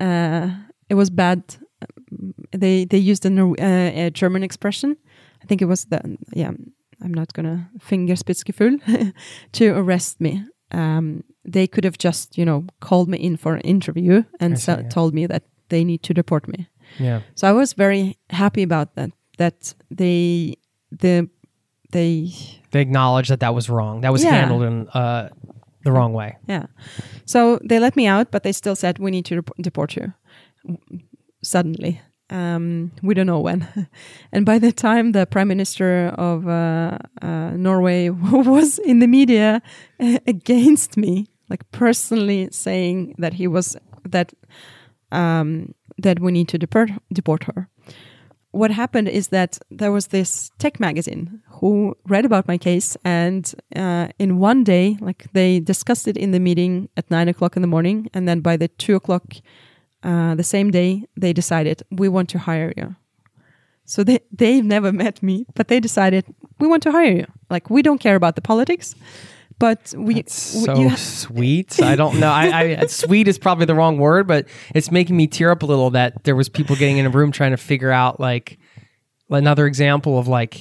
uh, 0.00 0.48
it 0.88 0.94
was 0.94 1.10
bad. 1.10 1.42
They 2.52 2.86
they 2.86 2.98
used 2.98 3.26
a, 3.26 3.30
uh, 3.30 4.06
a 4.06 4.10
German 4.10 4.42
expression. 4.42 4.96
I 5.42 5.46
think 5.46 5.60
it 5.60 5.66
was 5.66 5.84
the 5.86 6.00
yeah. 6.32 6.52
I'm 7.02 7.12
not 7.12 7.32
gonna 7.34 7.68
finger 7.80 8.14
fingerspitzgefühl 8.14 9.12
to 9.52 9.68
arrest 9.76 10.20
me. 10.20 10.44
Um, 10.70 11.22
they 11.44 11.66
could 11.66 11.84
have 11.84 11.98
just 11.98 12.38
you 12.38 12.44
know 12.44 12.64
called 12.80 13.08
me 13.08 13.18
in 13.18 13.36
for 13.36 13.54
an 13.54 13.60
interview 13.60 14.24
and 14.40 14.58
see, 14.58 14.64
so- 14.64 14.80
yeah. 14.80 14.88
told 14.88 15.14
me 15.14 15.26
that 15.26 15.42
they 15.68 15.84
need 15.84 16.02
to 16.02 16.14
deport 16.14 16.48
me. 16.48 16.68
Yeah. 16.98 17.20
So 17.34 17.48
I 17.48 17.52
was 17.52 17.74
very 17.74 18.16
happy 18.30 18.62
about 18.62 18.94
that. 18.94 19.10
That 19.38 19.74
they 19.90 20.56
the 20.90 21.28
they 21.94 22.30
They 22.70 22.80
acknowledge 22.82 23.28
that 23.28 23.40
that 23.40 23.54
was 23.54 23.68
wrong. 23.68 24.02
That 24.02 24.12
was 24.12 24.22
Yeah. 24.22 24.34
handled 24.40 24.62
in 24.62 24.88
uh, 24.94 25.28
the 25.84 25.92
wrong 25.92 26.12
way. 26.14 26.30
yeah. 26.48 26.66
So 27.24 27.58
they 27.68 27.78
let 27.78 27.94
me 27.96 28.06
out, 28.14 28.26
but 28.30 28.42
they 28.42 28.52
still 28.52 28.74
said 28.76 28.98
we 28.98 29.10
need 29.10 29.24
to 29.26 29.34
dep- 29.36 29.56
deport 29.62 29.96
you 29.96 30.12
suddenly. 31.42 32.00
Um, 32.30 32.90
we 33.02 33.14
don't 33.14 33.26
know 33.26 33.40
when. 33.40 33.66
and 34.32 34.46
by 34.46 34.58
the 34.58 34.72
time 34.72 35.12
the 35.12 35.26
prime 35.26 35.46
minister 35.48 36.08
of 36.18 36.46
uh, 36.48 36.96
uh, 37.22 37.50
Norway 37.56 38.08
was 38.54 38.78
in 38.78 38.98
the 39.00 39.06
media 39.06 39.60
against 40.26 40.96
me, 40.96 41.26
like 41.50 41.62
personally 41.70 42.48
saying 42.50 43.14
that 43.18 43.34
he 43.34 43.46
was 43.46 43.76
that 44.10 44.32
um, 45.12 45.74
that 46.02 46.18
we 46.18 46.32
need 46.32 46.48
to 46.48 46.58
deport 46.58 46.90
deport 47.12 47.44
her. 47.44 47.68
What 48.54 48.70
happened 48.70 49.08
is 49.08 49.28
that 49.28 49.58
there 49.80 49.90
was 49.90 50.06
this 50.06 50.50
tech 50.58 50.78
magazine 50.78 51.42
who 51.58 51.96
read 52.06 52.24
about 52.24 52.46
my 52.46 52.56
case, 52.56 52.96
and 53.04 53.52
uh, 53.74 54.06
in 54.18 54.38
one 54.38 54.62
day, 54.62 54.96
like 55.00 55.26
they 55.32 55.58
discussed 55.58 56.06
it 56.06 56.16
in 56.16 56.30
the 56.30 56.38
meeting 56.38 56.88
at 56.96 57.10
nine 57.10 57.28
o'clock 57.28 57.56
in 57.56 57.62
the 57.62 57.68
morning, 57.68 58.08
and 58.14 58.28
then 58.28 58.40
by 58.40 58.56
the 58.56 58.68
two 58.68 58.94
o'clock 58.94 59.24
uh, 60.04 60.36
the 60.36 60.44
same 60.44 60.70
day, 60.70 61.02
they 61.16 61.32
decided 61.32 61.82
we 61.90 62.08
want 62.08 62.28
to 62.28 62.38
hire 62.38 62.72
you. 62.76 62.94
So 63.86 64.04
they 64.04 64.20
they've 64.30 64.64
never 64.64 64.92
met 64.92 65.20
me, 65.20 65.46
but 65.54 65.66
they 65.66 65.80
decided 65.80 66.24
we 66.60 66.68
want 66.68 66.82
to 66.84 66.92
hire 66.92 67.16
you. 67.16 67.26
Like 67.50 67.70
we 67.70 67.82
don't 67.82 68.00
care 68.00 68.14
about 68.14 68.34
the 68.36 68.42
politics, 68.42 68.94
but 69.58 69.92
we 69.96 70.14
we- 70.14 70.24
so 70.26 70.88
ha- 70.88 70.96
sweet. 70.96 71.80
I 71.82 71.96
don't 71.96 72.18
know. 72.20 72.30
I, 72.30 72.76
I 72.80 72.86
sweet 72.88 73.28
is 73.28 73.38
probably 73.38 73.66
the 73.66 73.74
wrong 73.74 73.98
word, 73.98 74.26
but 74.26 74.46
it's 74.74 74.90
making 74.90 75.16
me 75.16 75.26
tear 75.26 75.50
up 75.50 75.62
a 75.62 75.66
little 75.66 75.90
that 75.90 76.24
there 76.24 76.36
was 76.36 76.48
people 76.48 76.76
getting 76.76 76.98
in 76.98 77.06
a 77.06 77.10
room 77.10 77.32
trying 77.32 77.52
to 77.52 77.56
figure 77.56 77.90
out 77.90 78.20
like 78.20 78.58
another 79.30 79.66
example 79.66 80.18
of 80.18 80.28
like 80.28 80.60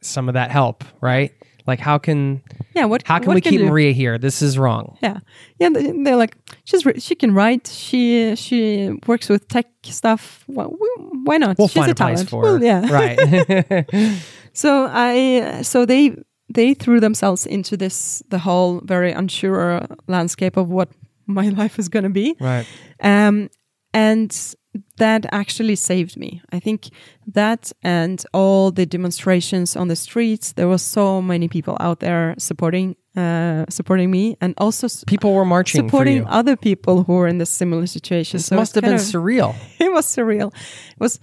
some 0.00 0.28
of 0.28 0.34
that 0.34 0.50
help, 0.50 0.84
right? 1.00 1.32
Like 1.66 1.78
how 1.78 1.98
can 1.98 2.42
yeah. 2.74 2.86
What 2.86 3.06
how 3.06 3.18
can 3.20 3.28
what 3.28 3.34
we 3.36 3.40
keep 3.40 3.52
you 3.52 3.58
do? 3.60 3.66
Maria 3.66 3.92
here? 3.92 4.18
This 4.18 4.42
is 4.42 4.58
wrong. 4.58 4.98
Yeah, 5.00 5.20
yeah. 5.60 5.68
they- 5.68 5.92
They're 5.92 6.16
like 6.16 6.36
she's 6.64 6.82
she 6.98 7.14
can 7.14 7.34
write. 7.34 7.68
She 7.68 8.34
she 8.34 8.98
works 9.06 9.28
with 9.28 9.46
tech 9.46 9.66
stuff. 9.84 10.42
Why, 10.48 10.64
why 10.64 11.36
not? 11.38 11.58
We'll 11.58 11.68
she's 11.68 11.74
find 11.84 11.88
a, 11.88 11.92
a 11.92 11.94
place 11.94 12.24
talent. 12.24 12.30
for 12.30 12.42
Well, 12.42 12.58
her. 12.58 12.64
yeah. 12.64 12.90
Right. 12.90 14.18
So 14.54 14.86
I 14.92 15.62
so 15.62 15.86
they 15.86 16.14
they 16.54 16.74
threw 16.74 17.00
themselves 17.00 17.46
into 17.46 17.76
this 17.76 18.22
the 18.30 18.38
whole 18.38 18.80
very 18.84 19.12
unsure 19.12 19.80
landscape 20.06 20.56
of 20.56 20.68
what 20.68 20.88
my 21.26 21.48
life 21.62 21.78
is 21.78 21.88
going 21.88 22.04
to 22.04 22.10
be. 22.10 22.34
right. 22.40 22.66
Um, 23.00 23.48
and 23.94 24.54
that 24.96 25.26
actually 25.32 25.76
saved 25.76 26.16
me. 26.16 26.40
I 26.50 26.60
think 26.60 26.88
that 27.34 27.72
and 27.82 28.24
all 28.32 28.70
the 28.72 28.86
demonstrations 28.86 29.76
on 29.76 29.88
the 29.88 29.96
streets, 29.96 30.52
there 30.52 30.66
were 30.66 30.78
so 30.78 31.20
many 31.20 31.46
people 31.48 31.76
out 31.80 31.98
there 32.00 32.34
supporting 32.38 32.96
uh, 33.14 33.66
supporting 33.68 34.10
me, 34.10 34.36
and 34.40 34.54
also 34.56 34.88
People 35.06 35.34
were 35.34 35.44
marching 35.44 35.82
supporting 35.82 36.26
other 36.26 36.56
people 36.56 37.04
who 37.04 37.12
were 37.16 37.28
in 37.28 37.36
the 37.38 37.44
similar 37.46 37.86
situation. 37.86 38.38
This 38.38 38.46
So 38.46 38.56
must 38.56 38.74
have 38.74 38.84
been 38.84 38.94
of- 38.94 39.00
surreal. 39.00 39.54
it 39.78 39.92
was 39.92 40.06
surreal. 40.06 40.48
It 40.92 41.00
was 41.00 41.20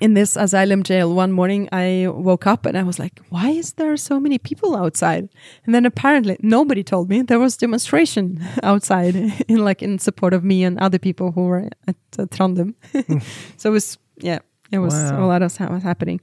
in 0.00 0.14
this 0.14 0.36
asylum 0.36 0.82
jail 0.82 1.14
one 1.14 1.30
morning 1.32 1.68
I 1.72 2.08
woke 2.08 2.46
up 2.46 2.66
and 2.66 2.76
I 2.76 2.82
was 2.82 2.98
like, 2.98 3.20
why 3.30 3.50
is 3.50 3.74
there 3.74 3.96
so 3.96 4.18
many 4.20 4.38
people 4.38 4.74
outside? 4.76 5.28
And 5.64 5.74
then 5.74 5.86
apparently 5.86 6.36
nobody 6.40 6.82
told 6.82 7.08
me 7.08 7.22
there 7.22 7.38
was 7.38 7.56
demonstration 7.56 8.44
outside 8.62 9.14
in 9.48 9.58
like 9.64 9.82
in 9.82 9.98
support 9.98 10.34
of 10.34 10.42
me 10.44 10.64
and 10.64 10.78
other 10.80 10.98
people 10.98 11.32
who 11.32 11.46
were 11.46 11.68
at 11.86 11.96
uh, 12.18 12.26
Trandum. 12.26 12.74
so 13.56 13.70
it 13.70 13.72
was 13.72 13.98
yeah, 14.22 14.38
it 14.72 14.78
was 14.78 14.94
Wow. 14.94 15.24
a 15.24 15.26
lot 15.26 15.42
of 15.42 15.58
was 15.60 15.82
happening. 15.82 16.20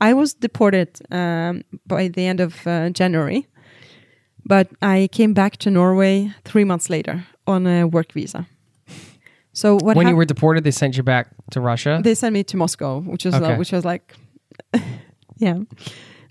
I 0.00 0.14
was 0.14 0.34
deported 0.34 0.88
um, 1.10 1.62
by 1.86 2.08
the 2.08 2.26
end 2.26 2.40
of 2.40 2.66
uh, 2.66 2.90
January, 2.90 3.46
but 4.44 4.68
I 4.82 5.08
came 5.12 5.32
back 5.34 5.56
to 5.58 5.70
Norway 5.70 6.32
three 6.44 6.64
months 6.64 6.90
later 6.90 7.24
on 7.46 7.66
a 7.66 7.84
work 7.84 8.12
visa. 8.12 8.46
So 9.52 9.74
what 9.74 9.96
when 9.96 10.08
you 10.08 10.16
were 10.16 10.24
deported, 10.24 10.64
they 10.64 10.70
sent 10.70 10.96
you 10.96 11.02
back 11.02 11.28
to 11.50 11.60
Russia. 11.60 12.00
they 12.02 12.14
sent 12.14 12.32
me 12.32 12.42
to 12.44 12.56
Moscow, 12.56 13.00
which 13.00 13.24
was 13.24 13.34
Okay. 13.34 13.52
uh, 13.52 13.58
which 13.58 13.72
was 13.72 13.84
like, 13.84 14.14
yeah. 15.36 15.58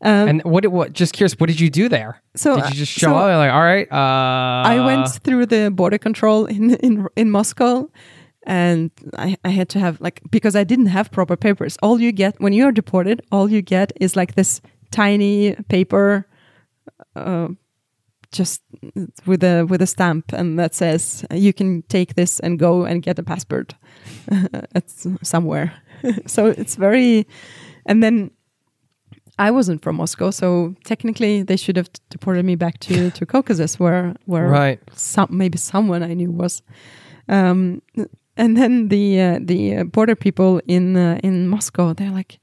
Um, 0.03 0.27
and 0.27 0.43
what? 0.43 0.65
What? 0.67 0.93
Just 0.93 1.13
curious. 1.13 1.33
What 1.33 1.47
did 1.47 1.59
you 1.59 1.69
do 1.69 1.87
there? 1.87 2.19
so 2.35 2.55
did 2.55 2.63
uh, 2.63 2.67
you 2.69 2.73
just 2.73 2.91
show 2.91 3.09
so 3.09 3.15
up? 3.15 3.37
Like, 3.37 3.51
all 3.51 3.61
right. 3.61 3.87
Uh, 3.91 4.67
I 4.67 4.79
went 4.83 5.07
through 5.23 5.45
the 5.45 5.69
border 5.69 5.99
control 5.99 6.45
in 6.45 6.73
in 6.75 7.07
in 7.15 7.29
Moscow, 7.29 7.87
and 8.47 8.89
I 9.17 9.37
I 9.45 9.49
had 9.49 9.69
to 9.69 9.79
have 9.79 10.01
like 10.01 10.21
because 10.31 10.55
I 10.55 10.63
didn't 10.63 10.87
have 10.87 11.11
proper 11.11 11.37
papers. 11.37 11.77
All 11.83 12.01
you 12.01 12.11
get 12.11 12.39
when 12.41 12.53
you 12.53 12.65
are 12.65 12.71
deported, 12.71 13.21
all 13.31 13.51
you 13.51 13.61
get 13.61 13.91
is 14.01 14.15
like 14.15 14.33
this 14.33 14.61
tiny 14.89 15.55
paper. 15.69 16.25
Uh, 17.15 17.49
just 18.31 18.61
with 19.25 19.43
a 19.43 19.63
with 19.63 19.81
a 19.81 19.87
stamp 19.87 20.33
and 20.33 20.57
that 20.57 20.73
says 20.73 21.25
you 21.31 21.53
can 21.53 21.81
take 21.89 22.15
this 22.15 22.39
and 22.39 22.59
go 22.59 22.85
and 22.85 23.03
get 23.03 23.19
a 23.19 23.23
passport 23.23 23.75
at 24.75 24.89
somewhere 25.21 25.73
so 26.25 26.45
it's 26.47 26.75
very 26.75 27.25
and 27.85 28.01
then 28.01 28.31
I 29.39 29.49
wasn't 29.49 29.81
from 29.81 29.95
Moscow, 29.95 30.29
so 30.29 30.75
technically 30.83 31.41
they 31.41 31.57
should 31.57 31.75
have 31.75 31.89
deported 32.09 32.45
me 32.45 32.55
back 32.55 32.79
to, 32.81 33.09
to 33.11 33.25
Caucasus, 33.25 33.79
where 33.79 34.13
where 34.25 34.47
Right. 34.47 34.79
some 34.93 35.29
maybe 35.31 35.57
someone 35.57 36.03
I 36.03 36.13
knew 36.13 36.29
was. 36.29 36.61
Um, 37.27 37.81
and 38.37 38.55
then 38.55 38.89
the 38.89 39.19
uh, 39.21 39.39
the 39.41 39.83
border 39.83 40.15
people 40.15 40.61
in 40.67 40.95
uh, 40.95 41.19
in 41.23 41.47
Moscow, 41.47 41.93
they're 41.93 42.11
like, 42.11 42.39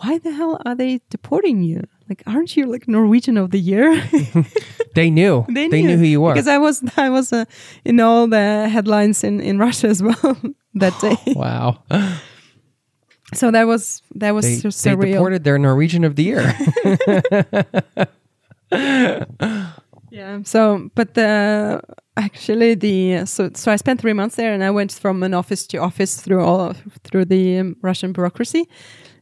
"Why 0.00 0.18
the 0.18 0.32
hell 0.32 0.60
are 0.64 0.74
they 0.74 1.00
deporting 1.10 1.62
you? 1.62 1.82
Like, 2.08 2.22
aren't 2.26 2.56
you 2.56 2.66
like 2.66 2.88
Norwegian 2.88 3.36
of 3.36 3.50
the 3.50 3.58
year?" 3.60 4.02
They 4.94 5.10
knew. 5.10 5.44
they, 5.48 5.68
knew. 5.68 5.96
who 5.96 6.04
you 6.04 6.20
were. 6.20 6.32
because 6.32 6.48
I 6.48 6.58
was 6.58 6.82
I 6.96 7.08
was 7.10 7.32
uh, 7.32 7.44
in 7.84 8.00
all 8.00 8.26
the 8.26 8.68
headlines 8.68 9.22
in 9.22 9.40
in 9.40 9.58
Russia 9.58 9.86
as 9.88 10.02
well 10.02 10.36
that 10.74 10.98
day. 11.00 11.16
wow. 11.36 11.78
so 13.34 13.50
that 13.52 13.66
was 13.66 14.02
that 14.16 14.32
was 14.34 14.44
They, 14.44 14.56
so 14.58 14.68
they 14.68 14.96
surreal. 14.96 15.12
deported 15.12 15.44
their 15.44 15.58
Norwegian 15.58 16.04
of 16.04 16.16
the 16.16 16.24
year. 16.24 16.54
Yeah. 20.10 20.40
So, 20.44 20.88
but 20.94 21.14
the 21.14 21.80
actually 22.16 22.74
the 22.74 23.26
so 23.26 23.50
so 23.54 23.70
I 23.70 23.76
spent 23.76 24.00
three 24.00 24.14
months 24.14 24.36
there, 24.36 24.52
and 24.54 24.64
I 24.64 24.70
went 24.70 24.92
from 24.92 25.22
an 25.22 25.34
office 25.34 25.66
to 25.68 25.78
office 25.78 26.16
through 26.20 26.42
all 26.42 26.72
through 27.04 27.26
the 27.26 27.58
um, 27.58 27.76
Russian 27.82 28.12
bureaucracy, 28.12 28.66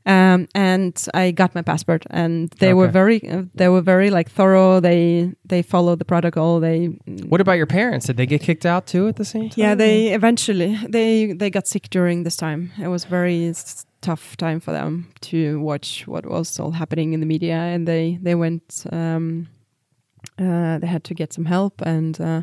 um, 0.07 0.47
and 0.55 0.95
I 1.15 1.33
got 1.33 1.55
my 1.55 1.63
passport, 1.63 2.07
and 2.11 2.49
they 2.61 2.73
were 2.75 2.89
very 2.89 3.19
uh, 3.29 3.43
they 3.55 3.69
were 3.69 3.83
very 3.83 4.11
like 4.11 4.31
thorough. 4.31 4.81
They 4.81 5.33
they 5.49 5.63
followed 5.63 5.99
the 5.99 6.05
protocol. 6.05 6.61
They 6.61 6.87
what 7.29 7.41
about 7.41 7.57
your 7.59 7.67
parents? 7.67 8.07
Did 8.07 8.17
they 8.17 8.27
get 8.27 8.41
kicked 8.41 8.65
out 8.67 8.87
too 8.87 9.09
at 9.09 9.17
the 9.17 9.25
same 9.25 9.49
time? 9.51 9.59
yeah 9.65 9.75
they 9.75 10.15
eventually 10.15 10.79
they 10.89 11.33
they 11.33 11.51
got 11.51 11.67
sick 11.67 11.89
during 11.91 12.25
this 12.25 12.37
time. 12.37 12.71
It 12.81 12.89
was 12.89 13.05
very 13.05 13.53
tough 14.01 14.37
time 14.37 14.61
for 14.61 14.73
them 14.73 15.09
to 15.21 15.61
watch 15.61 16.07
what 16.07 16.25
was 16.25 16.61
all 16.61 16.73
happening 16.73 17.13
in 17.15 17.21
the 17.21 17.27
media, 17.27 17.57
and 17.75 17.87
they 17.87 18.19
they 18.23 18.35
went. 18.35 18.85
Um, 18.93 19.49
uh, 20.39 20.79
they 20.79 20.87
had 20.87 21.03
to 21.05 21.15
get 21.15 21.33
some 21.33 21.47
help, 21.47 21.81
and 21.87 22.21
uh, 22.21 22.43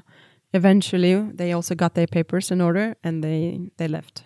eventually 0.54 1.16
they 1.38 1.54
also 1.54 1.76
got 1.76 1.94
their 1.94 2.08
papers 2.08 2.52
in 2.52 2.62
order, 2.62 2.96
and 3.04 3.24
they 3.24 3.60
they 3.78 3.88
left 3.88 4.24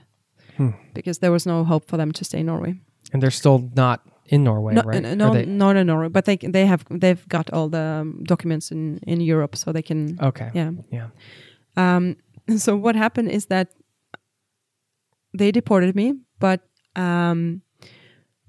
Hmm. 0.58 0.70
because 0.94 1.20
there 1.20 1.32
was 1.32 1.46
no 1.46 1.64
hope 1.64 1.86
for 1.88 1.98
them 1.98 2.12
to 2.12 2.24
stay 2.24 2.40
in 2.40 2.46
Norway. 2.48 2.74
And 3.14 3.22
they're 3.22 3.32
still 3.32 3.70
not 3.76 4.02
in 4.26 4.44
Norway, 4.44 4.74
no, 4.74 4.82
right? 4.82 5.02
no, 5.02 5.14
no, 5.16 5.34
they- 5.34 5.46
not 5.46 5.76
in 5.76 5.88
Norway, 5.88 6.10
but 6.10 6.26
they 6.26 6.38
they 6.38 6.66
have 6.66 6.84
they've 6.90 7.28
got 7.30 7.50
all 7.54 7.70
the 7.70 8.02
um, 8.02 8.24
documents 8.24 8.72
in 8.72 9.00
in 9.08 9.22
Europe, 9.22 9.56
so 9.56 9.72
they 9.72 9.82
can 9.84 10.18
okay. 10.22 10.50
yeah. 10.54 10.72
Yeah. 10.92 11.08
Um, 11.78 12.16
so 12.58 12.76
what 12.76 12.96
happened 12.96 13.32
is 13.32 13.46
that 13.46 13.68
they 15.38 15.52
deported 15.52 15.96
me, 15.96 16.14
but 16.40 16.62
um, 16.96 17.62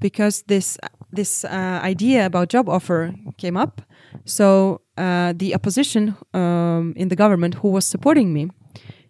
because 0.00 0.42
this 0.46 0.78
this 1.16 1.44
uh, 1.44 1.80
idea 1.82 2.26
about 2.26 2.48
job 2.48 2.68
offer 2.68 3.14
came 3.36 3.56
up, 3.56 3.82
so 4.24 4.80
uh, 4.96 5.32
the 5.36 5.54
opposition 5.54 6.16
um, 6.34 6.92
in 6.96 7.08
the 7.08 7.16
government 7.16 7.54
who 7.54 7.68
was 7.70 7.86
supporting 7.86 8.32
me, 8.32 8.48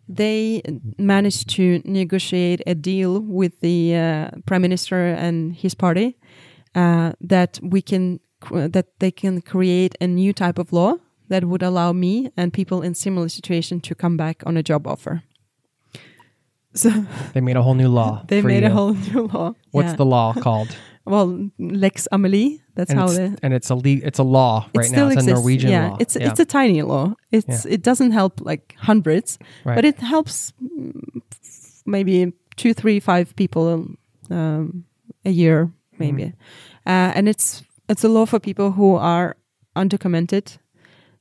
they 0.09 0.63
managed 0.99 1.49
to 1.57 1.83
negotiate 1.85 2.63
a 2.67 2.75
deal 2.75 3.21
with 3.21 3.61
the 3.61 3.95
uh, 3.95 4.31
prime 4.47 4.63
minister 4.63 5.09
and 5.09 5.55
his 5.55 5.75
party 5.75 6.17
uh, 6.75 7.13
that 7.21 7.59
we 7.63 7.83
can 7.83 8.21
that 8.51 8.87
they 9.01 9.11
can 9.11 9.41
create 9.41 9.95
a 10.01 10.07
new 10.07 10.33
type 10.33 10.59
of 10.59 10.73
law 10.73 10.95
that 11.29 11.45
would 11.45 11.63
allow 11.63 11.93
me 11.93 12.31
and 12.37 12.53
people 12.53 12.83
in 12.83 12.95
similar 12.95 13.29
situation 13.29 13.81
to 13.81 13.95
come 13.95 14.17
back 14.17 14.43
on 14.47 14.57
a 14.57 14.63
job 14.63 14.87
offer. 14.87 15.23
So 16.75 16.91
They 17.35 17.41
made 17.41 17.57
a 17.57 17.63
whole 17.63 17.75
new 17.75 17.89
law. 17.89 18.23
they 18.29 18.41
for 18.41 18.47
made 18.49 18.65
a 18.65 18.71
whole 18.71 18.95
new 18.95 19.27
law. 19.27 19.55
What's 19.73 19.91
Yeah. 19.91 19.97
the 19.97 20.07
law 20.07 20.33
called? 20.33 20.69
well 21.09 21.51
Lex 21.59 22.07
Amelie? 22.13 22.61
That's 22.75 22.91
and 22.91 23.01
how 23.01 23.07
it's, 23.11 23.41
and 23.43 23.53
it's 23.55 23.71
a 23.71 23.75
le- 23.75 24.03
it's 24.09 24.19
a 24.21 24.23
law 24.25 24.67
It 24.73 24.79
right 24.79 24.87
still 24.87 25.07
now. 25.07 25.13
It's 25.13 25.23
exists. 25.23 25.39
a 25.39 25.43
Norwegian 25.43 25.71
yeah, 25.71 25.89
law. 25.91 25.97
it's 26.01 26.17
it's 26.17 26.41
a 26.41 26.45
tiny 26.45 26.83
law. 26.83 27.15
It's 27.33 27.67
it 27.67 27.83
doesn't 27.83 28.13
help 28.13 28.41
like 28.41 28.75
hundreds, 28.79 29.39
Right. 29.65 29.75
but 29.77 29.85
it 29.85 29.99
helps 30.01 30.53
mm, 30.63 30.93
maybe 31.87 32.33
two, 32.57 32.75
three, 32.75 33.01
five 33.01 33.35
people 33.37 33.87
um, 34.31 34.85
a 35.25 35.31
year, 35.31 35.71
maybe, 35.99 36.25
uh, 36.87 37.13
and 37.17 37.29
it's 37.29 37.63
it's 37.89 38.05
a 38.05 38.09
law 38.09 38.27
for 38.27 38.39
people 38.41 38.71
who 38.73 38.95
are 38.97 39.37
undocumented, 39.77 40.59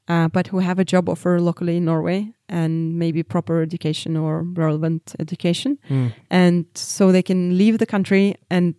uh, 0.07 0.27
but 0.27 0.47
who 0.47 0.59
have 0.59 0.80
a 0.80 0.85
job 0.85 1.09
offer 1.09 1.39
locally 1.39 1.77
in 1.77 1.85
Norway 1.85 2.34
and 2.49 2.97
maybe 2.99 3.23
proper 3.23 3.61
education 3.61 4.18
or 4.18 4.43
relevant 4.55 5.15
education, 5.19 5.77
Mm. 5.89 6.11
and 6.30 6.65
so 6.76 7.11
they 7.11 7.23
can 7.23 7.57
leave 7.57 7.77
the 7.77 7.85
country 7.85 8.35
and 8.49 8.76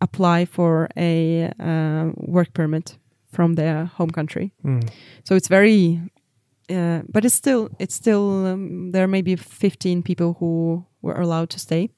apply 0.00 0.44
for 0.44 0.88
a 0.96 1.52
uh, 1.60 2.10
work 2.16 2.52
permit 2.54 2.98
from 3.30 3.54
their 3.54 3.86
home 3.86 4.10
country. 4.10 4.52
Mm. 4.64 4.88
So 5.24 5.34
it's 5.34 5.48
very, 5.48 6.00
uh, 6.70 7.02
but 7.08 7.24
it's 7.24 7.34
still 7.34 7.68
it's 7.78 7.94
still 7.94 8.46
um, 8.46 8.92
there 8.92 9.04
are 9.04 9.08
maybe 9.08 9.36
15 9.36 10.02
people 10.02 10.36
who 10.38 10.84
were 11.02 11.20
allowed 11.20 11.50
to 11.50 11.58
stay 11.58 11.90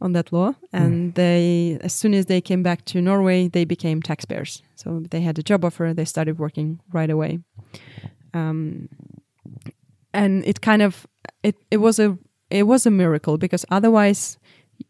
on 0.00 0.12
that 0.12 0.32
law, 0.32 0.54
and 0.72 1.14
they 1.14 1.78
as 1.80 1.92
soon 1.92 2.14
as 2.14 2.26
they 2.26 2.40
came 2.40 2.62
back 2.62 2.84
to 2.86 3.00
Norway, 3.00 3.48
they 3.48 3.64
became 3.64 4.02
taxpayers. 4.02 4.62
So 4.74 5.02
they 5.10 5.20
had 5.20 5.38
a 5.38 5.42
job 5.42 5.64
offer, 5.64 5.94
they 5.94 6.04
started 6.04 6.38
working 6.38 6.80
right 6.92 7.10
away, 7.10 7.38
um, 8.34 8.88
and 10.12 10.44
it 10.44 10.60
kind 10.60 10.82
of 10.82 11.06
it 11.42 11.56
it 11.70 11.78
was 11.78 11.98
a 11.98 12.18
it 12.50 12.64
was 12.64 12.86
a 12.86 12.90
miracle 12.90 13.38
because 13.38 13.64
otherwise, 13.70 14.38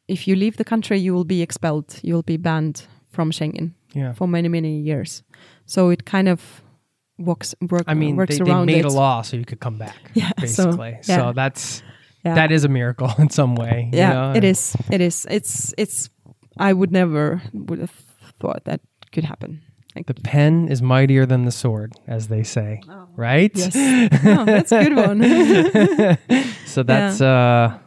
if 0.09 0.27
you 0.29 0.37
leave 0.37 0.57
the 0.57 0.65
country, 0.65 0.99
you 0.99 1.15
will 1.15 1.25
be 1.25 1.43
expelled, 1.43 1.99
you 2.03 2.15
will 2.15 2.23
be 2.23 2.37
banned 2.37 2.87
from 3.11 3.31
Schengen 3.31 3.73
Yeah. 3.95 4.13
for 4.15 4.27
many 4.29 4.49
many 4.49 4.81
years. 4.81 5.23
So 5.67 5.91
it 5.91 6.05
kind 6.05 6.29
of 6.29 6.63
works 7.19 7.55
work, 7.71 7.85
I 7.87 7.95
mean, 7.95 8.17
works 8.17 8.39
they, 8.39 8.45
they 8.45 8.65
made 8.65 8.85
it. 8.85 8.85
a 8.85 8.89
law 8.89 9.23
so 9.23 9.37
you 9.37 9.45
could 9.45 9.61
come 9.61 9.79
back. 9.79 9.97
Yeah, 10.15 10.31
basically. 10.41 10.99
So, 11.03 11.13
yeah. 11.13 11.33
that's 11.33 11.83
Yeah. 12.25 12.35
that 12.35 12.51
is 12.53 12.65
a 12.65 12.69
miracle 12.69 13.11
in 13.19 13.29
some 13.31 13.55
way. 13.55 13.89
you 13.93 13.99
yeah, 13.99 14.13
know? 14.13 14.33
it 14.37 14.45
is. 14.45 14.77
It 14.91 15.01
is. 15.01 15.27
It's 15.31 15.75
it's. 15.79 16.11
I 16.59 16.73
would 16.73 16.91
never 16.93 17.41
would 17.53 17.79
have 17.81 17.93
thought 18.41 18.65
that 18.65 18.81
could 19.13 19.25
happen. 19.25 19.61
Like, 19.97 20.07
The 20.07 20.15
pen 20.15 20.69
is 20.69 20.83
mightier 20.83 21.25
than 21.27 21.45
the 21.45 21.53
sword, 21.53 21.93
as 22.09 22.27
they 22.27 22.43
say, 22.43 22.81
right? 23.17 23.53
Oh. 23.55 23.61
yes, 23.61 23.77
oh, 24.25 24.45
that's 24.45 24.73
a 24.73 24.83
good 24.83 24.97
one. 24.97 25.21
So 26.67 26.83
that's 26.83 27.21
uh, 27.21 27.79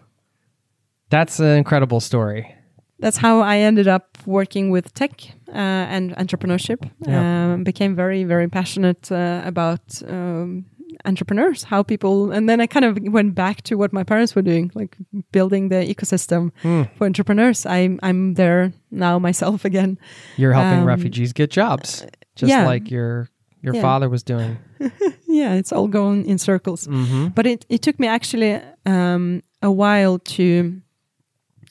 that's 1.10 1.40
an 1.40 1.58
incredible 1.58 2.00
story. 2.00 2.54
that's 3.00 3.18
how 3.18 3.42
I 3.42 3.58
ended 3.58 3.88
up 3.88 4.18
working 4.26 4.72
with 4.72 4.92
tech 4.94 5.22
uh, 5.50 5.86
and 5.96 6.16
entrepreneurship. 6.18 6.90
Yeah. 7.08 7.54
Um, 7.54 7.64
became 7.64 7.96
very, 7.96 8.24
very 8.26 8.48
passionate 8.50 9.12
uh, 9.12 9.42
about 9.46 10.02
um, 10.08 10.66
entrepreneurs, 11.06 11.64
how 11.64 11.84
people, 11.84 12.32
and 12.32 12.50
then 12.50 12.60
I 12.60 12.68
kind 12.68 12.86
of 12.86 12.98
went 13.14 13.36
back 13.36 13.62
to 13.64 13.76
what 13.76 13.94
my 13.94 14.04
parents 14.04 14.36
were 14.36 14.42
doing, 14.42 14.72
like 14.74 14.98
building 15.32 15.70
the 15.70 15.86
ecosystem 15.96 16.52
Hmm. 16.64 16.84
for 16.96 17.06
entrepreneurs. 17.06 17.66
I'm 17.66 18.00
I'm 18.04 18.34
there 18.34 18.72
now 18.90 19.20
myself 19.20 19.66
again. 19.66 19.98
You're 20.38 20.54
helping 20.54 20.80
Um, 20.82 20.88
refugees 20.88 21.34
get 21.34 21.52
jobs, 21.52 22.04
just 22.36 22.50
yeah. 22.50 22.66
like 22.72 22.90
your 22.92 23.30
your 23.62 23.76
Yeah. 23.76 23.82
father 23.82 24.10
was 24.10 24.24
doing. 24.24 24.58
Yeah, 25.30 25.54
it's 25.60 25.72
all 25.72 25.88
going 25.88 26.26
in 26.26 26.38
circles. 26.40 26.88
Mm-hmm. 26.88 27.28
But 27.36 27.46
it, 27.46 27.66
it 27.70 27.82
took 27.84 28.00
me 28.00 28.08
actually 28.08 28.60
um, 28.86 29.42
a 29.62 29.70
while 29.70 30.18
to. 30.20 30.82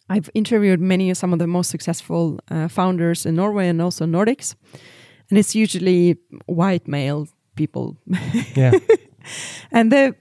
I've 0.08 0.30
interviewed 0.34 0.80
many 0.80 1.10
of 1.10 1.16
some 1.16 1.32
of 1.32 1.38
the 1.38 1.46
most 1.46 1.70
successful 1.70 2.38
uh, 2.50 2.68
founders 2.68 3.26
in 3.26 3.34
Norway 3.34 3.68
and 3.68 3.80
also 3.82 4.06
Nordics, 4.06 4.54
and 5.30 5.38
it's 5.38 5.54
usually 5.54 6.16
white 6.46 6.86
male 6.88 7.26
people, 7.56 7.96
Yeah. 8.54 8.72
and 9.72 9.90
they 9.92 10.12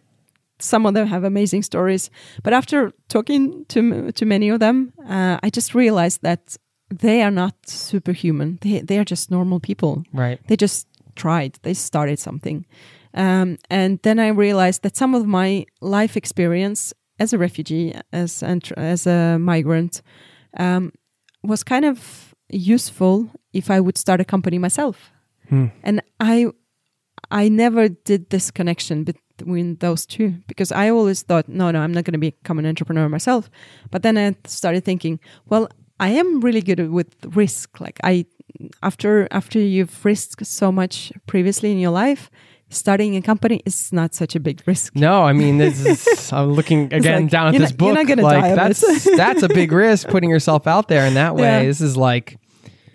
some 0.60 0.86
of 0.88 0.94
them 0.94 1.07
have 1.07 1.24
amazing 1.28 1.64
stories. 1.64 2.10
But 2.44 2.53
after 2.53 2.91
talking 3.07 3.66
to 3.68 4.12
to 4.12 4.26
many 4.26 4.49
of 4.49 4.60
them, 4.60 4.94
uh, 5.10 5.38
I 5.44 5.49
just 5.56 5.76
realized 5.76 6.22
that 6.22 6.57
they 6.99 7.22
are 7.22 7.32
not 7.32 7.53
superhuman. 7.68 8.57
They 8.62 8.82
they 8.86 8.98
are 8.98 9.06
just 9.06 9.30
normal 9.32 9.60
people 9.60 10.03
Right. 10.14 10.40
they 10.48 10.56
just 10.56 10.88
tried 11.16 11.57
they 11.62 11.74
started 11.74 12.20
something 12.20 12.66
um, 13.14 13.57
and 13.70 13.99
then 14.02 14.20
i 14.20 14.28
realized 14.28 14.82
that 14.82 14.98
some 14.98 15.16
of 15.18 15.26
my 15.26 15.66
life 15.82 16.18
experience 16.18 16.94
as 17.20 17.34
a 17.34 17.38
refugee 17.38 17.94
as 18.12 18.44
as 18.44 19.08
a 19.08 19.38
migrant 19.40 20.02
um, 20.58 20.92
was 21.44 21.64
kind 21.64 21.86
of 21.86 22.34
useful 22.50 23.30
if 23.54 23.70
i 23.70 23.80
would 23.80 23.98
start 23.98 24.22
a 24.22 24.26
company 24.26 24.58
myself. 24.58 25.12
Hmm. 25.50 25.68
and 25.84 26.02
i 26.20 26.48
i 27.30 27.48
never 27.50 27.88
did 27.90 28.30
this 28.30 28.50
connection 28.52 29.04
between 29.04 29.76
those 29.78 30.06
two 30.06 30.34
because 30.48 30.72
i 30.72 30.90
always 30.90 31.22
thought 31.22 31.48
no 31.48 31.72
no 31.72 31.82
i'm 31.82 31.94
not 31.94 32.04
going 32.04 32.20
to 32.20 32.32
become 32.32 32.60
an 32.60 32.66
entrepreneur 32.66 33.10
myself. 33.10 33.50
But 33.92 34.02
then 34.04 34.18
i 34.18 34.36
started 34.46 34.84
thinking 34.84 35.20
well 35.46 35.70
i 36.00 36.10
am 36.10 36.42
really 36.42 36.62
good 36.62 36.92
with 36.92 37.14
risk. 37.36 37.80
Like 37.80 38.00
i 38.04 38.26
after 38.82 39.28
after 39.32 39.60
you've 39.60 40.04
risked 40.06 40.46
so 40.46 40.72
much 40.72 41.12
previously 41.28 41.72
in 41.72 41.80
your 41.80 41.92
life 41.92 42.30
starting 42.70 43.16
a 43.16 43.22
company 43.22 43.62
is 43.66 43.92
not 43.94 44.14
such 44.14 44.36
a 44.36 44.40
big 44.40 44.62
risk 44.66 44.96
No, 44.96 45.24
I 45.24 45.34
mean, 45.34 45.58
this 45.58 45.86
is, 45.86 46.32
I'm 46.34 46.54
looking 46.54 46.94
again 46.94 47.24
like, 47.24 47.32
down 47.32 47.48
at 47.48 47.52
this 47.60 47.72
not- 47.72 47.78
book. 47.78 47.86
you're 47.88 47.96
not 47.96 48.08
gonna 48.08 48.22
like 48.24 48.42
die 48.42 48.56
that's 48.56 49.16
that's 49.18 49.44
a 49.44 49.48
big 49.50 49.72
risk 49.72 50.08
putting 50.10 50.30
yourself 50.30 50.68
out 50.68 50.88
there 50.88 51.06
in 51.06 51.14
that 51.16 51.36
way. 51.36 51.44
Yeah. 51.44 51.64
This 51.64 51.82
is 51.82 51.96
like 51.96 52.38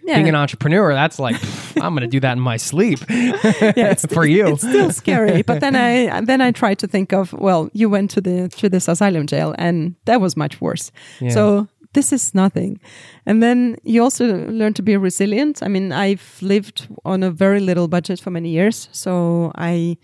yeah, 0.02 0.14
being 0.16 0.28
an 0.28 0.34
entrepreneur. 0.34 0.92
That's 0.94 1.18
like 1.18 1.36
I'm 1.76 1.94
going 1.94 2.00
to 2.00 2.06
do 2.08 2.20
that 2.20 2.32
in 2.32 2.40
my 2.40 2.56
sleep 2.56 2.98
yeah, 3.10 3.94
for 3.94 4.26
you. 4.26 4.48
it's 4.48 4.62
still 4.62 4.90
scary 4.90 5.42
but 5.42 5.60
then 5.60 5.76
i 5.76 6.20
then 6.22 6.40
i 6.40 6.50
tried 6.50 6.78
to 6.80 6.86
think 6.88 7.12
of 7.12 7.32
well 7.34 7.70
you 7.72 7.88
went 7.88 8.10
to 8.10 8.20
the 8.20 8.48
to 8.48 8.68
this 8.68 8.88
asylum 8.88 9.26
jail 9.26 9.54
and 9.58 9.94
that 10.06 10.20
was 10.20 10.36
much 10.36 10.60
worse 10.60 10.90
Yeah. 11.20 11.30
so 11.30 11.68
this 11.92 12.12
is 12.12 12.34
nothing. 12.34 12.80
And 13.26 13.42
then 13.42 13.76
you 13.82 14.02
also 14.02 14.46
learn 14.48 14.74
to 14.74 14.82
be 14.82 14.96
resilient. 14.96 15.62
I 15.62 15.68
mean 15.68 15.92
i've 15.92 16.38
lived 16.40 16.88
on 17.04 17.22
a 17.22 17.30
very 17.30 17.60
little 17.60 17.88
budget 17.88 18.20
for 18.20 18.30
many 18.30 18.50
years 18.50 18.88
so 18.92 19.52
i 19.54 19.96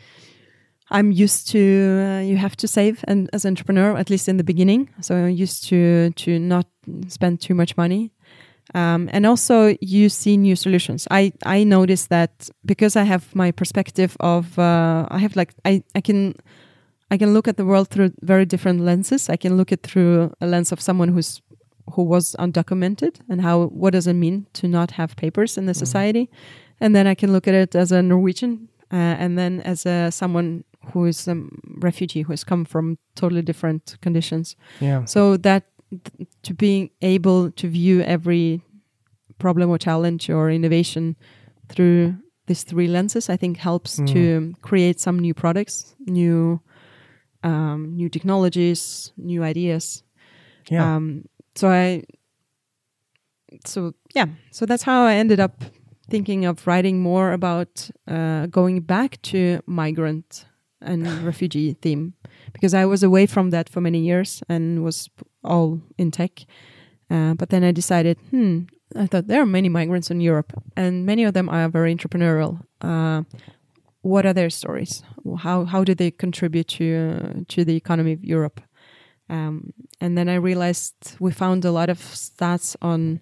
i'm 0.90 1.10
used 1.12 1.48
to 1.48 1.58
uh, 1.58 2.20
you 2.20 2.36
have 2.36 2.56
to 2.56 2.68
save 2.68 3.04
and 3.08 3.28
as 3.32 3.44
an 3.44 3.50
entrepreneur 3.52 3.96
at 3.96 4.10
least 4.10 4.28
in 4.28 4.36
the 4.36 4.44
beginning. 4.44 4.88
So 5.00 5.14
i'm 5.14 5.30
used 5.30 5.68
to 5.68 6.10
to 6.10 6.38
not 6.38 6.66
spend 7.08 7.40
too 7.40 7.54
much 7.54 7.76
money. 7.76 8.12
Um, 8.74 9.08
and 9.12 9.26
also 9.26 9.76
you 9.80 10.08
see 10.08 10.36
new 10.36 10.56
solutions. 10.56 11.06
I 11.10 11.32
i 11.44 11.64
noticed 11.64 12.08
that 12.08 12.50
because 12.64 12.96
i 12.96 13.04
have 13.04 13.34
my 13.34 13.52
perspective 13.52 14.16
of 14.20 14.58
uh, 14.58 15.06
i 15.10 15.18
have 15.18 15.36
like 15.36 15.54
i 15.64 15.82
i 15.94 16.00
can 16.00 16.34
i 17.10 17.16
can 17.16 17.32
look 17.32 17.48
at 17.48 17.56
the 17.56 17.64
world 17.64 17.88
through 17.88 18.10
very 18.22 18.44
different 18.44 18.80
lenses. 18.80 19.30
I 19.30 19.36
can 19.36 19.56
look 19.56 19.72
at 19.72 19.82
through 19.82 20.32
a 20.40 20.46
lens 20.46 20.72
of 20.72 20.80
someone 20.80 21.08
who's 21.08 21.40
who 21.94 22.02
was 22.02 22.34
undocumented 22.38 23.20
and 23.28 23.40
how 23.40 23.66
what 23.66 23.92
does 23.92 24.06
it 24.06 24.14
mean 24.14 24.46
to 24.52 24.66
not 24.68 24.90
have 24.92 25.14
papers 25.16 25.56
in 25.58 25.66
the 25.66 25.74
society 25.74 26.28
and 26.80 26.94
then 26.96 27.06
i 27.06 27.14
can 27.14 27.32
look 27.32 27.46
at 27.48 27.54
it 27.54 27.74
as 27.74 27.92
a 27.92 28.02
norwegian 28.02 28.68
uh, 28.92 28.96
and 29.22 29.36
then 29.38 29.60
as 29.60 29.86
a 29.86 30.10
someone 30.10 30.64
who 30.92 31.04
is 31.06 31.28
a 31.28 31.36
refugee 31.78 32.22
who 32.22 32.32
has 32.32 32.44
come 32.44 32.64
from 32.64 32.96
totally 33.14 33.42
different 33.42 33.96
conditions 34.02 34.56
Yeah. 34.80 35.04
so 35.04 35.36
that 35.38 35.62
th- 35.90 36.28
to 36.42 36.54
being 36.54 36.90
able 37.02 37.50
to 37.52 37.68
view 37.68 38.00
every 38.02 38.60
problem 39.38 39.70
or 39.70 39.78
challenge 39.78 40.30
or 40.30 40.50
innovation 40.50 41.16
through 41.68 42.14
these 42.46 42.62
three 42.62 42.86
lenses, 42.86 43.28
I 43.28 43.36
think 43.36 43.56
helps 43.58 43.96
to 43.96 44.54
create 44.62 45.00
some 45.00 45.18
new 45.18 45.34
products, 45.34 45.96
new 46.06 46.60
um, 47.42 47.96
new 47.96 48.08
technologies, 48.08 49.12
new 49.16 49.42
ideas. 49.42 50.04
Yeah. 50.70 50.96
Um, 50.96 51.24
so 51.56 51.68
I, 51.68 52.04
so 53.64 53.94
yeah, 54.14 54.26
so 54.50 54.66
that's 54.66 54.82
how 54.82 55.04
I 55.04 55.14
ended 55.14 55.40
up 55.40 55.64
thinking 56.08 56.44
of 56.44 56.66
writing 56.66 57.00
more 57.00 57.32
about 57.32 57.90
uh, 58.06 58.46
going 58.46 58.80
back 58.80 59.20
to 59.22 59.60
migrant 59.66 60.46
and 60.80 61.06
refugee 61.24 61.74
theme 61.74 62.14
because 62.52 62.74
I 62.74 62.84
was 62.84 63.02
away 63.02 63.26
from 63.26 63.50
that 63.50 63.68
for 63.68 63.80
many 63.80 64.00
years 64.00 64.42
and 64.48 64.84
was 64.84 65.08
all 65.42 65.80
in 65.98 66.10
tech. 66.10 66.44
Uh, 67.10 67.34
but 67.34 67.50
then 67.50 67.62
I 67.62 67.70
decided, 67.70 68.18
hmm, 68.30 68.62
I 68.96 69.06
thought 69.06 69.26
there 69.26 69.42
are 69.42 69.46
many 69.46 69.68
migrants 69.68 70.10
in 70.10 70.20
Europe, 70.20 70.52
and 70.76 71.06
many 71.06 71.24
of 71.24 71.34
them 71.34 71.48
are 71.48 71.68
very 71.68 71.94
entrepreneurial. 71.94 72.60
Uh, 72.80 73.22
what 74.02 74.26
are 74.26 74.32
their 74.32 74.50
stories? 74.50 75.02
How 75.38 75.64
how 75.64 75.84
do 75.84 75.94
they 75.94 76.10
contribute 76.10 76.68
to 76.78 76.84
uh, 76.86 77.40
to 77.48 77.64
the 77.64 77.76
economy 77.76 78.12
of 78.12 78.24
Europe? 78.24 78.60
Um, 79.28 79.72
and 80.00 80.16
then 80.16 80.28
I 80.28 80.34
realized 80.36 80.94
we 81.18 81.32
found 81.32 81.64
a 81.64 81.72
lot 81.72 81.88
of 81.90 81.98
stats 81.98 82.76
on 82.80 83.20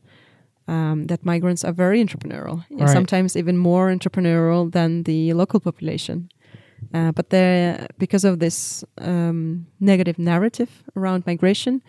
um, 0.68 1.06
that 1.06 1.24
migrants 1.24 1.64
are 1.64 1.72
very 1.72 2.02
entrepreneurial, 2.05 2.64
Right. 2.70 2.89
sometimes 2.89 3.36
even 3.36 3.56
more 3.56 3.90
entrepreneurial 3.94 4.70
than 4.72 5.02
the 5.05 5.32
local 5.35 5.60
population. 5.60 6.28
Uh, 6.93 7.12
but 7.12 7.28
because 7.98 8.24
of 8.24 8.39
this 8.39 8.85
um, 8.98 9.66
negative 9.81 10.18
narrative 10.18 10.68
around 10.97 11.26
migration, 11.26 11.82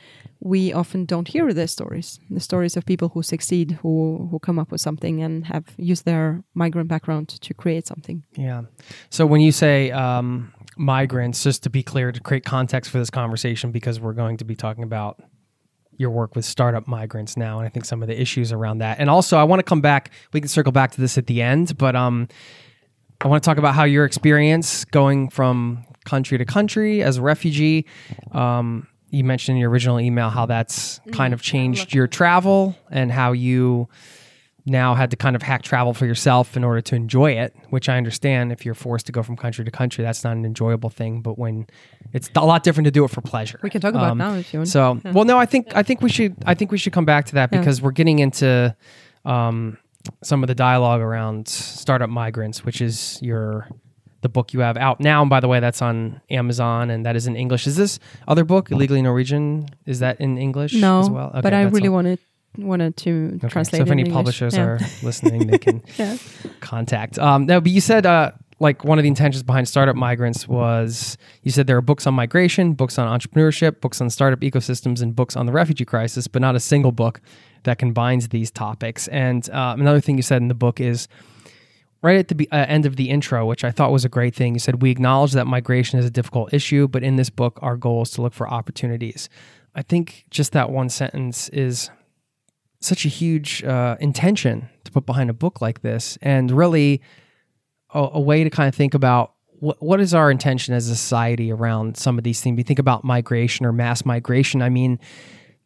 we 0.46 0.72
often 0.72 1.06
don't 1.06 1.28
hear 1.28 1.52
their 1.54 1.66
stories. 1.66 2.20
The 2.30 2.40
stories 2.40 2.78
of 2.78 2.86
people 2.86 3.10
who 3.10 3.24
succeed, 3.24 3.80
who 3.82 4.28
who 4.30 4.38
come 4.38 4.60
up 4.60 4.72
with 4.72 4.80
something 4.80 5.24
and 5.24 5.44
have 5.46 5.74
used 5.78 6.06
their 6.06 6.44
migrant 6.54 6.88
background 6.88 7.30
to 7.30 7.54
create 7.56 7.88
something. 7.88 8.24
Yeah. 8.38 8.62
So 9.10 9.26
when 9.26 9.42
you 9.42 9.52
say 9.52 9.90
um, 9.90 10.54
migrants, 10.78 11.44
just 11.44 11.64
to 11.64 11.72
be 11.72 11.82
clear, 11.82 12.12
to 12.12 12.20
create 12.20 12.46
context 12.46 12.92
for 12.92 13.00
this 13.00 13.10
conversation, 13.10 13.72
because 13.72 14.00
we're 14.00 14.14
going 14.14 14.38
to 14.38 14.46
be 14.46 14.56
talking 14.56 14.84
about 14.84 15.20
your 15.98 16.12
work 16.12 16.36
with 16.36 16.46
startup 16.46 16.88
migrants 16.88 17.36
now, 17.36 17.58
and 17.58 17.66
I 17.66 17.70
think 17.70 17.86
some 17.86 18.04
of 18.04 18.08
the 18.08 18.22
issues 18.22 18.52
around 18.52 18.78
that. 18.80 19.00
And 19.00 19.10
also, 19.10 19.38
I 19.38 19.46
want 19.46 19.62
to 19.62 19.64
come 19.64 19.82
back. 19.82 20.12
We 20.32 20.42
can 20.42 20.48
circle 20.48 20.72
back 20.72 20.92
to 20.92 21.02
this 21.02 21.18
at 21.18 21.26
the 21.26 21.42
end, 21.42 21.76
but 21.76 21.96
um, 21.96 22.28
I 23.20 23.28
want 23.28 23.42
to 23.42 23.50
talk 23.50 23.58
about 23.58 23.74
how 23.74 23.86
your 23.86 24.06
experience 24.06 24.86
going 24.86 25.30
from 25.32 25.86
country 26.04 26.38
to 26.38 26.46
country 26.46 27.02
as 27.02 27.18
a 27.18 27.24
refugee. 27.24 27.88
Um, 28.32 28.88
you 29.16 29.24
mentioned 29.24 29.56
in 29.56 29.62
your 29.62 29.70
original 29.70 30.00
email 30.00 30.30
how 30.30 30.46
that's 30.46 31.00
kind 31.12 31.34
of 31.34 31.42
changed 31.42 31.94
your 31.94 32.08
travel 32.08 32.76
and 32.92 33.12
how 33.12 33.32
you 33.32 33.88
now 34.68 34.96
had 34.96 35.12
to 35.12 35.16
kind 35.16 35.36
of 35.36 35.42
hack 35.44 35.62
travel 35.62 35.94
for 35.94 36.06
yourself 36.08 36.58
in 36.58 36.64
order 36.64 36.82
to 36.82 36.96
enjoy 36.96 37.32
it, 37.32 37.56
which 37.70 37.88
I 37.88 37.98
understand 37.98 38.52
if 38.52 38.66
you're 38.66 38.74
forced 38.74 39.06
to 39.06 39.12
go 39.12 39.22
from 39.22 39.38
country 39.38 39.64
to 39.64 39.70
country, 39.72 40.04
that's 40.04 40.24
not 40.24 40.36
an 40.36 40.44
enjoyable 40.44 40.90
thing. 40.90 41.22
But 41.22 41.38
when 41.38 41.68
it's 42.14 42.30
a 42.36 42.46
lot 42.46 42.64
different 42.64 42.86
to 42.86 42.92
do 42.92 43.06
it 43.06 43.12
for 43.12 43.22
pleasure. 43.22 43.60
We 43.62 43.70
can 43.70 43.80
talk 43.80 43.94
about 43.94 44.12
Um, 44.12 44.18
now 44.18 44.34
if 44.34 44.52
you 44.54 44.60
want. 44.60 44.70
So, 44.70 45.00
well, 45.14 45.24
no, 45.26 45.38
I 45.38 45.46
think 45.46 45.76
I 45.76 45.84
think 45.84 46.02
we 46.02 46.10
should 46.10 46.36
I 46.46 46.56
think 46.56 46.72
we 46.72 46.78
should 46.80 46.94
come 46.94 47.06
back 47.06 47.26
to 47.28 47.36
that 47.36 47.50
Yeah. 47.52 47.60
because 47.60 47.82
we're 47.82 47.92
getting 47.92 48.20
into 48.20 48.76
um, 49.24 49.78
some 50.24 50.44
of 50.44 50.48
the 50.48 50.56
dialogue 50.56 51.02
around 51.02 51.48
startup 51.48 52.10
migrants, 52.10 52.66
which 52.66 52.82
is 52.82 53.20
your 53.22 53.68
the 54.22 54.30
book 54.30 54.54
you 54.54 54.62
have 54.62 54.78
out 54.78 55.00
now. 55.00 55.22
And 55.22 55.30
by 55.30 55.40
the 55.40 55.48
way, 55.48 55.60
that's 55.60 55.82
on 55.82 56.20
Amazon 56.30 56.90
and 56.90 57.06
that 57.06 57.16
is 57.16 57.28
in 57.28 57.36
English. 57.36 57.68
Is 57.68 57.76
this 57.76 58.00
other 58.28 58.44
book, 58.44 58.72
Illegally 58.72 59.02
Norwegian? 59.02 59.68
Is 59.86 60.00
that 60.00 60.20
in 60.20 60.38
English 60.38 60.74
no, 60.74 61.00
as 61.02 61.10
well? 61.10 61.30
but 61.34 61.46
Okay, 61.48 61.56
I 61.58 61.62
really 61.64 61.88
all- 61.90 61.94
wanted 61.96 62.20
wanted 62.58 62.96
to 62.96 63.34
Okay, 63.36 63.48
translate. 63.50 63.80
So 63.82 63.84
if 63.84 63.92
any 63.92 64.04
English. 64.04 64.16
publishers 64.16 64.56
Yeah. 64.56 64.64
are 64.64 64.80
listening, 65.04 65.48
they 65.48 65.58
can 65.58 65.84
yeah. 65.98 66.16
contact. 66.62 67.20
Um, 67.20 67.46
no, 67.46 67.60
but 67.60 67.70
you 67.72 67.82
said 67.82 68.06
uh, 68.06 68.32
like 68.62 68.86
one 68.86 68.98
of 68.98 69.04
the 69.04 69.10
intentions 69.10 69.44
behind 69.44 69.68
startup 69.68 69.98
migrants 69.98 70.48
was 70.48 71.18
you 71.44 71.52
said 71.52 71.68
there 71.68 71.76
are 71.76 71.82
books 71.82 72.08
on 72.08 72.14
migration, 72.14 72.74
books 72.74 72.98
on 72.98 73.08
entrepreneurship, 73.20 73.82
books 73.82 74.00
on 74.00 74.10
startup 74.10 74.40
ecosystems, 74.40 75.02
and 75.02 75.16
books 75.16 75.36
on 75.36 75.46
the 75.46 75.52
refugee 75.52 75.84
crisis, 75.86 76.28
but 76.28 76.42
not 76.42 76.56
a 76.56 76.60
single 76.62 76.94
book 76.94 77.20
that 77.64 77.78
combines 77.78 78.30
these 78.30 78.52
topics. 78.52 79.08
And 79.10 79.50
uh, 79.50 79.76
another 79.78 80.00
thing 80.00 80.16
you 80.16 80.24
said 80.24 80.42
in 80.42 80.48
the 80.48 80.54
book 80.56 80.80
is 80.80 81.10
right 82.06 82.20
at 82.20 82.28
the 82.28 82.48
uh, 82.52 82.66
end 82.68 82.86
of 82.86 82.98
the 82.98 83.10
intro, 83.10 83.48
which 83.48 83.64
I 83.64 83.72
thought 83.72 83.92
was 83.92 84.06
a 84.06 84.10
great 84.10 84.36
thing. 84.36 84.54
You 84.54 84.60
said 84.60 84.84
we 84.84 84.92
acknowledge 84.92 85.32
that 85.32 85.48
migration 85.48 85.98
is 85.98 86.06
a 86.06 86.12
difficult 86.12 86.54
issue, 86.54 86.88
but 86.88 87.02
in 87.02 87.16
this 87.16 87.32
book, 87.32 87.58
our 87.64 87.76
goal 87.76 88.04
is 88.04 88.12
to 88.12 88.22
look 88.22 88.34
for 88.34 88.48
opportunities. 88.48 89.28
I 89.74 89.82
think 89.82 90.26
just 90.30 90.52
that 90.52 90.70
one 90.70 90.90
sentence 90.90 91.50
is 91.50 91.90
such 92.80 93.06
a 93.06 93.10
huge 93.10 93.64
uh, 93.64 93.98
intention 94.00 94.70
to 94.84 94.92
put 94.92 95.08
behind 95.08 95.32
a 95.32 95.34
book 95.34 95.62
like 95.62 95.82
this, 95.82 96.16
and 96.22 96.52
really 96.52 97.02
a, 97.92 98.08
a 98.14 98.20
way 98.20 98.44
to 98.44 98.52
kind 98.52 98.68
of 98.68 98.76
think 98.76 98.94
about 98.94 99.34
what 99.60 99.82
what 99.82 100.00
is 100.00 100.14
our 100.14 100.30
intention 100.30 100.76
as 100.76 100.88
a 100.88 100.96
society 100.96 101.52
around 101.52 101.98
some 101.98 102.20
of 102.20 102.24
these 102.24 102.40
things. 102.40 102.56
We 102.56 102.62
think 102.62 102.78
about 102.78 103.04
migration 103.04 103.66
or 103.66 103.72
mass 103.72 104.06
migration. 104.06 104.62
I 104.62 104.70
mean, 104.70 105.00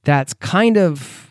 that's 0.05 0.33
kind 0.33 0.77
of 0.77 1.28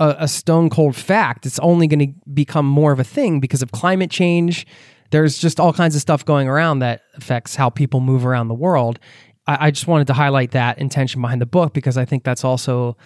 a, 0.00 0.16
a 0.20 0.28
stone 0.28 0.70
cold 0.70 0.96
fact. 0.96 1.46
It's 1.46 1.58
only 1.60 1.86
going 1.86 2.00
to 2.00 2.30
become 2.32 2.66
more 2.66 2.90
of 2.90 2.98
a 2.98 3.04
thing 3.04 3.38
because 3.38 3.62
of 3.62 3.70
climate 3.70 4.10
change. 4.10 4.66
There's 5.10 5.38
just 5.38 5.60
all 5.60 5.72
kinds 5.72 5.94
of 5.94 6.00
stuff 6.00 6.24
going 6.24 6.48
around 6.48 6.80
that 6.80 7.02
affects 7.14 7.54
how 7.54 7.70
people 7.70 8.00
move 8.00 8.26
around 8.26 8.48
the 8.48 8.54
world. 8.54 8.98
I, 9.46 9.66
I 9.66 9.70
just 9.70 9.86
wanted 9.86 10.08
to 10.08 10.14
highlight 10.14 10.52
that 10.52 10.78
intention 10.78 11.20
behind 11.20 11.40
the 11.40 11.46
book 11.46 11.74
because 11.74 11.96
I 11.96 12.04
think 12.04 12.24
that's 12.24 12.44
also 12.44 12.96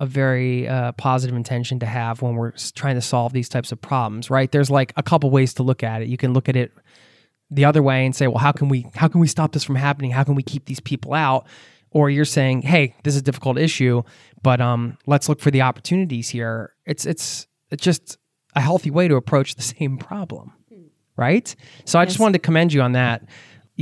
a 0.00 0.06
very 0.06 0.66
uh, 0.66 0.92
positive 0.92 1.36
intention 1.36 1.78
to 1.78 1.86
have 1.86 2.22
when 2.22 2.34
we're 2.34 2.52
trying 2.74 2.96
to 2.96 3.00
solve 3.00 3.32
these 3.32 3.48
types 3.48 3.70
of 3.70 3.80
problems, 3.80 4.30
right? 4.30 4.50
There's 4.50 4.70
like 4.70 4.92
a 4.96 5.02
couple 5.02 5.30
ways 5.30 5.54
to 5.54 5.62
look 5.62 5.84
at 5.84 6.02
it. 6.02 6.08
You 6.08 6.16
can 6.16 6.32
look 6.32 6.48
at 6.48 6.56
it 6.56 6.72
the 7.52 7.64
other 7.64 7.82
way 7.82 8.04
and 8.04 8.16
say, 8.16 8.26
well, 8.26 8.38
how 8.38 8.50
can 8.50 8.68
we 8.68 8.86
how 8.96 9.06
can 9.06 9.20
we 9.20 9.28
stop 9.28 9.52
this 9.52 9.62
from 9.62 9.76
happening? 9.76 10.10
How 10.10 10.24
can 10.24 10.34
we 10.34 10.42
keep 10.42 10.64
these 10.64 10.80
people 10.80 11.14
out? 11.14 11.46
Or 11.94 12.08
you're 12.10 12.24
saying, 12.24 12.62
hey, 12.62 12.94
this 13.04 13.14
is 13.14 13.20
a 13.20 13.24
difficult 13.24 13.58
issue, 13.58 14.02
but 14.42 14.60
um, 14.60 14.96
let's 15.06 15.28
look 15.28 15.40
for 15.40 15.50
the 15.50 15.62
opportunities 15.62 16.28
here. 16.30 16.72
It's 16.86 17.04
it's 17.06 17.46
it's 17.70 17.82
just 17.82 18.18
a 18.56 18.60
healthy 18.60 18.90
way 18.90 19.08
to 19.08 19.16
approach 19.16 19.54
the 19.54 19.62
same 19.76 19.98
problem, 19.98 20.52
right? 21.16 21.54
So 21.84 21.98
I 21.98 22.04
just 22.04 22.18
wanted 22.18 22.34
to 22.34 22.38
commend 22.38 22.72
you 22.72 22.82
on 22.82 22.92
that. 22.92 23.22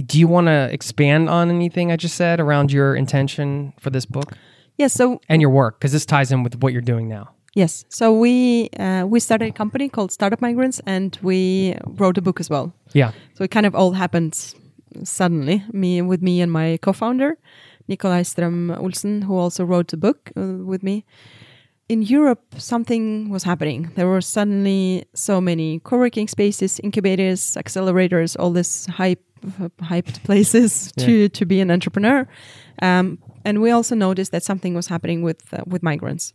Do 0.07 0.19
you 0.19 0.29
want 0.29 0.47
to 0.47 0.69
expand 0.73 1.29
on 1.29 1.51
anything 1.51 1.91
I 1.93 1.97
just 1.97 2.15
said 2.17 2.41
around 2.41 2.71
your 2.73 2.95
intention 2.95 3.73
for 3.81 3.91
this 3.91 4.07
book 4.07 4.33
Yes. 4.79 4.95
So 4.95 5.21
and 5.29 5.43
your 5.43 5.51
work? 5.51 5.79
Because 5.79 5.93
this 5.93 6.07
ties 6.07 6.33
in 6.33 6.43
with 6.43 6.57
what 6.63 6.73
you're 6.73 6.81
doing 6.83 7.07
now. 7.09 7.29
yes. 7.55 7.85
So 7.91 8.13
we 8.13 8.71
uh, 8.79 9.05
we 9.07 9.21
started 9.21 9.49
a 9.49 9.53
company 9.53 9.89
called 9.89 10.11
Startup 10.13 10.41
Migrants, 10.41 10.81
and 10.87 11.19
we 11.23 11.77
wrote 11.99 12.17
a 12.19 12.23
book 12.23 12.41
as 12.41 12.49
well. 12.49 12.73
Yeah. 12.95 13.13
So 13.35 13.45
it 13.45 13.51
kind 13.51 13.67
of 13.67 13.75
all 13.75 13.93
happened 13.93 14.55
suddenly. 15.05 15.63
Me 15.73 16.01
with 16.03 16.23
me 16.23 16.41
and 16.41 16.51
my 16.51 16.79
co-founder, 16.83 17.37
Nikolai 17.91 18.23
Ström 18.23 18.79
Olsen, 18.79 19.23
who 19.23 19.37
also 19.37 19.65
wrote 19.65 19.89
the 19.89 19.97
book 19.97 20.31
uh, 20.37 20.65
with 20.65 20.83
me. 20.83 21.05
In 21.89 22.03
Europe, 22.03 22.55
something 22.57 23.31
was 23.31 23.43
happening. 23.43 23.91
There 23.97 24.07
were 24.07 24.21
suddenly 24.21 25.05
so 25.13 25.41
many 25.41 25.81
co-working 25.81 26.29
spaces, 26.29 26.81
incubators, 26.85 27.57
accelerators, 27.57 28.37
all 28.39 28.53
this 28.53 28.87
hype, 28.87 29.25
hyped 29.83 30.23
places 30.23 30.93
to 30.99 31.29
to 31.29 31.45
be 31.45 31.61
an 31.61 31.71
entrepreneur. 31.71 32.29
Um, 32.81 33.19
and 33.45 33.61
we 33.61 33.73
also 33.73 33.97
noticed 33.97 34.31
that 34.31 34.45
something 34.45 34.75
was 34.75 34.87
happening 34.87 35.25
with 35.25 35.43
uh, 35.53 35.65
with 35.67 35.83
migrants. 35.83 36.33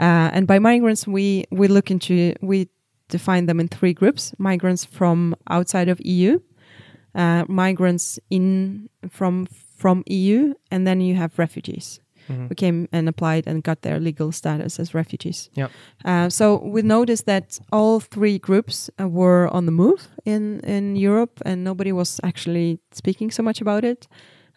Uh, 0.00 0.30
and 0.34 0.46
by 0.48 0.58
migrants, 0.58 1.06
we 1.06 1.44
we 1.52 1.68
look 1.68 1.90
into 1.90 2.34
we 2.40 2.68
define 3.08 3.46
them 3.46 3.60
in 3.60 3.68
three 3.68 3.94
groups: 3.94 4.34
migrants 4.38 4.84
from 4.84 5.36
outside 5.48 5.88
of 5.88 6.00
EU, 6.04 6.40
uh, 7.14 7.44
migrants 7.48 8.18
in 8.30 8.88
from 9.08 9.46
from 9.78 10.02
EU, 10.06 10.54
and 10.70 10.86
then 10.86 11.00
you 11.00 11.14
have 11.14 11.38
refugees 11.38 12.00
who 12.28 12.54
came 12.54 12.88
and 12.92 13.08
applied 13.08 13.46
and 13.46 13.62
got 13.62 13.82
their 13.82 13.98
legal 13.98 14.32
status 14.32 14.78
as 14.78 14.94
refugees. 14.94 15.50
Yep. 15.54 15.70
Uh, 16.04 16.28
so 16.28 16.56
we 16.56 16.82
noticed 16.82 17.26
that 17.26 17.58
all 17.72 18.00
three 18.00 18.38
groups 18.38 18.90
uh, 19.00 19.08
were 19.08 19.48
on 19.48 19.66
the 19.66 19.72
move 19.72 20.08
in 20.24 20.60
in 20.60 20.96
Europe, 20.96 21.40
and 21.44 21.64
nobody 21.64 21.92
was 21.92 22.20
actually 22.22 22.78
speaking 22.92 23.30
so 23.30 23.42
much 23.42 23.60
about 23.60 23.84
it. 23.84 24.06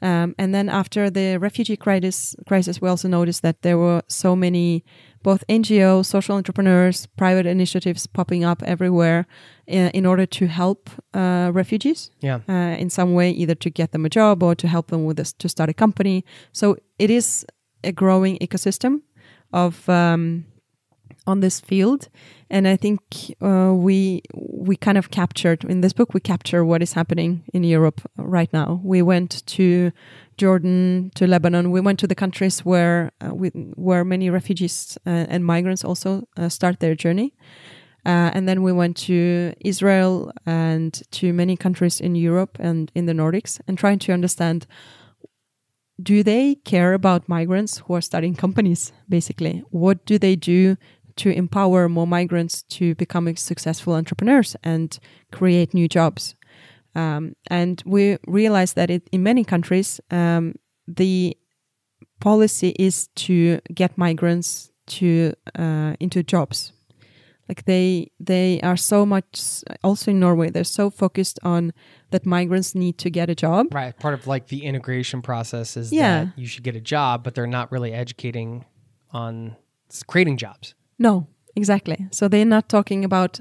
Um, 0.03 0.33
and 0.37 0.53
then 0.53 0.67
after 0.69 1.11
the 1.11 1.37
refugee 1.37 1.77
crisis, 1.77 2.35
crisis, 2.47 2.81
we 2.81 2.89
also 2.89 3.07
noticed 3.07 3.43
that 3.43 3.61
there 3.61 3.77
were 3.77 4.01
so 4.07 4.35
many, 4.35 4.83
both 5.23 5.43
NGO, 5.49 6.03
social 6.05 6.35
entrepreneurs, 6.35 7.07
private 7.17 7.45
initiatives 7.45 8.07
popping 8.07 8.43
up 8.43 8.61
everywhere 8.63 9.25
uh, 9.69 9.89
in 9.93 10.05
order 10.05 10.25
to 10.25 10.47
help 10.47 10.89
uh, 11.13 11.51
refugees 11.53 12.11
Yeah. 12.21 12.39
uh, 12.49 12.75
in 12.81 12.89
some 12.89 13.13
way, 13.13 13.31
either 13.31 13.55
to 13.55 13.69
get 13.69 13.91
them 13.91 14.05
a 14.05 14.09
job 14.09 14.43
or 14.43 14.55
to 14.55 14.67
help 14.67 14.87
them 14.87 15.05
with 15.05 15.17
this 15.17 15.33
to 15.33 15.47
start 15.49 15.69
a 15.69 15.73
company. 15.73 16.23
So 16.51 16.75
it 16.99 17.09
is 17.09 17.45
a 17.83 17.91
growing 17.91 18.37
ecosystem 18.39 19.01
of 19.53 19.87
um, 19.89 20.45
on 21.31 21.39
this 21.39 21.59
field, 21.59 22.09
and 22.49 22.67
I 22.67 22.75
think 22.75 22.99
uh, 23.41 23.73
we 23.73 24.21
we 24.33 24.75
kind 24.75 24.97
of 24.97 25.09
captured 25.09 25.63
in 25.63 25.81
this 25.81 25.93
book 25.93 26.13
we 26.13 26.19
capture 26.19 26.63
what 26.63 26.81
is 26.81 26.93
happening 26.93 27.43
in 27.53 27.63
Europe 27.63 28.01
right 28.17 28.51
now. 28.53 28.81
We 28.83 29.01
went 29.01 29.45
to 29.57 29.91
Jordan, 30.37 31.11
to 31.15 31.27
Lebanon. 31.27 31.71
We 31.71 31.81
went 31.81 31.99
to 31.99 32.07
the 32.07 32.15
countries 32.15 32.65
where 32.65 33.11
uh, 33.21 33.33
we, 33.33 33.49
where 33.75 34.03
many 34.03 34.29
refugees 34.29 34.97
uh, 35.05 35.25
and 35.33 35.45
migrants 35.45 35.83
also 35.83 36.27
uh, 36.37 36.49
start 36.49 36.79
their 36.79 36.95
journey. 36.95 37.33
Uh, 38.03 38.33
and 38.33 38.47
then 38.49 38.63
we 38.63 38.71
went 38.71 38.97
to 38.97 39.53
Israel 39.59 40.31
and 40.45 41.01
to 41.11 41.33
many 41.33 41.55
countries 41.55 42.01
in 42.01 42.15
Europe 42.15 42.57
and 42.59 42.91
in 42.95 43.05
the 43.05 43.13
Nordics 43.13 43.59
and 43.67 43.77
trying 43.77 43.99
to 43.99 44.11
understand 44.11 44.65
do 46.01 46.23
they 46.23 46.55
care 46.55 46.93
about 46.93 47.29
migrants 47.29 47.77
who 47.79 47.93
are 47.93 48.01
starting 48.01 48.33
companies, 48.35 48.91
basically? 49.07 49.63
What 49.69 50.05
do 50.05 50.17
they 50.17 50.35
do 50.35 50.77
to 51.17 51.29
empower 51.29 51.89
more 51.89 52.07
migrants 52.07 52.63
to 52.63 52.95
become 52.95 53.35
successful 53.35 53.93
entrepreneurs 53.93 54.55
and 54.63 54.97
create 55.31 55.73
new 55.73 55.87
jobs? 55.87 56.35
Um, 56.95 57.35
and 57.49 57.81
we 57.85 58.17
realize 58.27 58.73
that 58.73 58.89
it, 58.89 59.07
in 59.11 59.23
many 59.23 59.43
countries, 59.43 60.01
um, 60.11 60.55
the 60.87 61.37
policy 62.19 62.75
is 62.77 63.07
to 63.15 63.59
get 63.73 63.97
migrants 63.97 64.71
to 64.87 65.33
uh, 65.57 65.95
into 65.99 66.21
jobs 66.23 66.73
like 67.47 67.65
they 67.65 68.09
they 68.19 68.59
are 68.61 68.77
so 68.77 69.05
much 69.05 69.63
also 69.83 70.11
in 70.11 70.19
norway 70.19 70.49
they're 70.49 70.63
so 70.63 70.89
focused 70.89 71.39
on 71.43 71.71
that 72.11 72.25
migrants 72.25 72.75
need 72.75 72.97
to 72.97 73.09
get 73.09 73.29
a 73.29 73.35
job 73.35 73.67
Right. 73.73 73.97
Part 73.97 74.13
of 74.13 74.27
like 74.27 74.47
the 74.47 74.63
integration 74.65 75.21
process 75.21 75.75
is 75.77 75.91
Yeah. 75.91 76.25
that 76.25 76.33
you 76.37 76.45
should 76.47 76.63
get 76.63 76.75
a 76.75 76.81
job, 76.81 77.23
but 77.23 77.33
they're 77.35 77.47
not 77.59 77.71
really 77.71 77.93
educating 77.93 78.65
on 79.11 79.55
creating 80.07 80.37
jobs. 80.37 80.75
No 81.01 81.27
exactly 81.55 81.97
so 82.11 82.27
they're 82.27 82.45
not 82.45 82.69
talking 82.69 83.03
about 83.05 83.39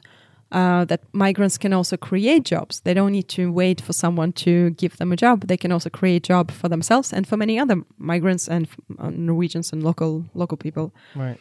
uh, 0.53 0.85
that 0.87 1.01
migrants 1.13 1.57
can 1.59 1.73
also 1.73 1.97
create 1.97 2.43
jobs 2.43 2.81
they 2.81 2.95
don't 2.95 3.13
need 3.13 3.29
to 3.29 3.53
wait 3.53 3.81
for 3.81 3.93
someone 3.93 4.33
to 4.33 4.71
give 4.71 4.97
them 4.97 5.13
a 5.13 5.17
job 5.17 5.47
they 5.47 5.57
can 5.57 5.71
also 5.71 5.89
create 5.89 6.25
job 6.25 6.51
for 6.51 6.69
themselves 6.69 7.13
and 7.13 7.27
for 7.27 7.37
many 7.37 7.57
other 7.57 7.77
migrants 7.99 8.49
and 8.49 8.67
uh, 8.99 9.11
norwegians 9.11 9.73
and 9.73 9.85
local 9.85 10.25
local 10.35 10.57
people 10.57 10.93
Right. 11.15 11.39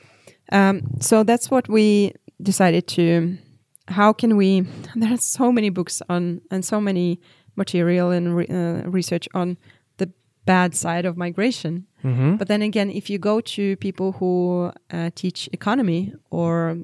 Um, 0.52 0.82
so 1.00 1.24
that's 1.24 1.52
what 1.52 1.68
we 1.70 2.14
decided 2.42 2.88
to. 2.90 3.38
How 3.88 4.14
can 4.14 4.38
we? 4.38 4.62
There 4.96 5.14
are 5.14 5.18
so 5.18 5.52
many 5.52 5.70
books 5.70 6.02
on 6.10 6.42
and 6.52 6.64
so 6.64 6.82
many 6.82 7.20
material 7.56 8.12
and 8.12 8.36
re, 8.36 8.48
uh, 8.48 8.90
research 8.90 9.28
on 9.34 9.58
bad 10.50 10.74
side 10.74 11.06
of 11.10 11.16
migration. 11.16 11.74
Mm-hmm. 12.04 12.38
But 12.38 12.48
then 12.48 12.62
again, 12.62 12.90
if 12.90 13.06
you 13.12 13.20
go 13.20 13.36
to 13.56 13.64
people 13.78 14.14
who 14.20 14.72
uh, 14.92 15.10
teach 15.14 15.50
economy 15.54 16.14
or 16.32 16.78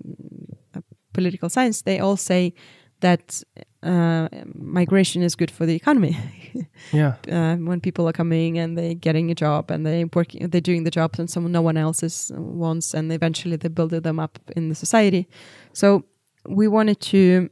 uh, 0.75 0.81
political 1.13 1.49
science, 1.49 1.81
they 1.81 1.99
all 1.99 2.17
say 2.17 2.53
that 2.99 3.43
uh, 3.81 4.27
migration 4.53 5.23
is 5.23 5.35
good 5.35 5.51
for 5.51 5.65
the 5.65 5.75
economy. 5.75 6.15
Yeah. 6.93 7.13
uh, 7.37 7.55
when 7.69 7.79
people 7.81 8.07
are 8.07 8.13
coming 8.13 8.57
and 8.59 8.77
they're 8.77 8.99
getting 9.07 9.31
a 9.31 9.35
job 9.35 9.71
and 9.71 9.85
they 9.85 10.05
working, 10.13 10.49
they're 10.49 10.69
doing 10.71 10.83
the 10.85 10.91
jobs 10.99 11.19
and 11.19 11.29
some 11.29 11.51
no 11.51 11.61
one 11.61 11.77
else 11.85 12.03
is 12.03 12.31
wants, 12.35 12.93
and 12.93 13.11
eventually 13.11 13.57
they 13.57 13.69
build 13.69 13.91
them 13.91 14.19
up 14.19 14.39
in 14.55 14.69
the 14.69 14.75
society. 14.75 15.27
So 15.73 16.03
we 16.47 16.67
wanted 16.67 16.99
to 17.11 17.49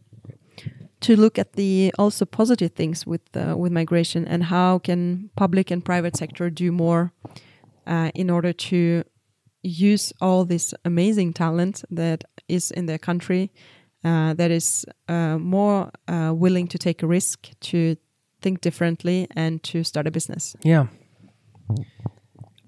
to 1.03 1.15
look 1.15 1.38
at 1.38 1.53
the 1.53 1.93
also 1.97 2.25
positive 2.25 2.71
things 2.71 3.05
with 3.05 3.21
uh, 3.35 3.55
with 3.57 3.71
migration 3.71 4.27
and 4.27 4.45
how 4.45 4.80
can 4.80 5.30
public 5.35 5.71
and 5.71 5.84
private 5.84 6.17
sector 6.17 6.49
do 6.49 6.71
more 6.71 7.11
uh, 7.88 8.09
in 8.15 8.30
order 8.30 8.53
to 8.53 9.03
use 9.61 10.13
all 10.19 10.45
this 10.45 10.73
amazing 10.84 11.34
talent 11.34 11.84
that 11.89 12.23
is 12.47 12.71
in 12.71 12.85
their 12.85 12.97
country 12.97 13.51
uh, 14.03 14.34
that 14.34 14.51
is 14.51 14.85
uh, 15.07 15.38
more 15.38 15.91
uh, 16.07 16.34
willing 16.35 16.67
to 16.67 16.77
take 16.77 17.03
a 17.03 17.07
risk 17.07 17.49
to 17.61 17.95
think 18.41 18.61
differently 18.61 19.27
and 19.35 19.63
to 19.63 19.84
start 19.84 20.07
a 20.07 20.11
business. 20.11 20.55
Yeah. 20.63 20.88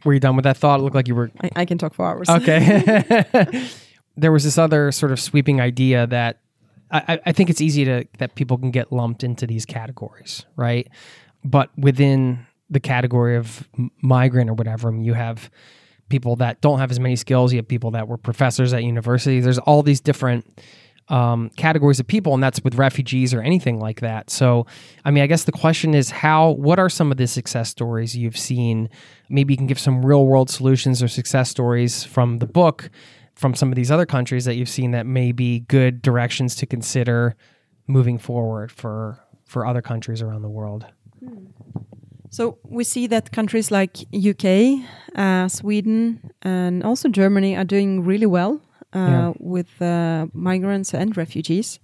Were 0.05 0.13
you 0.13 0.19
done 0.19 0.35
with 0.35 0.43
that 0.43 0.55
thought? 0.57 0.79
It 0.79 0.83
looked 0.83 0.95
like 0.95 1.07
you 1.07 1.15
were 1.15 1.31
I, 1.41 1.49
I 1.57 1.65
can 1.65 1.77
talk 1.77 1.93
for 1.93 2.05
hours. 2.05 2.29
Okay. 2.29 3.67
there 4.17 4.31
was 4.31 4.43
this 4.43 4.57
other 4.57 4.91
sort 4.91 5.11
of 5.11 5.19
sweeping 5.19 5.59
idea 5.59 6.07
that 6.07 6.39
I, 6.95 7.19
I 7.25 7.31
think 7.31 7.49
it's 7.49 7.61
easy 7.61 7.85
to 7.85 8.05
that 8.19 8.35
people 8.35 8.57
can 8.57 8.71
get 8.71 8.91
lumped 8.91 9.23
into 9.23 9.47
these 9.47 9.65
categories, 9.65 10.45
right? 10.55 10.87
But 11.43 11.69
within 11.77 12.45
the 12.69 12.79
category 12.79 13.35
of 13.35 13.67
migrant 14.01 14.49
or 14.49 14.53
whatever, 14.53 14.87
I 14.89 14.91
mean, 14.91 15.03
you 15.03 15.13
have 15.13 15.49
people 16.09 16.35
that 16.37 16.61
don't 16.61 16.79
have 16.79 16.91
as 16.91 16.99
many 16.99 17.15
skills. 17.15 17.53
You 17.53 17.57
have 17.57 17.67
people 17.67 17.91
that 17.91 18.07
were 18.07 18.17
professors 18.17 18.73
at 18.73 18.83
university. 18.83 19.39
There's 19.39 19.59
all 19.59 19.83
these 19.83 20.01
different 20.01 20.61
um, 21.07 21.49
categories 21.55 21.99
of 21.99 22.07
people, 22.07 22.33
and 22.33 22.41
that's 22.41 22.63
with 22.63 22.75
refugees 22.75 23.33
or 23.33 23.41
anything 23.41 23.79
like 23.79 24.01
that. 24.01 24.29
So, 24.29 24.65
I 25.03 25.11
mean, 25.11 25.23
I 25.23 25.27
guess 25.27 25.43
the 25.43 25.51
question 25.51 25.93
is 25.93 26.09
how, 26.09 26.51
what 26.51 26.79
are 26.79 26.89
some 26.89 27.11
of 27.11 27.17
the 27.17 27.27
success 27.27 27.69
stories 27.69 28.17
you've 28.17 28.37
seen? 28.37 28.89
Maybe 29.29 29.53
you 29.53 29.57
can 29.57 29.67
give 29.67 29.79
some 29.79 30.05
real 30.05 30.25
world 30.25 30.49
solutions 30.49 31.03
or 31.03 31.07
success 31.07 31.49
stories 31.49 32.03
from 32.03 32.39
the 32.39 32.47
book 32.47 32.89
from 33.35 33.53
some 33.55 33.69
of 33.71 33.75
these 33.75 33.91
other 33.91 34.05
countries 34.05 34.45
that 34.45 34.55
you've 34.55 34.69
seen 34.69 34.91
that 34.91 35.05
may 35.05 35.31
be 35.31 35.59
good 35.67 36.01
directions 36.01 36.55
to 36.55 36.65
consider 36.65 37.35
moving 37.87 38.17
forward 38.17 38.71
for 38.71 39.19
for 39.45 39.65
other 39.65 39.81
countries 39.81 40.21
around 40.21 40.41
the 40.41 40.49
world. 40.49 40.85
So 42.29 42.57
we 42.63 42.83
see 42.83 43.07
that 43.07 43.31
countries 43.31 43.71
like 43.71 43.97
UK, 44.11 44.45
uh, 45.15 45.47
Sweden, 45.47 46.19
and 46.41 46.83
also 46.83 47.07
Germany 47.09 47.55
are 47.55 47.63
doing 47.63 48.03
really 48.03 48.25
well 48.25 48.59
uh, 48.93 48.99
Yeah. 48.99 49.33
with 49.39 49.81
uh, 49.81 50.25
migrants 50.33 50.93
and 50.93 51.15
refugees. 51.15 51.79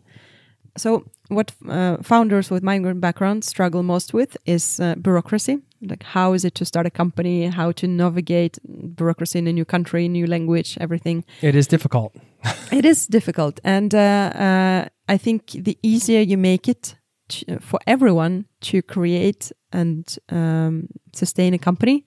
So 0.78 1.04
what 1.32 1.54
uh, 1.68 1.98
founders 2.04 2.52
with 2.52 2.62
migrant 2.62 3.00
backgrounds 3.00 3.48
struggle 3.48 3.84
most 3.84 4.14
with 4.14 4.36
is 4.46 4.80
uh, 4.80 4.96
bureaucracy. 4.96 5.60
Like 5.82 6.04
how 6.04 6.34
is 6.34 6.46
it 6.46 6.56
to 6.56 6.66
start 6.66 6.86
a 6.86 6.90
company? 6.90 7.48
How 7.48 7.72
to 7.72 7.88
navigate 7.88 8.60
bureaucracy 8.96 9.40
in 9.40 9.48
a 9.48 9.54
new 9.54 9.66
country, 9.66 10.08
new 10.08 10.28
language, 10.28 10.78
everything. 10.80 11.24
It 11.42 11.56
is 11.56 11.68
difficult. 11.68 12.14
It 12.72 12.86
is 12.86 13.08
difficult, 13.08 13.60
and 13.64 13.94
uh, 13.94 14.32
uh, 14.36 14.86
I 15.08 15.18
think 15.18 15.52
the 15.52 15.78
easier 15.84 16.22
you 16.22 16.38
make 16.38 16.68
it 16.68 16.96
to, 17.30 17.60
for 17.60 17.80
everyone 17.86 18.46
to 18.62 18.82
create 18.82 19.52
and 19.72 20.18
um, 20.30 20.88
sustain 21.14 21.54
a 21.54 21.60
company, 21.60 22.06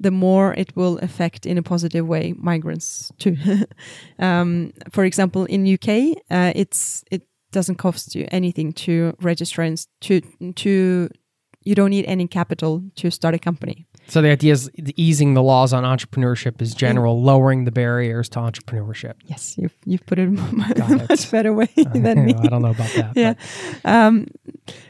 the 0.00 0.10
more 0.10 0.54
it 0.54 0.76
will 0.76 0.98
affect 0.98 1.46
in 1.46 1.58
a 1.58 1.62
positive 1.62 2.06
way 2.06 2.34
migrants 2.36 3.12
too. 3.18 3.36
um, 4.18 4.72
for 4.90 5.04
example, 5.04 5.44
in 5.44 5.66
UK, 5.66 6.16
uh, 6.30 6.52
it's 6.54 7.04
it 7.10 7.22
doesn't 7.52 7.76
cost 7.76 8.14
you 8.14 8.26
anything 8.30 8.72
to 8.72 9.14
register 9.20 9.62
and 9.62 9.84
to 10.02 10.20
to 10.56 11.08
you 11.62 11.74
don't 11.74 11.90
need 11.90 12.06
any 12.06 12.26
capital 12.26 12.82
to 12.96 13.10
start 13.10 13.34
a 13.34 13.38
company. 13.38 13.86
So 14.08 14.22
the 14.22 14.30
idea 14.30 14.52
is 14.54 14.70
easing 14.96 15.34
the 15.34 15.42
laws 15.42 15.72
on 15.74 15.84
entrepreneurship 15.84 16.62
is 16.62 16.74
general, 16.74 17.22
lowering 17.22 17.64
the 17.64 17.70
barriers 17.70 18.28
to 18.30 18.38
entrepreneurship. 18.40 19.14
Yes, 19.26 19.56
you've 19.58 19.74
you've 19.84 20.06
put 20.06 20.18
it 20.18 20.22
in 20.28 20.38
a 20.38 21.06
much 21.08 21.30
better 21.30 21.52
way 21.52 21.68
than 21.76 22.24
me. 22.24 22.34
I 22.34 22.46
don't 22.48 22.62
know 22.62 22.70
about 22.70 22.90
that. 22.94 23.12
yeah. 23.14 23.34
Um, 23.84 24.26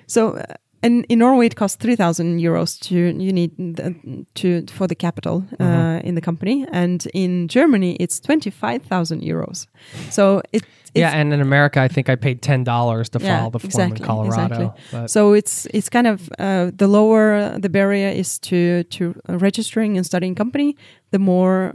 so, 0.06 0.36
uh, 0.36 0.44
and 0.82 1.04
in 1.08 1.18
Norway, 1.18 1.46
it 1.46 1.56
costs 1.56 1.76
three 1.76 1.96
thousand 1.96 2.38
euros 2.40 2.78
to 2.88 2.94
you 2.94 3.32
need 3.32 3.50
the, 3.58 4.24
to 4.36 4.64
for 4.72 4.86
the 4.86 4.94
capital 4.94 5.44
uh, 5.58 5.64
Mhm. 5.64 6.02
in 6.04 6.14
the 6.14 6.20
company, 6.22 6.66
and 6.72 7.06
in 7.12 7.48
Germany, 7.48 7.96
it's 8.00 8.20
twenty 8.20 8.50
five 8.50 8.82
thousand 8.88 9.22
euros. 9.22 9.66
So 10.10 10.40
it. 10.52 10.62
Yeah, 10.94 11.10
and 11.20 11.32
in 11.32 11.40
America, 11.40 11.80
I 11.80 11.88
think 11.88 12.08
I 12.08 12.16
paid 12.16 12.40
ten 12.42 12.64
dollars 12.64 13.08
to 13.10 13.18
Yeah, 13.18 13.38
file 13.40 13.50
the 13.50 13.58
form 13.58 13.68
exactly, 13.92 14.00
in 14.00 14.06
Colorado. 14.06 14.74
exactly. 14.76 15.08
So 15.08 15.32
it's 15.34 15.66
it's 15.74 15.88
kind 15.88 16.06
of 16.06 16.30
uh, 16.38 16.70
the 16.76 16.86
lower 16.88 17.58
the 17.58 17.68
barrier 17.68 18.08
is 18.08 18.38
to 18.40 18.82
to 18.84 19.14
registering 19.28 19.96
and 19.96 20.06
starting 20.06 20.34
company, 20.34 20.76
the 21.10 21.18
more 21.18 21.72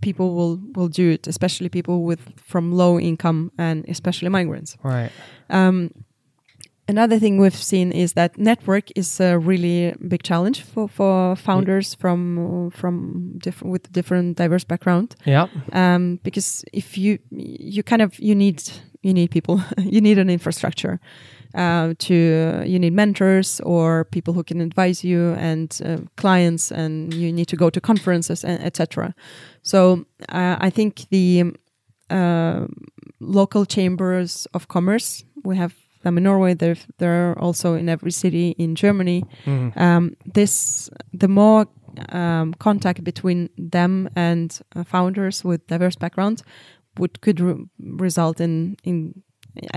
people 0.00 0.34
will 0.34 0.60
will 0.76 0.88
do 0.88 1.10
it, 1.10 1.26
especially 1.26 1.68
people 1.68 2.04
with 2.04 2.20
from 2.36 2.72
low 2.72 2.98
income 3.00 3.50
and 3.58 3.84
especially 3.88 4.28
migrants. 4.28 4.76
right, 4.84 5.10
Um, 5.50 5.90
another 6.92 7.18
thing 7.18 7.40
we've 7.40 7.62
seen 7.72 7.90
is 7.92 8.12
that 8.12 8.38
network 8.38 8.86
is 8.94 9.20
a 9.20 9.38
really 9.38 9.94
big 10.12 10.22
challenge 10.22 10.62
for, 10.62 10.88
for 10.88 11.36
founders 11.36 11.94
from 12.02 12.70
from 12.70 13.38
different 13.38 13.72
with 13.72 13.92
different 13.92 14.36
diverse 14.36 14.64
background. 14.64 15.16
yeah, 15.26 15.46
Um, 15.72 16.20
because 16.22 16.64
if 16.72 16.98
you 16.98 17.18
you 17.30 17.82
kind 17.82 18.02
of 18.02 18.18
you 18.18 18.34
need 18.34 18.58
you 19.02 19.12
need 19.14 19.30
people, 19.30 19.60
you 19.94 20.00
need 20.00 20.18
an 20.18 20.30
infrastructure. 20.30 20.98
Uh, 21.54 21.92
to 21.98 22.14
you 22.64 22.78
need 22.78 22.94
mentors 22.94 23.60
or 23.60 24.04
people 24.04 24.32
who 24.32 24.42
can 24.42 24.60
advise 24.60 25.04
you 25.04 25.34
and 25.36 25.80
uh, 25.84 25.98
clients 26.16 26.72
and 26.72 27.12
you 27.12 27.30
need 27.30 27.46
to 27.46 27.56
go 27.56 27.68
to 27.68 27.78
conferences 27.78 28.42
and 28.42 28.58
etc 28.64 29.14
so 29.62 30.06
uh, 30.30 30.56
i 30.66 30.70
think 30.70 31.04
the 31.10 31.44
uh, 32.08 32.66
local 33.20 33.66
chambers 33.66 34.48
of 34.54 34.66
commerce 34.68 35.24
we 35.44 35.54
have 35.54 35.74
them 36.02 36.16
in 36.18 36.24
norway 36.24 36.54
they're, 36.54 36.76
they're 36.98 37.34
also 37.38 37.74
in 37.74 37.88
every 37.88 38.10
city 38.12 38.54
in 38.58 38.74
germany 38.74 39.22
Mhm. 39.46 39.76
um, 39.76 40.16
this 40.34 40.90
the 41.20 41.28
more 41.28 41.66
um, 42.12 42.54
contact 42.58 43.04
between 43.04 43.48
them 43.70 44.08
and 44.16 44.60
uh, 44.76 44.84
founders 44.84 45.44
with 45.44 45.60
diverse 45.66 45.96
backgrounds 45.98 46.42
would 46.98 47.20
could 47.20 47.40
re- 47.40 47.64
result 47.98 48.40
in 48.40 48.76
in 48.84 49.14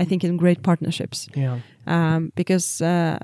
I 0.02 0.04
think 0.06 0.24
in 0.24 0.36
great 0.38 0.62
partnerships 0.62 1.28
yeah, 1.36 1.58
um, 1.86 2.32
because 2.34 2.80
uh, 2.84 3.18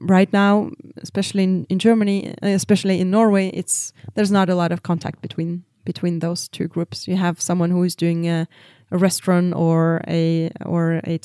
right 0.00 0.32
now, 0.32 0.70
especially 1.02 1.44
in, 1.44 1.64
in 1.68 1.78
Germany, 1.78 2.34
uh, 2.42 2.48
especially 2.48 3.00
in 3.00 3.10
Norway, 3.10 3.48
it's 3.54 3.92
there's 4.14 4.30
not 4.32 4.48
a 4.50 4.54
lot 4.54 4.72
of 4.72 4.82
contact 4.82 5.20
between 5.22 5.62
between 5.84 6.18
those 6.20 6.48
two 6.48 6.66
groups. 6.68 7.06
You 7.08 7.16
have 7.16 7.40
someone 7.40 7.70
who 7.70 7.82
is 7.84 7.94
doing 7.96 8.28
a, 8.28 8.46
a 8.92 8.98
restaurant 8.98 9.54
or 9.54 10.00
a 10.06 10.50
or 10.64 11.00
a 11.06 11.18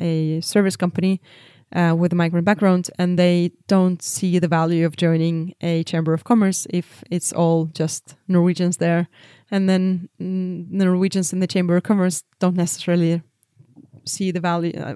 a 0.00 0.40
service 0.40 0.76
company 0.76 1.20
uh, 1.76 1.94
with 2.00 2.12
a 2.12 2.16
migrant 2.16 2.44
background, 2.44 2.90
and 2.98 3.18
they 3.18 3.50
don't 3.68 4.02
see 4.02 4.38
the 4.40 4.48
value 4.48 4.86
of 4.86 4.96
joining 4.96 5.54
a 5.60 5.82
chamber 5.84 6.12
of 6.14 6.24
commerce 6.24 6.66
if 6.70 7.02
it's 7.10 7.32
all 7.32 7.66
just 7.66 8.16
Norwegians 8.28 8.76
there, 8.78 9.06
and 9.50 9.68
then 9.68 10.08
mm, 10.20 10.66
the 10.78 10.84
Norwegians 10.84 11.32
in 11.32 11.40
the 11.40 11.46
chamber 11.46 11.76
of 11.76 11.82
commerce 11.82 12.24
don't 12.40 12.56
necessarily 12.56 13.22
see 14.04 14.32
the 14.32 14.40
value 14.40 14.72
uh, 14.78 14.94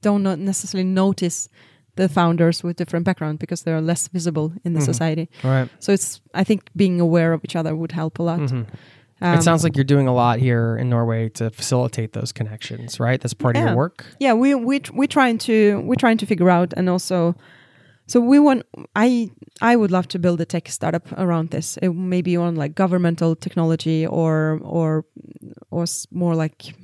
don't 0.00 0.22
not 0.22 0.38
necessarily 0.38 0.88
notice 0.88 1.48
the 1.96 2.08
founders 2.08 2.62
with 2.64 2.76
different 2.76 3.04
background 3.04 3.38
because 3.38 3.62
they're 3.62 3.82
less 3.82 4.08
visible 4.08 4.52
in 4.64 4.72
the 4.72 4.80
Mhm. 4.80 4.84
society 4.86 5.28
right. 5.44 5.68
so 5.78 5.92
it's 5.92 6.20
i 6.34 6.42
think 6.44 6.60
being 6.74 7.00
aware 7.00 7.34
of 7.34 7.40
each 7.44 7.54
other 7.54 7.76
would 7.76 7.92
help 7.92 8.18
a 8.18 8.22
lot 8.22 8.40
Mhm. 8.40 8.64
Um, 9.22 9.38
it 9.38 9.42
sounds 9.42 9.62
like 9.64 9.76
you're 9.76 9.84
doing 9.84 10.08
a 10.08 10.14
lot 10.14 10.38
here 10.40 10.76
in 10.76 10.88
Norway 10.90 11.28
to 11.30 11.50
facilitate 11.50 12.12
those 12.12 12.32
connections, 12.32 12.98
right? 12.98 13.20
That's 13.20 13.34
part 13.34 13.56
of 13.56 13.62
your 13.64 13.76
work. 13.76 14.04
yeah 14.18 14.32
we 14.34 14.54
we 14.54 14.80
we're 14.92 15.06
trying 15.06 15.38
to 15.38 15.80
we're 15.86 15.94
trying 16.04 16.18
to 16.18 16.26
figure 16.26 16.50
out 16.50 16.72
and 16.76 16.88
also 16.90 17.34
so 18.06 18.20
we 18.20 18.38
want 18.38 18.62
i 18.96 19.30
i 19.60 19.76
would 19.76 19.90
love 19.90 20.06
to 20.08 20.18
build 20.18 20.40
a 20.40 20.44
tech 20.44 20.68
startup 20.68 21.06
around 21.18 21.50
this 21.50 21.78
it 21.82 21.90
maybe 21.94 22.36
on 22.36 22.56
like 22.56 22.74
governmental 22.74 23.36
technology 23.36 24.06
or 24.06 24.58
or 24.62 25.04
or 25.70 25.84
more 26.10 26.34
like 26.34 26.74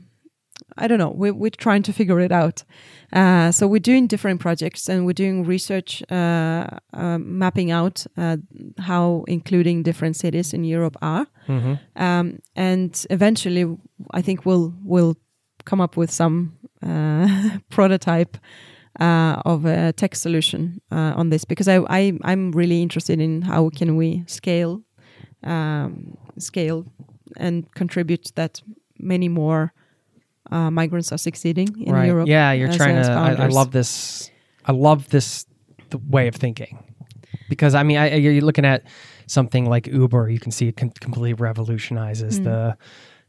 i 0.78 0.86
don't 0.88 0.98
know 0.98 1.10
we, 1.10 1.30
we're 1.30 1.50
trying 1.50 1.82
to 1.82 1.92
figure 1.92 2.20
it 2.20 2.32
out. 2.32 2.64
Uh, 3.10 3.50
so 3.50 3.66
we're 3.66 3.78
doing 3.80 4.06
different 4.06 4.38
projects 4.38 4.88
and 4.88 5.06
we're 5.06 5.14
doing 5.24 5.42
research 5.42 6.02
uh, 6.10 6.66
uh, 6.92 7.18
mapping 7.18 7.70
out 7.70 8.06
uh, 8.18 8.36
how 8.78 9.24
including 9.28 9.82
different 9.82 10.16
cities 10.16 10.52
in 10.52 10.64
europe 10.64 10.96
are. 11.00 11.26
Hmm 11.46 11.74
um, 11.96 12.38
and 12.54 13.06
eventually 13.10 13.64
I 14.12 14.22
think 14.22 14.44
we'll 14.44 14.74
we'll 14.84 15.16
come 15.64 15.80
up 15.80 15.96
with 15.96 16.10
some 16.10 16.58
uh, 16.82 17.58
prototype 17.70 18.36
uh, 19.00 19.40
of 19.44 19.64
a 19.64 19.92
tech 19.92 20.14
solution 20.16 20.80
uh, 20.90 21.12
on 21.16 21.30
this 21.30 21.44
because 21.44 21.68
I, 21.68 21.78
I 21.88 22.18
I'm 22.22 22.52
really 22.52 22.82
interested 22.82 23.20
in 23.20 23.42
how 23.42 23.70
can 23.70 23.96
we 23.96 24.24
scale 24.26 24.82
um, 25.44 26.16
scale 26.38 26.84
and 27.36 27.72
contribute 27.74 28.32
that 28.34 28.62
many 28.98 29.28
more 29.28 29.72
uh, 30.50 30.70
migrants 30.70 31.12
are 31.12 31.18
succeeding 31.18 31.68
in 31.82 31.92
right. 31.92 32.06
Europe. 32.06 32.28
Yeah, 32.28 32.52
you're 32.52 32.72
trying 32.72 33.02
to. 33.02 33.10
I, 33.10 33.32
I 33.32 33.46
love 33.48 33.70
this. 33.70 34.30
I 34.64 34.72
love 34.72 35.08
this 35.08 35.46
the 35.90 35.98
way 35.98 36.28
of 36.28 36.34
thinking 36.34 36.78
because 37.48 37.74
I 37.74 37.82
mean, 37.82 37.96
I, 37.96 38.14
you're 38.14 38.42
looking 38.42 38.64
at 38.64 38.84
something 39.26 39.66
like 39.68 39.86
Uber. 39.86 40.28
You 40.30 40.38
can 40.38 40.52
see 40.52 40.68
it 40.68 40.76
com- 40.76 40.90
completely 40.90 41.34
revolutionizes 41.34 42.40
the, 42.42 42.76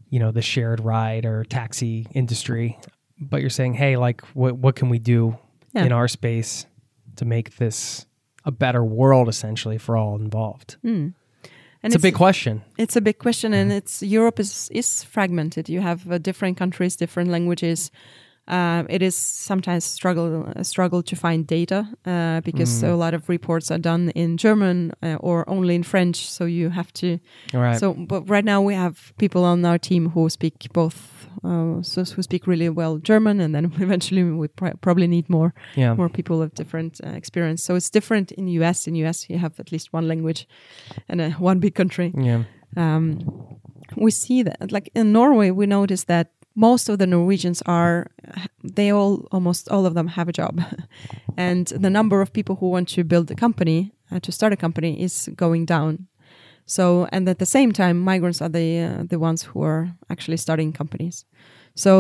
you 0.10 0.20
know, 0.20 0.32
the 0.32 0.42
shared 0.42 0.80
ride 0.80 1.26
or 1.26 1.44
taxi 1.46 2.08
industry. 2.14 2.78
But 3.20 3.42
you're 3.42 3.50
saying, 3.50 3.74
hey, 3.74 3.98
like, 3.98 4.22
what 4.34 4.58
what 4.58 4.76
can 4.76 4.90
we 4.90 5.00
do 5.00 5.38
Yeah. 5.74 5.86
in 5.86 5.92
our 5.92 6.08
space 6.08 6.66
to 7.18 7.26
make 7.26 7.58
this 7.58 8.06
a 8.46 8.52
better 8.52 8.84
world, 8.84 9.28
essentially, 9.28 9.78
for 9.78 9.98
all 9.98 10.16
involved? 10.16 10.78
Mm. 10.84 11.14
It's, 11.84 11.96
And 11.96 11.96
a 11.96 12.00
big 12.00 12.16
question. 12.16 12.62
It's 12.78 12.96
a 12.96 13.02
big 13.02 13.18
question, 13.20 13.54
and 13.54 13.72
it's 13.72 14.02
Europe 14.04 14.40
is 14.40 14.70
is 14.72 15.04
fragmented. 15.04 15.70
You 15.70 15.82
have 15.82 16.12
uh, 16.12 16.18
different 16.18 16.58
countries, 16.58 16.96
different 16.96 17.30
languages. 17.32 17.92
Um, 18.48 18.88
it 18.90 19.02
is 19.02 19.16
sometimes 19.16 19.86
struggle 19.86 20.52
a 20.56 20.64
struggle 20.64 21.04
to 21.04 21.16
find 21.16 21.46
data 21.46 21.88
uh, 22.06 22.42
because 22.42 22.82
Mm. 22.84 22.90
a 22.90 22.96
lot 22.96 23.14
of 23.14 23.30
reports 23.30 23.70
are 23.72 23.78
done 23.82 24.12
in 24.16 24.38
German 24.38 24.92
uh, 25.04 25.18
or 25.20 25.44
only 25.48 25.76
in 25.76 25.84
French. 25.84 26.16
So 26.16 26.46
you 26.46 26.70
have 26.72 26.92
to. 26.94 27.20
Right. 27.54 27.80
So, 27.80 27.94
but 27.94 28.28
right 28.28 28.46
now 28.46 28.62
we 28.68 28.74
have 28.76 29.14
people 29.18 29.44
on 29.46 29.64
our 29.66 29.78
team 29.78 30.10
who 30.16 30.30
speak 30.30 30.54
both, 30.74 31.19
uh, 31.44 31.82
so 31.82 32.04
who 32.04 32.22
speak 32.22 32.48
really 32.48 32.70
well 32.70 32.98
German, 32.98 33.40
and 33.40 33.54
then 33.56 33.66
eventually 33.80 34.24
we 34.24 34.48
pr- 34.48 34.78
probably 34.82 35.08
need 35.08 35.30
more 35.30 35.54
yeah. 35.76 35.94
more 35.96 36.10
people 36.10 36.42
of 36.42 36.54
different 36.54 37.00
uh, 37.06 37.10
experience. 37.10 37.64
So 37.64 37.76
it's 37.76 37.90
different 37.90 38.32
in 38.32 38.48
US. 38.48 38.88
In 38.88 38.96
US, 38.96 39.30
you 39.30 39.38
have 39.38 39.60
at 39.60 39.72
least 39.72 39.94
one 39.94 40.08
language 40.08 40.48
and 41.08 41.22
uh, 41.22 41.30
one 41.32 41.60
big 41.60 41.76
country 41.76 42.14
Yeah. 42.18 42.44
um, 42.78 43.20
we 43.96 44.12
see 44.12 44.44
that 44.44 44.72
like 44.72 44.90
in 44.96 45.12
Norway 45.12 45.52
we 45.52 45.66
notice 45.66 46.06
that 46.06 46.32
most 46.56 46.90
of 46.90 46.98
the 46.98 47.08
Norwegians 47.08 47.62
are 47.66 48.08
they 48.64 48.92
all 48.92 49.28
almost 49.32 49.70
all 49.70 49.86
of 49.86 49.94
them 49.94 50.08
have 50.08 50.28
a 50.30 50.34
job 50.34 50.62
and 51.38 51.68
the 51.68 51.90
number 51.90 52.22
of 52.22 52.32
people 52.34 52.56
who 52.56 52.70
want 52.70 52.90
to 52.90 53.04
build 53.04 53.32
a 53.32 53.36
company 53.36 53.92
uh, 54.12 54.20
to 54.20 54.32
start 54.32 54.54
a 54.54 54.58
company 54.58 55.02
is 55.02 55.30
going 55.36 55.66
down 55.66 56.08
so 56.76 56.84
and 57.14 57.24
at 57.34 57.38
the 57.44 57.46
same 57.58 57.72
time 57.82 57.96
migrants 58.12 58.40
are 58.44 58.52
the 58.60 58.70
uh, 58.88 59.04
the 59.12 59.20
ones 59.28 59.40
who 59.50 59.60
are 59.72 59.84
actually 60.14 60.38
starting 60.46 60.70
companies 60.82 61.16
so 61.84 61.92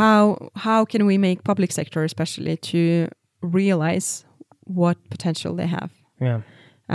how 0.00 0.18
how 0.66 0.80
can 0.92 1.02
we 1.10 1.16
make 1.26 1.38
public 1.50 1.70
sector 1.80 2.00
especially 2.10 2.56
to 2.72 2.82
realize 3.60 4.08
what 4.80 4.96
potential 5.14 5.52
they 5.60 5.68
have 5.78 5.90
Yeah. 6.26 6.40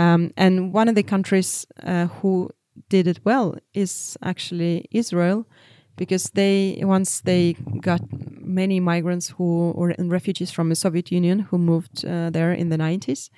um, 0.02 0.22
and 0.44 0.54
one 0.80 0.88
of 0.90 0.94
the 1.00 1.06
countries 1.14 1.66
uh, 1.90 2.06
who 2.16 2.32
did 2.94 3.06
it 3.06 3.18
well 3.24 3.46
is 3.74 4.16
actually 4.22 4.74
Israel, 5.02 5.38
because 5.96 6.24
they 6.40 6.56
once 6.96 7.10
they 7.30 7.44
got 7.90 8.00
many 8.60 8.80
migrants 8.80 9.26
who 9.36 9.72
or 9.78 9.86
and 9.98 10.10
refugees 10.18 10.50
from 10.56 10.68
the 10.68 10.74
Soviet 10.84 11.08
Union 11.18 11.38
who 11.48 11.58
moved 11.58 11.96
uh, 12.04 12.30
there 12.36 12.52
in 12.62 12.68
the 12.70 12.78
90s. 12.78 13.30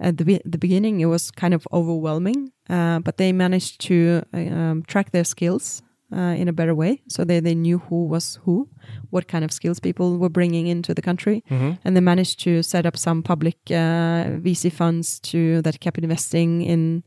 At 0.00 0.16
the, 0.18 0.24
be- 0.24 0.42
the 0.54 0.58
beginning, 0.58 1.00
it 1.00 1.08
was 1.14 1.30
kind 1.30 1.54
of 1.54 1.62
overwhelming, 1.72 2.50
uh, 2.70 2.98
but 3.00 3.16
they 3.16 3.32
managed 3.32 3.80
to 3.82 4.22
uh, 4.32 4.38
um, 4.38 4.82
track 4.86 5.10
their 5.10 5.24
skills 5.24 5.82
uh, 6.12 6.34
in 6.36 6.48
a 6.48 6.52
better 6.52 6.74
way. 6.74 7.02
So 7.08 7.24
they, 7.24 7.40
they 7.40 7.54
knew 7.54 7.78
who 7.78 8.06
was 8.06 8.38
who, 8.44 8.68
what 9.10 9.26
kind 9.26 9.44
of 9.44 9.52
skills 9.52 9.80
people 9.80 10.18
were 10.18 10.28
bringing 10.28 10.66
into 10.66 10.94
the 10.94 11.02
country. 11.02 11.42
Hmm 11.48 11.72
and 11.84 11.96
they 11.96 12.00
managed 12.00 12.40
to 12.40 12.62
set 12.62 12.86
up 12.86 12.96
some 12.96 13.22
public 13.22 13.56
uh, 13.70 14.40
VC 14.44 14.72
funds 14.72 15.20
to 15.20 15.62
that 15.62 15.80
kept 15.80 15.98
investing 15.98 16.62
in 16.62 17.02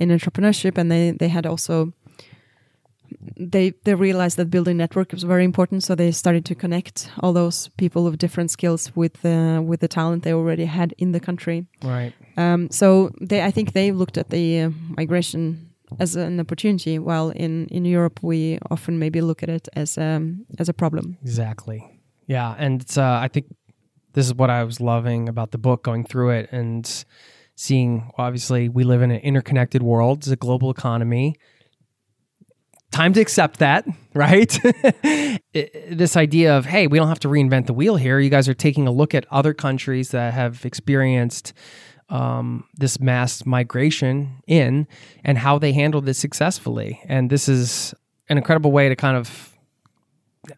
in 0.00 0.08
entrepreneurship, 0.08 0.78
and 0.78 0.90
they 0.90 1.12
they 1.12 1.28
had 1.28 1.46
also 1.46 1.92
they 3.36 3.72
they 3.84 3.94
realized 3.94 4.36
that 4.36 4.50
building 4.50 4.76
network 4.76 5.12
was 5.12 5.22
very 5.22 5.44
important, 5.44 5.82
so 5.82 5.94
they 5.94 6.12
started 6.12 6.44
to 6.44 6.54
connect 6.54 7.10
all 7.20 7.32
those 7.32 7.68
people 7.76 8.06
of 8.06 8.18
different 8.18 8.50
skills 8.50 8.92
with 8.96 9.24
uh, 9.24 9.60
with 9.64 9.80
the 9.80 9.88
talent 9.88 10.22
they 10.22 10.32
already 10.32 10.66
had 10.66 10.94
in 10.98 11.12
the 11.12 11.20
country. 11.20 11.66
Right. 11.82 12.12
Um, 12.36 12.70
so 12.70 13.10
they 13.20 13.42
I 13.42 13.50
think 13.50 13.72
they 13.72 13.92
looked 13.92 14.18
at 14.18 14.30
the 14.30 14.62
uh, 14.62 14.70
migration 14.96 15.70
as 16.00 16.16
an 16.16 16.40
opportunity, 16.40 16.98
while 16.98 17.30
in 17.30 17.66
in 17.66 17.84
Europe 17.84 18.20
we 18.22 18.58
often 18.70 18.98
maybe 18.98 19.20
look 19.20 19.42
at 19.42 19.48
it 19.48 19.68
as 19.76 19.98
um, 19.98 20.46
as 20.58 20.68
a 20.68 20.74
problem. 20.74 21.16
Exactly. 21.22 21.82
Yeah, 22.26 22.54
and 22.58 22.80
it's, 22.80 22.96
uh, 22.96 23.18
I 23.22 23.28
think 23.28 23.46
this 24.14 24.26
is 24.26 24.34
what 24.34 24.48
I 24.48 24.64
was 24.64 24.80
loving 24.80 25.28
about 25.28 25.50
the 25.50 25.58
book, 25.58 25.82
going 25.82 26.04
through 26.04 26.30
it 26.30 26.48
and 26.52 27.04
seeing. 27.54 28.10
Obviously, 28.16 28.68
we 28.68 28.84
live 28.84 29.02
in 29.02 29.10
an 29.10 29.20
interconnected 29.20 29.82
world. 29.82 30.18
It's 30.18 30.28
a 30.28 30.36
global 30.36 30.70
economy. 30.70 31.34
Time 32.94 33.12
to 33.14 33.20
accept 33.20 33.58
that, 33.58 33.84
right? 34.14 34.56
This 35.52 36.16
idea 36.16 36.56
of 36.56 36.64
hey, 36.64 36.86
we 36.86 36.96
don't 36.96 37.08
have 37.08 37.18
to 37.20 37.28
reinvent 37.28 37.66
the 37.66 37.74
wheel 37.74 37.96
here. 37.96 38.20
You 38.20 38.30
guys 38.30 38.48
are 38.48 38.54
taking 38.54 38.86
a 38.86 38.92
look 38.92 39.16
at 39.16 39.26
other 39.32 39.52
countries 39.52 40.10
that 40.10 40.32
have 40.32 40.64
experienced 40.64 41.54
um, 42.08 42.68
this 42.74 43.00
mass 43.00 43.44
migration 43.44 44.36
in 44.46 44.86
and 45.24 45.38
how 45.38 45.58
they 45.58 45.72
handled 45.72 46.08
it 46.08 46.14
successfully. 46.14 47.00
And 47.06 47.30
this 47.30 47.48
is 47.48 47.94
an 48.28 48.38
incredible 48.38 48.70
way 48.70 48.88
to 48.88 48.94
kind 48.94 49.16
of 49.16 49.50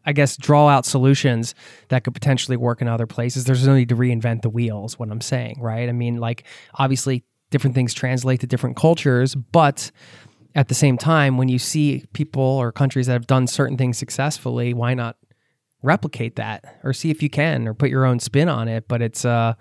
I 0.04 0.12
guess, 0.12 0.36
draw 0.36 0.68
out 0.68 0.84
solutions 0.84 1.54
that 1.88 2.04
could 2.04 2.12
potentially 2.12 2.58
work 2.58 2.82
in 2.82 2.88
other 2.88 3.06
places. 3.06 3.44
There's 3.44 3.66
no 3.66 3.76
need 3.76 3.88
to 3.90 3.96
reinvent 3.96 4.42
the 4.42 4.50
wheel, 4.50 4.84
is 4.84 4.98
what 4.98 5.10
I'm 5.10 5.20
saying, 5.20 5.60
right? 5.60 5.88
I 5.88 5.92
mean, 5.92 6.18
like, 6.18 6.44
obviously, 6.74 7.24
different 7.50 7.76
things 7.76 7.94
translate 7.94 8.40
to 8.40 8.48
different 8.48 8.76
cultures, 8.76 9.36
but 9.36 9.92
at 10.56 10.66
the 10.68 10.74
same 10.74 10.96
time, 10.98 11.36
when 11.36 11.48
you 11.48 11.58
see 11.58 12.04
people 12.12 12.42
or 12.42 12.72
countries 12.72 13.06
that 13.06 13.12
have 13.12 13.26
done 13.28 13.46
certain 13.46 13.76
things 13.76 13.96
successfully, 13.98 14.74
why 14.74 14.94
not 14.94 15.16
replicate 15.82 16.34
that 16.36 16.64
or 16.82 16.92
see 16.92 17.10
if 17.10 17.22
you 17.22 17.30
can 17.30 17.68
or 17.68 17.74
put 17.74 17.90
your 17.90 18.04
own 18.04 18.18
spin 18.18 18.48
on 18.48 18.66
it? 18.66 18.88
But 18.88 19.02
it's, 19.02 19.24
uh, 19.24 19.54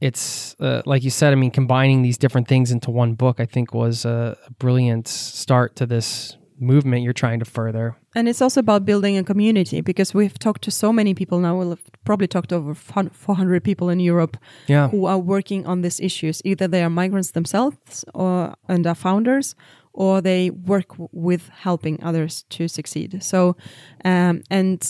it's 0.00 0.56
uh, 0.60 0.82
like 0.86 1.02
you 1.04 1.10
said. 1.10 1.32
I 1.32 1.36
mean, 1.36 1.50
combining 1.50 2.02
these 2.02 2.18
different 2.18 2.48
things 2.48 2.70
into 2.70 2.90
one 2.90 3.14
book, 3.14 3.38
I 3.40 3.44
think, 3.44 3.74
was 3.74 4.04
a, 4.04 4.36
brilliant 4.58 5.08
start 5.08 5.76
to 5.76 5.86
this 5.86 6.36
movement 6.60 7.02
you're 7.04 7.12
trying 7.12 7.38
to 7.38 7.44
further. 7.44 7.96
And 8.16 8.28
it's 8.28 8.42
also 8.42 8.60
about 8.60 8.84
building 8.84 9.16
a 9.16 9.22
community 9.22 9.80
because 9.80 10.12
we've 10.14 10.36
talked 10.38 10.62
to 10.62 10.70
so 10.70 10.92
many 10.92 11.14
people 11.14 11.38
now. 11.38 11.56
We'll 11.56 11.78
probably 12.04 12.26
talked 12.26 12.48
to 12.48 12.56
over 12.56 12.74
400 12.74 13.62
people 13.62 13.88
in 13.90 14.00
Europe 14.00 14.36
Yeah. 14.66 14.88
who 14.88 15.06
are 15.06 15.18
working 15.18 15.66
on 15.66 15.82
these 15.82 16.00
issues. 16.00 16.42
Either 16.44 16.66
they 16.66 16.82
are 16.82 16.90
migrants 16.90 17.30
themselves 17.32 18.04
or 18.14 18.54
and 18.68 18.86
are 18.86 18.96
founders, 18.96 19.54
or 19.98 20.20
they 20.20 20.50
work 20.50 20.94
with 21.10 21.48
helping 21.48 22.00
others 22.04 22.44
to 22.50 22.68
succeed. 22.68 23.20
So, 23.20 23.56
um, 24.04 24.42
and 24.48 24.80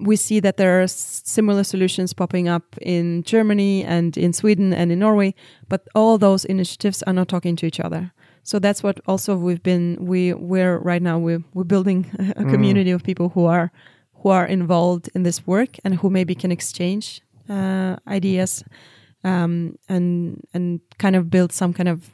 we 0.00 0.16
see 0.16 0.40
that 0.40 0.56
there 0.56 0.80
are 0.80 0.84
s- 0.84 1.22
similar 1.26 1.62
solutions 1.62 2.14
popping 2.14 2.48
up 2.48 2.64
in 2.80 3.22
Germany 3.22 3.84
and 3.84 4.16
in 4.16 4.32
Sweden 4.32 4.72
and 4.72 4.90
in 4.90 4.98
Norway, 4.98 5.34
but 5.68 5.86
all 5.94 6.16
those 6.16 6.46
initiatives 6.46 7.02
are 7.02 7.12
not 7.12 7.28
talking 7.28 7.54
to 7.56 7.66
each 7.66 7.80
other. 7.80 8.12
So 8.44 8.58
that's 8.58 8.82
what 8.82 8.98
also 9.06 9.36
we've 9.36 9.62
been 9.62 9.98
we 10.00 10.32
we're 10.32 10.78
right 10.78 11.02
now 11.02 11.18
we're 11.18 11.44
we're 11.52 11.64
building 11.64 12.06
a 12.36 12.44
community 12.44 12.92
of 12.92 13.02
people 13.02 13.28
who 13.28 13.44
are 13.44 13.70
who 14.22 14.30
are 14.30 14.46
involved 14.46 15.10
in 15.14 15.22
this 15.22 15.46
work 15.46 15.76
and 15.84 15.96
who 15.96 16.08
maybe 16.08 16.34
can 16.34 16.50
exchange 16.50 17.20
uh, 17.50 17.96
ideas 18.08 18.64
um, 19.22 19.76
and 19.88 20.40
and 20.54 20.80
kind 20.98 21.16
of 21.16 21.28
build 21.28 21.52
some 21.52 21.72
kind 21.74 21.88
of 21.88 22.10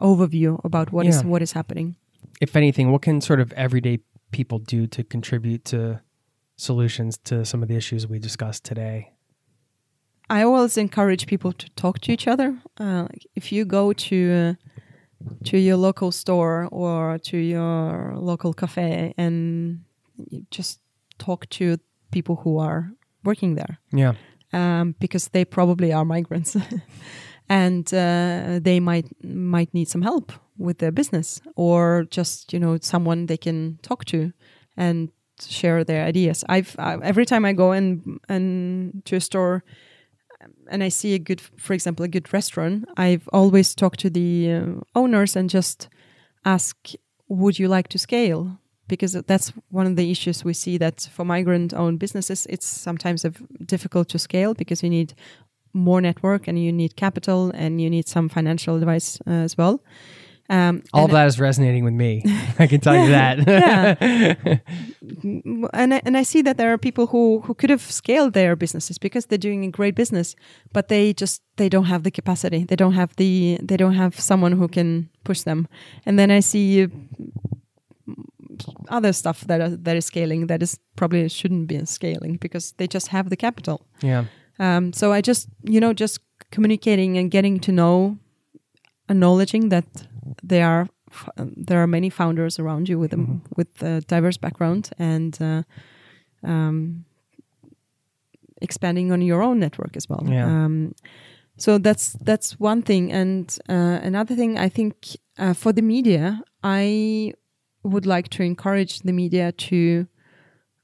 overview 0.00 0.58
about 0.64 0.92
what 0.92 1.06
is 1.06 1.16
Yeah. 1.22 1.28
what 1.30 1.42
is 1.42 1.52
happening. 1.52 1.96
if 2.40 2.56
anything, 2.56 2.90
what 2.92 3.02
can 3.02 3.20
sort 3.20 3.40
of 3.40 3.52
everyday 3.52 3.98
people 4.32 4.58
do 4.58 4.86
to 4.88 5.04
contribute 5.04 5.64
to 5.64 6.00
solutions 6.56 7.16
to 7.24 7.44
some 7.44 7.62
of 7.62 7.68
the 7.68 7.76
issues 7.76 8.06
we 8.08 8.18
discussed 8.18 8.64
today? 8.64 9.12
I 10.30 10.42
always 10.42 10.76
encourage 10.76 11.26
people 11.26 11.52
to 11.52 11.66
talk 11.76 11.98
to 12.00 12.12
each 12.12 12.26
other. 12.26 12.56
Uh, 12.80 13.06
if 13.36 13.52
you 13.52 13.64
go 13.64 13.92
to 13.92 14.16
uh, 14.16 14.54
to 15.44 15.58
your 15.58 15.76
local 15.76 16.10
store 16.12 16.68
or 16.70 17.18
to 17.18 17.36
your 17.36 18.14
local 18.16 18.52
cafe 18.54 19.14
and 19.16 19.80
just 20.50 20.80
talk 21.18 21.48
to 21.50 21.76
people 22.10 22.36
who 22.36 22.58
are 22.58 22.90
working 23.24 23.54
there, 23.56 23.78
Yeah. 23.92 24.14
um, 24.52 24.94
because 24.98 25.28
they 25.30 25.44
probably 25.44 25.92
are 25.92 26.04
migrants, 26.04 26.56
and 27.48 27.92
uh, 27.92 28.58
they 28.62 28.80
might 28.80 29.06
might 29.22 29.72
need 29.74 29.88
some 29.88 30.02
help 30.02 30.32
with 30.56 30.78
their 30.78 30.92
business 30.92 31.40
or 31.56 32.06
just 32.10 32.52
you 32.52 32.60
know 32.60 32.78
someone 32.80 33.26
they 33.26 33.36
can 33.36 33.78
talk 33.82 34.04
to 34.04 34.32
and 34.76 35.10
share 35.40 35.84
their 35.84 36.04
ideas. 36.04 36.44
I've 36.48 36.76
I, 36.78 36.96
every 37.02 37.26
time 37.26 37.44
I 37.44 37.52
go 37.52 37.72
in 37.72 38.20
and 38.28 39.02
to 39.04 39.16
a 39.16 39.20
store 39.20 39.64
and 40.68 40.82
I 40.82 40.88
see 40.88 41.14
a 41.14 41.18
good, 41.18 41.40
for 41.40 41.72
example, 41.72 42.04
a 42.04 42.08
good 42.08 42.32
restaurant, 42.32 42.84
I've 42.96 43.28
always 43.32 43.74
talked 43.74 44.00
to 44.00 44.10
the 44.10 44.52
uh, 44.52 44.64
owners 44.94 45.36
and 45.36 45.48
just 45.48 45.88
ask, 46.44 46.76
would 47.28 47.58
you 47.58 47.68
like 47.68 47.88
to 47.88 47.98
scale? 47.98 48.58
Because 48.86 49.12
that's 49.12 49.52
one 49.70 49.86
of 49.86 49.96
the 49.96 50.10
issues 50.10 50.44
we 50.44 50.52
see 50.52 50.76
that 50.78 51.08
for 51.10 51.24
migrant-owned 51.24 51.98
businesses, 51.98 52.46
it's 52.50 52.66
sometimes 52.66 53.24
difficult 53.64 54.08
to 54.10 54.18
scale 54.18 54.52
because 54.52 54.82
you 54.82 54.90
need 54.90 55.14
more 55.74 56.00
network 56.00 56.48
and 56.48 56.58
you 56.58 56.72
need 56.72 56.96
capital 56.96 57.50
and 57.54 57.80
you 57.80 57.90
need 57.90 58.08
some 58.08 58.28
financial 58.28 58.76
advice 58.76 59.20
uh, 59.26 59.30
as 59.30 59.58
well. 59.58 59.82
Um, 60.50 60.82
All 60.92 61.08
that 61.08 61.26
is 61.26 61.40
resonating 61.40 61.84
with 61.84 61.94
me. 61.94 62.22
I 62.58 62.66
can 62.66 62.80
tell 62.80 62.94
you 62.96 63.08
that. 63.08 63.38
yeah. 63.46 64.56
And 65.72 65.94
I, 65.94 66.02
and 66.04 66.16
I 66.16 66.22
see 66.22 66.42
that 66.42 66.56
there 66.56 66.72
are 66.72 66.78
people 66.78 67.06
who 67.06 67.40
who 67.40 67.54
could 67.54 67.70
have 67.70 67.80
scaled 67.80 68.34
their 68.34 68.56
businesses 68.56 68.98
because 68.98 69.26
they're 69.26 69.38
doing 69.38 69.64
a 69.64 69.70
great 69.70 69.94
business, 69.94 70.36
but 70.72 70.88
they 70.88 71.14
just 71.14 71.42
they 71.56 71.68
don't 71.68 71.86
have 71.86 72.02
the 72.02 72.10
capacity. 72.10 72.64
They 72.64 72.76
don't 72.76 72.94
have 72.94 73.16
the 73.16 73.58
they 73.62 73.76
don't 73.76 73.94
have 73.94 74.20
someone 74.20 74.52
who 74.52 74.68
can 74.68 75.08
push 75.24 75.42
them. 75.42 75.66
And 76.04 76.18
then 76.18 76.30
I 76.30 76.40
see 76.40 76.84
uh, 76.84 76.88
other 78.88 79.12
stuff 79.12 79.40
that 79.46 79.60
are, 79.60 79.76
that 79.76 79.96
is 79.96 80.06
scaling 80.06 80.46
that 80.46 80.62
is 80.62 80.78
probably 80.96 81.28
shouldn't 81.28 81.68
be 81.68 81.84
scaling 81.86 82.36
because 82.36 82.72
they 82.76 82.86
just 82.86 83.08
have 83.08 83.30
the 83.30 83.36
capital. 83.36 83.86
yeah. 84.02 84.24
Um, 84.58 84.92
so 84.92 85.12
I 85.12 85.20
just, 85.20 85.48
you 85.62 85.80
know, 85.80 85.92
just 85.92 86.20
communicating 86.50 87.18
and 87.18 87.30
getting 87.30 87.60
to 87.60 87.72
know, 87.72 88.18
acknowledging 89.08 89.68
that 89.70 89.84
there 90.42 90.66
are 90.66 90.88
there 91.56 91.80
are 91.80 91.86
many 91.86 92.10
founders 92.10 92.58
around 92.58 92.88
you 92.88 92.98
with 92.98 93.12
a, 93.12 93.16
Mhm. 93.16 93.40
with 93.56 93.82
a 93.82 94.00
diverse 94.00 94.36
background 94.40 94.90
and 94.98 95.38
uh, 95.40 95.62
um, 96.42 97.04
expanding 98.60 99.12
on 99.12 99.22
your 99.22 99.42
own 99.42 99.58
network 99.58 99.96
as 99.96 100.08
well. 100.08 100.24
Yeah. 100.28 100.46
Um, 100.64 100.94
so 101.56 101.78
that's 101.78 102.16
that's 102.24 102.58
one 102.60 102.82
thing, 102.82 103.12
and 103.12 103.58
uh, 103.68 104.00
another 104.02 104.34
thing 104.34 104.58
I 104.58 104.68
think 104.68 104.94
uh, 105.38 105.54
for 105.54 105.72
the 105.72 105.82
media, 105.82 106.42
I 106.64 107.32
would 107.84 108.06
like 108.06 108.28
to 108.30 108.42
encourage 108.42 109.00
the 109.00 109.12
media 109.12 109.52
to 109.52 110.06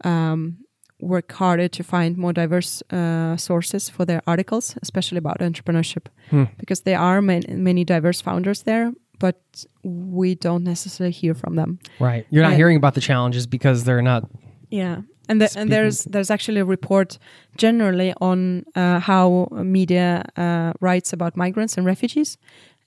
um, 0.05 0.59
work 1.01 1.32
harder 1.32 1.68
to 1.68 1.82
find 1.82 2.16
more 2.16 2.32
diverse 2.32 2.82
uh, 2.93 3.36
sources 3.36 3.89
for 3.90 4.05
their 4.05 4.20
articles, 4.27 4.77
especially 4.82 5.18
about 5.18 5.39
entrepreneurship, 5.40 6.06
Hmm. 6.31 6.44
because 6.59 6.82
there 6.82 6.98
are 6.98 7.20
man- 7.22 7.44
many 7.64 7.85
diverse 7.85 8.20
founders 8.22 8.62
there, 8.62 8.93
but 9.18 9.36
we 9.82 10.35
don't 10.35 10.64
necessarily 10.64 11.12
hear 11.12 11.35
from 11.35 11.55
them. 11.56 11.78
Right. 11.98 12.27
You're 12.31 12.44
not 12.44 12.52
I- 12.52 12.56
hearing 12.56 12.77
about 12.77 12.94
the 12.94 13.01
challenges 13.01 13.47
because 13.47 13.85
they're 13.85 14.02
not. 14.02 14.22
Yeah, 14.70 15.02
and 15.28 15.40
the, 15.40 15.48
and 15.60 15.70
there's 15.70 16.05
there's 16.05 16.31
actually 16.31 16.60
a 16.60 16.64
report 16.64 17.18
generally 17.56 18.12
on 18.20 18.64
uh, 18.77 19.01
how 19.01 19.48
media 19.51 20.24
uh, 20.36 20.72
writes 20.81 21.12
about 21.12 21.36
migrants 21.36 21.77
and 21.78 21.86
refugees, 21.86 22.39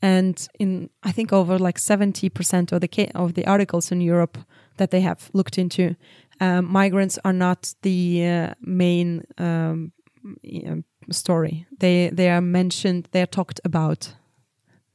and 0.01 0.47
in 0.59 0.89
I 1.09 1.11
think 1.11 1.33
over 1.33 1.59
like 1.59 1.79
seventy 1.79 2.29
percent 2.29 2.71
of 2.71 2.79
the 2.79 2.87
ca- 2.87 3.11
of 3.15 3.33
the 3.33 3.45
articles 3.45 3.91
in 3.91 4.01
Europe 4.01 4.37
that 4.77 4.89
they 4.89 5.01
have 5.01 5.29
looked 5.33 5.57
into, 5.57 5.95
um, 6.39 6.71
migrants 6.71 7.19
are 7.23 7.33
not 7.33 7.73
the 7.81 8.25
uh, 8.25 8.53
main 8.61 9.23
um, 9.37 9.91
um, 10.67 10.83
story. 11.11 11.65
They 11.79 12.09
they 12.09 12.29
are 12.29 12.41
mentioned. 12.41 13.07
They 13.11 13.21
are 13.21 13.27
talked 13.27 13.59
about. 13.63 14.15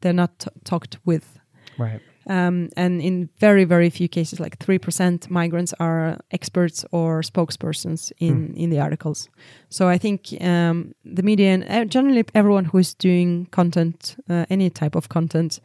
They're 0.01 0.12
not 0.12 0.39
t- 0.39 0.51
talked 0.65 0.98
with. 1.05 1.39
Right. 1.78 2.01
Um, 2.28 2.69
and 2.77 3.01
in 3.01 3.31
very, 3.39 3.65
very 3.65 3.89
few 3.89 4.06
cases, 4.06 4.39
like 4.39 4.59
3%, 4.59 5.31
migrants 5.31 5.73
are 5.81 6.19
experts 6.31 6.85
or 6.93 7.23
spokespersons 7.23 8.12
in, 8.19 8.52
in 8.55 8.69
the 8.69 8.78
articles. 8.81 9.31
So 9.70 9.89
I 9.89 9.97
think 9.97 10.35
um, 10.43 10.94
the 11.06 11.23
media 11.23 11.52
and 11.52 11.65
uh, 11.65 11.85
generally 11.86 12.24
everyone 12.35 12.66
who 12.66 12.78
is 12.78 12.93
doing 12.93 13.47
content, 13.47 14.16
uh, 14.28 14.44
any 14.51 14.69
type 14.69 14.94
of 14.94 15.09
content, 15.09 15.60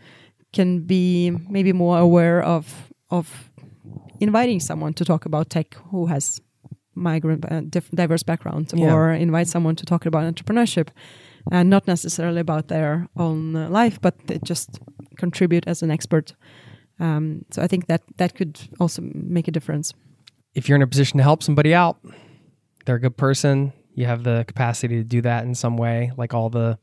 can 0.53 0.81
be 0.81 1.31
maybe 1.49 1.73
more 1.73 1.97
aware 1.97 2.41
of 2.41 2.93
of 3.09 3.51
inviting 4.23 4.59
someone 4.59 4.93
to 4.93 5.03
talk 5.05 5.25
about 5.25 5.49
tech 5.49 5.75
who 5.91 6.07
has 6.07 6.41
migrant 6.95 7.43
uh, 7.51 7.61
diff- 7.69 7.91
diverse 7.91 8.23
background 8.23 8.71
Yeah. 8.75 8.93
or 8.95 9.11
invite 9.13 9.47
someone 9.47 9.75
to 9.75 9.85
talk 9.85 10.05
about 10.05 10.23
entrepreneurship 10.33 10.87
and 11.51 11.69
not 11.69 11.87
necessarily 11.87 12.39
about 12.39 12.67
their 12.67 13.07
own 13.15 13.55
uh, 13.55 13.69
life 13.69 13.99
but 14.01 14.13
they 14.27 14.39
just 14.47 14.69
contribute 15.17 15.67
as 15.67 15.83
an 15.83 15.89
expert 15.91 16.35
um, 16.99 17.43
so 17.51 17.61
i 17.63 17.67
think 17.67 17.87
that 17.87 18.01
that 18.17 18.33
could 18.35 18.59
also 18.79 19.01
make 19.13 19.47
a 19.47 19.51
difference 19.51 19.93
If 20.55 20.67
you're 20.69 20.75
in 20.79 20.83
a 20.83 20.87
position 20.87 21.17
to 21.17 21.23
help 21.23 21.41
somebody 21.41 21.73
out, 21.73 21.97
they're 22.85 22.99
a 23.01 23.05
good 23.09 23.17
person. 23.17 23.73
You 23.95 24.05
have 24.07 24.21
the 24.23 24.43
capacity 24.47 24.95
to 24.97 25.03
do 25.15 25.21
that 25.21 25.45
in 25.47 25.55
some 25.55 25.77
way, 25.77 26.11
like 26.17 26.35
all 26.37 26.49
the 26.51 26.77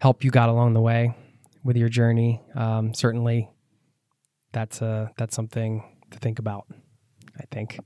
help 0.00 0.24
you 0.24 0.30
got 0.30 0.48
along 0.48 0.74
the 0.74 0.80
way 0.80 1.12
with 1.62 1.76
your 1.76 1.90
journey. 1.90 2.40
Um, 2.54 2.94
certainly, 2.94 3.48
that's 4.52 4.80
uh, 4.82 5.08
that's 5.18 5.34
something 5.36 5.82
to 6.10 6.18
think 6.18 6.38
about. 6.38 6.66
I 7.38 7.44
think. 7.50 7.78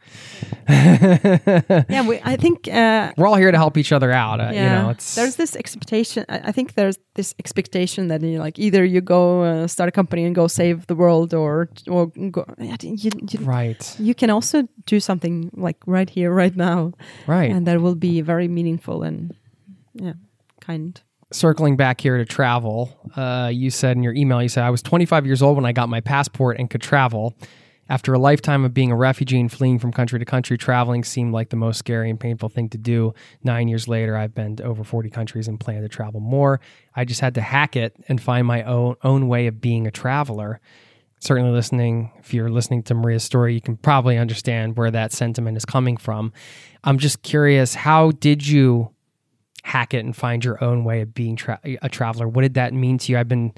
yeah 0.69 2.07
we, 2.07 2.21
i 2.25 2.37
think 2.37 2.69
uh, 2.69 3.13
We're 3.17 3.27
all 3.27 3.35
here 3.35 3.51
to 3.51 3.59
help 3.59 3.77
each 3.77 3.93
other 3.93 4.13
out. 4.13 4.41
Uh, 4.41 4.51
You 4.53 4.61
know, 4.61 4.91
it's 4.91 5.15
there's 5.17 5.37
this 5.37 5.57
expectation. 5.57 6.25
I 6.29 6.51
I 6.51 6.53
think 6.53 6.75
there's 6.75 6.99
this 7.15 7.35
expectation 7.39 8.09
that 8.09 8.23
you 8.23 8.39
like 8.39 8.59
either 8.59 8.85
you 8.85 9.01
go 9.01 9.43
uh, 9.43 9.67
start 9.67 9.89
a 9.89 9.93
company 9.93 10.25
and 10.25 10.35
go 10.35 10.47
save 10.49 10.87
the 10.87 10.95
world, 10.95 11.35
or 11.35 11.69
or 11.89 12.07
go. 12.31 12.45
You, 12.81 13.11
you, 13.33 13.41
right, 13.41 13.97
you 13.99 14.15
can 14.15 14.31
also 14.31 14.69
do 14.87 15.01
something 15.01 15.51
like 15.57 15.79
right 15.87 16.11
here, 16.11 16.33
right 16.33 16.57
now, 16.57 16.93
right. 17.27 17.51
and 17.51 17.67
that 17.67 17.81
will 17.81 17.97
be 17.97 18.23
very 18.23 18.49
meaningful 18.49 19.03
and 19.03 19.35
yeah, 19.95 20.15
kind. 20.61 21.03
circling 21.33 21.77
back 21.77 22.01
here 22.01 22.19
to 22.19 22.25
travel, 22.25 22.89
uh, 23.17 23.51
you 23.53 23.71
said 23.71 23.97
in 23.97 24.03
your 24.03 24.15
email, 24.15 24.43
you 24.43 24.49
said, 24.49 24.65
I 24.65 24.71
was 24.71 24.83
25 24.83 25.27
years 25.27 25.43
old 25.43 25.57
when 25.57 25.67
I 25.67 25.73
got 25.73 25.89
my 25.89 26.01
passport 26.01 26.59
and 26.59 26.71
could 26.71 26.83
travel. 26.83 27.35
After 27.91 28.15
a 28.15 28.19
lifetime 28.19 28.65
of 28.65 28.73
being 28.73 28.93
a 28.93 28.97
refugee 28.97 29.41
and 29.41 29.51
fleeing 29.51 29.79
from 29.79 29.93
country 29.93 30.19
to 30.19 30.25
country, 30.25 30.57
traveling 30.57 31.05
seemed 31.05 31.35
like 31.35 31.51
the 31.51 31.57
most 31.57 31.77
scary 31.77 32.09
and 32.09 32.19
painful 32.19 32.49
thing 32.49 32.69
to 32.71 32.79
do. 32.79 33.13
Nine 33.43 33.69
years 33.69 33.89
later, 33.89 34.17
I've 34.17 34.35
been 34.35 34.57
to 34.57 34.65
over 34.65 34.85
40 34.85 35.11
countries 35.11 35.49
and 35.49 35.59
plan 35.59 35.83
to 35.83 35.89
travel 35.89 36.21
more. 36.21 36.61
I 36.95 37.05
just 37.05 37.21
had 37.21 37.35
to 37.35 37.41
hack 37.41 37.75
it 37.75 37.97
and 38.09 38.23
find 38.23 38.47
my 38.47 38.63
own, 38.63 38.95
own 39.03 39.29
way 39.29 39.49
of 39.49 39.61
being 39.61 39.87
a 39.87 39.91
traveler. 39.91 40.61
Certainly, 41.19 41.51
listening, 41.51 42.13
if 42.21 42.33
you're 42.33 42.49
listening 42.49 42.85
to 42.85 42.95
Maria's 42.95 43.25
story, 43.25 43.55
you 43.55 43.61
can 43.61 43.77
probably 43.77 44.17
understand 44.17 44.79
where 44.79 44.93
that 44.93 45.13
sentiment 45.13 45.57
is 45.59 45.67
coming 45.67 45.99
from. 45.99 46.33
I'm 46.85 46.97
just 46.97 47.23
curious, 47.23 47.75
how 47.75 48.13
did 48.13 48.47
you 48.47 48.95
hack 49.63 49.95
it 49.95 50.05
and 50.05 50.17
find 50.17 50.45
your 50.45 50.63
own 50.63 50.85
way 50.85 51.01
of 51.01 51.15
being 51.15 51.37
tra- 51.37 51.61
a 51.65 51.89
traveler. 51.89 52.29
What 52.29 52.43
did 52.43 52.55
that 52.55 52.73
mean 52.73 52.99
to 52.99 53.13
you? 53.13 53.19
I've 53.19 53.29
been 53.29 53.53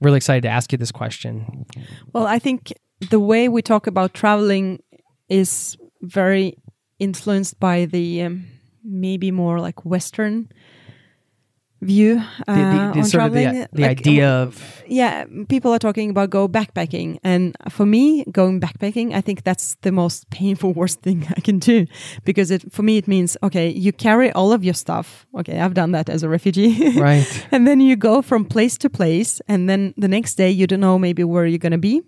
really 0.00 0.18
excited 0.18 0.42
to 0.42 0.48
ask 0.48 0.72
you 0.72 0.78
this 0.78 0.92
question. 0.92 1.66
Well, 2.12 2.26
I 2.26 2.38
think 2.38 2.72
the 3.10 3.20
way 3.20 3.48
we 3.48 3.62
talk 3.62 3.86
about 3.86 4.14
traveling 4.14 4.82
is 5.28 5.76
very 6.02 6.56
influenced 6.98 7.58
by 7.60 7.84
the 7.86 8.22
um, 8.22 8.46
maybe 8.84 9.30
more 9.30 9.60
like 9.60 9.84
Western 9.84 10.48
view 11.82 12.22
uh, 12.48 12.54
The, 12.54 12.62
the, 12.62 12.92
the 12.94 12.98
on 13.00 13.04
sort 13.04 13.04
of 13.04 13.32
traveling. 13.32 13.60
the, 13.60 13.68
the 13.72 13.82
Like, 13.82 13.98
idea 14.00 14.28
of 14.30 14.82
yeah 14.88 15.24
people 15.48 15.72
are 15.72 15.78
talking 15.78 16.08
about 16.10 16.30
go 16.30 16.48
backpacking. 16.48 17.18
And 17.22 17.54
for 17.68 17.84
me 17.84 18.24
going 18.32 18.60
backpacking 18.60 19.12
i 19.12 19.20
think 19.20 19.42
that's 19.44 19.76
the 19.82 19.92
most 19.92 20.30
painful 20.30 20.72
worst 20.80 21.02
thing 21.02 21.26
i 21.36 21.40
can 21.40 21.58
do. 21.58 21.86
Because 22.24 22.50
it 22.50 22.72
for 22.72 22.82
me 22.82 22.96
it 22.96 23.06
means 23.06 23.36
okay 23.42 23.68
you 23.68 23.92
carry 23.92 24.32
all 24.32 24.52
of 24.52 24.64
your 24.64 24.74
stuff. 24.74 25.26
Okay 25.38 25.60
i've 25.60 25.74
done 25.74 25.92
that 25.92 26.08
as 26.08 26.22
a 26.22 26.28
refugee. 26.30 26.98
Right, 26.98 27.46
and 27.52 27.66
then 27.66 27.80
you 27.80 27.94
go 27.96 28.22
from 28.22 28.44
place 28.46 28.78
to 28.78 28.88
place. 28.88 29.42
And 29.46 29.68
then 29.68 29.92
the 29.98 30.08
next 30.08 30.36
day 30.36 30.50
you 30.50 30.66
don't 30.66 30.80
know 30.80 30.98
maybe 30.98 31.24
where 31.24 31.44
you're 31.46 31.58
going 31.68 31.72
to 31.82 31.88
be 31.92 32.00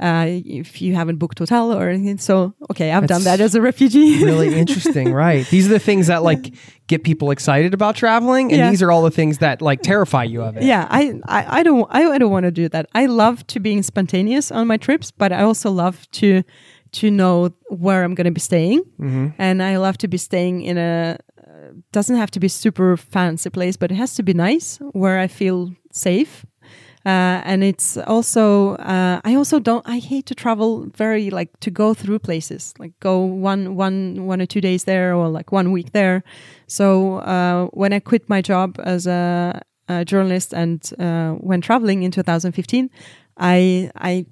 uh, 0.00 0.26
if 0.28 0.80
you 0.82 0.94
haven't 0.94 1.16
booked 1.16 1.38
hotel 1.38 1.72
or 1.72 1.88
anything 1.88 2.18
so 2.18 2.54
okay 2.70 2.92
i've 2.92 3.06
done 3.06 3.24
that 3.24 3.40
as 3.40 3.54
a 3.54 3.60
refugee 3.60 4.22
really 4.30 4.54
interesting. 4.58 5.12
Right, 5.12 5.46
these 5.50 5.66
are 5.66 5.70
the 5.70 5.78
things 5.78 6.06
that 6.08 6.22
like 6.22 6.52
get 6.86 7.02
people 7.02 7.30
excited 7.30 7.74
about 7.74 7.96
traveling, 7.96 8.52
and 8.52 8.58
Yeah. 8.58 8.70
these 8.70 8.82
are 8.82 8.90
all 8.92 9.02
the 9.02 9.10
things 9.10 9.38
that 9.38 9.62
like 9.62 9.80
terrify 9.82 10.24
you 10.24 10.42
of 10.42 10.56
it. 10.56 10.62
yeah 10.64 10.86
I, 10.90 11.18
I 11.26 11.60
i 11.60 11.62
don't 11.62 11.86
i, 11.90 12.02
I 12.14 12.18
don't 12.18 12.30
want 12.30 12.44
to 12.44 12.50
do 12.50 12.68
that 12.68 12.86
i 12.94 13.06
love 13.06 13.46
to 13.48 13.60
being 13.60 13.82
spontaneous 13.82 14.50
on 14.52 14.66
my 14.66 14.76
trips 14.76 15.10
but 15.10 15.32
i 15.32 15.42
also 15.42 15.70
love 15.70 16.08
to 16.20 16.42
to 16.92 17.10
know 17.10 17.50
where 17.68 18.04
i'm 18.04 18.14
going 18.14 18.26
to 18.26 18.30
be 18.30 18.40
staying 18.40 18.80
hmm 18.98 19.28
and 19.38 19.62
i 19.62 19.76
love 19.76 19.96
to 19.98 20.08
be 20.08 20.16
staying 20.18 20.62
in 20.62 20.78
a 20.78 21.16
uh, 21.46 21.72
doesn't 21.92 22.16
have 22.16 22.30
to 22.30 22.40
be 22.40 22.48
super 22.48 22.96
fancy 22.96 23.50
place 23.50 23.76
but 23.76 23.90
it 23.90 23.96
has 23.96 24.14
to 24.14 24.22
be 24.22 24.32
nice 24.34 24.78
where 24.92 25.18
i 25.18 25.26
feel 25.26 25.72
safe 25.92 26.44
uh, 27.06 27.40
and 27.50 27.62
it's 27.62 27.96
also 28.06 28.74
uh, 28.76 29.20
i 29.24 29.34
also 29.34 29.58
don't 29.60 29.86
i 29.88 29.98
hate 29.98 30.26
to 30.26 30.34
travel 30.34 30.86
very 30.96 31.30
like 31.30 31.50
to 31.60 31.70
go 31.70 31.94
through 31.94 32.18
places 32.18 32.74
like 32.78 32.92
go 33.00 33.20
one 33.20 33.76
one 33.76 34.26
one 34.26 34.42
or 34.42 34.46
two 34.46 34.60
days 34.60 34.84
there 34.84 35.14
or 35.14 35.28
like 35.28 35.52
one 35.52 35.70
week 35.72 35.92
there 35.92 36.22
so 36.66 37.16
uh, 37.18 37.66
when 37.72 37.92
i 37.92 38.00
quit 38.00 38.28
my 38.28 38.42
job 38.42 38.76
as 38.84 39.06
a, 39.06 39.60
a 39.88 40.04
journalist 40.04 40.52
and 40.52 40.90
uh, 40.98 41.32
when 41.48 41.60
traveling 41.60 42.02
in 42.02 42.10
2015 42.10 42.90
i 43.38 43.90
i 43.96 44.26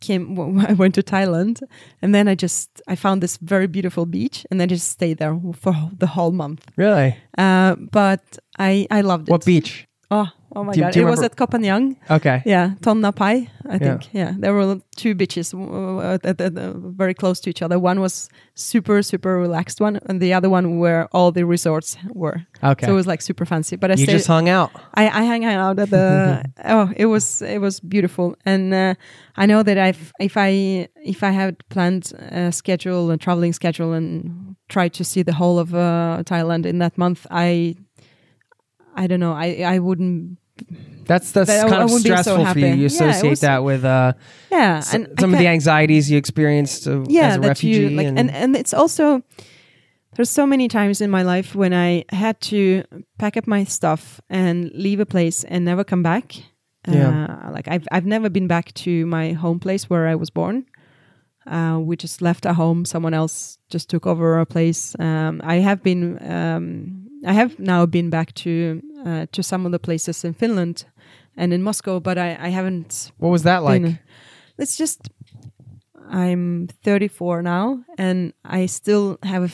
came 0.00 0.60
i 0.68 0.72
went 0.74 0.94
to 0.94 1.02
thailand 1.02 1.62
and 2.02 2.14
then 2.14 2.28
i 2.28 2.34
just 2.34 2.80
i 2.86 2.94
found 2.94 3.22
this 3.22 3.38
very 3.38 3.66
beautiful 3.66 4.06
beach 4.06 4.46
and 4.50 4.62
i 4.62 4.66
just 4.66 4.88
stayed 4.90 5.18
there 5.18 5.38
for 5.54 5.74
the 5.98 6.06
whole 6.06 6.32
month 6.32 6.64
Really? 6.76 7.16
uh, 7.38 7.74
but 7.90 8.38
i 8.58 8.86
i 8.90 9.00
loved 9.00 9.28
it 9.28 9.32
What 9.32 9.44
beach? 9.44 9.86
oh 10.10 10.28
Oh 10.56 10.64
my 10.64 10.72
Do 10.72 10.80
god! 10.80 10.92
do 10.92 11.06
it 11.06 11.10
was 11.10 11.22
at 11.22 11.36
Koh 11.36 11.46
Phangan. 11.46 11.96
Okay. 12.10 12.42
Yeah, 12.44 12.72
Tonna 12.80 13.12
Pai, 13.14 13.48
I 13.68 13.78
think. 13.78 14.08
Yeah. 14.12 14.34
there 14.36 14.52
were 14.52 14.80
two 14.96 15.14
beaches 15.14 15.54
uh, 15.54 16.18
uh, 16.24 16.72
very 16.96 17.14
close 17.14 17.38
to 17.40 17.50
each 17.50 17.62
other. 17.62 17.78
One 17.78 18.00
was 18.00 18.28
super, 18.54 19.02
super 19.02 19.38
relaxed 19.38 19.80
one, 19.80 20.00
and 20.06 20.20
the 20.20 20.34
other 20.34 20.50
one 20.50 20.78
where 20.80 21.06
all 21.12 21.30
the 21.30 21.44
resorts 21.44 21.96
were. 22.12 22.44
Okay. 22.64 22.86
So 22.86 22.92
it 22.92 22.96
was 22.96 23.06
like 23.06 23.22
super 23.22 23.46
fancy. 23.46 23.76
But 23.76 23.90
I 23.90 23.94
you 23.94 24.04
stayed, 24.04 24.12
just 24.12 24.26
hung 24.26 24.48
out. 24.48 24.70
I, 24.94 25.04
I 25.08 25.22
hang 25.22 25.44
out 25.44 25.78
at 25.78 25.90
the 25.90 26.44
oh 26.64 26.92
it 26.96 27.06
was 27.06 27.42
it 27.42 27.60
was 27.60 27.80
beautiful 27.80 28.34
and 28.44 28.74
uh, 28.74 28.94
I 29.36 29.46
know 29.46 29.62
that 29.62 29.78
I've 29.78 30.12
if 30.18 30.36
I 30.36 30.88
if 31.04 31.22
I 31.22 31.30
had 31.30 31.56
planned 31.68 32.12
a 32.30 32.50
schedule 32.52 33.10
a 33.10 33.16
traveling 33.16 33.52
schedule 33.52 33.92
and 33.92 34.56
tried 34.68 34.92
to 34.94 35.04
see 35.04 35.22
the 35.22 35.32
whole 35.32 35.58
of 35.58 35.74
uh, 35.74 36.22
Thailand 36.24 36.66
in 36.66 36.78
that 36.78 36.98
month 36.98 37.26
I 37.30 37.76
I 38.94 39.06
don't 39.06 39.20
know 39.20 39.32
I 39.32 39.62
I 39.74 39.78
wouldn't 39.78 40.38
That's 41.06 41.32
that's 41.32 41.50
I- 41.50 41.62
kind 41.62 41.74
I 41.74 41.84
of 41.84 41.90
wouldn't 41.90 42.04
be 42.04 42.10
so 42.10 42.22
stressful 42.22 42.46
for 42.52 42.58
you. 42.58 42.66
You 42.66 42.74
Yeah, 42.76 42.86
associate 42.86 43.30
was- 43.30 43.40
that 43.40 43.64
with 43.64 43.84
uh, 43.84 44.12
yeah 44.50 44.78
s- 44.78 44.94
and 44.94 45.08
some 45.18 45.32
of 45.32 45.38
the 45.38 45.46
anxieties 45.48 46.10
you 46.10 46.18
experienced 46.18 46.86
uh, 46.86 47.02
yeah 47.08 47.28
as 47.28 47.36
a 47.36 47.40
that 47.40 47.48
refugee. 47.48 47.80
you 47.82 47.90
like 47.90 48.06
and, 48.06 48.30
and 48.30 48.56
it's 48.56 48.74
also 48.74 49.22
there's 50.16 50.30
so 50.30 50.44
many 50.46 50.68
times 50.68 51.00
in 51.00 51.08
my 51.10 51.22
life 51.22 51.54
when 51.54 51.72
I 51.72 52.04
had 52.10 52.40
to 52.50 52.82
pack 53.18 53.36
up 53.36 53.46
my 53.46 53.64
stuff 53.64 54.20
and 54.28 54.70
leave 54.74 55.00
a 55.00 55.06
place 55.06 55.44
and 55.44 55.64
never 55.64 55.84
come 55.84 56.02
back. 56.02 56.34
Yeah. 56.88 57.26
Uh, 57.46 57.52
like 57.52 57.68
I've 57.68 57.86
I've 57.92 58.06
never 58.06 58.28
been 58.30 58.46
back 58.48 58.72
to 58.74 59.06
my 59.06 59.32
home 59.34 59.60
place 59.60 59.88
where 59.90 60.08
I 60.08 60.16
was 60.16 60.30
born. 60.30 60.64
Uh, 61.46 61.78
we 61.80 61.96
just 61.96 62.20
left 62.22 62.44
our 62.44 62.54
home. 62.54 62.84
Someone 62.84 63.14
else 63.14 63.58
just 63.70 63.88
took 63.88 64.06
over 64.06 64.34
our 64.38 64.44
place. 64.46 64.94
Um, 64.98 65.40
I 65.44 65.56
have 65.60 65.82
been. 65.82 66.18
Um, 66.30 67.06
I 67.26 67.32
have 67.32 67.58
now 67.58 67.86
been 67.86 68.10
back 68.10 68.32
to 68.34 68.80
uh, 69.06 69.26
to 69.32 69.42
some 69.42 69.66
of 69.66 69.72
the 69.72 69.78
places 69.78 70.24
in 70.24 70.34
Finland 70.34 70.84
and 71.36 71.52
in 71.52 71.62
Moscow, 71.62 72.00
but 72.00 72.16
I, 72.18 72.36
I 72.40 72.48
haven't 72.50 73.12
what 73.18 73.30
was 73.30 73.42
that 73.42 73.62
like? 73.62 73.82
been- 73.82 73.98
it's 74.58 74.76
just 74.76 75.08
I'm 76.10 76.68
34 76.84 77.42
now, 77.42 77.84
and 77.98 78.32
I 78.44 78.66
still 78.66 79.18
have 79.22 79.52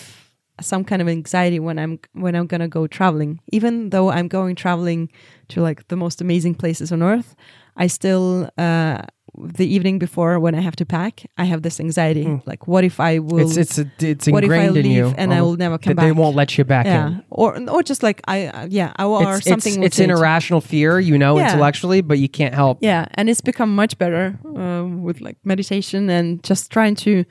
some 0.60 0.84
kind 0.84 1.02
of 1.02 1.09
anxiety 1.09 1.60
when 1.60 1.78
I'm 1.78 1.98
when 2.12 2.34
I'm 2.34 2.47
gonna 2.47 2.68
go 2.68 2.86
traveling. 2.86 3.40
Even 3.52 3.90
though 3.90 4.10
I'm 4.10 4.28
going 4.28 4.55
traveling 4.56 5.10
to 5.48 5.60
like 5.60 5.86
the 5.88 5.97
most 5.97 6.20
amazing 6.20 6.55
places 6.55 6.93
on 6.93 7.02
earth, 7.02 7.34
I 7.76 7.88
still 7.88 8.48
uh, 8.59 9.02
the 9.38 9.66
evening 9.66 9.98
before 9.98 10.40
when 10.40 10.54
I 10.54 10.60
have 10.60 10.76
to 10.76 10.86
pack, 10.86 11.24
I 11.36 11.44
have 11.44 11.62
this 11.62 11.78
anxiety. 11.80 12.40
Like, 12.46 12.66
what 12.66 12.84
if 12.84 12.98
I 13.00 13.18
will? 13.18 13.40
It's 13.40 13.56
it's 13.56 13.78
a, 13.78 13.86
it's 14.00 14.26
what 14.28 14.44
if 14.44 14.50
I 14.50 14.68
leave 14.68 14.86
you, 14.86 15.12
and 15.16 15.32
I 15.34 15.42
will 15.42 15.56
never 15.56 15.78
come 15.78 15.94
that 15.94 16.02
they 16.02 16.12
won't 16.12 16.36
let 16.36 16.56
you 16.56 16.64
back 16.64 16.86
yeah, 16.86 17.06
in. 17.08 17.22
or 17.30 17.58
or 17.70 17.82
just 17.82 18.02
like 18.02 18.20
I 18.26 18.46
uh, 18.46 18.66
yeah, 18.70 18.92
I, 18.96 19.04
or 19.04 19.36
It's, 19.36 19.46
something. 19.46 19.82
it's, 19.82 19.98
it's 19.98 19.98
an 20.00 20.10
irrational 20.10 20.60
fear, 20.60 20.98
you 21.00 21.18
know, 21.18 21.36
Yeah. 21.38 21.50
intellectually, 21.50 22.00
but 22.02 22.18
you 22.18 22.28
can't 22.28 22.54
help. 22.54 22.78
Yeah, 22.80 23.06
and 23.14 23.28
it's 23.28 23.40
become 23.42 23.74
much 23.74 23.98
better 23.98 24.38
um, 24.56 25.02
with 25.02 25.20
like 25.20 25.36
meditation 25.44 26.08
and 26.10 26.42
just 26.42 26.70
trying 26.70 26.94
to 26.96 27.24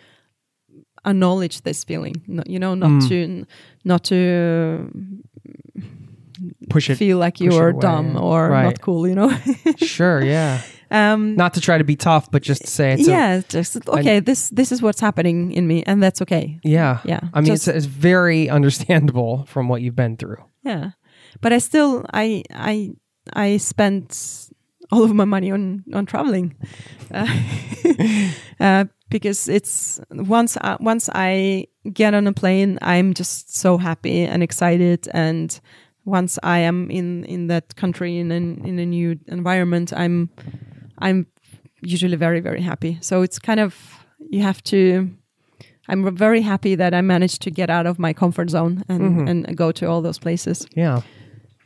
acknowledge 1.06 1.62
this 1.62 1.84
feeling. 1.84 2.16
No, 2.28 2.44
you 2.46 2.60
know, 2.60 2.76
not 2.76 2.90
Mm. 2.92 3.08
to 3.10 3.46
not 3.84 4.04
to 4.06 4.90
Push 6.70 6.90
it. 6.90 6.96
feel 6.98 7.18
like 7.18 7.40
you're 7.40 7.72
dumb 7.74 8.18
or 8.18 8.50
Right. 8.50 8.64
not 8.66 8.82
cool. 8.82 9.08
You 9.08 9.16
know. 9.16 9.30
sure, 9.78 10.22
yeah. 10.24 10.62
Um, 10.92 11.36
Not 11.36 11.54
to 11.56 11.62
try 11.62 11.78
to 11.78 11.84
be 11.84 11.96
tough, 11.96 12.30
but 12.32 12.42
just 12.44 12.62
to 12.62 12.68
say 12.68 12.94
it's 12.94 13.08
a- 13.08 13.12
yeah, 13.12 13.42
just 13.48 13.78
okay. 13.90 14.20
this 14.20 14.50
this 14.50 14.72
is 14.72 14.82
what's 14.82 15.00
happening 15.02 15.52
in 15.52 15.68
me, 15.68 15.84
and 15.88 16.02
that's 16.04 16.22
okay. 16.22 16.60
yeah. 16.64 17.00
Yeah, 17.06 17.20
I 17.34 17.42
mean, 17.42 17.48
just- 17.54 17.68
it's, 17.68 17.78
it's 17.78 17.86
very 17.86 18.50
understandable 18.58 19.46
from 19.48 19.68
what 19.70 19.82
you've 19.82 19.96
been 19.96 20.18
through. 20.18 20.44
Yeah, 20.64 20.92
but 21.42 21.52
I 21.54 21.60
still 21.60 22.06
I 22.14 22.44
I 22.54 22.92
I 23.34 23.58
spent 23.58 24.50
all 24.92 25.04
of 25.04 25.14
my 25.14 25.26
money 25.26 25.52
on 25.52 25.84
on 25.94 26.06
traveling 26.06 26.56
uh, 27.14 27.28
uh, 28.60 28.86
because 29.10 29.48
it's 29.48 30.00
once 30.12 30.58
I, 30.62 30.78
once 30.80 31.10
I 31.14 31.68
get 31.94 32.14
on 32.14 32.28
a 32.28 32.34
plane, 32.34 32.78
I'm 32.82 33.14
just 33.14 33.56
so 33.56 33.78
happy 33.78 34.26
and 34.26 34.44
excited, 34.44 35.08
and 35.14 35.60
once 36.06 36.38
I 36.44 36.60
am 36.60 36.90
in 36.92 37.24
in 37.26 37.48
that 37.48 37.76
country 37.76 38.18
in 38.20 38.32
an, 38.32 38.62
in 38.66 38.80
a 38.80 38.86
new 38.86 39.20
environment, 39.28 39.92
I'm 39.96 40.30
I'm 41.00 41.28
usually 41.82 42.16
very 42.18 42.40
very 42.40 42.62
happy. 42.62 42.98
So 43.02 43.22
it's 43.22 43.40
kind 43.40 43.60
of 43.60 43.76
you 44.32 44.42
have 44.42 44.62
to. 44.66 45.10
I'm 45.88 46.16
very 46.16 46.42
happy 46.42 46.74
that 46.76 46.94
I 46.96 47.02
managed 47.02 47.44
to 47.44 47.52
get 47.52 47.70
out 47.70 47.86
of 47.86 48.00
my 48.00 48.12
comfort 48.12 48.50
zone 48.50 48.84
and, 48.90 49.02
Mhm. 49.02 49.30
and 49.48 49.56
go 49.58 49.72
to 49.74 49.86
all 49.88 50.02
those 50.02 50.18
places. 50.18 50.66
Yeah. 50.76 51.02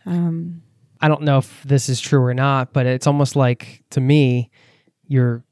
Um, 0.06 0.62
I 1.02 1.08
don't 1.08 1.22
know 1.22 1.38
if 1.38 1.64
this 1.64 1.88
is 1.88 2.02
true 2.02 2.22
or 2.22 2.34
not, 2.34 2.74
but 2.74 2.86
it's 2.86 3.08
almost 3.08 3.36
like 3.38 3.84
to 3.92 4.02
me, 4.02 4.50
you're 5.08 5.46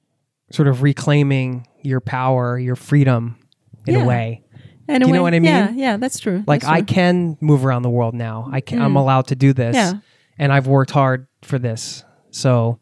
sort 0.52 0.68
of 0.68 0.82
reclaiming 0.82 1.66
your 1.82 2.02
power, 2.02 2.60
your 2.60 2.76
freedom 2.76 3.38
in 3.86 3.94
Yeah. 3.96 4.04
a 4.04 4.06
way. 4.06 4.44
in 4.90 5.02
Do 5.02 5.08
you 5.08 5.14
know 5.14 5.22
what 5.22 5.34
I 5.34 5.40
mean? 5.40 5.52
Yeah, 5.52 5.72
yeah, 5.72 5.98
that's 5.98 6.20
true. 6.20 6.44
Like 6.48 6.62
That's 6.62 6.72
I 6.72 6.80
true. 6.80 6.86
can 6.96 7.38
move 7.42 7.66
around 7.66 7.82
the 7.84 7.90
world 7.90 8.14
now. 8.16 8.50
I 8.52 8.62
can. 8.62 8.82
I'm 8.82 8.94
Mm. 8.94 9.00
allowed 9.00 9.28
to 9.28 9.36
do 9.36 9.52
this. 9.54 9.76
Yeah. 9.76 9.94
And 10.38 10.52
I've 10.54 10.68
worked 10.68 10.92
hard 10.92 11.28
for 11.42 11.60
this. 11.60 12.04
So 12.32 12.80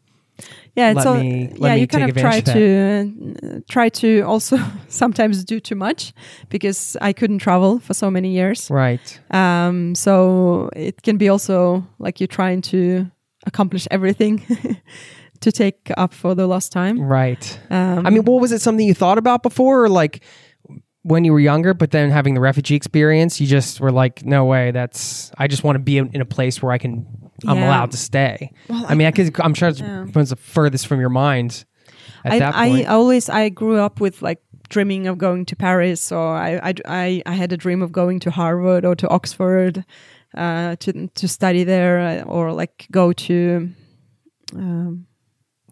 yeah, 0.76 0.90
it's 0.90 1.06
all, 1.06 1.16
me- 1.16 1.52
yeah, 1.56 1.74
you 1.74 1.86
kind 1.86 2.04
of 2.08 2.16
try 2.16 2.36
advantage 2.36 3.40
to 3.42 3.56
uh, 3.56 3.60
try 3.68 3.88
to 3.88 4.20
also 4.20 4.58
sometimes 4.88 5.44
do 5.44 5.58
too 5.58 5.74
much 5.74 6.12
because 6.50 6.96
I 7.00 7.12
couldn't 7.12 7.38
travel 7.38 7.78
for 7.78 7.94
so 7.94 8.10
many 8.10 8.32
years. 8.32 8.70
right. 8.70 9.20
Um, 9.30 9.94
so 9.94 10.68
it 10.76 11.02
can 11.02 11.16
be 11.16 11.28
also 11.28 11.86
like 11.98 12.20
you're 12.20 12.26
trying 12.28 12.60
to 12.62 13.10
accomplish 13.46 13.88
everything 13.90 14.44
to 15.40 15.50
take 15.50 15.90
up 15.96 16.12
for 16.12 16.34
the 16.34 16.46
lost 16.46 16.72
time. 16.72 17.00
Right. 17.00 17.58
Um, 17.70 18.06
I 18.06 18.10
mean, 18.10 18.24
what 18.24 18.40
was 18.40 18.52
it 18.52 18.60
something 18.60 18.86
you 18.86 18.94
thought 18.94 19.18
about 19.18 19.42
before 19.42 19.84
or 19.84 19.88
like 19.88 20.22
when 21.02 21.24
you 21.24 21.32
were 21.32 21.40
younger, 21.40 21.72
but 21.72 21.92
then 21.92 22.10
having 22.10 22.34
the 22.34 22.40
refugee 22.40 22.74
experience, 22.74 23.40
you 23.40 23.46
just 23.46 23.80
were 23.80 23.92
like, 23.92 24.24
no 24.24 24.44
way, 24.44 24.72
that's, 24.72 25.30
I 25.38 25.46
just 25.46 25.62
want 25.62 25.76
to 25.76 25.78
be 25.78 25.98
in 25.98 26.20
a 26.20 26.24
place 26.24 26.60
where 26.60 26.72
I 26.72 26.78
can, 26.78 27.06
I'm 27.46 27.56
Yeah. 27.56 27.66
allowed 27.68 27.90
to 27.92 27.96
stay. 27.96 28.50
Well, 28.68 28.84
I 28.88 28.94
mean, 28.94 29.06
I 29.06 29.10
could, 29.10 29.38
I'm 29.40 29.54
sure 29.54 29.68
it's 29.68 29.80
Yeah. 29.80 30.04
the 30.12 30.36
furthest 30.36 30.86
from 30.86 31.00
your 31.00 31.10
mind 31.10 31.64
at 32.24 32.42
I, 32.42 32.80
I 32.80 32.84
always 32.84 33.28
I 33.28 33.48
grew 33.50 33.76
up 33.78 34.00
with 34.00 34.22
like 34.22 34.40
dreaming 34.68 35.06
of 35.08 35.16
going 35.18 35.44
to 35.46 35.56
Paris, 35.56 36.10
or 36.12 36.34
I 36.36 36.56
I, 36.62 36.74
I, 36.86 37.22
I 37.26 37.32
had 37.32 37.52
a 37.52 37.56
dream 37.56 37.82
of 37.82 37.90
going 37.92 38.20
to 38.20 38.30
Harvard 38.30 38.84
or 38.84 38.94
to 38.96 39.08
Oxford 39.08 39.84
uh, 40.36 40.76
to 40.76 41.08
to 41.14 41.28
study 41.28 41.64
there, 41.64 42.00
uh, 42.00 42.22
or 42.24 42.52
like 42.52 42.86
go 42.90 43.12
to 43.12 43.68
um, 44.54 45.06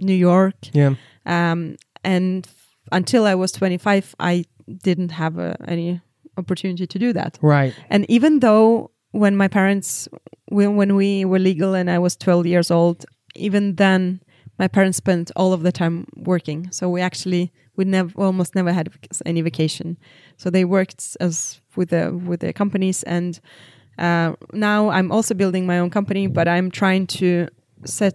New 0.00 0.14
York. 0.16 0.54
yeah. 0.72 0.94
Um, 1.26 1.76
and 2.04 2.46
until 2.92 3.24
I 3.26 3.34
was 3.34 3.52
25, 3.52 4.14
I 4.20 4.44
didn't 4.82 5.10
have 5.12 5.38
uh, 5.38 5.54
any 5.66 6.00
opportunity 6.36 6.86
to 6.86 6.98
do 6.98 7.12
that. 7.12 7.38
Right. 7.42 7.74
And 7.90 8.04
even 8.10 8.40
though 8.40 8.90
when 9.14 9.36
my 9.36 9.48
parents, 9.48 10.08
when, 10.46 10.76
when 10.76 10.94
we 10.96 11.24
were 11.24 11.38
legal 11.38 11.74
and 11.74 11.88
I 11.88 11.98
was 11.98 12.16
12 12.16 12.46
years 12.46 12.70
old, 12.70 13.04
even 13.36 13.76
then 13.76 14.20
my 14.58 14.68
parents 14.68 14.98
spent 14.98 15.30
all 15.36 15.52
of 15.52 15.62
the 15.62 15.72
time 15.72 16.06
working. 16.16 16.70
So 16.72 16.88
we 16.88 17.00
actually, 17.00 17.52
we 17.76 17.84
never, 17.84 18.10
almost 18.16 18.54
never 18.54 18.72
had 18.72 18.88
any 19.24 19.40
vacation. 19.42 19.96
So 20.36 20.50
they 20.50 20.64
worked 20.64 21.16
as 21.20 21.60
with 21.76 21.90
the, 21.90 22.12
with 22.28 22.40
the 22.40 22.52
companies. 22.52 23.02
And 23.04 23.40
uh, 23.98 24.34
now 24.52 24.90
I'm 24.90 25.12
also 25.12 25.34
building 25.34 25.66
my 25.66 25.78
own 25.78 25.90
company, 25.90 26.26
but 26.26 26.48
I'm 26.48 26.70
trying 26.70 27.06
to 27.18 27.48
set, 27.84 28.14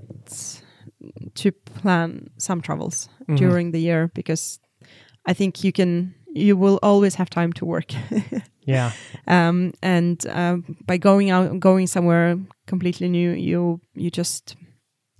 to 1.35 1.51
plan 1.51 2.29
some 2.37 2.61
travels 2.61 3.09
Mhm. 3.27 3.37
during 3.37 3.71
the 3.71 3.79
year 3.79 4.11
because 4.13 4.59
I 5.25 5.33
think 5.33 5.63
you 5.63 5.71
can, 5.71 6.13
you 6.33 6.55
will 6.57 6.79
always 6.83 7.15
have 7.15 7.29
time 7.29 7.53
to 7.53 7.65
work. 7.65 7.91
Yeah. 8.65 8.91
um, 9.25 9.73
and 9.81 10.23
um, 10.27 10.77
by 10.85 10.97
going 10.97 11.31
out 11.31 11.59
going 11.59 11.87
somewhere 11.87 12.37
completely 12.67 13.09
new 13.09 13.31
you 13.31 13.81
you 13.95 14.11
just 14.11 14.55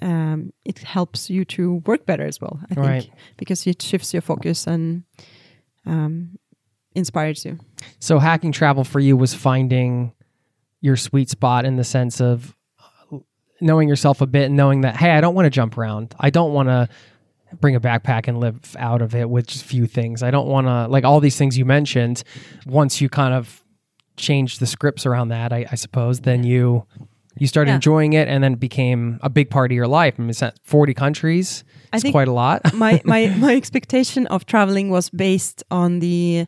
um, 0.04 0.54
it 0.66 0.78
helps 0.80 1.32
you 1.32 1.46
to 1.46 1.76
work 1.88 2.06
better 2.06 2.26
as 2.28 2.40
well 2.40 2.60
i 2.70 2.76
think 2.76 3.12
because 3.38 3.66
it 3.66 3.82
shifts 3.82 4.14
your 4.14 4.22
focus 4.22 4.68
and 4.68 5.04
um, 5.88 6.38
inspires 6.94 7.44
you 7.44 7.58
So 8.00 8.20
hacking 8.20 8.52
travel 8.52 8.84
for 8.84 9.00
you 9.00 9.18
was 9.18 9.34
finding 9.34 10.14
your 10.82 10.96
sweet 10.96 11.30
spot 11.30 11.66
in 11.66 11.76
the 11.76 11.84
sense 11.84 12.22
of 12.22 12.56
uh, 13.12 13.18
knowing 13.62 13.90
yourself 13.90 14.22
a 14.22 14.28
bit 14.28 14.46
and 14.46 14.56
knowing 14.56 14.82
that 14.82 14.96
hey, 14.96 15.12
I 15.12 15.22
don't 15.22 15.36
want 15.36 15.46
to 15.48 15.50
jump 15.50 15.78
around. 15.78 16.14
I 16.20 16.30
don't 16.30 16.54
want 16.54 16.70
to 16.70 16.88
bring 17.60 17.76
a 17.76 17.80
backpack 17.80 18.28
and 18.28 18.40
live 18.40 18.76
out 18.78 19.02
of 19.02 19.16
it 19.16 19.30
with 19.30 19.48
just 19.48 19.64
few 19.64 19.88
things. 19.88 20.22
I 20.24 20.32
don't 20.32 20.48
want 20.48 20.68
to 20.68 20.88
like 20.88 21.04
all 21.04 21.20
these 21.20 21.38
things 21.38 21.58
you 21.58 21.66
mentioned. 21.66 22.24
Once 22.66 23.02
you 23.02 23.10
kind 23.10 23.34
of 23.34 23.64
change 24.18 24.60
the 24.60 24.66
scripts 24.68 25.06
around 25.06 25.30
that, 25.30 25.54
I, 25.54 25.66
I 25.72 25.76
suppose, 25.76 26.22
then 26.22 26.44
you 26.44 26.86
you 27.38 27.48
started 27.48 27.72
Yeah. 27.72 27.76
enjoying 27.76 28.14
it, 28.14 28.28
and 28.28 28.44
then 28.44 28.54
it 28.54 28.60
became 28.60 29.18
a 29.24 29.30
big 29.30 29.50
part 29.50 29.72
of 29.72 29.76
your 29.76 29.88
life. 29.88 30.16
I 30.18 30.22
mean, 30.22 30.30
it's 30.30 30.44
at 30.44 30.60
forty 30.64 30.94
countries. 30.94 31.64
I 31.94 31.98
It's 31.98 32.04
think- 32.04 32.14
quite 32.14 32.28
a 32.28 32.34
lot. 32.34 32.74
my 32.74 33.02
my 33.06 33.28
my 33.38 33.56
expectation 33.56 34.28
of 34.28 34.46
traveling 34.46 34.90
was 34.90 35.10
based 35.10 35.64
on 35.72 36.00
the 36.00 36.46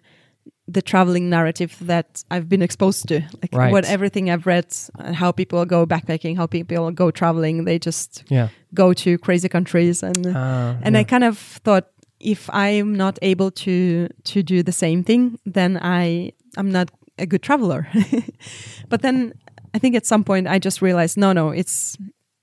the 0.74 0.82
traveling 0.82 1.30
narrative 1.30 1.76
that 1.88 2.24
I've 2.32 2.48
been 2.48 2.62
exposed 2.62 3.08
to, 3.08 3.16
like 3.42 3.54
Right. 3.54 3.72
what 3.72 3.86
everything 3.86 4.30
I've 4.30 4.46
read, 4.46 4.66
and 5.00 5.16
how 5.16 5.32
people 5.32 5.66
go 5.66 5.86
backpacking, 5.86 6.38
how 6.38 6.48
people 6.48 6.92
go 6.92 7.12
traveling. 7.12 7.66
They 7.66 7.80
just 7.80 8.24
Yeah. 8.30 8.48
go 8.74 8.94
to 8.94 9.18
crazy 9.18 9.50
countries, 9.50 10.04
and 10.04 10.26
Uh, 10.28 10.76
and 10.84 10.98
I 10.98 11.04
kind 11.04 11.24
of 11.24 11.38
thought 11.64 11.86
if 12.20 12.50
I'm 12.54 12.96
not 12.96 13.18
able 13.22 13.52
to 13.52 14.08
to 14.34 14.44
do 14.44 14.64
the 14.64 14.72
same 14.72 15.04
thing, 15.04 15.38
then 15.54 15.78
I 15.82 16.32
I'm 16.58 16.72
not 16.72 16.90
a 17.18 17.26
good 17.26 17.42
traveler. 17.42 17.88
but 18.90 19.02
then 19.02 19.34
I 19.76 19.80
think 19.80 19.96
at 19.96 20.06
some 20.06 20.24
point 20.24 20.48
I 20.48 20.60
just 20.60 20.82
realized, 20.82 21.18
no, 21.18 21.34
no, 21.34 21.50
it's 21.50 21.98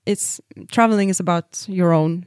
it's 0.05 0.41
traveling 0.71 1.09
is 1.09 1.19
about 1.19 1.65
your 1.67 1.93
own 1.93 2.25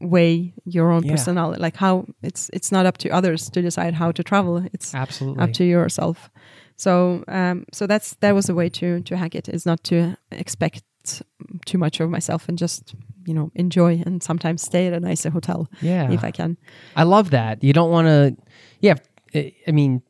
way, 0.00 0.54
your 0.64 0.90
own 0.90 1.04
Yeah. 1.04 1.12
personality. 1.12 1.60
Like 1.60 1.76
how 1.76 2.06
it's 2.22 2.50
it's 2.52 2.70
not 2.72 2.86
up 2.86 2.98
to 2.98 3.08
others 3.10 3.50
to 3.50 3.62
decide 3.62 3.94
how 3.94 4.12
to 4.12 4.22
travel. 4.22 4.64
It's 4.72 4.94
Absolutely. 4.94 5.42
up 5.42 5.52
to 5.54 5.64
yourself. 5.64 6.30
So 6.76 7.22
um, 7.28 7.64
so 7.72 7.86
that's 7.86 8.14
that 8.20 8.34
was 8.34 8.48
a 8.48 8.54
way 8.54 8.68
to 8.70 9.00
to 9.02 9.16
hack 9.16 9.34
it 9.34 9.48
is 9.48 9.66
not 9.66 9.82
to 9.84 10.16
expect 10.30 10.82
too 11.66 11.78
much 11.78 12.00
of 12.00 12.10
myself 12.10 12.48
and 12.48 12.56
just 12.58 12.94
you 13.26 13.34
know 13.34 13.50
enjoy 13.54 14.00
and 14.06 14.22
sometimes 14.22 14.62
stay 14.62 14.86
at 14.86 14.92
a 14.92 15.00
nicer 15.00 15.30
hotel 15.30 15.68
yeah. 15.80 16.10
if 16.10 16.24
I 16.24 16.30
can. 16.30 16.56
I 16.96 17.02
love 17.04 17.30
that. 17.30 17.62
You 17.64 17.72
don't 17.72 17.90
want 17.90 18.06
to, 18.06 18.36
yeah. 18.80 18.94
I 19.34 19.52
I 19.66 19.72
mean, 19.72 20.02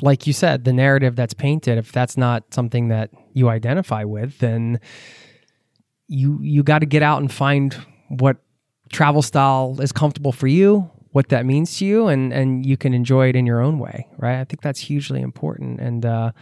like 0.00 0.26
you 0.26 0.32
said, 0.32 0.64
the 0.64 0.72
narrative 0.72 1.16
that's 1.16 1.34
painted, 1.34 1.78
if 1.78 1.92
that's 1.92 2.16
not 2.16 2.42
something 2.54 2.88
that 2.88 3.10
you 3.34 3.48
identify 3.48 4.04
with, 4.04 4.38
then 4.38 4.80
you 6.08 6.38
you 6.42 6.62
got 6.62 6.78
to 6.80 6.86
get 6.86 7.02
out 7.02 7.20
and 7.20 7.30
find 7.32 7.74
what 8.08 8.36
travel 8.90 9.22
style 9.22 9.76
is 9.80 9.92
comfortable 9.92 10.32
for 10.32 10.46
you, 10.46 10.90
what 11.12 11.28
that 11.28 11.46
means 11.46 11.78
to 11.78 11.84
you, 11.84 12.08
and 12.08 12.32
and 12.32 12.64
you 12.66 12.76
can 12.76 12.94
enjoy 12.94 13.28
it 13.28 13.36
in 13.36 13.46
your 13.46 13.60
own 13.60 13.78
way, 13.78 14.06
right? 14.18 14.40
I 14.40 14.44
think 14.44 14.62
that's 14.62 14.80
hugely 14.80 15.20
important, 15.20 15.80
and 15.80 16.04
uh, 16.04 16.32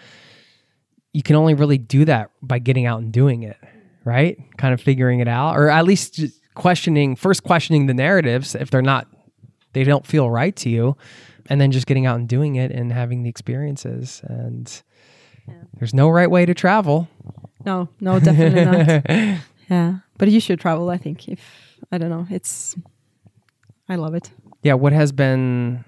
you 1.13 1.23
can 1.23 1.37
only 1.37 1.55
really 1.55 1.79
do 1.79 2.05
that 2.05 2.31
by 2.43 2.59
getting 2.59 2.87
out 2.87 3.01
and 3.01 3.13
doing 3.13 3.43
it, 3.43 3.57
right? 4.05 4.39
Kind 4.59 4.75
of 4.75 4.81
figuring 4.81 5.21
it 5.21 5.29
out, 5.29 5.57
or 5.57 5.69
at 5.71 5.85
least 5.85 6.15
just 6.15 6.41
questioning 6.55 7.15
first 7.17 7.43
questioning 7.43 7.85
the 7.85 7.93
narratives 7.93 8.55
if 8.55 8.71
they're 8.71 8.81
not 8.81 9.07
they 9.75 9.85
don't 9.85 10.07
feel 10.07 10.31
right 10.31 10.57
to 10.57 10.71
you 10.71 10.97
and 11.51 11.61
then 11.61 11.71
just 11.71 11.87
getting 11.87 12.07
out 12.07 12.17
and 12.19 12.31
doing 12.31 12.57
it 12.57 12.71
and 12.71 12.91
having 12.91 13.23
the 13.23 13.29
experiences 13.29 14.23
and 14.25 14.83
there's 15.75 15.93
no 15.93 16.09
right 16.09 16.31
way 16.31 16.47
to 16.47 16.55
travel 16.55 17.09
No, 17.67 17.91
no, 18.01 18.19
definitely 18.21 18.65
not. 18.65 19.41
Yeah, 19.69 19.99
but 20.17 20.29
you 20.31 20.41
should 20.41 20.61
travel. 20.61 20.89
I 20.89 20.97
think 20.97 21.29
if 21.29 21.41
I 21.93 21.99
don't 21.99 22.11
know, 22.11 22.27
it's 22.31 22.75
I 23.89 23.97
love 23.97 24.15
it. 24.15 24.31
yeah 24.63 24.75
what 24.75 24.93
has 24.93 25.13
been 25.13 25.85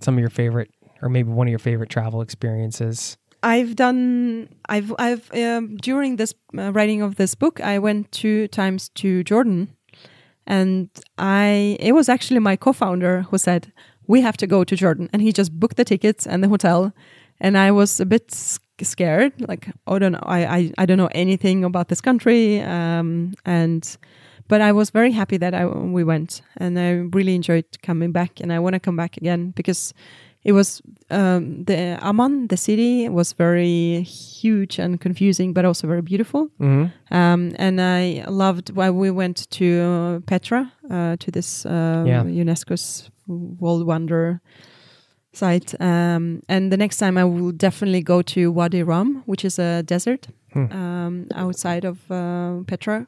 some 0.00 0.14
of 0.14 0.20
your 0.20 0.30
favorite 0.30 0.70
or 1.02 1.08
maybe 1.08 1.30
one 1.30 1.46
of 1.46 1.50
your 1.50 1.58
favorite 1.58 1.90
travel 1.90 2.20
experiences 2.20 3.16
I've 3.42 3.74
done. 3.76 4.48
I've. 4.68 4.92
I've. 4.98 5.32
Um, 5.32 5.76
during 5.76 6.16
this 6.16 6.34
uh, 6.58 6.72
writing 6.72 7.02
of 7.02 7.16
this 7.16 7.34
book, 7.34 7.60
I 7.60 7.78
went 7.78 8.12
two 8.12 8.48
times 8.48 8.90
to 8.96 9.24
Jordan, 9.24 9.74
and 10.46 10.90
I. 11.16 11.76
It 11.80 11.92
was 11.92 12.08
actually 12.08 12.40
my 12.40 12.56
co-founder 12.56 13.22
who 13.22 13.38
said 13.38 13.72
we 14.06 14.20
have 14.20 14.36
to 14.38 14.46
go 14.46 14.64
to 14.64 14.76
Jordan, 14.76 15.08
and 15.12 15.22
he 15.22 15.32
just 15.32 15.58
booked 15.58 15.76
the 15.76 15.84
tickets 15.84 16.26
and 16.26 16.44
the 16.44 16.48
hotel, 16.48 16.92
and 17.40 17.56
I 17.56 17.70
was 17.70 17.98
a 18.00 18.06
bit 18.06 18.30
scared. 18.30 19.32
Like, 19.48 19.70
oh, 19.86 19.98
don't 19.98 20.12
know. 20.12 20.22
I. 20.22 20.44
I. 20.44 20.72
I 20.78 20.86
don't 20.86 20.98
know 20.98 21.10
anything 21.12 21.64
about 21.64 21.88
this 21.88 22.00
country, 22.00 22.60
um, 22.60 23.32
and. 23.44 23.96
But 24.50 24.60
I 24.60 24.72
was 24.72 24.90
very 24.90 25.12
happy 25.12 25.38
that 25.38 25.54
I, 25.54 25.64
we 25.66 26.02
went, 26.04 26.42
and 26.56 26.78
I 26.78 26.90
really 27.16 27.34
enjoyed 27.34 27.64
coming 27.82 28.12
back, 28.12 28.40
and 28.42 28.52
I 28.52 28.58
want 28.58 28.74
to 28.74 28.80
come 28.80 28.96
back 28.96 29.16
again 29.16 29.52
because 29.54 29.94
it 30.42 30.52
was 30.52 30.82
um, 31.10 31.64
the 31.64 31.98
Amman, 32.02 32.48
the 32.48 32.56
city, 32.56 33.08
was 33.08 33.34
very 33.34 34.02
huge 34.02 34.78
and 34.82 35.00
confusing, 35.00 35.52
but 35.52 35.64
also 35.64 35.86
very 35.86 36.02
beautiful. 36.02 36.48
mm-hmm. 36.60 36.86
Um, 37.14 37.52
and 37.58 37.80
I 37.80 38.24
loved 38.28 38.70
why 38.76 38.90
we 38.90 39.10
went 39.10 39.48
to 39.50 39.64
uh, 39.64 40.20
Petra, 40.26 40.72
uh, 40.90 41.16
to 41.18 41.30
this 41.30 41.66
uh, 41.66 42.04
Yeah. 42.06 42.24
UNESCO's 42.24 43.10
World 43.60 43.86
Wonder 43.86 44.40
site. 45.32 45.74
Um, 45.80 46.42
and 46.48 46.72
the 46.72 46.76
next 46.76 46.96
time 46.96 47.18
I 47.18 47.24
will 47.24 47.52
definitely 47.52 48.02
go 48.02 48.22
to 48.22 48.50
Wadi 48.50 48.82
Rum, 48.82 49.22
which 49.26 49.44
is 49.44 49.58
a 49.58 49.82
desert 49.82 50.26
Hmm. 50.52 50.72
um, 50.72 51.26
outside 51.34 51.84
of 51.84 51.98
uh, 52.10 52.64
Petra. 52.66 53.06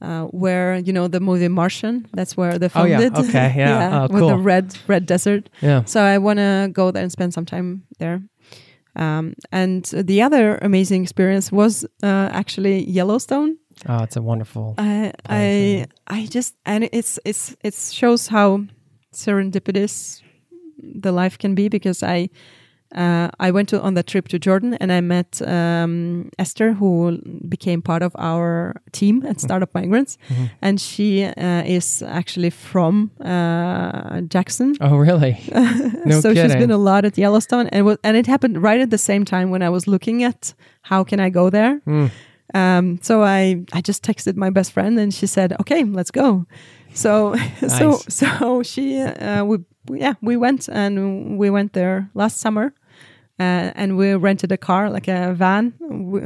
Uh, 0.00 0.26
where 0.30 0.76
you 0.86 0.92
know 0.92 1.08
the 1.08 1.18
movie 1.20 1.48
Martian, 1.48 2.06
that's 2.14 2.36
where 2.36 2.56
they 2.58 2.68
Oh, 2.74 2.84
yeah. 2.84 3.00
it. 3.00 3.18
Okay, 3.18 3.52
yeah. 3.56 4.06
Oh, 4.08 4.14
with 4.14 4.22
the 4.28 4.36
red 4.36 4.76
red 4.86 5.06
desert. 5.06 5.48
yeah 5.60 5.82
So 5.86 6.00
I 6.00 6.18
want 6.18 6.38
to 6.38 6.68
go 6.72 6.92
there 6.92 7.02
and 7.02 7.10
spend 7.12 7.32
some 7.34 7.44
time 7.44 7.82
there. 7.98 8.20
Um, 8.96 9.34
and 9.50 9.84
the 9.84 10.22
other 10.22 10.58
amazing 10.62 11.02
experience 11.02 11.50
was 11.52 11.84
uh, 12.02 12.28
actually 12.32 12.84
Yellowstone. 12.90 13.56
oh 13.88 14.02
it's 14.04 14.16
a 14.16 14.22
wonderful 14.22 14.74
I 14.78 15.12
I 15.28 15.86
I 16.06 16.26
just 16.34 16.54
and 16.64 16.88
it's 16.92 17.18
it's 17.24 17.56
it 17.64 17.74
shows 17.74 18.28
how 18.28 18.66
serendipitous 19.12 20.22
the 21.02 21.12
life 21.12 21.38
can 21.38 21.54
be 21.54 21.68
because 21.68 22.02
I 22.02 22.28
uh, 22.96 23.28
I 23.38 23.50
went 23.50 23.68
to, 23.68 23.80
on 23.82 23.94
that 23.94 24.06
trip 24.06 24.28
to 24.28 24.38
Jordan 24.38 24.74
and 24.80 24.90
I 24.92 25.00
met 25.02 25.42
um, 25.42 26.30
Esther 26.38 26.72
who 26.72 27.18
became 27.48 27.82
part 27.82 28.02
of 28.02 28.12
our 28.18 28.74
team 28.92 29.24
at 29.26 29.40
Startup 29.40 29.74
Migrants 29.74 30.16
Mhm. 30.30 30.50
and 30.62 30.80
she 30.80 31.24
uh, 31.24 31.62
is 31.66 32.02
actually 32.02 32.50
from 32.50 33.10
uh, 33.20 34.20
Jackson 34.22 34.74
oh 34.80 34.96
really 34.96 35.36
no 36.04 36.20
so 36.20 36.32
she's 36.34 36.54
been 36.56 36.70
a 36.70 36.78
lot 36.78 37.04
at 37.04 37.18
Yellowstone, 37.18 37.66
and 37.72 37.84
was, 37.84 37.98
and 38.02 38.16
it 38.16 38.26
happened 38.26 38.62
right 38.62 38.80
at 38.80 38.90
the 38.90 38.98
same 38.98 39.24
time 39.24 39.50
when 39.50 39.62
I 39.62 39.68
was 39.70 39.86
looking 39.86 40.24
at 40.24 40.54
how 40.82 41.04
can 41.04 41.20
I 41.20 41.30
go 41.30 41.50
there. 41.50 41.80
Mm. 41.86 42.10
Um, 42.54 42.98
so 43.02 43.22
I 43.22 43.64
I 43.74 43.80
just 43.82 44.02
texted 44.02 44.36
my 44.36 44.50
best 44.50 44.72
friend, 44.72 44.98
and 44.98 45.12
she 45.12 45.26
said, 45.26 45.52
"Okay, 45.60 45.84
let's 45.84 46.10
go." 46.10 46.46
So 46.94 47.34
so 47.78 47.90
Nice. 47.90 48.14
so 48.14 48.62
she 48.62 49.00
uh, 49.02 49.44
we- 49.44 49.64
yeah 50.00 50.14
we 50.22 50.36
went 50.36 50.68
and 50.68 51.38
we 51.38 51.50
went 51.50 51.72
there 51.72 52.08
last 52.14 52.40
summer. 52.40 52.72
Uh, 53.40 53.70
and 53.76 53.96
we 53.96 54.14
rented 54.14 54.50
a 54.50 54.56
car, 54.56 54.90
like 54.90 55.06
a 55.06 55.32
van. 55.32 55.72
We, 55.80 56.20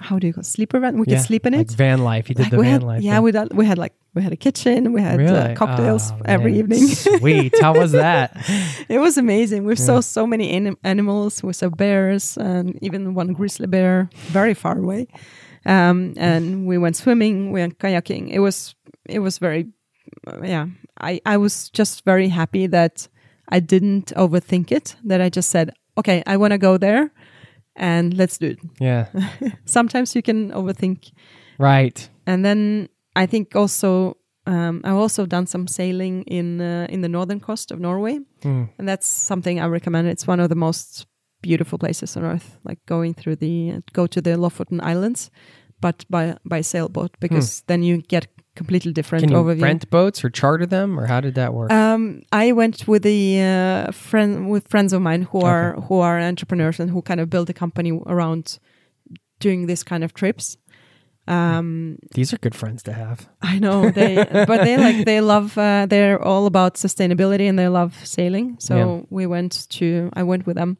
how 0.00 0.18
do 0.20 0.26
you 0.28 0.32
call 0.32 0.42
it? 0.42 0.46
sleeper 0.46 0.78
van? 0.78 0.96
We 0.98 1.06
yeah, 1.08 1.16
could 1.16 1.26
sleep 1.26 1.44
in 1.46 1.54
it. 1.54 1.58
like 1.68 1.70
van 1.76 2.04
life 2.04 2.28
you 2.28 2.36
did 2.36 2.42
Like 2.44 2.50
the 2.52 2.56
van 2.58 2.72
had, 2.72 2.82
life 2.84 3.02
yeah, 3.02 3.14
thing. 3.16 3.22
we 3.24 3.32
did, 3.32 3.52
we 3.52 3.66
had 3.66 3.78
like 3.78 3.94
we 4.14 4.22
had 4.22 4.32
a 4.32 4.36
kitchen, 4.36 4.92
we 4.92 5.00
had 5.00 5.20
uh, 5.20 5.54
cocktails 5.56 6.12
Oh, 6.12 6.20
every 6.24 6.52
man. 6.52 6.60
evening. 6.60 6.86
sweet 7.18 7.54
how 7.60 7.74
was 7.74 7.92
that 7.92 8.36
It 8.88 8.98
was 9.00 9.18
amazing. 9.18 9.64
We 9.64 9.74
saw 9.76 10.00
so 10.00 10.24
many 10.26 10.50
anim- 10.50 10.78
animals. 10.84 11.42
We 11.42 11.52
saw 11.52 11.68
bears 11.68 12.36
and 12.38 12.78
even 12.80 13.14
one 13.14 13.32
grizzly 13.32 13.66
bear 13.66 14.08
very 14.30 14.54
far 14.54 14.78
away. 14.78 15.08
Um, 15.66 16.14
and 16.16 16.66
we 16.68 16.78
went 16.78 16.96
swimming. 16.96 17.52
We 17.52 17.60
went 17.60 17.78
kayaking. 17.78 18.30
It 18.30 18.38
was 18.40 18.74
it 19.08 19.18
was 19.20 19.38
very 19.38 19.66
uh, 20.26 20.42
yeah. 20.44 20.66
I 21.00 21.20
I 21.26 21.36
was 21.38 21.70
just 21.70 22.04
very 22.04 22.28
happy 22.28 22.68
that 22.68 23.08
I 23.48 23.60
didn't 23.60 24.12
overthink 24.16 24.70
it. 24.72 24.96
That 25.08 25.20
I 25.20 25.28
just 25.28 25.50
said, 25.50 25.70
okay, 25.96 26.22
I 26.26 26.36
want 26.36 26.52
to 26.52 26.58
go 26.58 26.78
there, 26.78 27.10
and 27.76 28.14
let's 28.16 28.38
do 28.38 28.46
it. 28.46 28.58
yeah 28.80 29.06
Sometimes 29.64 30.14
you 30.14 30.22
can 30.22 30.50
overthink 30.52 31.12
right 31.58 32.10
and 32.26 32.44
then 32.44 32.88
I 33.16 33.26
think 33.26 33.54
also 33.56 34.16
um, 34.46 34.80
I've 34.84 34.96
also 35.02 35.26
done 35.26 35.46
some 35.46 35.66
sailing 35.68 36.24
in 36.26 36.60
uh, 36.60 36.86
in 36.90 37.00
the 37.02 37.08
northern 37.08 37.40
coast 37.40 37.70
of 37.72 37.78
Norway, 37.78 38.18
Mm. 38.44 38.68
and 38.78 38.88
that's 38.88 39.06
something 39.06 39.60
I 39.60 39.66
recommend. 39.66 40.08
It's 40.08 40.26
one 40.28 40.42
of 40.42 40.48
the 40.48 40.56
most 40.56 41.06
beautiful 41.42 41.78
places 41.78 42.16
on 42.16 42.24
earth. 42.24 42.58
Like 42.64 42.78
going 42.86 43.14
through 43.14 43.36
the 43.36 43.82
go 43.92 44.06
to 44.08 44.20
the 44.20 44.36
Lofoten 44.36 44.80
Islands, 44.82 45.30
but 45.80 46.04
by 46.10 46.34
by 46.44 46.62
sailboat 46.62 47.10
because 47.20 47.62
then 47.66 47.82
you 47.84 48.02
get 48.08 48.26
completely 48.54 48.92
different 48.92 49.22
can 49.24 49.30
you 49.32 49.42
overview. 49.42 49.62
rent 49.62 49.88
boats 49.90 50.22
or 50.24 50.30
charter 50.30 50.66
them 50.66 50.98
or 51.00 51.06
how 51.06 51.20
did 51.20 51.34
that 51.34 51.52
work 51.54 51.72
Um, 51.72 52.22
I 52.32 52.52
went 52.52 52.86
with 52.86 53.02
the 53.02 53.40
uh, 53.40 53.92
friend 53.92 54.50
with 54.50 54.68
friends 54.68 54.92
of 54.92 55.00
mine 55.00 55.22
who 55.30 55.40
are 55.40 55.74
who 55.88 56.00
are 56.00 56.20
entrepreneurs 56.20 56.78
and 56.80 56.90
who 56.90 57.00
kind 57.02 57.20
of 57.20 57.28
build 57.30 57.48
a 57.50 57.54
company 57.54 57.92
around 58.06 58.58
doing 59.40 59.66
this 59.66 59.82
kind 59.82 60.04
of 60.04 60.12
trips. 60.12 60.56
Um, 61.28 61.98
these 62.14 62.32
are 62.34 62.38
good 62.38 62.54
friends 62.54 62.82
to 62.82 62.92
have 62.92 63.28
I 63.42 63.58
know 63.60 63.90
they, 63.90 64.16
but 64.46 64.64
they 64.64 64.76
like 64.76 65.04
they 65.06 65.20
love. 65.20 65.56
Uh, 65.56 65.86
they're 65.86 66.20
all 66.20 66.46
about 66.46 66.74
sustainability 66.74 67.48
and 67.48 67.56
they 67.58 67.68
love 67.68 67.94
sailing. 68.04 68.56
So 68.58 68.74
Yeah. 68.76 69.06
we 69.10 69.26
went 69.26 69.68
to. 69.70 70.10
I 70.14 70.22
went 70.24 70.46
with 70.46 70.56
them 70.56 70.76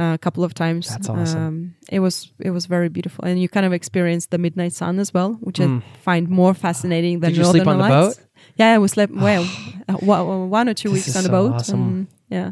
a 0.00 0.18
couple 0.18 0.42
of 0.44 0.52
times. 0.54 0.88
That's 0.88 1.08
awesome. 1.08 1.46
Um, 1.46 1.74
it 1.96 2.00
was 2.00 2.32
it 2.38 2.50
was 2.50 2.66
very 2.66 2.88
beautiful, 2.88 3.24
and 3.28 3.40
you 3.42 3.48
kind 3.48 3.66
of 3.66 3.72
experience 3.72 4.26
the 4.26 4.38
midnight 4.38 4.72
sun 4.72 4.98
as 4.98 5.12
well, 5.14 5.30
which 5.46 5.58
Mm. 5.60 5.82
I 5.82 5.98
find 6.02 6.28
more 6.28 6.54
fascinating 6.54 7.20
than 7.20 7.30
Did 7.30 7.38
you 7.38 7.44
sleep 7.44 7.64
Northern 7.64 7.82
on 7.82 7.90
the 7.90 7.96
Lights. 8.06 8.20
Yeah, 8.56 8.78
we 8.82 8.88
slept 8.88 9.12
well 9.12 9.44
uh, 9.88 10.48
one 10.60 10.68
or 10.70 10.74
two 10.74 10.88
This 10.90 11.06
weeks 11.06 11.16
on 11.16 11.22
the 11.24 11.28
so 11.28 11.32
boat. 11.32 11.52
awesome. 11.54 11.82
And, 11.82 12.06
yeah, 12.30 12.50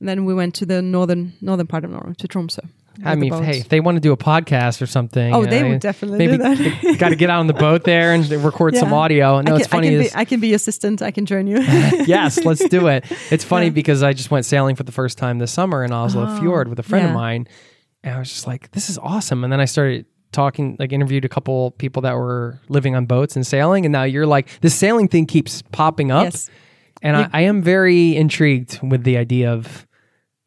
and 0.00 0.08
then 0.08 0.24
we 0.24 0.34
went 0.34 0.54
to 0.60 0.66
the 0.66 0.80
northern 0.82 1.32
northern 1.40 1.66
part 1.66 1.84
of 1.84 1.90
Norway 1.90 2.14
to 2.18 2.28
Tromsø. 2.28 2.60
I 3.04 3.14
the 3.14 3.20
mean, 3.20 3.42
hey, 3.44 3.58
if 3.58 3.68
they 3.68 3.80
want 3.80 3.96
to 3.96 4.00
do 4.00 4.12
a 4.12 4.16
podcast 4.16 4.82
or 4.82 4.86
something, 4.86 5.32
Oh, 5.34 5.44
they 5.44 5.62
know, 5.62 5.68
would 5.70 5.80
definitely 5.80 6.18
maybe 6.18 6.36
do 6.36 6.42
that. 6.42 6.96
got 6.98 7.10
to 7.10 7.16
get 7.16 7.30
out 7.30 7.40
on 7.40 7.46
the 7.46 7.54
boat 7.54 7.84
there 7.84 8.12
and 8.12 8.28
record 8.30 8.74
some 8.76 8.90
Yeah. 8.90 8.94
audio. 8.96 9.34
No, 9.34 9.38
I 9.40 9.42
can, 9.44 9.56
it's 9.56 9.66
funny. 9.66 9.88
I 9.88 9.90
can, 9.92 10.00
is- 10.00 10.12
be, 10.12 10.18
I 10.18 10.24
can 10.24 10.40
be 10.40 10.54
assistant. 10.54 11.02
I 11.02 11.10
can 11.10 11.24
join 11.26 11.46
you. 11.46 11.58
yes, 11.62 12.44
let's 12.44 12.66
do 12.68 12.88
it. 12.88 13.04
It's 13.30 13.44
funny 13.44 13.66
Yeah. 13.66 13.70
because 13.70 14.02
I 14.02 14.12
just 14.14 14.30
went 14.30 14.46
sailing 14.46 14.74
for 14.76 14.82
the 14.82 14.92
first 14.92 15.18
time 15.18 15.38
this 15.38 15.52
summer 15.52 15.84
in 15.84 15.92
Oslo 15.92 16.26
Oh, 16.28 16.40
Fjord 16.40 16.68
with 16.68 16.78
a 16.78 16.82
friend 16.82 17.06
of 17.08 17.14
mine. 17.14 17.46
And 18.02 18.14
I 18.14 18.18
was 18.18 18.28
just 18.30 18.46
like, 18.46 18.70
this 18.72 18.88
is 18.90 18.98
awesome. 18.98 19.44
And 19.44 19.52
then 19.52 19.60
I 19.60 19.64
started 19.64 20.06
talking, 20.32 20.76
like 20.78 20.92
interviewed 20.92 21.24
a 21.24 21.28
couple 21.28 21.70
people 21.72 22.02
that 22.02 22.14
were 22.14 22.60
living 22.68 22.94
on 22.94 23.06
boats 23.06 23.34
and 23.36 23.46
sailing. 23.46 23.84
And 23.86 23.92
now 23.92 24.04
you're 24.04 24.26
like, 24.26 24.48
this 24.60 24.74
sailing 24.74 25.08
thing 25.08 25.26
keeps 25.26 25.62
popping 25.72 26.10
up. 26.10 26.24
yes. 26.24 26.50
And 27.02 27.16
I, 27.16 27.28
I 27.32 27.40
am 27.42 27.62
very 27.62 28.16
intrigued 28.16 28.80
with 28.82 29.04
the 29.04 29.16
idea 29.18 29.52
of 29.52 29.86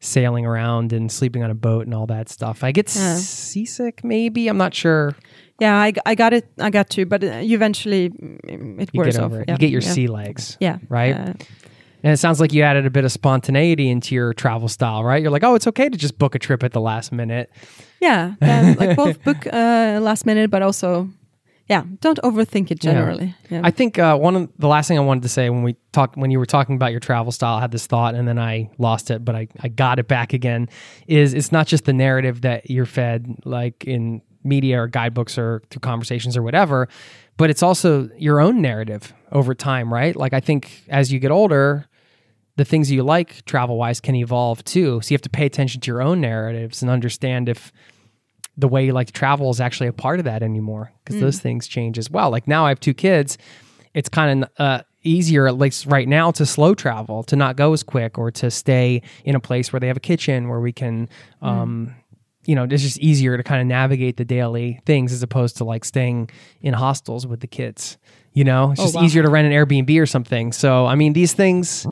sailing 0.04 0.44
around 0.44 0.92
and 0.92 1.10
sleeping 1.10 1.42
on 1.44 1.50
a 1.50 1.54
boat 1.54 1.86
and 1.86 1.94
all 1.94 2.06
that 2.08 2.28
stuff. 2.28 2.62
I 2.64 2.72
get 2.72 2.94
Yeah. 2.94 3.14
seasick, 3.14 4.02
maybe. 4.04 4.48
I'm 4.48 4.58
not 4.58 4.74
sure. 4.74 5.14
Yeah, 5.60 5.76
I, 5.76 5.92
I 6.04 6.14
got 6.16 6.32
it. 6.32 6.44
I 6.58 6.70
got 6.70 6.90
to, 6.90 7.06
but 7.06 7.22
uh, 7.22 7.36
you 7.36 7.54
eventually 7.56 8.10
mm, 8.10 8.80
it 8.82 8.90
You 8.92 8.98
wears 8.98 9.14
get 9.16 9.22
off. 9.22 9.30
over 9.30 9.40
it. 9.42 9.44
Yeah. 9.48 9.54
You 9.54 9.58
get 9.58 9.70
your 9.70 9.80
yeah. 9.82 9.90
sea 9.92 10.08
legs. 10.08 10.56
Yeah. 10.60 10.78
right? 10.88 11.14
Uh, 11.16 11.32
And 12.04 12.12
it 12.12 12.16
sounds 12.16 12.40
like 12.40 12.52
you 12.52 12.62
added 12.64 12.84
a 12.84 12.90
bit 12.90 13.04
of 13.04 13.12
spontaneity 13.12 13.88
into 13.88 14.12
your 14.16 14.34
travel 14.34 14.66
style, 14.66 15.04
right? 15.04 15.22
You're 15.22 15.30
like, 15.30 15.44
oh, 15.44 15.54
it's 15.54 15.68
okay 15.68 15.88
to 15.88 15.96
just 15.96 16.18
book 16.18 16.34
a 16.34 16.38
trip 16.40 16.64
at 16.64 16.72
the 16.72 16.80
last 16.80 17.12
minute. 17.12 17.48
yeah. 18.00 18.34
um, 18.42 18.74
like 18.74 18.96
both 18.96 19.22
book 19.22 19.46
uh, 19.46 20.00
last 20.02 20.26
minute, 20.26 20.50
but 20.50 20.62
also, 20.62 21.08
yeah, 21.68 21.84
don't 22.00 22.18
overthink 22.22 22.70
it 22.70 22.84
Yeah. 22.84 22.92
generally. 22.92 23.34
Yeah. 23.50 23.60
I 23.64 23.70
think 23.70 23.98
uh, 23.98 24.16
one 24.18 24.36
of 24.36 24.48
the 24.58 24.68
last 24.68 24.88
thing 24.88 24.98
I 24.98 25.02
wanted 25.02 25.22
to 25.22 25.28
say 25.28 25.48
when 25.50 25.62
we 25.62 25.76
talked 25.92 26.16
when 26.16 26.30
you 26.30 26.38
were 26.38 26.46
talking 26.46 26.74
about 26.74 26.90
your 26.90 27.00
travel 27.00 27.32
style, 27.32 27.56
I 27.56 27.60
had 27.60 27.70
this 27.70 27.86
thought 27.86 28.14
and 28.14 28.26
then 28.26 28.38
I 28.38 28.70
lost 28.78 29.10
it, 29.10 29.24
but 29.24 29.34
I, 29.34 29.48
I 29.60 29.68
got 29.68 29.98
it 29.98 30.08
back 30.08 30.32
again. 30.32 30.68
Is 31.06 31.34
it's 31.34 31.52
not 31.52 31.66
just 31.66 31.84
the 31.84 31.92
narrative 31.92 32.40
that 32.42 32.68
you're 32.70 32.86
fed 32.86 33.36
like 33.44 33.84
in 33.84 34.22
media 34.44 34.80
or 34.82 34.88
guidebooks 34.88 35.38
or 35.38 35.62
through 35.70 35.80
conversations 35.80 36.36
or 36.36 36.42
whatever, 36.42 36.88
but 37.36 37.48
it's 37.48 37.62
also 37.62 38.10
your 38.18 38.40
own 38.40 38.60
narrative 38.60 39.14
over 39.30 39.54
time, 39.54 39.92
right? 39.92 40.16
Like 40.16 40.32
I 40.32 40.40
think 40.40 40.82
as 40.88 41.12
you 41.12 41.20
get 41.20 41.30
older, 41.30 41.86
the 42.56 42.64
things 42.64 42.90
you 42.90 43.02
like 43.04 43.44
travel 43.46 43.78
wise 43.78 44.00
can 44.00 44.14
evolve 44.16 44.64
too. 44.64 45.00
So 45.00 45.12
you 45.12 45.14
have 45.14 45.22
to 45.22 45.30
pay 45.30 45.46
attention 45.46 45.80
to 45.82 45.90
your 45.90 46.02
own 46.02 46.20
narratives 46.20 46.82
and 46.82 46.90
understand 46.90 47.48
if 47.48 47.72
the 48.56 48.68
way 48.68 48.84
you 48.84 48.92
like 48.92 49.06
to 49.06 49.12
travel 49.12 49.50
is 49.50 49.60
actually 49.60 49.86
a 49.88 49.92
part 49.92 50.18
of 50.18 50.24
that 50.26 50.42
anymore 50.42 50.92
because 51.04 51.20
those 51.20 51.40
things 51.40 51.66
change 51.66 51.98
as 51.98 52.10
well. 52.10 52.30
Like 52.30 52.46
now 52.46 52.66
I 52.66 52.68
have 52.68 52.80
two 52.80 52.94
kids. 52.94 53.38
It's 53.94 54.08
kind 54.08 54.44
of 54.44 54.50
uh, 54.58 54.82
easier, 55.02 55.46
at 55.46 55.56
least 55.58 55.86
right 55.86 56.06
now, 56.08 56.30
to 56.32 56.44
slow 56.46 56.74
travel, 56.74 57.22
to 57.24 57.36
not 57.36 57.56
go 57.56 57.72
as 57.72 57.82
quick 57.82 58.18
or 58.18 58.30
to 58.32 58.50
stay 58.50 59.02
in 59.24 59.34
a 59.34 59.40
place 59.40 59.72
where 59.72 59.80
they 59.80 59.86
have 59.88 59.96
a 59.96 60.00
kitchen 60.00 60.48
where 60.48 60.60
we 60.60 60.72
can, 60.72 61.08
um, 61.40 61.94
you 62.44 62.54
know, 62.54 62.64
it's 62.64 62.82
just 62.82 62.98
easier 62.98 63.36
to 63.36 63.42
kind 63.42 63.60
of 63.60 63.66
navigate 63.66 64.16
the 64.16 64.24
daily 64.24 64.80
things 64.86 65.12
as 65.12 65.22
opposed 65.22 65.56
to 65.58 65.64
like 65.64 65.84
staying 65.84 66.28
in 66.60 66.74
hostels 66.74 67.26
with 67.26 67.40
the 67.40 67.46
kids. 67.46 67.96
You 68.34 68.44
know, 68.44 68.72
it's 68.72 68.80
Oh, 68.80 68.84
just 68.84 68.96
wow. 68.96 69.04
easier 69.04 69.22
to 69.22 69.28
rent 69.30 69.46
an 69.46 69.52
Airbnb 69.52 70.00
or 70.00 70.06
something. 70.06 70.52
So, 70.52 70.86
I 70.86 70.94
mean, 70.94 71.12
these 71.12 71.32
things 71.34 71.86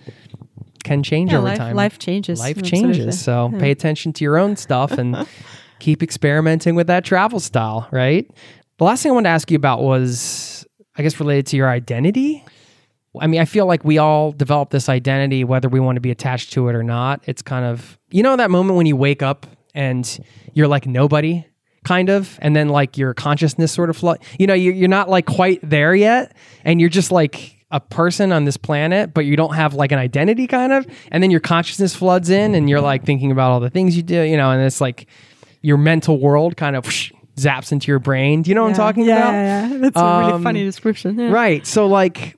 can 0.84 1.02
change 1.02 1.32
yeah, 1.32 1.38
over 1.38 1.48
life, 1.48 1.58
time. 1.58 1.76
life 1.76 1.98
changes. 1.98 2.38
Life 2.40 2.58
absolutely. 2.58 2.94
changes. 2.94 3.20
So 3.22 3.50
pay 3.58 3.70
attention 3.70 4.12
to 4.14 4.24
your 4.24 4.38
own 4.38 4.56
stuff 4.56 4.92
and 4.92 5.26
keep 5.80 6.02
experimenting 6.02 6.74
with 6.74 6.86
that 6.86 7.04
travel 7.04 7.40
style, 7.40 7.88
right? 7.90 8.30
The 8.78 8.84
last 8.84 9.02
thing 9.02 9.10
I 9.10 9.14
wanted 9.14 9.28
to 9.28 9.32
ask 9.34 9.50
you 9.50 9.56
about 9.56 9.82
was, 9.82 10.66
I 10.96 11.02
guess, 11.02 11.18
related 11.18 11.46
to 11.48 11.56
your 11.56 11.68
identity. 11.68 12.44
I 13.20 13.26
mean, 13.26 13.40
I 13.40 13.44
feel 13.44 13.66
like 13.66 13.84
we 13.84 13.98
all 13.98 14.30
develop 14.32 14.70
this 14.70 14.88
identity, 14.88 15.42
whether 15.44 15.68
we 15.68 15.80
want 15.80 15.96
to 15.96 16.00
be 16.00 16.10
attached 16.10 16.52
to 16.52 16.68
it 16.68 16.74
or 16.76 16.82
not. 16.84 17.20
It's 17.26 17.42
kind 17.42 17.64
of, 17.64 17.98
you 18.10 18.22
know, 18.22 18.36
that 18.36 18.50
moment 18.50 18.76
when 18.76 18.86
you 18.86 18.94
wake 18.96 19.22
up 19.22 19.46
and 19.74 20.18
you're 20.54 20.68
like 20.68 20.86
nobody, 20.86 21.44
kind 21.84 22.08
of, 22.08 22.38
and 22.40 22.54
then 22.54 22.68
like 22.68 22.96
your 22.96 23.12
consciousness 23.14 23.72
sort 23.72 23.90
of, 23.90 23.96
flo- 23.96 24.16
you 24.38 24.46
know, 24.46 24.54
you- 24.54 24.72
you're 24.72 24.88
not 24.88 25.08
like 25.08 25.26
quite 25.26 25.58
there 25.62 25.94
yet, 25.94 26.36
and 26.64 26.80
you're 26.80 26.90
just 26.90 27.10
like 27.10 27.56
a 27.72 27.80
person 27.80 28.32
on 28.32 28.44
this 28.44 28.56
planet, 28.56 29.12
but 29.14 29.24
you 29.26 29.36
don't 29.36 29.54
have 29.54 29.74
like 29.74 29.92
an 29.92 29.98
identity, 29.98 30.46
kind 30.46 30.72
of, 30.72 30.86
and 31.10 31.22
then 31.22 31.30
your 31.30 31.40
consciousness 31.40 31.94
floods 31.94 32.28
in, 32.30 32.54
and 32.54 32.68
you're 32.70 32.80
like 32.80 33.04
thinking 33.04 33.30
about 33.32 33.50
all 33.50 33.60
the 33.60 33.70
things 33.70 33.96
you 33.96 34.02
do, 34.02 34.22
you 34.22 34.36
know, 34.36 34.50
and 34.50 34.62
it's 34.62 34.80
like 34.80 35.06
your 35.62 35.76
mental 35.76 36.18
world 36.18 36.56
kind 36.56 36.76
of 36.76 36.84
whoosh, 36.84 37.12
zaps 37.36 37.72
into 37.72 37.90
your 37.90 37.98
brain. 37.98 38.42
Do 38.42 38.50
you 38.50 38.54
know 38.54 38.62
what 38.62 38.70
I'm 38.70 38.76
talking 38.76 39.04
yeah, 39.04 39.16
about? 39.16 39.32
Yeah, 39.32 39.68
yeah. 39.68 39.78
That's 39.78 39.96
a 39.96 40.04
Um, 40.04 40.26
really 40.26 40.42
funny 40.42 40.64
description. 40.64 41.18
Yeah. 41.18 41.30
Right. 41.30 41.66
So 41.66 41.86
like 41.86 42.36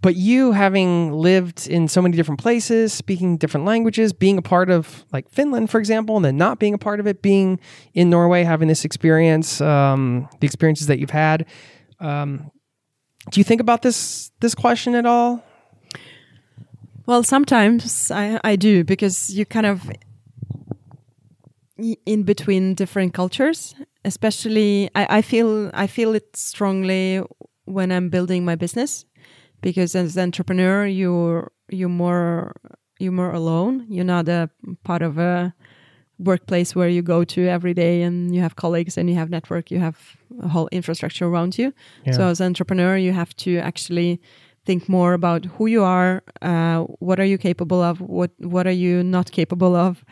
but 0.00 0.16
you 0.16 0.52
having 0.52 1.12
lived 1.12 1.68
in 1.68 1.86
so 1.86 2.00
many 2.00 2.16
different 2.16 2.40
places, 2.40 2.92
speaking 2.92 3.36
different 3.36 3.66
languages, 3.66 4.12
being 4.12 4.38
a 4.38 4.42
part 4.42 4.70
of 4.70 5.04
like 5.12 5.28
Finland, 5.28 5.70
for 5.70 5.78
example, 5.78 6.16
and 6.16 6.24
then 6.24 6.36
not 6.36 6.58
being 6.58 6.72
a 6.72 6.78
part 6.78 6.98
of 6.98 7.06
it, 7.06 7.20
being 7.20 7.60
in 7.92 8.08
Norway, 8.08 8.42
having 8.42 8.68
this 8.68 8.84
experience, 8.84 9.60
um, 9.60 10.28
the 10.40 10.46
experiences 10.46 10.86
that 10.86 10.98
you've 10.98 11.10
had. 11.10 11.44
Um, 12.00 12.50
do 13.30 13.38
you 13.40 13.44
think 13.44 13.60
about 13.60 13.82
this 13.82 14.30
this 14.40 14.54
question 14.54 14.94
at 14.94 15.04
all? 15.04 15.44
Well, 17.04 17.22
sometimes 17.22 18.10
I, 18.10 18.40
I 18.42 18.56
do 18.56 18.84
because 18.84 19.30
you 19.30 19.44
kind 19.44 19.66
of 19.66 19.90
in 22.06 22.22
between 22.22 22.74
different 22.74 23.14
cultures. 23.14 23.74
Especially, 24.04 24.90
I, 24.94 25.18
I 25.18 25.22
feel 25.22 25.70
I 25.74 25.86
feel 25.86 26.14
it 26.14 26.36
strongly 26.36 27.22
when 27.64 27.92
I'm 27.92 28.08
building 28.08 28.44
my 28.44 28.56
business 28.56 29.04
because 29.60 29.94
as 29.94 30.16
an 30.16 30.24
entrepreneur, 30.24 30.86
you're 30.86 31.52
you're 31.70 31.88
more 31.88 32.54
you're 32.98 33.12
more 33.12 33.32
alone. 33.32 33.86
You're 33.88 34.04
not 34.04 34.28
a 34.28 34.50
part 34.84 35.02
of 35.02 35.18
a 35.18 35.54
workplace 36.18 36.74
where 36.76 36.88
you 36.88 37.02
go 37.02 37.24
to 37.24 37.48
every 37.48 37.74
day 37.74 38.02
and 38.02 38.34
you 38.34 38.40
have 38.40 38.54
colleagues 38.56 38.96
and 38.96 39.08
you 39.08 39.16
have 39.16 39.30
network. 39.30 39.70
You 39.70 39.80
have 39.80 40.16
a 40.40 40.48
whole 40.48 40.68
infrastructure 40.70 41.26
around 41.26 41.58
you. 41.58 41.72
Yeah. 42.04 42.12
So 42.12 42.28
as 42.28 42.40
an 42.40 42.46
entrepreneur, 42.46 42.96
you 42.96 43.12
have 43.12 43.34
to 43.36 43.58
actually 43.58 44.20
think 44.64 44.88
more 44.88 45.12
about 45.12 45.44
who 45.44 45.66
you 45.66 45.82
are, 45.82 46.22
uh, 46.40 46.82
what 47.00 47.18
are 47.18 47.24
you 47.24 47.38
capable 47.38 47.82
of, 47.82 48.00
what 48.00 48.30
what 48.38 48.66
are 48.66 48.78
you 48.86 49.02
not 49.02 49.32
capable 49.32 49.74
of, 49.74 50.04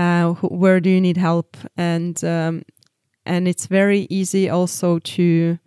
uh, 0.00 0.34
wh- 0.38 0.52
where 0.62 0.80
do 0.80 0.88
you 0.90 1.00
need 1.00 1.16
help, 1.18 1.56
and 1.76 2.16
um, 2.24 2.62
and 3.26 3.46
it's 3.48 3.66
very 3.68 4.06
easy 4.10 4.48
also 4.50 4.98
to 5.16 5.58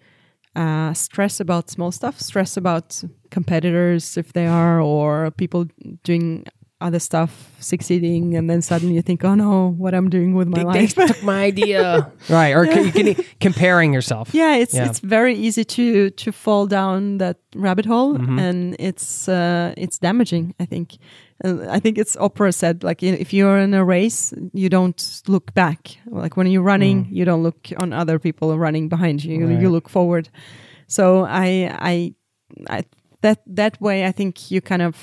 uh, 0.55 0.93
stress 0.93 1.39
about 1.39 1.69
small 1.69 1.91
stuff, 1.91 2.15
stress 2.19 2.57
about 2.57 3.03
competitors 3.31 4.17
if 4.17 4.33
they 4.33 4.47
are, 4.47 4.79
or 4.81 5.31
people 5.31 5.65
doing 6.03 6.45
other 6.81 6.99
stuff 6.99 7.31
succeeding, 7.59 8.35
and 8.35 8.49
then 8.49 8.61
suddenly 8.61 8.95
you 8.95 9.01
think, 9.01 9.23
oh 9.23 9.35
no, 9.35 9.73
what 9.77 9.93
I'm 9.93 10.09
doing 10.09 10.35
with 10.35 10.47
my 10.49 10.57
They, 10.59 10.65
life. 10.65 10.95
they 10.95 11.07
took 11.07 11.23
my 11.23 11.43
idea, 11.47 12.11
right? 12.29 12.51
Or 12.53 12.65
can, 12.65 12.83
you 12.85 12.91
can, 12.91 13.23
comparing 13.39 13.93
yourself. 13.93 14.33
yeah 14.33 14.55
it's 14.63 14.73
Yeah. 14.73 14.87
it's 14.89 14.99
very 14.99 15.35
easy 15.47 15.63
to 15.63 16.09
to 16.23 16.31
fall 16.31 16.67
down 16.67 17.17
that 17.19 17.37
rabbit 17.55 17.85
hole 17.85 18.17
Mhm. 18.17 18.39
and 18.39 18.75
it's 18.79 19.27
uh 19.29 19.73
it's 19.83 19.97
damaging 19.99 20.53
i 20.59 20.65
think 20.65 20.87
i 21.43 21.79
think 21.79 21.97
it's 21.97 22.15
Oprah 22.15 22.53
said 22.53 22.83
like 22.83 23.03
if 23.03 23.33
you're 23.33 23.57
in 23.59 23.73
a 23.73 23.83
race 23.83 24.33
you 24.53 24.69
don't 24.69 25.21
look 25.27 25.53
back 25.53 25.97
like 26.05 26.37
when 26.37 26.47
you're 26.47 26.63
running 26.63 27.07
you 27.11 27.25
don't 27.25 27.43
look 27.43 27.69
on 27.77 27.93
other 27.93 28.19
people 28.19 28.57
running 28.57 28.89
behind 28.89 29.23
you 29.23 29.37
you, 29.39 29.47
Right. 29.47 29.61
you 29.61 29.69
look 29.69 29.89
forward 29.89 30.29
so 30.87 31.25
I, 31.25 31.69
I 31.79 32.15
i 32.69 32.83
that 33.21 33.39
that 33.55 33.79
way 33.81 34.05
i 34.05 34.11
think 34.11 34.51
you 34.51 34.61
kind 34.61 34.81
of 34.81 34.95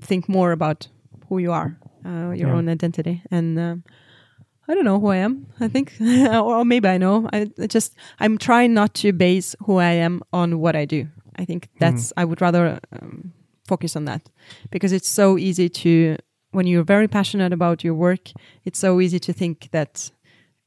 think 0.00 0.28
more 0.28 0.52
about 0.52 0.88
who 1.28 1.38
you 1.38 1.52
are 1.52 1.76
uh, 2.06 2.30
your 2.36 2.48
Yeah. 2.50 2.56
own 2.56 2.68
identity 2.68 3.22
and 3.30 3.58
um, 3.58 3.82
I 4.68 4.74
don't 4.74 4.84
know 4.84 4.98
who 4.98 5.08
I 5.12 5.16
am. 5.16 5.46
I 5.60 5.68
think, 5.68 5.92
or 6.00 6.64
maybe 6.64 6.88
I 6.88 6.96
know. 6.98 7.28
I 7.34 7.50
I 7.62 7.66
just 7.66 7.94
I'm 8.18 8.38
trying 8.38 8.72
not 8.72 8.94
to 9.02 9.12
base 9.12 9.54
who 9.66 9.76
I 9.76 9.92
am 10.04 10.22
on 10.32 10.58
what 10.58 10.74
I 10.74 10.86
do. 10.86 11.06
I 11.38 11.44
think 11.44 11.68
that's 11.80 12.12
I 12.16 12.24
would 12.24 12.40
rather 12.40 12.78
um, 12.92 13.32
focus 13.66 13.96
on 13.96 14.04
that 14.04 14.22
because 14.70 14.92
it's 14.92 15.08
so 15.08 15.38
easy 15.38 15.68
to 15.68 16.16
when 16.52 16.66
you're 16.66 16.84
very 16.84 17.08
passionate 17.08 17.52
about 17.52 17.82
your 17.84 17.94
work. 17.94 18.30
It's 18.64 18.78
so 18.78 19.00
easy 19.00 19.18
to 19.20 19.32
think 19.32 19.68
that 19.72 20.10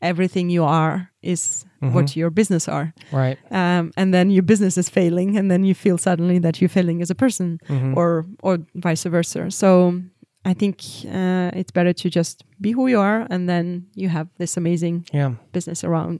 everything 0.01 0.49
you 0.49 0.63
are 0.63 1.09
is 1.21 1.65
what 1.79 2.15
your 2.15 2.29
business 2.31 2.67
are, 2.67 2.93
Right. 3.11 3.37
um, 3.51 3.91
and 3.97 4.13
then 4.13 4.29
your 4.31 4.43
business 4.43 4.77
is 4.77 4.89
failing, 4.89 5.37
and 5.37 5.49
then 5.51 5.63
you 5.63 5.73
feel 5.75 5.97
suddenly 5.97 6.39
that 6.39 6.59
you're 6.59 6.69
failing 6.69 7.01
as 7.01 7.09
a 7.11 7.15
person 7.15 7.59
Mhm. 7.67 7.95
or 7.95 8.25
or 8.43 8.57
vice 8.75 9.03
versa. 9.09 9.51
So 9.51 10.01
I 10.45 10.53
think 10.53 10.81
uh, 11.05 11.51
it's 11.59 11.71
better 11.71 11.93
to 11.93 12.09
just 12.09 12.43
be 12.59 12.71
who 12.71 12.87
you 12.87 12.99
are, 12.99 13.27
and 13.29 13.47
then 13.47 13.85
you 13.95 14.09
have 14.09 14.27
this 14.37 14.57
amazing 14.57 15.05
yeah. 15.13 15.33
business 15.51 15.83
around. 15.83 16.19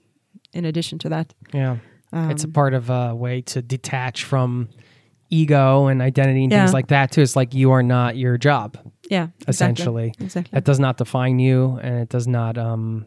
In 0.53 0.65
addition 0.65 0.97
to 0.99 1.09
that, 1.09 1.33
Yeah. 1.53 1.77
um, 2.13 2.31
it's 2.31 2.43
a 2.43 2.47
part 2.47 2.73
of 2.73 2.89
a 2.89 3.13
way 3.15 3.41
to 3.41 3.61
detach 3.61 4.23
from 4.23 4.67
ego 5.29 5.87
and 5.87 6.01
identity 6.01 6.43
and 6.43 6.51
Yeah. 6.51 6.61
things 6.63 6.73
like 6.73 6.87
that 6.87 7.11
too. 7.11 7.21
It's 7.21 7.35
like 7.35 7.53
you 7.53 7.71
are 7.71 7.83
not 7.83 8.17
your 8.17 8.37
job. 8.37 8.77
yeah, 9.09 9.27
essentially. 9.47 10.13
exactly. 10.19 10.51
That 10.53 10.63
does 10.65 10.79
not 10.79 10.97
define 10.97 11.39
you, 11.39 11.79
and 11.81 11.99
it 11.99 12.09
does 12.09 12.27
not. 12.27 12.57
um 12.57 13.05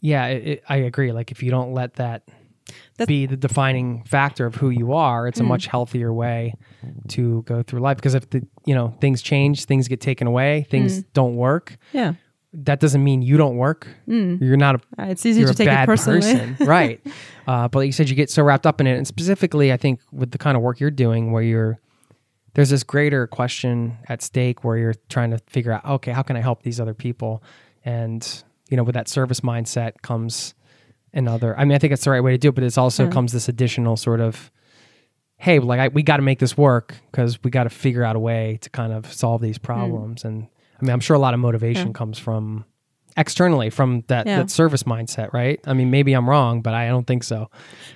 Yeah, 0.00 0.26
it, 0.26 0.46
it, 0.46 0.62
I 0.68 0.76
agree. 0.76 1.12
Like 1.12 1.30
if 1.30 1.42
you 1.42 1.50
don't 1.50 1.72
let 1.72 1.94
that, 1.94 2.22
That- 2.98 3.08
be 3.08 3.26
the 3.26 3.36
defining 3.36 4.04
factor 4.04 4.44
of 4.46 4.56
who 4.56 4.70
you 4.70 4.92
are, 4.92 5.26
it's 5.28 5.40
a 5.40 5.42
Mm. 5.42 5.48
much 5.48 5.66
healthier 5.68 6.12
way 6.12 6.54
to 7.08 7.42
go 7.42 7.62
through 7.62 7.80
life. 7.80 7.96
Because 7.96 8.14
if 8.14 8.28
the 8.30 8.42
you 8.66 8.74
know 8.74 8.94
things 9.00 9.22
change, 9.22 9.64
things 9.64 9.88
get 9.88 10.00
taken 10.00 10.26
away, 10.26 10.66
things 10.70 11.00
Mm. 11.00 11.04
don't 11.14 11.36
work. 11.36 11.76
yeah, 11.92 12.14
that 12.52 12.80
doesn't 12.80 13.02
mean 13.04 13.22
you 13.22 13.36
don't 13.36 13.56
work. 13.56 13.86
You're 14.06 14.56
not 14.56 14.76
a 14.76 15.02
Uh, 15.02 15.06
it's 15.06 15.26
easy 15.26 15.44
to 15.44 15.50
a 15.50 15.54
take 15.54 15.68
it 15.68 15.86
personally. 15.86 16.20
person, 16.20 16.56
right? 16.66 17.00
Uh, 17.46 17.68
but 17.68 17.80
like 17.80 17.86
you 17.86 17.92
said, 17.92 18.08
you 18.08 18.14
get 18.14 18.30
so 18.30 18.42
wrapped 18.42 18.66
up 18.66 18.80
in 18.80 18.86
it, 18.86 18.96
and 18.96 19.06
specifically, 19.06 19.72
I 19.72 19.76
think 19.76 20.00
with 20.12 20.30
the 20.30 20.38
kind 20.38 20.56
of 20.56 20.62
work 20.62 20.80
you're 20.80 20.90
doing, 20.90 21.32
where 21.32 21.42
you're 21.42 21.78
there's 22.54 22.70
this 22.70 22.82
greater 22.84 23.26
question 23.26 23.98
at 24.08 24.22
stake 24.22 24.64
where 24.64 24.78
you're 24.78 24.94
trying 25.10 25.30
to 25.30 25.38
figure 25.46 25.72
out, 25.72 25.84
okay, 25.84 26.12
how 26.12 26.22
can 26.22 26.36
I 26.36 26.40
help 26.40 26.62
these 26.62 26.80
other 26.80 26.94
people? 26.94 27.42
And 27.84 28.26
you 28.70 28.76
know, 28.78 28.82
with 28.82 28.94
that 28.94 29.08
service 29.08 29.40
mindset 29.40 30.00
comes 30.02 30.54
another. 31.12 31.58
I 31.58 31.64
mean, 31.66 31.74
I 31.74 31.78
think 31.78 31.92
it's 31.92 32.04
the 32.04 32.10
right 32.10 32.22
way 32.22 32.32
to 32.32 32.38
do 32.38 32.48
it, 32.48 32.54
but 32.54 32.64
it's 32.64 32.78
also 32.78 33.04
Yeah. 33.04 33.10
comes 33.10 33.32
this 33.32 33.48
additional 33.48 33.96
sort 33.96 34.20
of, 34.20 34.50
hey, 35.36 35.58
like 35.58 35.78
I, 35.80 35.88
we 35.88 36.02
got 36.02 36.16
to 36.16 36.22
make 36.22 36.38
this 36.38 36.56
work 36.56 36.94
because 37.10 37.42
we 37.44 37.50
got 37.50 37.64
to 37.64 37.70
figure 37.70 38.02
out 38.02 38.16
a 38.16 38.18
way 38.18 38.58
to 38.62 38.70
kind 38.70 38.92
of 38.92 39.12
solve 39.12 39.40
these 39.42 39.58
problems. 39.58 40.24
And 40.24 40.48
I 40.80 40.84
mean, 40.84 40.92
I'm 40.92 41.00
sure 41.00 41.16
a 41.16 41.18
lot 41.20 41.34
of 41.34 41.40
motivation. 41.40 41.88
Yeah. 41.88 41.92
comes 41.92 42.18
from 42.18 42.64
externally 43.16 43.70
from 43.70 44.02
that, 44.08 44.26
Yeah. 44.26 44.38
that 44.38 44.50
service 44.50 44.82
mindset, 44.84 45.32
right? 45.32 45.58
I 45.66 45.72
mean, 45.72 45.90
maybe 45.90 46.12
I'm 46.12 46.28
wrong, 46.28 46.60
but 46.62 46.74
I 46.74 46.88
don't 46.88 47.06
think 47.06 47.24
so. 47.24 47.48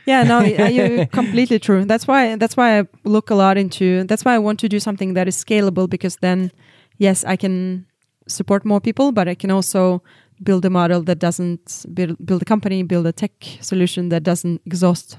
yeah 0.07 0.23
no 0.23 0.41
you're 0.41 1.07
completely 1.21 1.59
true 1.59 1.85
that's 1.85 2.07
why 2.09 2.37
that's 2.37 2.57
why 2.57 2.79
i 2.79 2.85
look 3.05 3.31
a 3.31 3.35
lot 3.35 3.57
into 3.59 4.05
that's 4.09 4.25
why 4.25 4.35
i 4.35 4.39
want 4.39 4.59
to 4.61 4.69
do 4.69 4.81
something 4.81 5.15
that 5.15 5.29
is 5.29 5.37
scalable 5.45 5.87
because 5.89 6.17
then 6.21 6.51
yes 6.99 7.23
i 7.25 7.37
can 7.37 7.85
support 8.27 8.65
more 8.65 8.81
people 8.81 9.13
but 9.13 9.29
i 9.29 9.35
can 9.35 9.51
also 9.51 10.03
build 10.43 10.65
a 10.65 10.71
model 10.71 11.03
that 11.03 11.19
doesn't 11.19 11.85
build, 11.93 12.17
build 12.25 12.41
a 12.43 12.45
company 12.45 12.83
build 12.83 13.07
a 13.07 13.13
tech 13.13 13.33
solution 13.61 14.09
that 14.09 14.23
doesn't 14.23 14.61
exhaust 14.65 15.19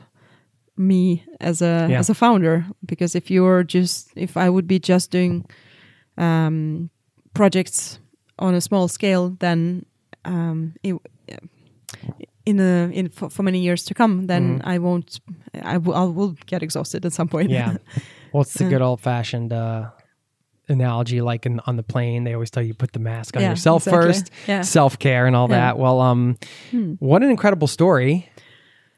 me 0.77 1.23
as 1.39 1.61
a 1.61 1.87
Yeah. 1.89 1.99
as 1.99 2.09
a 2.09 2.13
founder 2.15 2.65
because 2.85 3.15
if 3.17 3.29
you're 3.29 3.63
just 3.63 4.09
if 4.15 4.35
i 4.35 4.49
would 4.49 4.65
be 4.67 4.79
just 4.79 5.11
doing 5.11 5.45
um 6.17 6.89
projects 7.33 7.99
on 8.39 8.53
a 8.55 8.61
small 8.61 8.87
scale 8.87 9.35
then 9.39 9.85
um 10.25 10.73
it, 10.83 10.95
in 12.45 12.59
a 12.59 12.89
in 12.93 13.09
for, 13.09 13.29
for 13.29 13.43
many 13.43 13.59
years 13.59 13.83
to 13.85 13.93
come 13.93 14.27
then 14.27 14.61
i 14.63 14.77
won't 14.77 15.19
I 15.63 15.77
will 15.77 16.35
get 16.45 16.63
exhausted 16.63 17.05
at 17.05 17.13
some 17.13 17.27
point. 17.27 17.49
Yeah. 17.49 17.75
Well, 18.33 18.45
the 18.45 18.63
good 18.69 18.81
old 18.81 19.01
fashioned 19.01 19.51
uh, 19.51 19.89
analogy, 20.69 21.19
like 21.19 21.45
in, 21.45 21.59
on 21.67 21.75
the 21.75 21.83
plane, 21.83 22.23
they 22.23 22.33
always 22.33 22.49
tell 22.49 22.63
you 22.63 22.73
put 22.73 22.93
the 22.93 22.99
mask 22.99 23.35
on 23.35 23.41
Yeah, 23.43 23.49
yourself 23.49 23.85
exactly. 23.85 24.07
first, 24.13 24.31
Yeah. 24.47 24.61
self 24.61 24.97
care 24.97 25.27
and 25.27 25.35
all 25.35 25.49
Yeah. 25.49 25.57
that. 25.57 25.77
Well, 25.77 25.99
um, 25.99 26.37
Hmm. 26.71 26.93
what 26.99 27.23
an 27.23 27.29
incredible 27.29 27.67
story. 27.67 28.29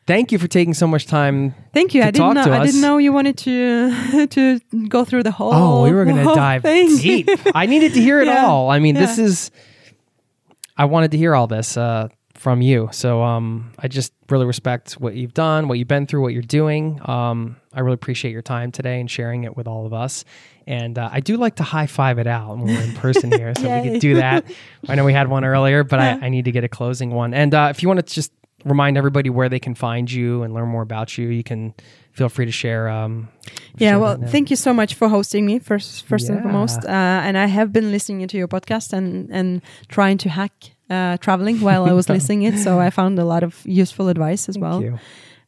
Thank 0.05 0.31
you 0.33 0.37
for 0.39 0.47
taking 0.49 0.73
so 0.73 0.85
much 0.87 1.07
time. 1.07 1.55
thank 1.73 1.93
you 1.93 2.01
i 2.03 2.11
didn't 2.11 2.33
know 2.33 2.41
i 2.53 2.65
didn't 2.65 2.81
know 2.81 2.97
you 2.97 3.13
wanted 3.13 3.37
to 3.39 4.27
to 4.35 4.59
go 4.89 5.05
through 5.05 5.23
the 5.23 5.31
whole 5.31 5.53
Oh, 5.53 5.83
we 5.83 5.91
were 5.93 6.03
going 6.05 6.17
to 6.17 6.23
dive 6.35 6.61
thing. 6.63 6.97
deep. 6.97 7.29
I 7.55 7.65
needed 7.67 7.93
to 7.93 8.01
hear 8.01 8.19
it 8.21 8.27
Yeah. 8.27 8.45
all. 8.45 8.69
I 8.69 8.79
mean, 8.79 8.95
this 8.95 9.17
is, 9.17 9.49
I 10.77 10.85
wanted 10.85 11.11
to 11.11 11.17
hear 11.17 11.35
all 11.35 11.47
this 11.47 11.77
uh, 11.77 12.09
from 12.35 12.61
you. 12.61 12.89
So 12.91 13.21
um, 13.23 13.71
I 13.79 13.87
just 13.87 14.11
really 14.29 14.45
respect 14.45 14.93
what 14.93 15.15
you've 15.15 15.33
done, 15.33 15.67
what 15.67 15.77
you've 15.77 15.87
been 15.87 16.05
through, 16.07 16.21
what 16.21 16.33
you're 16.33 16.41
doing. 16.41 16.99
Um, 17.07 17.57
I 17.73 17.79
really 17.81 17.93
appreciate 17.93 18.31
your 18.31 18.41
time 18.41 18.71
today 18.71 18.99
and 18.99 19.09
sharing 19.09 19.43
it 19.45 19.55
with 19.55 19.67
all 19.67 19.85
of 19.85 19.93
us. 19.93 20.25
And 20.67 20.97
uh, 20.97 21.09
I 21.11 21.19
do 21.19 21.37
like 21.37 21.55
to 21.57 21.63
high 21.63 21.87
five 21.87 22.19
it 22.19 22.27
out 22.27 22.57
when 22.57 22.67
we're 22.67 22.81
in 22.81 22.93
person 22.95 23.31
here. 23.31 23.53
So 23.55 23.63
we 23.81 23.89
could 23.91 24.01
do 24.09 24.15
that. 24.15 24.45
I 24.89 24.95
know 24.95 25.05
we 25.05 25.13
had 25.13 25.27
one 25.29 25.45
earlier, 25.45 25.83
but 25.83 25.99
Yeah. 25.99 26.17
I, 26.21 26.25
I 26.25 26.29
need 26.29 26.45
to 26.45 26.51
get 26.51 26.63
a 26.63 26.69
closing 26.69 27.11
one. 27.11 27.33
And 27.33 27.53
uh, 27.53 27.67
if 27.69 27.81
you 27.83 27.87
want 27.87 28.05
to 28.05 28.13
just 28.13 28.31
remind 28.65 28.97
everybody 28.97 29.29
where 29.29 29.49
they 29.49 29.59
can 29.59 29.75
find 29.75 30.11
you 30.11 30.43
and 30.43 30.53
learn 30.53 30.69
more 30.69 30.81
about 30.81 31.17
you, 31.17 31.29
you 31.29 31.43
can 31.43 31.73
feel 32.11 32.29
free 32.29 32.45
to 32.45 32.51
share. 32.51 32.89
Um, 32.89 33.29
yeah 33.77 33.91
share 33.91 33.99
well 33.99 34.17
thank 34.17 34.49
you 34.49 34.55
so 34.55 34.73
much 34.73 34.93
for 34.93 35.09
hosting 35.09 35.45
me 35.45 35.59
first 35.59 36.05
first 36.05 36.29
and 36.29 36.41
foremost 36.41 36.85
uh, 36.85 37.21
and 37.25 37.37
i 37.37 37.45
have 37.45 37.73
been 37.73 37.91
listening 37.91 38.21
into 38.21 38.37
your 38.37 38.47
podcast 38.47 38.93
and 38.93 39.29
and 39.31 39.61
trying 39.87 40.17
to 40.17 40.29
hack 40.29 40.51
uh, 40.89 41.17
traveling 41.17 41.59
while 41.59 41.85
i 41.85 41.91
was 41.91 42.07
listening 42.15 42.43
it 42.43 42.57
so 42.59 42.79
i 42.79 42.89
found 42.89 43.17
a 43.17 43.25
lot 43.25 43.43
of 43.43 43.61
useful 43.65 44.09
advice 44.09 44.47
as 44.47 44.55
Thank 44.55 44.63
well 44.63 44.81
you. 44.81 44.99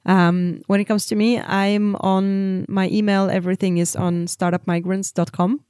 Um, 0.08 0.62
when 0.68 0.80
it 0.80 0.86
comes 0.86 1.08
to 1.08 1.16
me, 1.16 1.40
I'm 1.40 1.96
on 1.96 2.66
my 2.70 2.88
email. 2.90 3.28
Everything 3.28 3.80
is 3.80 3.96
on 3.96 4.28
startupmigrants.com. 4.28 5.62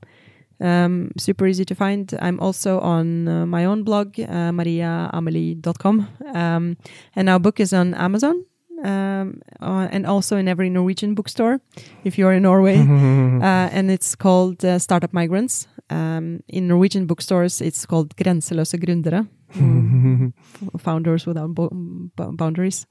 Um, 0.61 1.11
super 1.17 1.47
easy 1.47 1.65
to 1.65 1.75
find. 1.75 2.13
I'm 2.21 2.39
also 2.39 2.79
on 2.79 3.27
uh, 3.27 3.45
my 3.45 3.65
own 3.65 3.83
blog, 3.83 4.19
uh, 4.19 4.51
mariaamelie.com. 4.51 6.07
Um, 6.33 6.77
and 7.15 7.29
our 7.29 7.39
book 7.39 7.59
is 7.59 7.73
on 7.73 7.93
Amazon 7.93 8.45
um, 8.83 9.41
uh, 9.61 9.87
and 9.91 10.05
also 10.05 10.37
in 10.37 10.47
every 10.47 10.69
Norwegian 10.69 11.15
bookstore 11.15 11.59
if 12.03 12.17
you're 12.17 12.33
in 12.33 12.43
Norway. 12.43 12.77
uh, 12.79 13.69
and 13.71 13.89
it's 13.91 14.15
called 14.15 14.63
uh, 14.63 14.79
Startup 14.79 15.13
Migrants. 15.13 15.67
Um, 15.89 16.41
in 16.47 16.67
Norwegian 16.67 17.05
bookstores, 17.05 17.61
it's 17.61 17.85
called 17.85 18.15
Grenseløse 18.15 18.79
gründere, 18.79 19.27
mm, 19.53 20.33
founders 20.79 21.27
without 21.27 21.53
bo- 21.53 21.69
boundaries. 22.15 22.87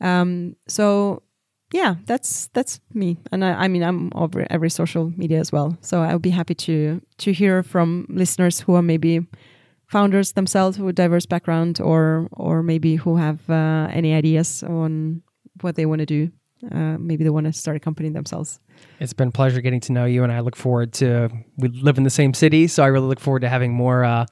Um, 0.00 0.54
so 0.68 1.22
yeah, 1.72 1.96
that's 2.06 2.48
that's 2.54 2.80
me, 2.94 3.18
and 3.30 3.44
I, 3.44 3.64
I 3.64 3.68
mean 3.68 3.82
I'm 3.82 4.10
over 4.14 4.46
every 4.50 4.70
social 4.70 5.12
media 5.16 5.38
as 5.38 5.52
well. 5.52 5.76
So 5.80 6.00
I'll 6.00 6.18
be 6.18 6.30
happy 6.30 6.54
to 6.54 7.00
to 7.18 7.32
hear 7.32 7.62
from 7.62 8.06
listeners 8.08 8.60
who 8.60 8.74
are 8.74 8.82
maybe 8.82 9.26
founders 9.86 10.32
themselves 10.32 10.78
with 10.78 10.94
diverse 10.94 11.26
background, 11.26 11.80
or 11.80 12.28
or 12.32 12.62
maybe 12.62 12.96
who 12.96 13.16
have 13.16 13.48
uh, 13.50 13.88
any 13.92 14.14
ideas 14.14 14.62
on 14.62 15.22
what 15.60 15.76
they 15.76 15.86
want 15.86 16.00
to 16.00 16.06
do. 16.06 16.30
Uh, 16.72 16.96
maybe 16.98 17.22
they 17.22 17.30
want 17.30 17.46
to 17.46 17.52
start 17.52 17.76
a 17.76 17.80
company 17.80 18.08
themselves. 18.08 18.60
It's 18.98 19.12
been 19.12 19.28
a 19.28 19.32
pleasure 19.32 19.60
getting 19.60 19.80
to 19.80 19.92
know 19.92 20.06
you, 20.06 20.24
and 20.24 20.32
I 20.32 20.40
look 20.40 20.56
forward 20.56 20.92
to. 20.94 21.30
We 21.58 21.68
live 21.68 21.98
in 21.98 22.04
the 22.04 22.10
same 22.10 22.32
city, 22.34 22.66
so 22.66 22.82
I 22.82 22.86
really 22.86 23.06
look 23.06 23.20
forward 23.20 23.40
to 23.40 23.48
having 23.48 23.74
more 23.74 24.04
uh, 24.04 24.26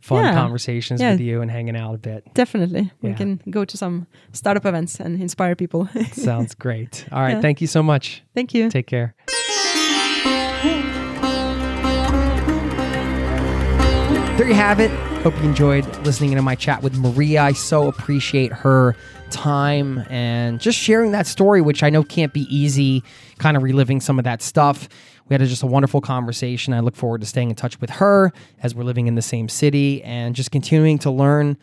fun 0.00 0.24
Yeah. 0.24 0.32
conversations 0.34 1.00
Yeah. 1.00 1.12
with 1.12 1.20
you 1.20 1.40
and 1.42 1.50
hanging 1.50 1.76
out 1.76 1.94
a 1.94 1.98
bit. 1.98 2.24
Definitely, 2.34 2.90
we 3.02 3.14
can 3.14 3.40
go 3.50 3.64
to 3.64 3.76
some 3.76 4.06
startup 4.32 4.64
events 4.66 5.00
and 5.00 5.20
inspire 5.20 5.54
people. 5.56 5.88
Sounds 6.12 6.54
great. 6.54 7.06
All 7.12 7.20
right, 7.22 7.32
Yeah. 7.36 7.40
thank 7.40 7.60
you 7.60 7.66
so 7.66 7.82
much. 7.82 8.22
Thank 8.34 8.54
you. 8.54 8.70
Take 8.70 8.86
care. 8.86 9.14
There 14.38 14.46
you 14.46 14.54
have 14.54 14.78
it. 14.78 14.90
Hope 15.24 15.34
you 15.38 15.42
enjoyed 15.48 15.84
listening 16.06 16.36
to 16.36 16.42
my 16.42 16.54
chat 16.54 16.80
with 16.80 16.96
Maria. 16.96 17.42
I 17.42 17.52
so 17.52 17.88
appreciate 17.88 18.52
her 18.52 18.94
time 19.30 19.98
and 20.08 20.60
just 20.60 20.78
sharing 20.78 21.10
that 21.10 21.26
story, 21.26 21.60
which 21.60 21.82
I 21.82 21.90
know 21.90 22.04
can't 22.04 22.32
be 22.32 22.42
easy, 22.54 23.02
kind 23.38 23.56
of 23.56 23.64
reliving 23.64 24.00
some 24.00 24.16
of 24.20 24.24
that 24.26 24.40
stuff. 24.40 24.88
We 25.28 25.34
had 25.34 25.42
a, 25.42 25.46
just 25.46 25.62
a 25.62 25.66
wonderful 25.66 26.00
conversation. 26.00 26.72
I 26.72 26.80
look 26.80 26.96
forward 26.96 27.20
to 27.20 27.26
staying 27.26 27.50
in 27.50 27.56
touch 27.56 27.80
with 27.80 27.90
her 27.90 28.32
as 28.62 28.74
we're 28.74 28.84
living 28.84 29.06
in 29.06 29.14
the 29.14 29.22
same 29.22 29.48
city 29.48 30.02
and 30.02 30.34
just 30.34 30.50
continuing 30.50 30.98
to 30.98 31.10
learn 31.10 31.56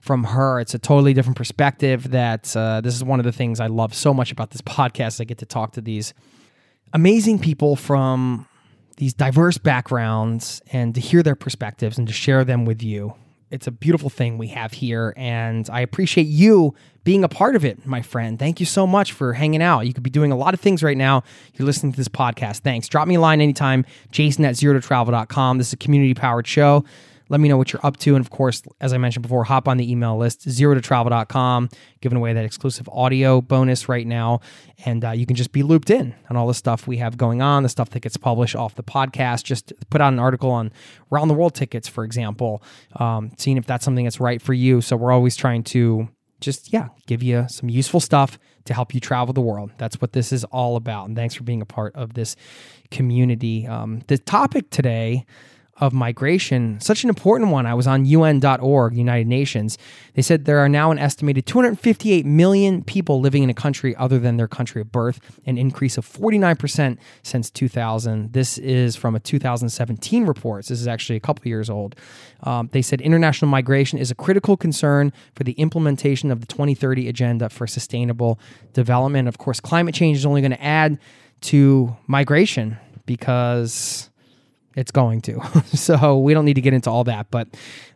from 0.00 0.24
her. 0.24 0.60
It's 0.60 0.74
a 0.74 0.78
totally 0.78 1.12
different 1.12 1.36
perspective. 1.36 2.10
That 2.10 2.56
uh, 2.56 2.80
this 2.80 2.94
is 2.94 3.04
one 3.04 3.20
of 3.20 3.24
the 3.24 3.32
things 3.32 3.60
I 3.60 3.66
love 3.66 3.94
so 3.94 4.14
much 4.14 4.32
about 4.32 4.50
this 4.50 4.62
podcast. 4.62 5.20
I 5.20 5.24
get 5.24 5.38
to 5.38 5.46
talk 5.46 5.72
to 5.72 5.80
these 5.80 6.14
amazing 6.92 7.38
people 7.38 7.76
from 7.76 8.46
these 8.96 9.14
diverse 9.14 9.58
backgrounds 9.58 10.60
and 10.72 10.94
to 10.94 11.00
hear 11.00 11.22
their 11.22 11.34
perspectives 11.34 11.98
and 11.98 12.06
to 12.06 12.12
share 12.12 12.44
them 12.44 12.64
with 12.64 12.82
you. 12.82 13.14
It's 13.50 13.66
a 13.66 13.72
beautiful 13.72 14.10
thing 14.10 14.38
we 14.38 14.48
have 14.48 14.72
here, 14.72 15.12
and 15.16 15.68
I 15.70 15.80
appreciate 15.80 16.28
you 16.28 16.74
being 17.02 17.24
a 17.24 17.28
part 17.28 17.56
of 17.56 17.64
it, 17.64 17.84
my 17.84 18.00
friend. 18.00 18.38
Thank 18.38 18.60
you 18.60 18.66
so 18.66 18.86
much 18.86 19.12
for 19.12 19.32
hanging 19.32 19.62
out. 19.62 19.80
You 19.80 19.92
could 19.92 20.02
be 20.04 20.10
doing 20.10 20.30
a 20.30 20.36
lot 20.36 20.54
of 20.54 20.60
things 20.60 20.82
right 20.82 20.96
now. 20.96 21.24
You're 21.54 21.66
listening 21.66 21.92
to 21.92 21.96
this 21.96 22.08
podcast. 22.08 22.58
Thanks. 22.58 22.88
Drop 22.88 23.08
me 23.08 23.16
a 23.16 23.20
line 23.20 23.40
anytime, 23.40 23.84
jason 24.12 24.44
at 24.44 24.54
zero 24.54 24.74
to 24.74 24.80
travel.com. 24.80 25.58
This 25.58 25.68
is 25.68 25.72
a 25.72 25.78
community 25.78 26.14
powered 26.14 26.46
show. 26.46 26.84
Let 27.30 27.40
me 27.40 27.48
know 27.48 27.56
what 27.56 27.72
you're 27.72 27.84
up 27.86 27.96
to. 27.98 28.16
And 28.16 28.24
of 28.24 28.30
course, 28.30 28.62
as 28.80 28.92
I 28.92 28.98
mentioned 28.98 29.22
before, 29.22 29.44
hop 29.44 29.68
on 29.68 29.76
the 29.76 29.90
email 29.90 30.18
list, 30.18 30.50
zero 30.50 30.74
to 30.74 30.80
travel.com, 30.80 31.70
giving 32.00 32.18
away 32.18 32.32
that 32.32 32.44
exclusive 32.44 32.88
audio 32.92 33.40
bonus 33.40 33.88
right 33.88 34.06
now. 34.06 34.40
And 34.84 35.04
uh, 35.04 35.12
you 35.12 35.26
can 35.26 35.36
just 35.36 35.52
be 35.52 35.62
looped 35.62 35.90
in 35.90 36.12
on 36.28 36.36
all 36.36 36.48
the 36.48 36.54
stuff 36.54 36.88
we 36.88 36.96
have 36.96 37.16
going 37.16 37.40
on, 37.40 37.62
the 37.62 37.68
stuff 37.68 37.90
that 37.90 38.00
gets 38.00 38.16
published 38.16 38.56
off 38.56 38.74
the 38.74 38.82
podcast. 38.82 39.44
Just 39.44 39.72
put 39.90 40.00
out 40.00 40.12
an 40.12 40.18
article 40.18 40.50
on 40.50 40.72
round 41.08 41.30
the 41.30 41.34
world 41.34 41.54
tickets, 41.54 41.86
for 41.86 42.02
example, 42.02 42.62
um, 42.96 43.30
seeing 43.38 43.56
if 43.56 43.64
that's 43.64 43.84
something 43.84 44.04
that's 44.04 44.20
right 44.20 44.42
for 44.42 44.52
you. 44.52 44.80
So 44.80 44.96
we're 44.96 45.12
always 45.12 45.36
trying 45.36 45.62
to 45.64 46.08
just, 46.40 46.72
yeah, 46.72 46.88
give 47.06 47.22
you 47.22 47.46
some 47.48 47.68
useful 47.68 48.00
stuff 48.00 48.38
to 48.64 48.74
help 48.74 48.92
you 48.92 49.00
travel 49.00 49.32
the 49.32 49.40
world. 49.40 49.70
That's 49.78 50.00
what 50.00 50.12
this 50.12 50.32
is 50.32 50.42
all 50.44 50.76
about. 50.76 51.06
And 51.06 51.16
thanks 51.16 51.34
for 51.34 51.44
being 51.44 51.62
a 51.62 51.66
part 51.66 51.94
of 51.94 52.14
this 52.14 52.34
community. 52.90 53.66
Um, 53.66 54.02
the 54.08 54.18
topic 54.18 54.70
today 54.70 55.26
of 55.80 55.94
migration, 55.94 56.78
such 56.78 57.02
an 57.04 57.08
important 57.08 57.50
one. 57.50 57.64
I 57.64 57.72
was 57.72 57.86
on 57.86 58.04
UN.org, 58.04 58.94
United 58.94 59.26
Nations. 59.26 59.78
They 60.14 60.20
said 60.20 60.44
there 60.44 60.58
are 60.58 60.68
now 60.68 60.90
an 60.90 60.98
estimated 60.98 61.46
258 61.46 62.26
million 62.26 62.84
people 62.84 63.20
living 63.20 63.42
in 63.42 63.48
a 63.48 63.54
country 63.54 63.96
other 63.96 64.18
than 64.18 64.36
their 64.36 64.46
country 64.46 64.82
of 64.82 64.92
birth, 64.92 65.20
an 65.46 65.56
increase 65.56 65.96
of 65.96 66.06
49% 66.06 66.98
since 67.22 67.50
2000. 67.50 68.34
This 68.34 68.58
is 68.58 68.94
from 68.94 69.16
a 69.16 69.20
2017 69.20 70.26
report. 70.26 70.66
This 70.66 70.80
is 70.80 70.86
actually 70.86 71.16
a 71.16 71.20
couple 71.20 71.48
years 71.48 71.70
old. 71.70 71.96
Um, 72.42 72.68
they 72.72 72.82
said 72.82 73.00
international 73.00 73.50
migration 73.50 73.98
is 73.98 74.10
a 74.10 74.14
critical 74.14 74.58
concern 74.58 75.14
for 75.34 75.44
the 75.44 75.52
implementation 75.52 76.30
of 76.30 76.40
the 76.40 76.46
2030 76.46 77.08
Agenda 77.08 77.48
for 77.48 77.66
Sustainable 77.66 78.38
Development. 78.74 79.26
Of 79.26 79.38
course, 79.38 79.60
climate 79.60 79.94
change 79.94 80.18
is 80.18 80.26
only 80.26 80.42
going 80.42 80.50
to 80.50 80.62
add 80.62 80.98
to 81.42 81.96
migration 82.06 82.76
because 83.06 84.09
it's 84.76 84.90
going 84.90 85.20
to. 85.22 85.40
so 85.74 86.18
we 86.18 86.34
don't 86.34 86.44
need 86.44 86.54
to 86.54 86.60
get 86.60 86.74
into 86.74 86.90
all 86.90 87.04
that, 87.04 87.30
but 87.30 87.48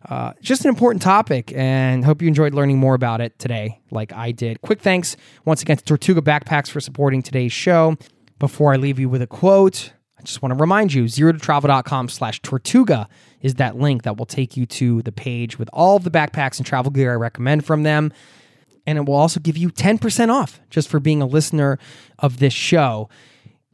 uh, 0.09 0.33
just 0.41 0.65
an 0.65 0.69
important 0.69 1.03
topic 1.03 1.53
and 1.55 2.05
hope 2.05 2.21
you 2.21 2.29
enjoyed 2.29 2.55
learning 2.55 2.79
more 2.79 2.95
about 2.95 3.21
it 3.21 3.39
today, 3.39 3.81
like 3.91 4.13
I 4.13 4.33
did. 4.33 4.61
Quick 4.63 4.81
thanks 4.81 5.17
once 5.45 5.63
again 5.63 5.77
to 5.77 5.85
Tortuga 5.85 6.21
Backpacks 6.21 6.69
for 6.69 6.81
supporting 6.81 7.23
today's 7.23 7.53
show. 7.53 7.97
Before 8.39 8.73
I 8.73 8.77
leave 8.77 8.99
you 8.99 9.09
with 9.09 9.23
a 9.23 9.27
quote, 9.27 9.93
I 10.19 10.23
just 10.23 10.43
want 10.43 10.53
to 10.53 10.61
remind 10.61 10.93
you, 10.93 11.07
zero 11.07 11.33
to 11.33 11.39
travel.com 11.39 12.09
slash 12.09 12.41
Tortuga 12.43 13.09
is 13.41 13.55
that 13.55 13.77
link 13.77 14.03
that 14.03 14.17
will 14.17 14.27
take 14.27 14.57
you 14.57 14.67
to 14.67 15.03
the 15.03 15.13
page 15.13 15.59
with 15.59 15.69
all 15.73 15.97
of 15.97 16.05
the 16.05 16.11
backpacks 16.11 16.59
and 16.59 16.67
travel 16.67 16.91
gear 16.91 17.13
I 17.13 17.17
recommend 17.17 17.65
from 17.65 17.83
them. 17.85 18.13
And 18.87 18.99
it 18.99 19.07
will 19.07 19.15
also 19.15 19.41
give 19.41 19.57
you 19.57 19.71
10% 19.71 20.29
off 20.31 20.61
just 20.69 20.89
for 20.89 21.01
being 21.01 21.23
a 21.23 21.27
listener 21.27 21.79
of 22.19 22.39
this 22.39 22.53
show 22.53 23.09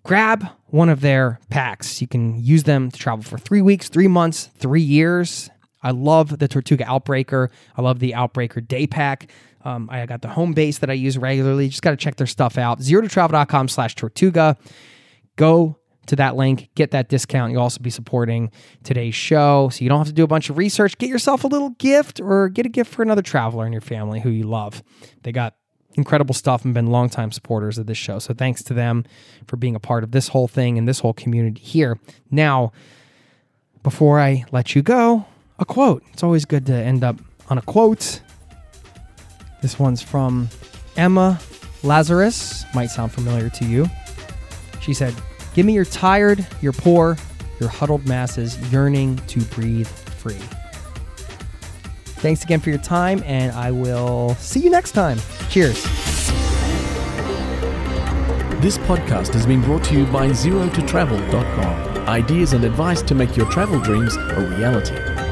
grab 0.03 0.47
one 0.67 0.89
of 0.89 1.01
their 1.01 1.41
packs. 1.51 2.01
You 2.01 2.07
can 2.07 2.41
use 2.41 2.65
them 2.65 2.91
to 2.91 2.99
travel 2.99 3.23
for 3.23 3.39
three 3.39 3.63
weeks, 3.63 3.89
three 3.89 4.09
months, 4.09 4.51
three 4.57 4.83
years. 4.83 5.51
I 5.83 5.93
love 5.93 6.39
the 6.39 6.49
Tortuga 6.49 6.85
Outbreaker. 6.85 7.49
I 7.77 7.83
love 7.83 7.99
the 7.99 8.13
Outbreaker 8.13 8.67
Day 8.67 8.87
Pack. 8.87 9.31
Um, 9.65 9.89
I 9.91 10.07
got 10.07 10.23
the 10.23 10.29
home 10.29 10.53
base 10.53 10.79
that 10.79 10.91
I 10.91 10.95
use 10.95 11.19
regularly. 11.19 11.69
Just 11.69 11.83
got 11.83 11.91
to 11.91 11.97
check 11.97 12.17
their 12.17 12.27
stuff 12.27 12.59
out. 12.59 12.83
Zero 12.83 13.03
to 13.03 13.09
travel.com 13.09 13.69
slash 13.69 13.95
Tortuga. 13.95 14.57
Go 15.37 15.77
to 16.07 16.17
that 16.17 16.35
link, 16.37 16.71
get 16.75 16.91
that 16.91 17.09
discount. 17.09 17.53
You'll 17.53 17.63
also 17.63 17.81
be 17.81 17.91
supporting 17.91 18.51
today's 18.83 19.15
show. 19.15 19.69
So 19.69 19.83
you 19.83 19.89
don't 19.89 19.99
have 19.99 20.09
to 20.09 20.13
do 20.13 20.25
a 20.25 20.29
bunch 20.29 20.51
of 20.51 20.59
research. 20.59 20.99
Get 20.99 21.09
yourself 21.09 21.45
a 21.45 21.47
little 21.47 21.71
gift 21.71 22.21
or 22.21 22.49
get 22.49 22.67
a 22.67 22.69
gift 22.69 22.93
for 22.93 23.03
another 23.03 23.23
traveler 23.23 23.67
in 23.67 23.73
your 23.73 23.81
family 23.81 24.21
who 24.21 24.31
you 24.31 24.45
love. 24.45 24.83
They 25.23 25.33
got 25.33 25.55
incredible 25.95 26.35
stuff 26.35 26.65
and 26.65 26.73
been 26.73 26.87
longtime 26.89 27.33
supporters 27.33 27.79
of 27.79 27.87
this 27.87 27.99
show. 27.99 28.19
So 28.19 28.35
thanks 28.35 28.63
to 28.65 28.75
them 28.75 29.05
for 29.47 29.57
being 29.57 29.75
a 29.75 29.81
part 29.81 30.05
of 30.05 30.13
this 30.13 30.29
whole 30.29 30.49
thing 30.49 30.79
and 30.79 30.89
this 30.89 31.01
whole 31.01 31.13
community 31.13 31.61
here. 31.61 31.99
Now, 32.31 32.73
before 33.83 34.21
I 34.21 34.45
let 34.53 34.75
you 34.75 34.83
go, 34.83 35.25
a 35.59 35.65
quote. 35.65 36.03
It's 36.13 36.23
always 36.23 36.45
good 36.45 36.67
to 36.67 36.75
end 36.75 37.05
up 37.05 37.17
on 37.49 37.59
a 37.59 37.63
quote. 37.63 38.21
This 39.63 39.79
one's 39.79 40.03
from 40.03 40.49
Emma 40.97 41.41
Lazarus. 41.83 42.65
Might 42.75 42.87
sound 42.87 43.13
familiar 43.13 43.51
to 43.51 43.65
you. 43.65 43.87
She 44.81 44.95
said, 44.95 45.15
Give 45.55 45.67
me 45.67 45.75
your 45.75 45.85
tired, 45.85 46.47
your 46.63 46.73
poor, 46.73 47.17
your 47.59 47.69
huddled 47.69 48.07
masses 48.07 48.57
yearning 48.73 49.17
to 49.27 49.41
breathe 49.41 49.89
free. 49.89 50.39
Thanks 52.21 52.45
again 52.45 52.61
for 52.61 52.69
your 52.71 52.79
time, 52.79 53.23
and 53.25 53.53
I 53.53 53.71
will 53.71 54.35
see 54.37 54.61
you 54.61 54.71
next 54.71 54.93
time. 54.93 55.19
Cheers. 55.49 55.83
This 58.61 58.77
podcast 58.77 59.33
has 59.33 59.47
been 59.47 59.63
brought 59.63 59.85
to 59.85 59.95
you 59.95 60.05
by 60.07 60.29
ZeroToTravel.com. 60.29 62.09
Ideas 62.09 62.53
and 62.53 62.65
advice 62.65 63.01
to 63.03 63.15
make 63.15 63.37
your 63.37 63.51
travel 63.51 63.81
dreams 63.81 64.17
a 64.17 64.55
reality. 64.59 65.30